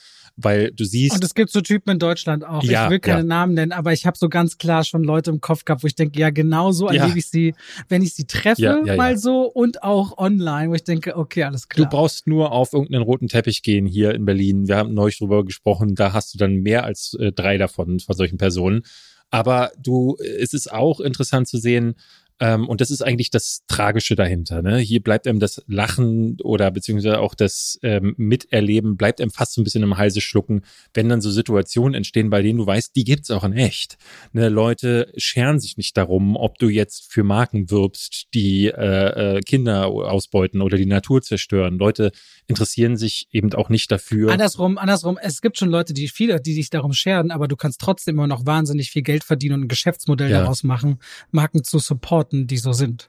weil 0.42 0.72
du 0.72 0.84
siehst. 0.86 1.16
Und 1.16 1.24
es 1.24 1.34
gibt 1.34 1.52
so 1.52 1.62
Typen 1.62 1.92
in 1.92 2.00
Deutschland 2.00 2.46
auch. 2.46 2.64
Ja, 2.64 2.86
ich 2.86 2.92
will 2.92 3.00
keine 3.00 3.20
ja. 3.20 3.26
Namen 3.26 3.54
nennen, 3.54 3.72
aber 3.72 3.94
ich 3.94 4.06
habe 4.06 4.18
so 4.18 4.30
ganz 4.30 4.58
klar 4.58 4.84
schon 4.84 5.04
Leute 5.04 5.32
im 5.32 5.42
Kopf 5.42 5.66
gehabt, 5.66 5.84
wo 5.84 5.88
ich 5.88 5.96
denke, 5.96 6.20
ja, 6.20 6.30
genau 6.30 6.72
so 6.72 6.88
erlebe 6.88 7.08
ja. 7.08 7.16
ich 7.16 7.28
sie, 7.28 7.54
wenn 7.88 8.02
ich 8.02 8.14
sie 8.14 8.26
treffe, 8.26 8.84
mal 8.98 9.18
so 9.18 9.44
und 9.44 9.84
auch 9.84 10.18
online, 10.18 10.70
wo 10.70 10.76
ich 10.76 10.84
denke, 10.84 11.18
okay, 11.18 11.44
alles 11.44 11.68
klar. 11.68 11.90
Du 11.90 11.96
brauchst 11.96 12.28
nur 12.28 12.52
auf 12.52 12.74
irgendeinen 12.74 13.04
roten 13.04 13.28
Teppich 13.28 13.64
gehen 13.64 13.86
hier 13.86 14.14
in 14.14 14.26
Berlin. 14.26 14.68
Wir 14.68 14.78
haben 14.78 14.94
neulich 14.94 15.18
drüber 15.18 15.44
gesprochen, 15.46 15.96
da 15.96 16.14
hast 16.14 16.34
du 16.34 16.38
dann 16.38 16.56
mehr 16.56 16.84
als 16.84 17.16
äh, 17.20 17.32
drei 17.32 17.58
davon, 17.58 18.00
von 18.00 18.16
solchen 18.16 18.38
Personen. 18.38 18.84
Aber 19.32 19.72
du, 19.78 20.18
es 20.40 20.54
ist 20.54 20.72
auch 20.72 21.00
interessant 21.00 21.48
zu 21.48 21.58
sehen, 21.58 21.96
ähm, 22.40 22.68
und 22.68 22.80
das 22.80 22.90
ist 22.90 23.02
eigentlich 23.02 23.32
das 23.32 23.64
Tragische 23.68 24.16
dahinter. 24.16 24.62
Ne? 24.62 24.78
Hier 24.78 25.04
bleibt 25.04 25.28
einem 25.28 25.40
das 25.40 25.62
Lachen 25.68 26.38
oder 26.42 26.72
beziehungsweise 26.72 27.20
auch 27.20 27.36
das 27.36 27.78
ähm, 27.84 28.14
Miterleben, 28.18 28.96
bleibt 28.96 29.20
einem 29.20 29.32
fast 29.32 29.54
so 29.54 29.62
ein 29.62 29.66
bisschen 29.66 29.84
im 29.84 29.98
Halse 29.98 30.22
schlucken, 30.22 30.64
wenn 30.94 31.10
dann 31.10 31.20
so 31.20 31.32
Situationen 31.32 31.96
entstehen, 31.96 32.30
bei 32.30 32.42
denen 32.42 32.60
du 32.60 32.66
weißt, 32.66 32.96
die 32.96 33.04
gibt's 33.04 33.30
auch 33.30 33.44
in 33.44 33.54
echt. 33.54 33.98
Ne? 34.32 34.48
Leute 34.48 35.12
scheren 35.18 35.60
sich 35.60 35.76
nicht 35.76 35.98
darum, 35.98 36.38
ob 36.38 36.58
du 36.60 36.70
jetzt 36.70 37.12
für 37.12 37.24
Marken 37.24 37.70
wirbst, 37.70 38.28
die 38.34 38.68
äh, 38.68 39.38
äh, 39.38 39.42
Kinder 39.42 39.88
ausbeuten 39.88 40.62
oder 40.62 40.78
die 40.78 40.86
Natur 40.86 41.22
zerstören. 41.22 41.78
Leute 41.78 42.12
interessieren 42.48 42.96
sich 42.96 43.28
eben 43.32 43.54
auch 43.54 43.70
nicht 43.70 43.92
dafür. 43.92 44.32
Andersrum, 44.32 44.78
andersrum, 44.78 45.20
es 45.22 45.42
gibt 45.42 45.58
schon 45.58 45.70
Leute, 45.70 45.94
die 45.94 46.08
viele, 46.08 46.40
die 46.40 46.54
sich 46.54 46.70
darum 46.70 46.94
scheren, 46.94 47.32
aber 47.32 47.50
du 47.50 47.58
kannst 47.58 47.82
trotzdem 47.82 48.16
immer 48.16 48.28
noch 48.28 48.46
wahnsinnig 48.46 48.92
viel 48.92 49.02
Geld 49.02 49.26
verdienen 49.26 49.56
und 49.56 49.62
ein 49.64 49.68
Geschäftsmodell 49.68 50.32
ja. 50.32 50.40
daraus 50.42 50.64
machen, 50.64 51.00
Marken 51.32 51.64
zu 51.64 51.80
supporten 51.80 52.28
Orten, 52.30 52.47
die 52.47 52.57
so 52.57 52.73
sind. 52.73 53.07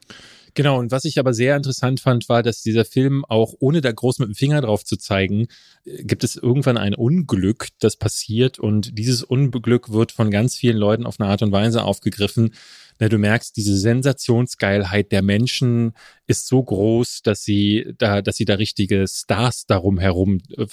Genau, 0.53 0.79
und 0.79 0.91
was 0.91 1.05
ich 1.05 1.17
aber 1.17 1.33
sehr 1.33 1.55
interessant 1.55 2.01
fand, 2.01 2.27
war, 2.27 2.43
dass 2.43 2.61
dieser 2.61 2.83
Film 2.83 3.23
auch, 3.23 3.53
ohne 3.59 3.79
da 3.79 3.89
groß 3.89 4.19
mit 4.19 4.27
dem 4.27 4.35
Finger 4.35 4.59
drauf 4.59 4.83
zu 4.83 4.97
zeigen, 4.97 5.47
äh, 5.85 6.03
gibt 6.03 6.25
es 6.25 6.35
irgendwann 6.35 6.77
ein 6.77 6.93
Unglück, 6.93 7.69
das 7.79 7.95
passiert 7.95 8.59
und 8.59 8.97
dieses 8.97 9.23
Unglück 9.23 9.91
wird 9.93 10.11
von 10.11 10.29
ganz 10.29 10.55
vielen 10.55 10.75
Leuten 10.75 11.05
auf 11.05 11.19
eine 11.19 11.29
Art 11.29 11.41
und 11.41 11.53
Weise 11.53 11.83
aufgegriffen. 11.83 12.53
Na, 12.99 13.07
du 13.07 13.17
merkst, 13.17 13.55
diese 13.55 13.77
Sensationsgeilheit 13.77 15.11
der 15.13 15.21
Menschen 15.21 15.93
ist 16.27 16.47
so 16.47 16.61
groß, 16.61 17.21
dass 17.23 17.43
sie 17.43 17.93
da, 17.97 18.21
dass 18.21 18.35
sie 18.35 18.45
da 18.45 18.55
richtige 18.55 19.07
Stars 19.07 19.65
darum 19.67 19.99
herum 19.99 20.39
äh, 20.57 20.65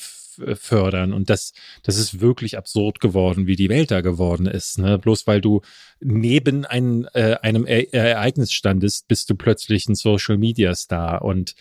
fördern. 0.55 1.13
Und 1.13 1.31
das, 1.31 1.53
das 1.83 1.99
ist 1.99 2.21
wirklich 2.21 2.57
absurd 2.57 3.01
geworden, 3.01 3.47
wie 3.47 3.57
die 3.57 3.69
Welt 3.69 3.91
da 3.91 4.01
geworden 4.01 4.47
ist. 4.47 4.79
Ne? 4.79 4.99
Bloß 4.99 5.27
weil 5.27 5.41
du 5.41 5.61
neben 6.01 6.65
ein, 6.65 7.07
äh, 7.15 7.37
einem 7.43 7.67
e 7.67 7.89
Ereignis 7.93 8.53
standest, 8.53 9.09
bist 9.09 9.31
du 9.31 9.35
plötzlich 9.35 9.89
ein 9.89 9.95
Social 9.95 10.39
Media 10.39 10.75
Star. 10.75 11.23
Und 11.23 11.55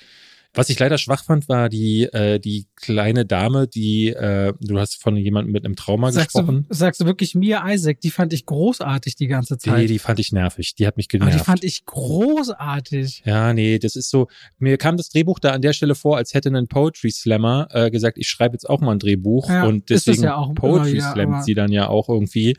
was 0.57 0.69
ich 0.69 0.79
leider 0.79 0.97
schwach 0.97 1.23
fand, 1.23 1.47
war 1.47 1.69
die, 1.69 2.03
äh, 2.03 2.39
die 2.39 2.65
kleine 2.75 3.25
Dame, 3.25 3.67
die, 3.67 4.09
äh, 4.09 4.53
du 4.59 4.79
hast 4.79 5.01
von 5.01 5.15
jemandem 5.15 5.51
mit 5.51 5.65
einem 5.65 5.75
Trauma 5.75 6.11
sagst 6.11 6.33
gesprochen. 6.33 6.65
Du, 6.67 6.75
sagst 6.75 7.01
du 7.01 7.05
wirklich 7.05 7.35
Mia 7.35 7.67
Isaac? 7.71 8.01
Die 8.01 8.09
fand 8.09 8.33
ich 8.33 8.45
großartig 8.45 9.15
die 9.15 9.27
ganze 9.27 9.57
Zeit. 9.57 9.77
Nee, 9.77 9.87
die 9.87 9.99
fand 9.99 10.19
ich 10.19 10.31
nervig. 10.31 10.75
Die 10.75 10.87
hat 10.87 10.97
mich 10.97 11.09
genervt. 11.09 11.31
Aber 11.31 11.39
die 11.39 11.45
fand 11.45 11.63
ich 11.63 11.85
großartig. 11.85 13.23
Ja, 13.25 13.53
nee, 13.53 13.79
das 13.79 13.95
ist 13.95 14.09
so, 14.09 14.27
mir 14.57 14.77
kam 14.77 14.97
das 14.97 15.09
Drehbuch 15.09 15.39
da 15.39 15.51
an 15.51 15.61
der 15.61 15.73
Stelle 15.73 15.95
vor, 15.95 16.17
als 16.17 16.33
hätte 16.33 16.49
ein 16.49 16.67
Poetry 16.67 17.11
Slammer 17.11 17.67
äh, 17.71 17.91
gesagt, 17.91 18.17
ich 18.17 18.27
schreibe 18.27 18.53
jetzt 18.53 18.69
auch 18.69 18.81
mal 18.81 18.93
ein 18.93 18.99
Drehbuch 18.99 19.49
ja, 19.49 19.65
und 19.65 19.89
deswegen 19.89 20.23
ja 20.23 20.37
Poetry 20.55 21.01
Slammt 21.01 21.43
sie 21.43 21.53
dann 21.53 21.71
ja 21.71 21.87
auch 21.87 22.09
irgendwie. 22.09 22.57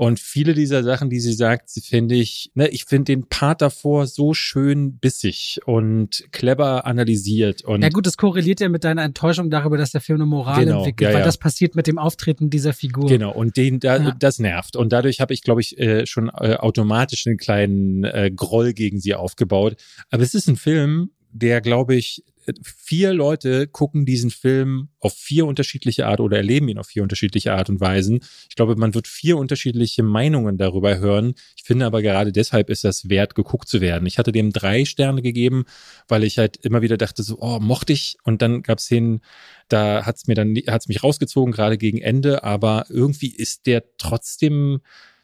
Und 0.00 0.18
viele 0.18 0.54
dieser 0.54 0.82
Sachen, 0.82 1.10
die 1.10 1.20
sie 1.20 1.34
sagt, 1.34 1.72
finde 1.84 2.14
ich, 2.14 2.50
ne, 2.54 2.68
ich 2.68 2.86
finde 2.86 3.12
den 3.12 3.28
Part 3.28 3.60
davor 3.60 4.06
so 4.06 4.32
schön 4.32 4.96
bissig 4.96 5.60
und 5.66 6.24
clever 6.32 6.86
analysiert. 6.86 7.64
Und 7.64 7.82
ja 7.82 7.90
gut, 7.90 8.06
das 8.06 8.16
korreliert 8.16 8.60
ja 8.60 8.70
mit 8.70 8.82
deiner 8.82 9.02
Enttäuschung 9.02 9.50
darüber, 9.50 9.76
dass 9.76 9.90
der 9.90 10.00
Film 10.00 10.16
eine 10.16 10.24
Moral 10.24 10.64
genau, 10.64 10.78
entwickelt, 10.78 11.10
ja, 11.10 11.12
weil 11.12 11.20
ja. 11.20 11.26
das 11.26 11.36
passiert 11.36 11.74
mit 11.74 11.86
dem 11.86 11.98
Auftreten 11.98 12.48
dieser 12.48 12.72
Figur. 12.72 13.10
Genau, 13.10 13.30
und 13.30 13.58
den, 13.58 13.78
da, 13.78 13.98
ja. 13.98 14.16
das 14.18 14.38
nervt. 14.38 14.74
Und 14.74 14.90
dadurch 14.90 15.20
habe 15.20 15.34
ich, 15.34 15.42
glaube 15.42 15.60
ich, 15.60 15.78
äh, 15.78 16.06
schon 16.06 16.28
äh, 16.30 16.54
automatisch 16.54 17.26
einen 17.26 17.36
kleinen 17.36 18.04
äh, 18.04 18.30
Groll 18.34 18.72
gegen 18.72 19.00
sie 19.00 19.14
aufgebaut. 19.14 19.76
Aber 20.08 20.22
es 20.22 20.32
ist 20.32 20.48
ein 20.48 20.56
Film, 20.56 21.10
der, 21.30 21.60
glaube 21.60 21.94
ich, 21.94 22.24
vier 22.62 23.12
Leute 23.12 23.66
gucken 23.66 24.04
diesen 24.04 24.30
Film 24.30 24.88
auf 24.98 25.14
vier 25.14 25.46
unterschiedliche 25.46 26.06
Art 26.06 26.20
oder 26.20 26.36
erleben 26.36 26.68
ihn 26.68 26.78
auf 26.78 26.88
vier 26.88 27.02
unterschiedliche 27.02 27.52
Art 27.52 27.68
und 27.68 27.80
Weisen. 27.80 28.20
Ich 28.48 28.56
glaube, 28.56 28.76
man 28.76 28.94
wird 28.94 29.08
vier 29.08 29.36
unterschiedliche 29.36 30.02
Meinungen 30.02 30.58
darüber 30.58 30.98
hören. 30.98 31.34
Ich 31.56 31.64
finde 31.64 31.86
aber 31.86 32.02
gerade 32.02 32.32
deshalb 32.32 32.70
ist 32.70 32.84
das 32.84 33.08
wert, 33.08 33.34
geguckt 33.34 33.68
zu 33.68 33.80
werden. 33.80 34.06
Ich 34.06 34.18
hatte 34.18 34.32
dem 34.32 34.52
drei 34.52 34.84
Sterne 34.84 35.22
gegeben, 35.22 35.64
weil 36.08 36.24
ich 36.24 36.38
halt 36.38 36.56
immer 36.58 36.82
wieder 36.82 36.96
dachte 36.96 37.22
so, 37.22 37.38
oh, 37.40 37.58
mochte 37.60 37.92
ich. 37.92 38.16
Und 38.24 38.42
dann 38.42 38.62
gab 38.62 38.78
es 38.78 38.84
Szenen, 38.84 39.20
da 39.68 40.04
hat's 40.04 40.26
mir 40.26 40.34
dann, 40.34 40.56
hat's 40.66 40.88
mich 40.88 41.02
rausgezogen, 41.02 41.52
gerade 41.52 41.78
gegen 41.78 41.98
Ende. 41.98 42.44
Aber 42.44 42.86
irgendwie 42.88 43.34
ist 43.34 43.66
der 43.66 43.84
trotzdem 43.98 44.80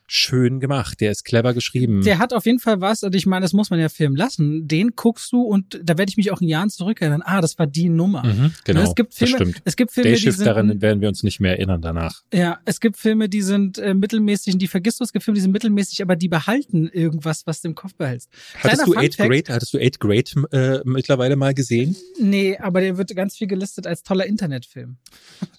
schön 0.06 0.60
gemacht, 0.60 1.00
der 1.00 1.10
ist 1.10 1.24
clever 1.24 1.54
geschrieben. 1.54 2.02
Der 2.02 2.18
hat 2.18 2.32
auf 2.32 2.46
jeden 2.46 2.58
Fall 2.58 2.80
was, 2.80 3.02
und 3.02 3.14
ich 3.14 3.26
meine, 3.26 3.42
das 3.42 3.52
muss 3.52 3.70
man 3.70 3.80
ja 3.80 3.88
filmen 3.88 4.16
lassen. 4.16 4.68
Den 4.68 4.90
guckst 4.96 5.32
du 5.32 5.42
und 5.42 5.80
da 5.82 5.98
werde 5.98 6.10
ich 6.10 6.16
mich 6.16 6.30
auch 6.30 6.40
in 6.40 6.48
Jahren 6.48 6.70
zurückerinnern. 6.70 7.22
Ah, 7.24 7.40
das 7.40 7.58
war 7.58 7.66
die 7.66 7.88
Nummer. 7.88 8.24
Mhm, 8.24 8.52
genau, 8.64 8.82
es 8.82 8.94
gibt 8.94 9.14
Filme, 9.14 9.32
das 9.32 9.40
stimmt. 9.48 9.62
Es 9.64 9.76
gibt 9.76 9.92
Filme, 9.92 10.10
Dayshift, 10.10 10.26
die 10.26 10.36
sind, 10.36 10.46
daran 10.46 10.80
werden 10.80 11.00
wir 11.00 11.08
uns 11.08 11.22
nicht 11.22 11.40
mehr 11.40 11.52
erinnern 11.52 11.82
danach. 11.82 12.22
Ja, 12.32 12.58
es 12.64 12.80
gibt 12.80 12.96
Filme, 12.96 13.28
die 13.28 13.42
sind 13.42 13.78
äh, 13.78 13.94
mittelmäßig, 13.94 14.54
und 14.54 14.62
die 14.62 14.68
vergisst 14.68 15.00
du. 15.00 15.04
Es 15.04 15.12
gibt 15.12 15.24
Filme, 15.24 15.36
die 15.36 15.42
sind 15.42 15.52
mittelmäßig, 15.52 16.02
aber 16.02 16.16
die 16.16 16.28
behalten 16.28 16.88
irgendwas, 16.88 17.46
was 17.46 17.60
du 17.62 17.68
im 17.68 17.74
Kopf 17.74 17.94
behältst. 17.94 18.30
Hattest 18.62 18.86
du 18.86 18.96
Eight 18.96 19.16
Grade, 19.16 19.44
hattest 19.48 19.74
du 19.74 19.78
Eight 19.78 20.00
Grade 20.00 20.30
äh, 20.52 20.80
mittlerweile 20.84 21.36
mal 21.36 21.54
gesehen? 21.54 21.96
Nee, 22.20 22.56
aber 22.58 22.80
der 22.80 22.96
wird 22.98 23.14
ganz 23.14 23.36
viel 23.36 23.46
gelistet 23.46 23.86
als 23.86 24.02
toller 24.02 24.26
Internetfilm. 24.26 24.96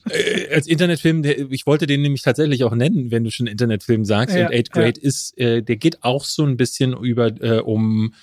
Äh, 0.10 0.54
als 0.54 0.68
Internetfilm, 0.68 1.24
der, 1.24 1.52
ich 1.52 1.66
wollte 1.66 1.88
den 1.88 2.02
nämlich 2.02 2.22
tatsächlich 2.22 2.64
auch 2.64 2.76
nennen, 2.76 3.12
wenn 3.12 3.24
du 3.24 3.32
schon 3.32 3.48
Internetfilm 3.48 4.06
sagst. 4.06 4.36
Ja, 4.36 4.37
und 4.46 4.54
Eight 4.54 4.72
Grade 4.72 5.00
ja. 5.02 5.08
ist 5.08 5.18
ist, 5.18 5.38
äh, 5.38 5.64
der 5.64 5.78
geht 5.78 6.04
auch 6.04 6.24
so 6.24 6.46
ein 6.46 6.58
bisschen 6.58 6.96
über 6.96 7.28
äh, 7.42 7.60
um 7.60 8.14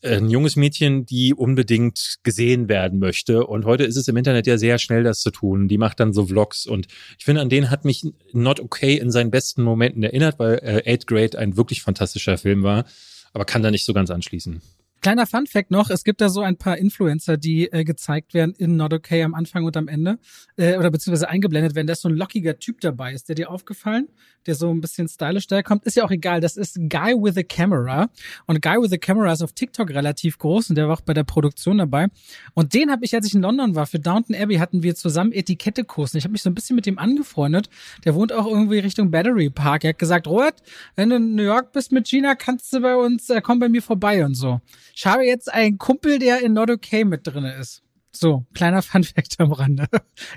äh, 0.00 0.16
ein 0.16 0.30
junges 0.30 0.56
Mädchen, 0.56 1.06
die 1.06 1.34
unbedingt 1.34 2.18
gesehen 2.22 2.68
werden 2.68 2.98
möchte. 2.98 3.46
Und 3.46 3.64
heute 3.64 3.84
ist 3.84 3.96
es 3.96 4.08
im 4.08 4.16
Internet 4.16 4.46
ja 4.46 4.58
sehr 4.58 4.78
schnell, 4.78 5.04
das 5.04 5.20
zu 5.20 5.30
tun. 5.30 5.68
Die 5.68 5.78
macht 5.78 6.00
dann 6.00 6.12
so 6.12 6.26
Vlogs. 6.26 6.66
Und 6.66 6.86
ich 7.18 7.24
finde, 7.24 7.40
an 7.40 7.48
den 7.48 7.70
hat 7.70 7.84
mich 7.84 8.04
Not 8.32 8.60
Okay 8.60 8.96
in 8.96 9.10
seinen 9.10 9.30
besten 9.30 9.62
Momenten 9.62 10.02
erinnert, 10.02 10.38
weil 10.38 10.58
äh, 10.62 10.92
Eighth 10.92 11.06
Grade 11.06 11.38
ein 11.38 11.56
wirklich 11.56 11.82
fantastischer 11.82 12.38
Film 12.38 12.62
war. 12.62 12.84
Aber 13.32 13.44
kann 13.44 13.62
da 13.62 13.70
nicht 13.70 13.86
so 13.86 13.94
ganz 13.94 14.10
anschließen. 14.10 14.60
Kleiner 15.02 15.26
Fun 15.26 15.48
Fact 15.48 15.72
noch, 15.72 15.90
es 15.90 16.04
gibt 16.04 16.20
da 16.20 16.28
so 16.28 16.42
ein 16.42 16.56
paar 16.56 16.78
Influencer, 16.78 17.36
die 17.36 17.72
äh, 17.72 17.82
gezeigt 17.82 18.34
werden 18.34 18.54
in 18.56 18.76
Not 18.76 18.94
Okay 18.94 19.24
am 19.24 19.34
Anfang 19.34 19.64
und 19.64 19.76
am 19.76 19.88
Ende, 19.88 20.20
äh, 20.56 20.76
oder 20.76 20.92
beziehungsweise 20.92 21.28
eingeblendet 21.28 21.74
werden, 21.74 21.88
da 21.88 21.94
ist 21.94 22.02
so 22.02 22.08
ein 22.08 22.14
lockiger 22.14 22.60
Typ 22.60 22.80
dabei. 22.80 23.12
Ist 23.12 23.28
der 23.28 23.34
dir 23.34 23.50
aufgefallen? 23.50 24.06
Der 24.46 24.54
so 24.54 24.72
ein 24.72 24.80
bisschen 24.80 25.08
stylisch 25.08 25.48
daherkommt. 25.48 25.86
Ist 25.86 25.96
ja 25.96 26.04
auch 26.04 26.12
egal, 26.12 26.40
das 26.40 26.56
ist 26.56 26.76
Guy 26.88 27.14
with 27.14 27.36
a 27.36 27.42
Camera. 27.42 28.10
Und 28.46 28.62
Guy 28.62 28.80
with 28.80 28.92
a 28.92 28.96
Camera 28.96 29.32
ist 29.32 29.42
auf 29.42 29.52
TikTok 29.52 29.90
relativ 29.90 30.38
groß 30.38 30.70
und 30.70 30.76
der 30.76 30.86
war 30.86 30.94
auch 30.94 31.00
bei 31.00 31.14
der 31.14 31.24
Produktion 31.24 31.78
dabei. 31.78 32.06
Und 32.54 32.72
den 32.72 32.92
habe 32.92 33.04
ich, 33.04 33.12
als 33.12 33.26
ich 33.26 33.34
in 33.34 33.42
London 33.42 33.74
war, 33.74 33.86
für 33.86 33.98
Downton 33.98 34.36
Abbey 34.36 34.58
hatten 34.58 34.84
wir 34.84 34.94
zusammen 34.94 35.32
Etikettekursen. 35.32 36.18
Ich 36.18 36.22
habe 36.24 36.32
mich 36.32 36.42
so 36.42 36.50
ein 36.50 36.54
bisschen 36.54 36.76
mit 36.76 36.86
dem 36.86 37.00
angefreundet. 37.00 37.68
Der 38.04 38.14
wohnt 38.14 38.32
auch 38.32 38.46
irgendwie 38.46 38.78
Richtung 38.78 39.10
Battery 39.10 39.50
Park. 39.50 39.82
Er 39.82 39.90
hat 39.90 39.98
gesagt, 39.98 40.28
Robert, 40.28 40.62
wenn 40.94 41.10
du 41.10 41.16
in 41.16 41.34
New 41.34 41.42
York 41.42 41.72
bist 41.72 41.90
mit 41.90 42.06
Gina, 42.06 42.36
kannst 42.36 42.72
du 42.72 42.80
bei 42.80 42.94
uns, 42.94 43.28
äh, 43.30 43.40
komm 43.40 43.58
bei 43.58 43.68
mir 43.68 43.82
vorbei 43.82 44.24
und 44.24 44.34
so. 44.36 44.60
Ich 44.94 45.06
habe 45.06 45.24
jetzt 45.24 45.52
einen 45.52 45.78
Kumpel, 45.78 46.18
der 46.18 46.40
in 46.42 46.52
Not 46.52 46.70
Okay 46.70 47.04
mit 47.04 47.26
drinne 47.26 47.54
ist. 47.54 47.82
So, 48.14 48.44
kleiner 48.52 48.82
Funfact 48.82 49.40
am 49.40 49.52
Rande. 49.52 49.86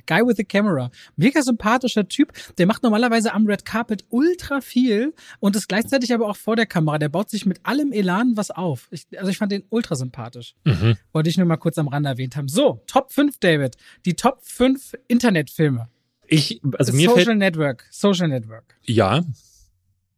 Guy 0.08 0.22
with 0.26 0.38
the 0.38 0.46
camera. 0.46 0.90
Mega 1.18 1.42
sympathischer 1.42 2.08
Typ. 2.08 2.32
Der 2.58 2.68
macht 2.68 2.84
normalerweise 2.84 3.34
am 3.34 3.46
Red 3.46 3.66
Carpet 3.66 4.06
ultra 4.10 4.62
viel 4.62 5.14
und 5.42 5.58
ist 5.58 5.68
gleichzeitig 5.68 6.14
aber 6.14 6.30
auch 6.30 6.38
vor 6.38 6.56
der 6.56 6.66
Kamera. 6.68 7.00
Der 7.00 7.10
baut 7.10 7.30
sich 7.30 7.46
mit 7.46 7.60
allem 7.66 7.92
Elan 7.92 8.38
was 8.38 8.50
auf. 8.50 8.88
Ich, 8.92 9.06
also 9.18 9.30
ich 9.30 9.38
fand 9.38 9.52
den 9.52 9.64
ultra 9.70 9.96
sympathisch. 9.96 10.56
Mhm. 10.64 10.96
Wollte 11.12 11.30
ich 11.30 11.38
nur 11.38 11.46
mal 11.48 11.58
kurz 11.58 11.78
am 11.78 11.90
Rande 11.90 12.10
erwähnt 12.10 12.38
haben. 12.38 12.48
So, 12.48 12.82
Top 12.88 13.12
5, 13.12 13.40
David. 13.40 13.76
Die 14.06 14.14
Top 14.14 14.40
5 14.42 14.94
Internetfilme. 15.10 15.90
Ich, 16.28 16.62
also 16.78 16.94
mir 16.94 17.10
Social 17.10 17.36
Network. 17.36 17.86
Social 17.92 18.30
Network. 18.30 18.78
ja, 18.84 19.22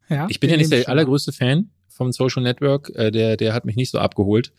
Ja, 0.08 0.26
ich 0.30 0.38
bin 0.38 0.48
ja 0.48 0.56
nicht 0.56 0.70
der 0.70 0.88
allergrößte 0.88 1.32
Fan 1.32 1.70
vom 1.98 2.12
Social 2.12 2.42
Network. 2.42 2.90
Äh, 2.94 3.10
der, 3.10 3.36
der 3.36 3.52
hat 3.52 3.66
mich 3.66 3.76
nicht 3.76 3.90
so 3.90 3.98
abgeholt. 3.98 4.52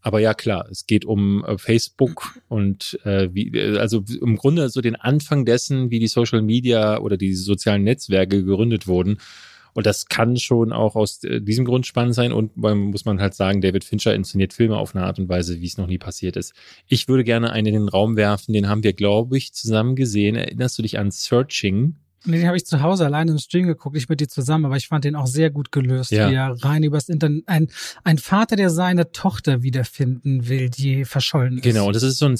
Aber 0.00 0.20
ja, 0.20 0.32
klar, 0.32 0.66
es 0.70 0.86
geht 0.86 1.04
um 1.04 1.44
äh, 1.44 1.58
Facebook 1.58 2.38
und 2.48 2.98
äh, 3.04 3.28
wie, 3.32 3.48
äh, 3.48 3.78
also 3.78 4.04
im 4.20 4.36
Grunde 4.36 4.68
so 4.70 4.80
den 4.80 4.96
Anfang 4.96 5.44
dessen, 5.44 5.90
wie 5.90 5.98
die 5.98 6.06
Social 6.06 6.40
Media 6.40 7.00
oder 7.00 7.16
die 7.16 7.34
sozialen 7.34 7.82
Netzwerke 7.82 8.44
gegründet 8.44 8.86
wurden. 8.86 9.18
Und 9.74 9.86
das 9.86 10.06
kann 10.06 10.36
schon 10.36 10.72
auch 10.72 10.96
aus 10.96 11.22
äh, 11.24 11.40
diesem 11.40 11.64
Grund 11.64 11.86
spannend 11.86 12.14
sein. 12.14 12.32
Und 12.32 12.56
man 12.56 12.78
muss 12.78 13.04
man 13.04 13.20
halt 13.20 13.34
sagen, 13.34 13.60
David 13.60 13.84
Fincher 13.84 14.14
inszeniert 14.14 14.52
Filme 14.52 14.76
auf 14.76 14.94
eine 14.94 15.04
Art 15.04 15.18
und 15.18 15.28
Weise, 15.28 15.60
wie 15.60 15.66
es 15.66 15.78
noch 15.78 15.88
nie 15.88 15.98
passiert 15.98 16.36
ist. 16.36 16.54
Ich 16.86 17.08
würde 17.08 17.24
gerne 17.24 17.52
einen 17.52 17.66
in 17.66 17.74
den 17.74 17.88
Raum 17.88 18.16
werfen, 18.16 18.52
den 18.52 18.68
haben 18.68 18.84
wir, 18.84 18.92
glaube 18.92 19.36
ich, 19.36 19.52
zusammen 19.52 19.96
gesehen. 19.96 20.36
Erinnerst 20.36 20.78
du 20.78 20.82
dich 20.82 20.98
an 20.98 21.10
Searching? 21.10 21.96
Nee, 22.28 22.38
den 22.38 22.46
habe 22.46 22.56
ich 22.56 22.64
zu 22.66 22.82
Hause 22.82 23.04
alleine 23.06 23.32
im 23.32 23.38
Stream 23.38 23.66
geguckt, 23.66 23.96
ich 23.96 24.08
mit 24.08 24.20
dir 24.20 24.28
zusammen, 24.28 24.64
aber 24.66 24.76
ich 24.76 24.86
fand 24.88 25.04
den 25.04 25.16
auch 25.16 25.26
sehr 25.26 25.50
gut 25.50 25.72
gelöst, 25.72 26.10
Ja. 26.12 26.30
wie 26.30 26.34
er 26.34 26.54
rein 26.62 26.82
übers 26.82 27.08
Internet, 27.08 27.44
ein, 27.48 27.68
ein 28.04 28.18
Vater, 28.18 28.54
der 28.56 28.70
seine 28.70 29.10
Tochter 29.12 29.62
wiederfinden 29.62 30.48
will, 30.48 30.68
die 30.70 31.04
verschollen 31.04 31.58
ist. 31.58 31.64
Genau, 31.64 31.86
und 31.88 31.96
das 31.96 32.02
ist 32.02 32.18
so 32.18 32.26
ein 32.26 32.36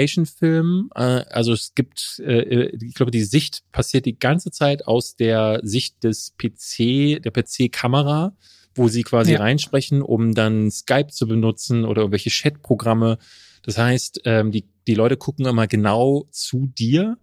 Single-Location-Film. 0.00 0.90
Äh, 0.94 1.00
also 1.00 1.52
es 1.52 1.74
gibt, 1.74 2.20
äh, 2.24 2.66
ich 2.76 2.94
glaube, 2.94 3.10
die 3.10 3.22
Sicht 3.24 3.62
passiert 3.72 4.06
die 4.06 4.18
ganze 4.18 4.50
Zeit 4.50 4.86
aus 4.86 5.16
der 5.16 5.60
Sicht 5.62 6.02
des 6.04 6.34
PC, 6.38 7.20
der 7.22 7.30
PC-Kamera, 7.30 8.34
wo 8.74 8.88
sie 8.88 9.02
quasi 9.02 9.32
Ja. 9.32 9.40
reinsprechen, 9.40 10.02
um 10.02 10.34
dann 10.34 10.70
Skype 10.70 11.08
zu 11.08 11.26
benutzen 11.26 11.84
oder 11.84 12.02
irgendwelche 12.02 12.30
Chat-Programme. 12.30 13.18
Das 13.62 13.76
heißt, 13.78 14.22
ähm, 14.24 14.52
die, 14.52 14.64
die 14.86 14.94
Leute 14.94 15.16
gucken 15.16 15.46
immer 15.46 15.66
genau 15.66 16.26
zu 16.30 16.66
dir. 16.78 17.18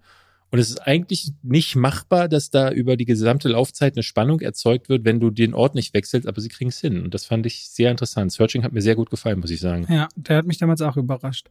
Und 0.50 0.60
es 0.60 0.70
ist 0.70 0.80
eigentlich 0.80 1.32
nicht 1.44 1.76
machbar, 1.76 2.30
dass 2.30 2.50
da 2.50 2.72
über 2.72 2.96
die 2.96 3.06
gesamte 3.06 3.50
Laufzeit 3.50 3.96
eine 3.96 4.04
Spannung 4.04 4.40
erzeugt 4.40 4.88
wird, 4.88 5.04
wenn 5.04 5.20
du 5.20 5.30
den 5.30 5.54
Ort 5.54 5.76
nicht 5.76 5.94
wechselst, 5.94 6.28
aber 6.28 6.40
sie 6.40 6.48
kriegen 6.50 6.70
es 6.70 6.80
hin. 6.80 7.02
Und 7.04 7.14
das 7.14 7.26
fand 7.26 7.46
ich 7.46 7.68
sehr 7.70 7.92
interessant. 7.92 8.32
Searching 8.32 8.64
hat 8.64 8.72
mir 8.72 8.82
sehr 8.82 8.96
gut 8.96 9.10
gefallen, 9.10 9.40
muss 9.40 9.52
ich 9.52 9.60
sagen. 9.60 9.86
Ja, 9.90 10.08
der 10.16 10.38
hat 10.38 10.46
mich 10.46 10.58
damals 10.58 10.82
auch 10.82 10.96
überrascht. 10.96 11.48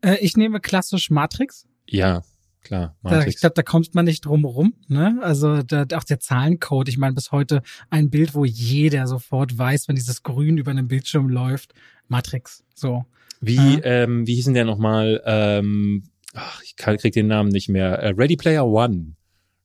Äh, 0.00 0.16
ich 0.20 0.36
nehme 0.36 0.60
klassisch 0.60 1.10
Matrix. 1.10 1.66
Ja, 1.86 2.22
klar. 2.62 2.96
Da, 3.02 3.10
ich 3.10 3.16
Matrix. 3.18 3.40
glaube, 3.40 3.54
da 3.54 3.62
kommt 3.62 3.94
man 3.94 4.06
nicht 4.06 4.24
drum 4.24 4.44
rum. 4.46 4.72
Ne? 4.88 5.18
Also 5.22 5.62
da, 5.62 5.84
auch 5.94 6.04
der 6.04 6.18
Zahlencode. 6.20 6.88
Ich 6.88 6.96
meine, 6.96 7.14
bis 7.14 7.32
heute 7.32 7.62
ein 7.90 8.08
Bild, 8.08 8.34
wo 8.34 8.44
jeder 8.46 9.06
sofort 9.06 9.56
weiß, 9.58 9.88
wenn 9.88 9.96
dieses 9.96 10.22
Grün 10.22 10.56
über 10.56 10.70
einem 10.70 10.88
Bildschirm 10.88 11.28
läuft. 11.28 11.74
Matrix. 12.08 12.64
So. 12.74 13.04
Wie, 13.42 13.56
Ja. 13.56 13.80
ähm, 13.84 14.26
wie 14.26 14.34
hießen 14.36 14.54
der 14.54 14.64
nochmal? 14.64 15.22
Ähm, 15.26 16.04
ach, 16.34 16.62
ich 16.62 16.76
kann, 16.76 16.96
krieg 16.96 17.12
den 17.14 17.26
Namen 17.26 17.50
nicht 17.50 17.68
mehr. 17.68 17.98
Äh, 17.98 18.08
Ready 18.10 18.36
Player 18.36 18.66
One. 18.66 19.14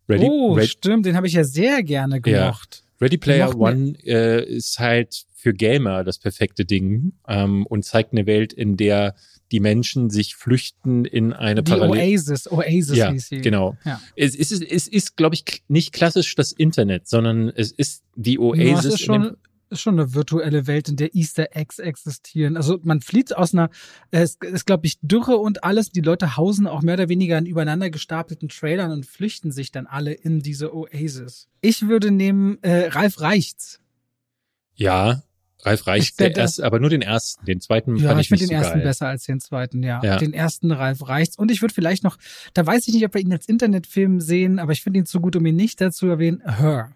Ready, 0.09 0.25
oh, 0.25 0.53
Re 0.53 0.67
stimmt. 0.67 1.05
Den 1.05 1.15
habe 1.15 1.27
ich 1.27 1.33
ja 1.33 1.43
sehr 1.43 1.83
gerne 1.83 2.19
gemocht. 2.21 2.83
Ready 3.01 3.17
Player 3.17 3.55
One 3.57 3.95
äh, 4.05 4.43
ist 4.45 4.79
halt 4.79 5.25
für 5.33 5.53
Gamer 5.53 6.03
das 6.03 6.19
perfekte 6.19 6.63
Ding 6.65 7.13
ähm, 7.27 7.65
und 7.65 7.83
zeigt 7.83 8.13
eine 8.13 8.25
Welt, 8.25 8.53
in 8.53 8.77
der 8.77 9.15
die 9.51 9.59
Menschen 9.59 10.09
sich 10.09 10.35
flüchten 10.35 11.05
in 11.05 11.31
eine 11.33 11.63
Die 11.63 11.71
Parallel. 11.71 12.01
Oasis. 12.13 12.51
Oasis 12.51 12.97
ja, 12.97 13.11
hieß 13.11 13.27
sie. 13.27 13.41
genau. 13.41 13.77
Ja. 13.85 14.01
Es 14.15 14.35
ist, 14.35 14.51
es 14.51 14.87
ist, 14.87 15.15
glaube 15.15 15.35
ich, 15.35 15.63
nicht 15.67 15.93
klassisch 15.93 16.33
das 16.35 16.51
Internet, 16.53 17.07
sondern 17.07 17.49
es 17.49 17.71
ist 17.71 18.03
die 18.15 18.33
Ja, 18.35 18.39
Oasis. 18.39 18.79
es 18.79 18.85
ist 18.85 18.99
in 19.01 19.05
schon, 19.05 19.21
dem, 19.23 19.37
ist 19.73 19.81
schon 19.81 19.99
eine 19.99 20.13
virtuelle 20.13 20.65
Welt, 20.67 20.87
in 20.89 20.95
der 20.95 21.13
Easter 21.15 21.47
Eggs 21.51 21.79
existieren. 21.79 22.55
Also 22.55 22.79
man 22.83 23.01
flieht 23.01 23.35
aus 23.35 23.53
einer, 23.53 23.69
es 24.11 24.37
ist, 24.41 24.65
glaube 24.65 24.85
ich, 24.85 24.97
Dürre 25.01 25.37
und 25.37 25.63
alles. 25.63 25.89
Die 25.91 26.01
Leute 26.01 26.37
hausen 26.37 26.65
auch 26.67 26.81
mehr 26.81 26.93
oder 26.93 27.09
weniger 27.09 27.37
in 27.37 27.45
übereinander 27.45 27.89
gestapelten 27.89 28.47
Trailern 28.49 28.91
und 28.91 29.05
flüchten 29.05 29.51
sich 29.51 29.71
dann 29.71 29.85
alle 29.87 30.13
in 30.13 30.39
diese 30.39 30.73
Oasis. 30.73 31.47
Ich 31.61 31.87
würde 31.87 32.11
nehmen 32.11 32.57
äh, 32.61 32.87
Ralf 32.87 33.19
Reichts. 33.19 33.79
ja, 34.75 35.21
Ralf 35.65 35.87
Reich, 35.87 36.01
Ich- 36.03 36.15
der- 36.17 36.29
der 36.31 36.49
aber 36.61 36.79
nur 36.81 36.89
den 36.89 37.01
ersten. 37.01 37.45
Den 37.45 37.61
zweiten 37.61 37.95
Ja, 37.95 38.09
fand 38.09 38.19
ich 38.19 38.25
ich 38.25 38.29
finde 38.29 38.43
den 38.43 38.47
so 38.49 38.53
ersten 38.55 38.73
geil. 38.79 38.83
besser 38.83 39.07
als 39.07 39.23
den 39.23 39.39
zweiten, 39.39 39.81
ja. 39.81 40.01
Ja. 40.03 40.17
Den 40.17 40.33
ersten 40.33 40.71
Ralf 40.73 41.07
Reichts. 41.07 41.37
Und 41.37 41.51
ich 41.51 41.61
würde 41.61 41.73
vielleicht 41.73 42.03
noch, 42.03 42.17
da 42.53 42.65
weiß 42.67 42.85
ich 42.89 42.93
nicht, 42.93 43.05
ob 43.05 43.13
wir 43.13 43.21
ihn 43.21 43.31
als 43.31 43.47
Internetfilm 43.47 44.19
sehen, 44.19 44.59
aber 44.59 44.73
ich 44.73 44.81
finde 44.81 44.99
ihn 44.99 45.05
zu 45.05 45.21
gut, 45.21 45.37
um 45.37 45.45
ihn 45.45 45.55
nicht 45.55 45.79
dazu 45.79 46.07
erwähnen. 46.07 46.41
Her. 46.45 46.91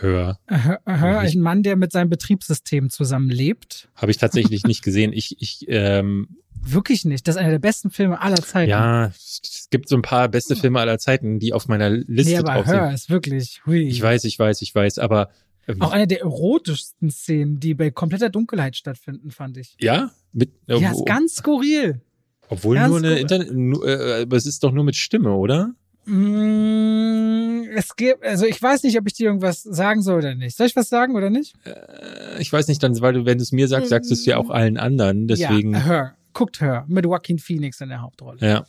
Hör. 0.00 0.38
Her, 0.48 0.80
Her 0.86 1.22
Nicht- 1.22 1.36
ein 1.36 1.40
Mann, 1.42 1.62
der 1.62 1.76
mit 1.76 1.92
seinem 1.92 2.10
Betriebssystem 2.10 2.90
zusammenlebt. 2.90 3.88
Habe 3.94 4.10
ich 4.10 4.18
tatsächlich 4.18 4.64
nicht 4.64 4.82
gesehen. 4.82 5.12
Ich, 5.12 5.36
ich, 5.40 5.64
ähm, 5.68 6.28
Wirklich 6.68 7.04
nicht. 7.04 7.28
Das 7.28 7.36
ist 7.36 7.40
einer 7.40 7.50
der 7.52 7.58
besten 7.60 7.90
Filme 7.90 8.20
aller 8.20 8.36
Zeiten. 8.36 8.70
ja, 8.70 9.06
es 9.06 9.68
gibt 9.70 9.88
so 9.88 9.94
ein 9.96 10.02
paar 10.02 10.28
beste 10.28 10.56
Filme 10.56 10.80
aller 10.80 10.98
Zeiten, 10.98 11.38
die 11.38 11.52
auf 11.52 11.68
meiner 11.68 11.90
Liste 11.90 12.32
Nee, 12.32 12.38
aber 12.38 12.54
drauf 12.54 12.66
Her 12.66 12.86
sind. 12.86 12.94
ist 12.94 13.10
wirklich, 13.10 13.62
hui. 13.66 13.86
Ich 13.88 14.02
weiß, 14.02 14.24
ich 14.24 14.36
weiß, 14.38 14.62
ich 14.62 14.74
weiß, 14.74 14.98
aber 14.98 15.30
ähm, 15.68 15.80
Auch 15.82 15.92
eine 15.92 16.06
der 16.08 16.20
erotischsten 16.22 17.10
Szenen, 17.10 17.60
die 17.60 17.74
bei 17.74 17.90
kompletter 17.90 18.30
Dunkelheit 18.30 18.76
stattfinden, 18.76 19.30
fand 19.30 19.56
ich. 19.58 19.76
ja, 19.80 20.10
mit, 20.32 20.50
Ja, 20.66 20.76
obwohl, 20.76 20.90
ist 20.92 21.06
ganz 21.06 21.34
skurril. 21.36 22.00
obwohl 22.48 22.74
ganz 22.76 22.88
nur 22.88 22.98
eine 22.98 23.10
gut. 23.10 23.18
Internet, 23.20 23.52
nur, 23.54 23.86
äh, 23.86 24.22
aber 24.22 24.36
es 24.36 24.46
ist 24.46 24.62
doch 24.64 24.72
nur 24.72 24.84
mit 24.84 24.96
Stimme, 24.96 25.32
oder? 25.32 25.72
Mm, 26.04 27.35
es 27.76 27.94
gibt, 27.96 28.24
also 28.24 28.46
ich 28.46 28.60
weiß 28.60 28.82
nicht, 28.82 28.98
ob 28.98 29.06
ich 29.06 29.14
dir 29.14 29.26
irgendwas 29.26 29.62
sagen 29.62 30.02
soll 30.02 30.18
oder 30.18 30.34
nicht. 30.34 30.56
Soll 30.56 30.66
ich 30.66 30.76
was 30.76 30.88
sagen 30.88 31.14
oder 31.14 31.30
nicht? 31.30 31.54
Äh, 31.64 32.40
Ich 32.40 32.52
weiß 32.52 32.68
nicht, 32.68 32.82
dann, 32.82 33.00
weil 33.00 33.12
du, 33.14 33.24
wenn 33.26 33.38
du 33.38 33.42
es 33.42 33.52
mir 33.52 33.68
sagst, 33.68 33.90
sagst 33.90 34.10
du 34.10 34.14
es 34.14 34.24
ja 34.26 34.36
auch 34.38 34.50
allen 34.50 34.76
anderen. 34.78 35.28
Deswegen, 35.28 35.72
Ja, 35.74 35.84
Her. 35.84 36.16
Guckt 36.32 36.60
Her. 36.60 36.84
Mit 36.88 37.04
Joaquin 37.04 37.38
Phoenix 37.38 37.80
in 37.80 37.88
der 37.90 38.02
Hauptrolle. 38.02 38.38
ja. 38.40 38.64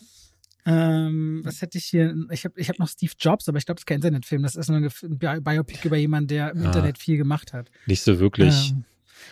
Ähm, 0.65 1.41
was 1.45 1.61
hätte 1.61 1.77
ich 1.77 1.85
hier? 1.85 2.13
Ich 2.29 2.43
habe 2.43 2.59
ich 2.59 2.67
hab 2.67 2.77
noch 2.77 2.89
Steve 2.89 3.13
Jobs, 3.17 3.47
aber 3.47 3.57
ich 3.57 3.65
glaube, 3.65 3.77
das 3.77 3.83
ist 3.83 3.85
kein 3.87 3.95
Internetfilm. 3.95 4.43
Das 4.43 4.55
ist 4.57 4.67
nur 4.69 4.77
ein 4.79 4.89
Bi- 5.17 5.39
Biopic 5.39 5.85
über 5.87 5.95
jemanden, 5.95 6.27
der 6.27 6.51
im 6.51 6.61
Ah. 6.61 6.65
Internet 6.65 6.97
viel 6.97 7.15
gemacht 7.17 7.53
hat. 7.53 7.69
nicht 7.85 8.01
so 8.03 8.19
wirklich. 8.19 8.71
Ähm, 8.71 8.83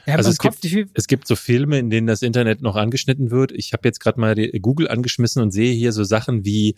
ja, 0.07 0.15
Also 0.15 0.30
es 0.30 0.38
Kopf, 0.38 0.61
gibt- 0.61 0.91
Es 0.97 1.07
gibt 1.07 1.28
so 1.28 1.36
Filme, 1.36 1.78
in 1.78 1.89
denen 1.89 2.07
das 2.07 2.21
Internet 2.21 2.61
noch 2.61 2.78
angeschnitten 2.78 3.32
wird. 3.32 3.51
Ich 3.51 3.73
habe 3.73 3.86
jetzt 3.86 3.99
gerade 3.99 4.17
mal 4.19 4.34
Google 4.61 4.88
angeschmissen 4.88 5.41
und 5.41 5.51
sehe 5.51 5.73
hier 5.73 5.91
so 5.91 6.05
Sachen 6.05 6.45
wie 6.45 6.76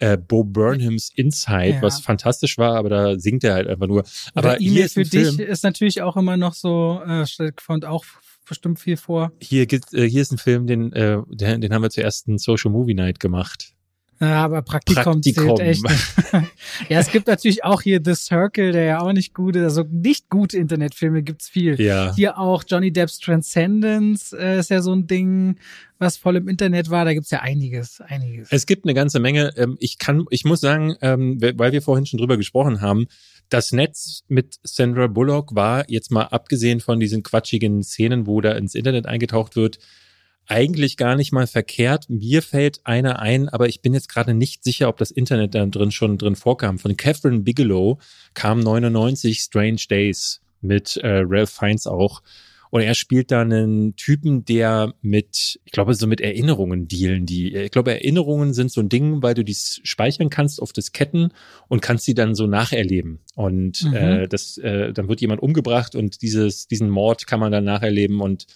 äh, 0.00 0.16
Bo 0.18 0.42
Burnhams 0.44 1.10
Inside, 1.14 1.74
Ja. 1.76 1.82
was 1.82 2.00
fantastisch 2.00 2.58
war, 2.58 2.74
aber 2.76 2.88
da 2.88 3.18
singt 3.18 3.44
er 3.44 3.54
halt 3.54 3.68
einfach 3.68 3.86
nur. 3.86 4.02
Aber 4.34 4.50
Oder 4.50 4.58
hier 4.58 4.72
E-Mail 4.72 4.88
für 4.88 5.02
dich 5.04 5.10
Film, 5.36 5.38
ist 5.40 5.62
natürlich 5.62 6.02
auch 6.02 6.16
immer 6.16 6.36
noch 6.36 6.54
so, 6.54 7.00
äh, 7.06 7.24
stellt- 7.26 7.62
kommt 7.64 7.84
auch 7.84 8.04
bestimmt 8.48 8.80
viel 8.80 8.96
vor. 8.96 9.30
hier, 9.40 9.66
gibt, 9.66 9.94
äh, 9.94 10.08
hier 10.10 10.22
ist 10.22 10.32
ein 10.32 10.38
Film, 10.38 10.66
den, 10.66 10.92
äh, 10.92 11.18
den, 11.28 11.60
den 11.60 11.72
haben 11.72 11.82
wir 11.82 11.90
zuerst 11.90 12.26
in 12.26 12.38
Social 12.38 12.72
Movie 12.72 12.94
Night 12.94 13.20
gemacht. 13.20 13.74
Ja, 14.22 14.44
aber 14.44 14.60
Praktikum, 14.60 15.02
Praktikum. 15.04 15.56
zählt 15.56 15.60
echt. 15.60 15.82
ja, 16.90 16.98
es 16.98 17.10
gibt 17.10 17.26
natürlich 17.26 17.64
auch 17.64 17.80
hier 17.80 18.02
The 18.04 18.14
Circle, 18.14 18.72
der 18.72 18.84
ja 18.84 19.00
auch 19.00 19.12
nicht 19.12 19.32
gut 19.32 19.56
ist. 19.56 19.62
Also 19.62 19.84
nicht 19.90 20.28
gute 20.28 20.58
Internetfilme 20.58 21.22
gibt's 21.22 21.48
viel. 21.48 21.80
Ja. 21.80 22.14
Hier 22.14 22.38
auch 22.38 22.62
Johnny 22.68 22.92
Depps 22.92 23.18
Transcendence 23.18 24.32
äh, 24.34 24.58
ist 24.58 24.68
ja 24.70 24.82
so 24.82 24.92
ein 24.92 25.06
Ding, 25.06 25.56
was 26.00 26.16
voll 26.16 26.36
im 26.36 26.48
Internet 26.48 26.90
war. 26.90 27.04
Da 27.04 27.14
gibt's 27.14 27.30
ja 27.30 27.40
einiges, 27.40 28.00
einiges. 28.00 28.48
Es 28.50 28.66
gibt 28.66 28.84
eine 28.84 28.94
ganze 28.94 29.20
Menge. 29.20 29.52
Ähm, 29.56 29.76
ich 29.78 29.98
kann, 29.98 30.24
ich 30.30 30.44
muss 30.44 30.60
sagen, 30.60 30.96
ähm, 31.02 31.40
weil 31.40 31.72
wir 31.72 31.82
vorhin 31.82 32.06
schon 32.06 32.18
drüber 32.18 32.36
gesprochen 32.36 32.80
haben, 32.80 33.06
das 33.50 33.72
Netz 33.72 34.22
mit 34.28 34.58
Sandra 34.62 35.08
Bullock 35.08 35.54
war 35.54 35.88
jetzt 35.88 36.10
mal 36.10 36.24
abgesehen 36.24 36.80
von 36.80 37.00
diesen 37.00 37.22
quatschigen 37.22 37.82
Szenen, 37.82 38.26
wo 38.26 38.40
da 38.40 38.52
ins 38.52 38.74
Internet 38.74 39.06
eingetaucht 39.06 39.56
wird, 39.56 39.78
eigentlich 40.46 40.96
gar 40.96 41.16
nicht 41.16 41.32
mal 41.32 41.46
verkehrt. 41.46 42.08
Mir 42.08 42.42
fällt 42.42 42.80
einer 42.84 43.20
ein, 43.20 43.48
aber 43.48 43.68
ich 43.68 43.82
bin 43.82 43.94
jetzt 43.94 44.08
gerade 44.08 44.34
nicht 44.34 44.64
sicher, 44.64 44.88
ob 44.88 44.96
das 44.96 45.10
Internet 45.10 45.54
da 45.54 45.66
drin 45.66 45.90
schon 45.90 46.18
drin 46.18 46.34
vorkam. 46.34 46.78
Von 46.78 46.96
Catherine 46.96 47.40
Bigelow 47.40 47.98
kam 48.34 48.60
99 48.60 49.40
Strange 49.40 49.82
Days 49.88 50.40
mit 50.60 50.96
äh, 50.96 51.22
Ralph 51.24 51.50
Fiennes 51.50 51.86
auch. 51.86 52.22
Und 52.70 52.82
er 52.82 52.94
spielt 52.94 53.30
da 53.30 53.42
einen 53.42 53.96
Typen, 53.96 54.44
der 54.44 54.94
mit, 55.02 55.60
ich 55.64 55.72
glaube, 55.72 55.94
so 55.94 56.06
mit 56.06 56.20
Erinnerungen 56.20 56.86
dealen. 56.86 57.26
Die, 57.26 57.54
ich 57.54 57.70
glaube, 57.72 57.90
Erinnerungen 57.92 58.54
sind 58.54 58.70
so 58.70 58.80
ein 58.80 58.88
Ding, 58.88 59.22
weil 59.22 59.34
du 59.34 59.44
die 59.44 59.56
speichern 59.56 60.30
kannst 60.30 60.62
auf 60.62 60.72
Disketten 60.72 61.32
und 61.68 61.82
kannst 61.82 62.04
sie 62.04 62.14
dann 62.14 62.34
so 62.34 62.46
nacherleben. 62.46 63.18
Und 63.34 63.84
mhm. 63.84 63.94
äh, 63.94 64.28
das, 64.28 64.56
äh, 64.58 64.92
dann 64.92 65.08
wird 65.08 65.20
jemand 65.20 65.42
umgebracht 65.42 65.96
und 65.96 66.22
dieses, 66.22 66.68
diesen 66.68 66.90
Mord 66.90 67.26
kann 67.26 67.40
man 67.40 67.50
dann 67.50 67.64
nacherleben 67.64 68.20
und 68.20 68.46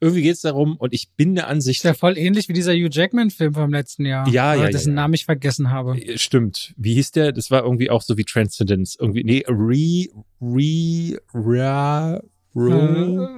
irgendwie 0.00 0.22
geht 0.22 0.34
es 0.34 0.40
darum, 0.40 0.76
und 0.76 0.92
ich 0.92 1.12
bin 1.16 1.34
der 1.34 1.48
Ansicht. 1.48 1.78
Ist 1.78 1.84
ja 1.84 1.94
voll 1.94 2.18
ähnlich 2.18 2.48
wie 2.48 2.52
dieser 2.52 2.72
Hugh 2.72 2.88
Jackman-Film 2.90 3.54
vom 3.54 3.72
letzten 3.72 4.04
Jahr. 4.04 4.28
Ja, 4.28 4.54
ja. 4.54 4.68
Dessen 4.68 4.90
ja, 4.90 4.96
Namen 4.96 5.14
ich 5.14 5.24
vergessen 5.24 5.70
habe. 5.70 5.98
Äh, 5.98 6.18
stimmt. 6.18 6.74
Wie 6.76 6.94
hieß 6.94 7.12
der? 7.12 7.32
Das 7.32 7.50
war 7.50 7.62
irgendwie 7.62 7.90
auch 7.90 8.02
so 8.02 8.18
wie 8.18 8.24
Transcendence. 8.24 8.96
Irgendwie, 9.00 9.24
nee, 9.24 9.44
Re, 9.48 10.08
Re, 10.42 11.18
Ra, 11.32 12.20
Ro, 12.54 13.24
äh, 13.24 13.28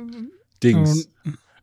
Dings. 0.63 1.09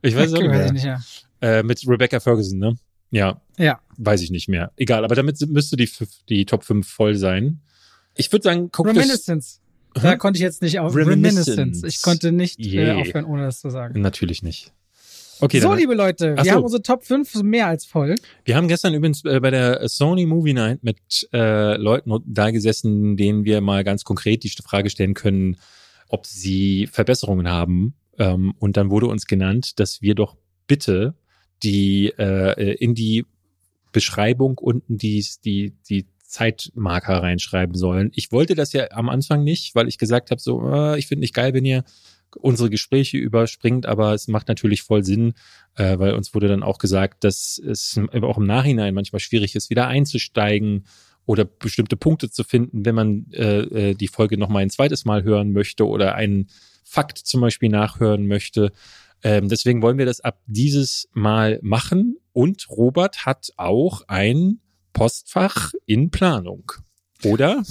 Ich 0.02 0.14
weiß 0.14 0.28
es 0.28 0.34
auch 0.34 0.40
nicht 0.40 0.50
mehr. 0.50 0.72
Nicht, 0.72 0.84
ja. 0.84 1.00
äh, 1.40 1.62
mit 1.62 1.82
Rebecca 1.86 2.20
Ferguson, 2.20 2.58
ne? 2.58 2.76
Ja. 3.10 3.40
Ja. 3.58 3.80
Weiß 3.96 4.20
ich 4.22 4.30
nicht 4.30 4.48
mehr. 4.48 4.72
Egal, 4.76 5.04
aber 5.04 5.14
damit 5.14 5.40
müsste 5.48 5.76
die, 5.76 5.88
die 6.28 6.44
Top 6.46 6.64
5 6.64 6.86
voll 6.86 7.14
sein. 7.14 7.60
Ich 8.16 8.30
würde 8.32 8.42
sagen, 8.42 8.70
guck 8.72 8.86
Reminiscence. 8.86 9.60
Das, 9.94 10.02
da 10.02 10.16
konnte 10.16 10.38
ich 10.38 10.42
jetzt 10.42 10.62
nicht 10.62 10.80
auf 10.80 10.94
Reminiscence. 10.94 11.48
Reminiscence. 11.56 11.84
Ich 11.84 12.02
konnte 12.02 12.32
nicht 12.32 12.58
äh, 12.60 12.92
aufhören, 12.92 13.24
ohne 13.24 13.42
das 13.44 13.60
zu 13.60 13.70
sagen. 13.70 14.00
Natürlich 14.00 14.42
nicht. 14.42 14.72
Okay, 15.40 15.60
so, 15.60 15.74
liebe 15.74 15.94
Leute, 15.94 16.36
wir 16.36 16.44
so. 16.44 16.50
haben 16.52 16.62
unsere 16.62 16.82
Top 16.82 17.04
5 17.04 17.42
mehr 17.42 17.66
als 17.66 17.84
voll. 17.84 18.14
Wir 18.44 18.56
haben 18.56 18.68
gestern 18.68 18.94
übrigens 18.94 19.24
äh, 19.24 19.40
bei 19.40 19.50
der 19.50 19.88
Sony 19.88 20.26
Movie 20.26 20.54
Night 20.54 20.82
mit 20.82 21.28
äh, 21.32 21.76
Leuten 21.76 22.12
da 22.26 22.50
gesessen, 22.50 23.16
denen 23.16 23.44
wir 23.44 23.60
mal 23.60 23.84
ganz 23.84 24.04
konkret 24.04 24.44
die 24.44 24.50
Frage 24.50 24.90
stellen 24.90 25.14
können, 25.14 25.56
ob 26.08 26.26
sie 26.26 26.86
Verbesserungen 26.86 27.48
haben. 27.48 27.94
Ähm, 28.18 28.54
und 28.58 28.76
dann 28.76 28.90
wurde 28.90 29.06
uns 29.06 29.26
genannt, 29.26 29.78
dass 29.80 30.02
wir 30.02 30.14
doch 30.14 30.36
bitte 30.66 31.14
die 31.62 32.12
äh, 32.18 32.74
in 32.74 32.94
die 32.94 33.26
Beschreibung 33.92 34.58
unten 34.58 34.98
die, 34.98 35.24
die, 35.44 35.74
die 35.88 36.06
Zeitmarker 36.34 37.22
reinschreiben 37.22 37.76
sollen. 37.76 38.10
Ich 38.12 38.32
wollte 38.32 38.54
das 38.54 38.72
ja 38.72 38.90
am 38.90 39.08
Anfang 39.08 39.44
nicht, 39.44 39.74
weil 39.74 39.88
ich 39.88 39.98
gesagt 39.98 40.30
habe, 40.30 40.40
so, 40.40 40.68
äh, 40.68 40.98
ich 40.98 41.06
finde 41.06 41.20
nicht 41.20 41.34
geil, 41.34 41.54
wenn 41.54 41.64
ihr 41.64 41.84
unsere 42.36 42.70
Gespräche 42.70 43.16
überspringt, 43.16 43.86
aber 43.86 44.12
es 44.12 44.26
macht 44.26 44.48
natürlich 44.48 44.82
voll 44.82 45.04
Sinn, 45.04 45.34
äh, 45.76 45.96
weil 45.98 46.14
uns 46.14 46.34
wurde 46.34 46.48
dann 46.48 46.64
auch 46.64 46.78
gesagt, 46.78 47.22
dass 47.22 47.58
es 47.64 48.00
auch 48.20 48.38
im 48.38 48.46
Nachhinein 48.46 48.94
manchmal 48.94 49.20
schwierig 49.20 49.54
ist, 49.54 49.70
wieder 49.70 49.86
einzusteigen 49.86 50.86
oder 51.26 51.44
bestimmte 51.44 51.96
Punkte 51.96 52.30
zu 52.30 52.42
finden, 52.42 52.84
wenn 52.84 52.96
man 52.96 53.26
äh, 53.32 53.90
äh 53.90 53.94
die 53.94 54.08
Folge 54.08 54.36
noch 54.36 54.48
mal 54.48 54.58
ein 54.58 54.70
zweites 54.70 55.04
Mal 55.04 55.22
hören 55.22 55.52
möchte 55.52 55.86
oder 55.86 56.16
einen 56.16 56.48
Fakt 56.94 57.18
zum 57.18 57.40
Beispiel 57.40 57.70
nachhören 57.70 58.28
möchte. 58.28 58.70
Ähm, 59.24 59.48
deswegen 59.48 59.82
wollen 59.82 59.98
wir 59.98 60.06
das 60.06 60.20
ab 60.20 60.38
dieses 60.46 61.08
Mal 61.12 61.58
machen. 61.60 62.18
Und 62.32 62.68
Robert 62.70 63.26
hat 63.26 63.50
auch 63.56 64.02
ein 64.06 64.60
Postfach 64.92 65.72
in 65.86 66.10
Planung. 66.10 66.70
Oder? 67.24 67.62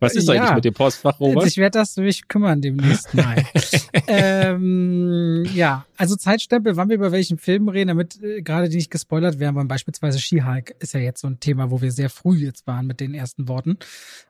Was 0.00 0.14
ist 0.14 0.28
ja. 0.28 0.34
eigentlich 0.34 0.54
mit 0.56 0.64
dem 0.64 0.74
Postfach, 0.74 1.18
Robert? 1.20 1.46
Ich 1.46 1.56
werde 1.56 1.78
das 1.78 1.96
mich 1.96 2.28
kümmern 2.28 2.60
demnächst 2.60 3.14
mal. 3.14 3.44
ähm, 4.06 5.46
ja, 5.54 5.86
also 5.96 6.16
Zeitstempel, 6.16 6.76
wann 6.76 6.88
wir 6.88 6.96
über 6.96 7.12
welchen 7.12 7.38
Film 7.38 7.68
reden, 7.68 7.88
damit 7.88 8.22
äh, 8.22 8.42
gerade 8.42 8.68
die 8.68 8.76
nicht 8.76 8.90
gespoilert 8.90 9.38
werden, 9.38 9.56
weil 9.56 9.64
beispielsweise 9.64 10.18
She-Hulk 10.18 10.74
ist 10.80 10.94
ja 10.94 11.00
jetzt 11.00 11.20
so 11.20 11.28
ein 11.28 11.40
Thema, 11.40 11.70
wo 11.70 11.80
wir 11.80 11.92
sehr 11.92 12.10
früh 12.10 12.36
jetzt 12.38 12.66
waren 12.66 12.86
mit 12.86 13.00
den 13.00 13.14
ersten 13.14 13.48
Worten. 13.48 13.78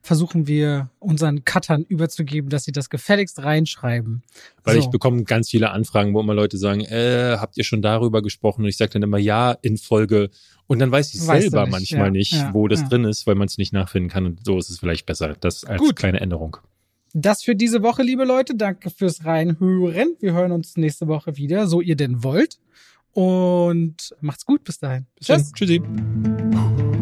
Versuchen 0.03 0.47
wir 0.47 0.91
unseren 0.99 1.45
Cuttern 1.45 1.85
überzugeben, 1.89 2.49
dass 2.49 2.65
sie 2.65 2.73
das 2.73 2.91
gefälligst 2.91 3.43
reinschreiben. 3.43 4.23
Weil 4.62 4.74
so. 4.74 4.81
ich 4.81 4.91
bekomme 4.91 5.24
ganz 5.24 5.51
viele 5.51 5.70
Anfragen, 5.70 6.15
wo 6.15 6.20
immer 6.20 6.35
Leute 6.35 6.59
sagen, 6.59 6.81
äh, 6.82 7.37
habt 7.39 7.57
ihr 7.57 7.65
schon 7.65 7.82
darüber 7.82 8.23
gesprochen? 8.23 8.62
Und 8.62 8.69
ich 8.69 8.77
sage 8.77 8.93
dann 8.93 9.03
immer 9.03 9.19
ja 9.19 9.53
in 9.62 9.78
Folge 9.78 10.31
und 10.70 10.78
dann 10.78 10.93
weiß 10.93 11.15
ich 11.15 11.27
weißt 11.27 11.51
selber 11.51 11.65
nicht. 11.65 11.73
manchmal 11.73 12.07
ja, 12.07 12.11
nicht, 12.12 12.32
ja, 12.32 12.55
wo 12.55 12.69
das 12.69 12.89
drin 12.89 13.03
ist, 13.03 13.27
weil 13.27 13.35
man 13.35 13.49
es 13.49 13.59
nicht 13.59 13.73
nachfinden 13.73 14.09
kann. 14.09 14.24
Und 14.24 14.47
so 14.51 14.59
ist 14.59 14.70
es 14.70 14.78
vielleicht 14.81 15.06
besser. 15.06 15.36
Das 15.40 15.64
als 15.64 15.81
Gut. 15.81 15.97
kleine 15.97 16.20
Änderung. 16.20 16.56
Das 17.12 17.43
für 17.43 17.56
diese 17.56 17.82
Woche, 17.82 18.02
liebe 18.02 18.24
Leute. 18.24 18.55
Danke 18.55 18.90
fürs 18.90 19.24
Reinhören. 19.24 20.16
Wir 20.20 20.32
hören 20.32 20.52
uns 20.52 20.77
nächste 20.77 21.09
Woche 21.09 21.36
wieder, 21.36 21.66
so 21.66 21.81
ihr 21.81 21.97
denn 21.97 22.22
wollt. 22.22 22.59
Und 23.12 24.14
macht's 24.20 24.47
gut 24.47 24.64
bis 24.64 24.78
dahin. 24.78 25.06
Bis 25.16 25.27
Tschüss. 25.27 25.52
Dann. 25.52 25.55
Tschüssi. 25.55 26.99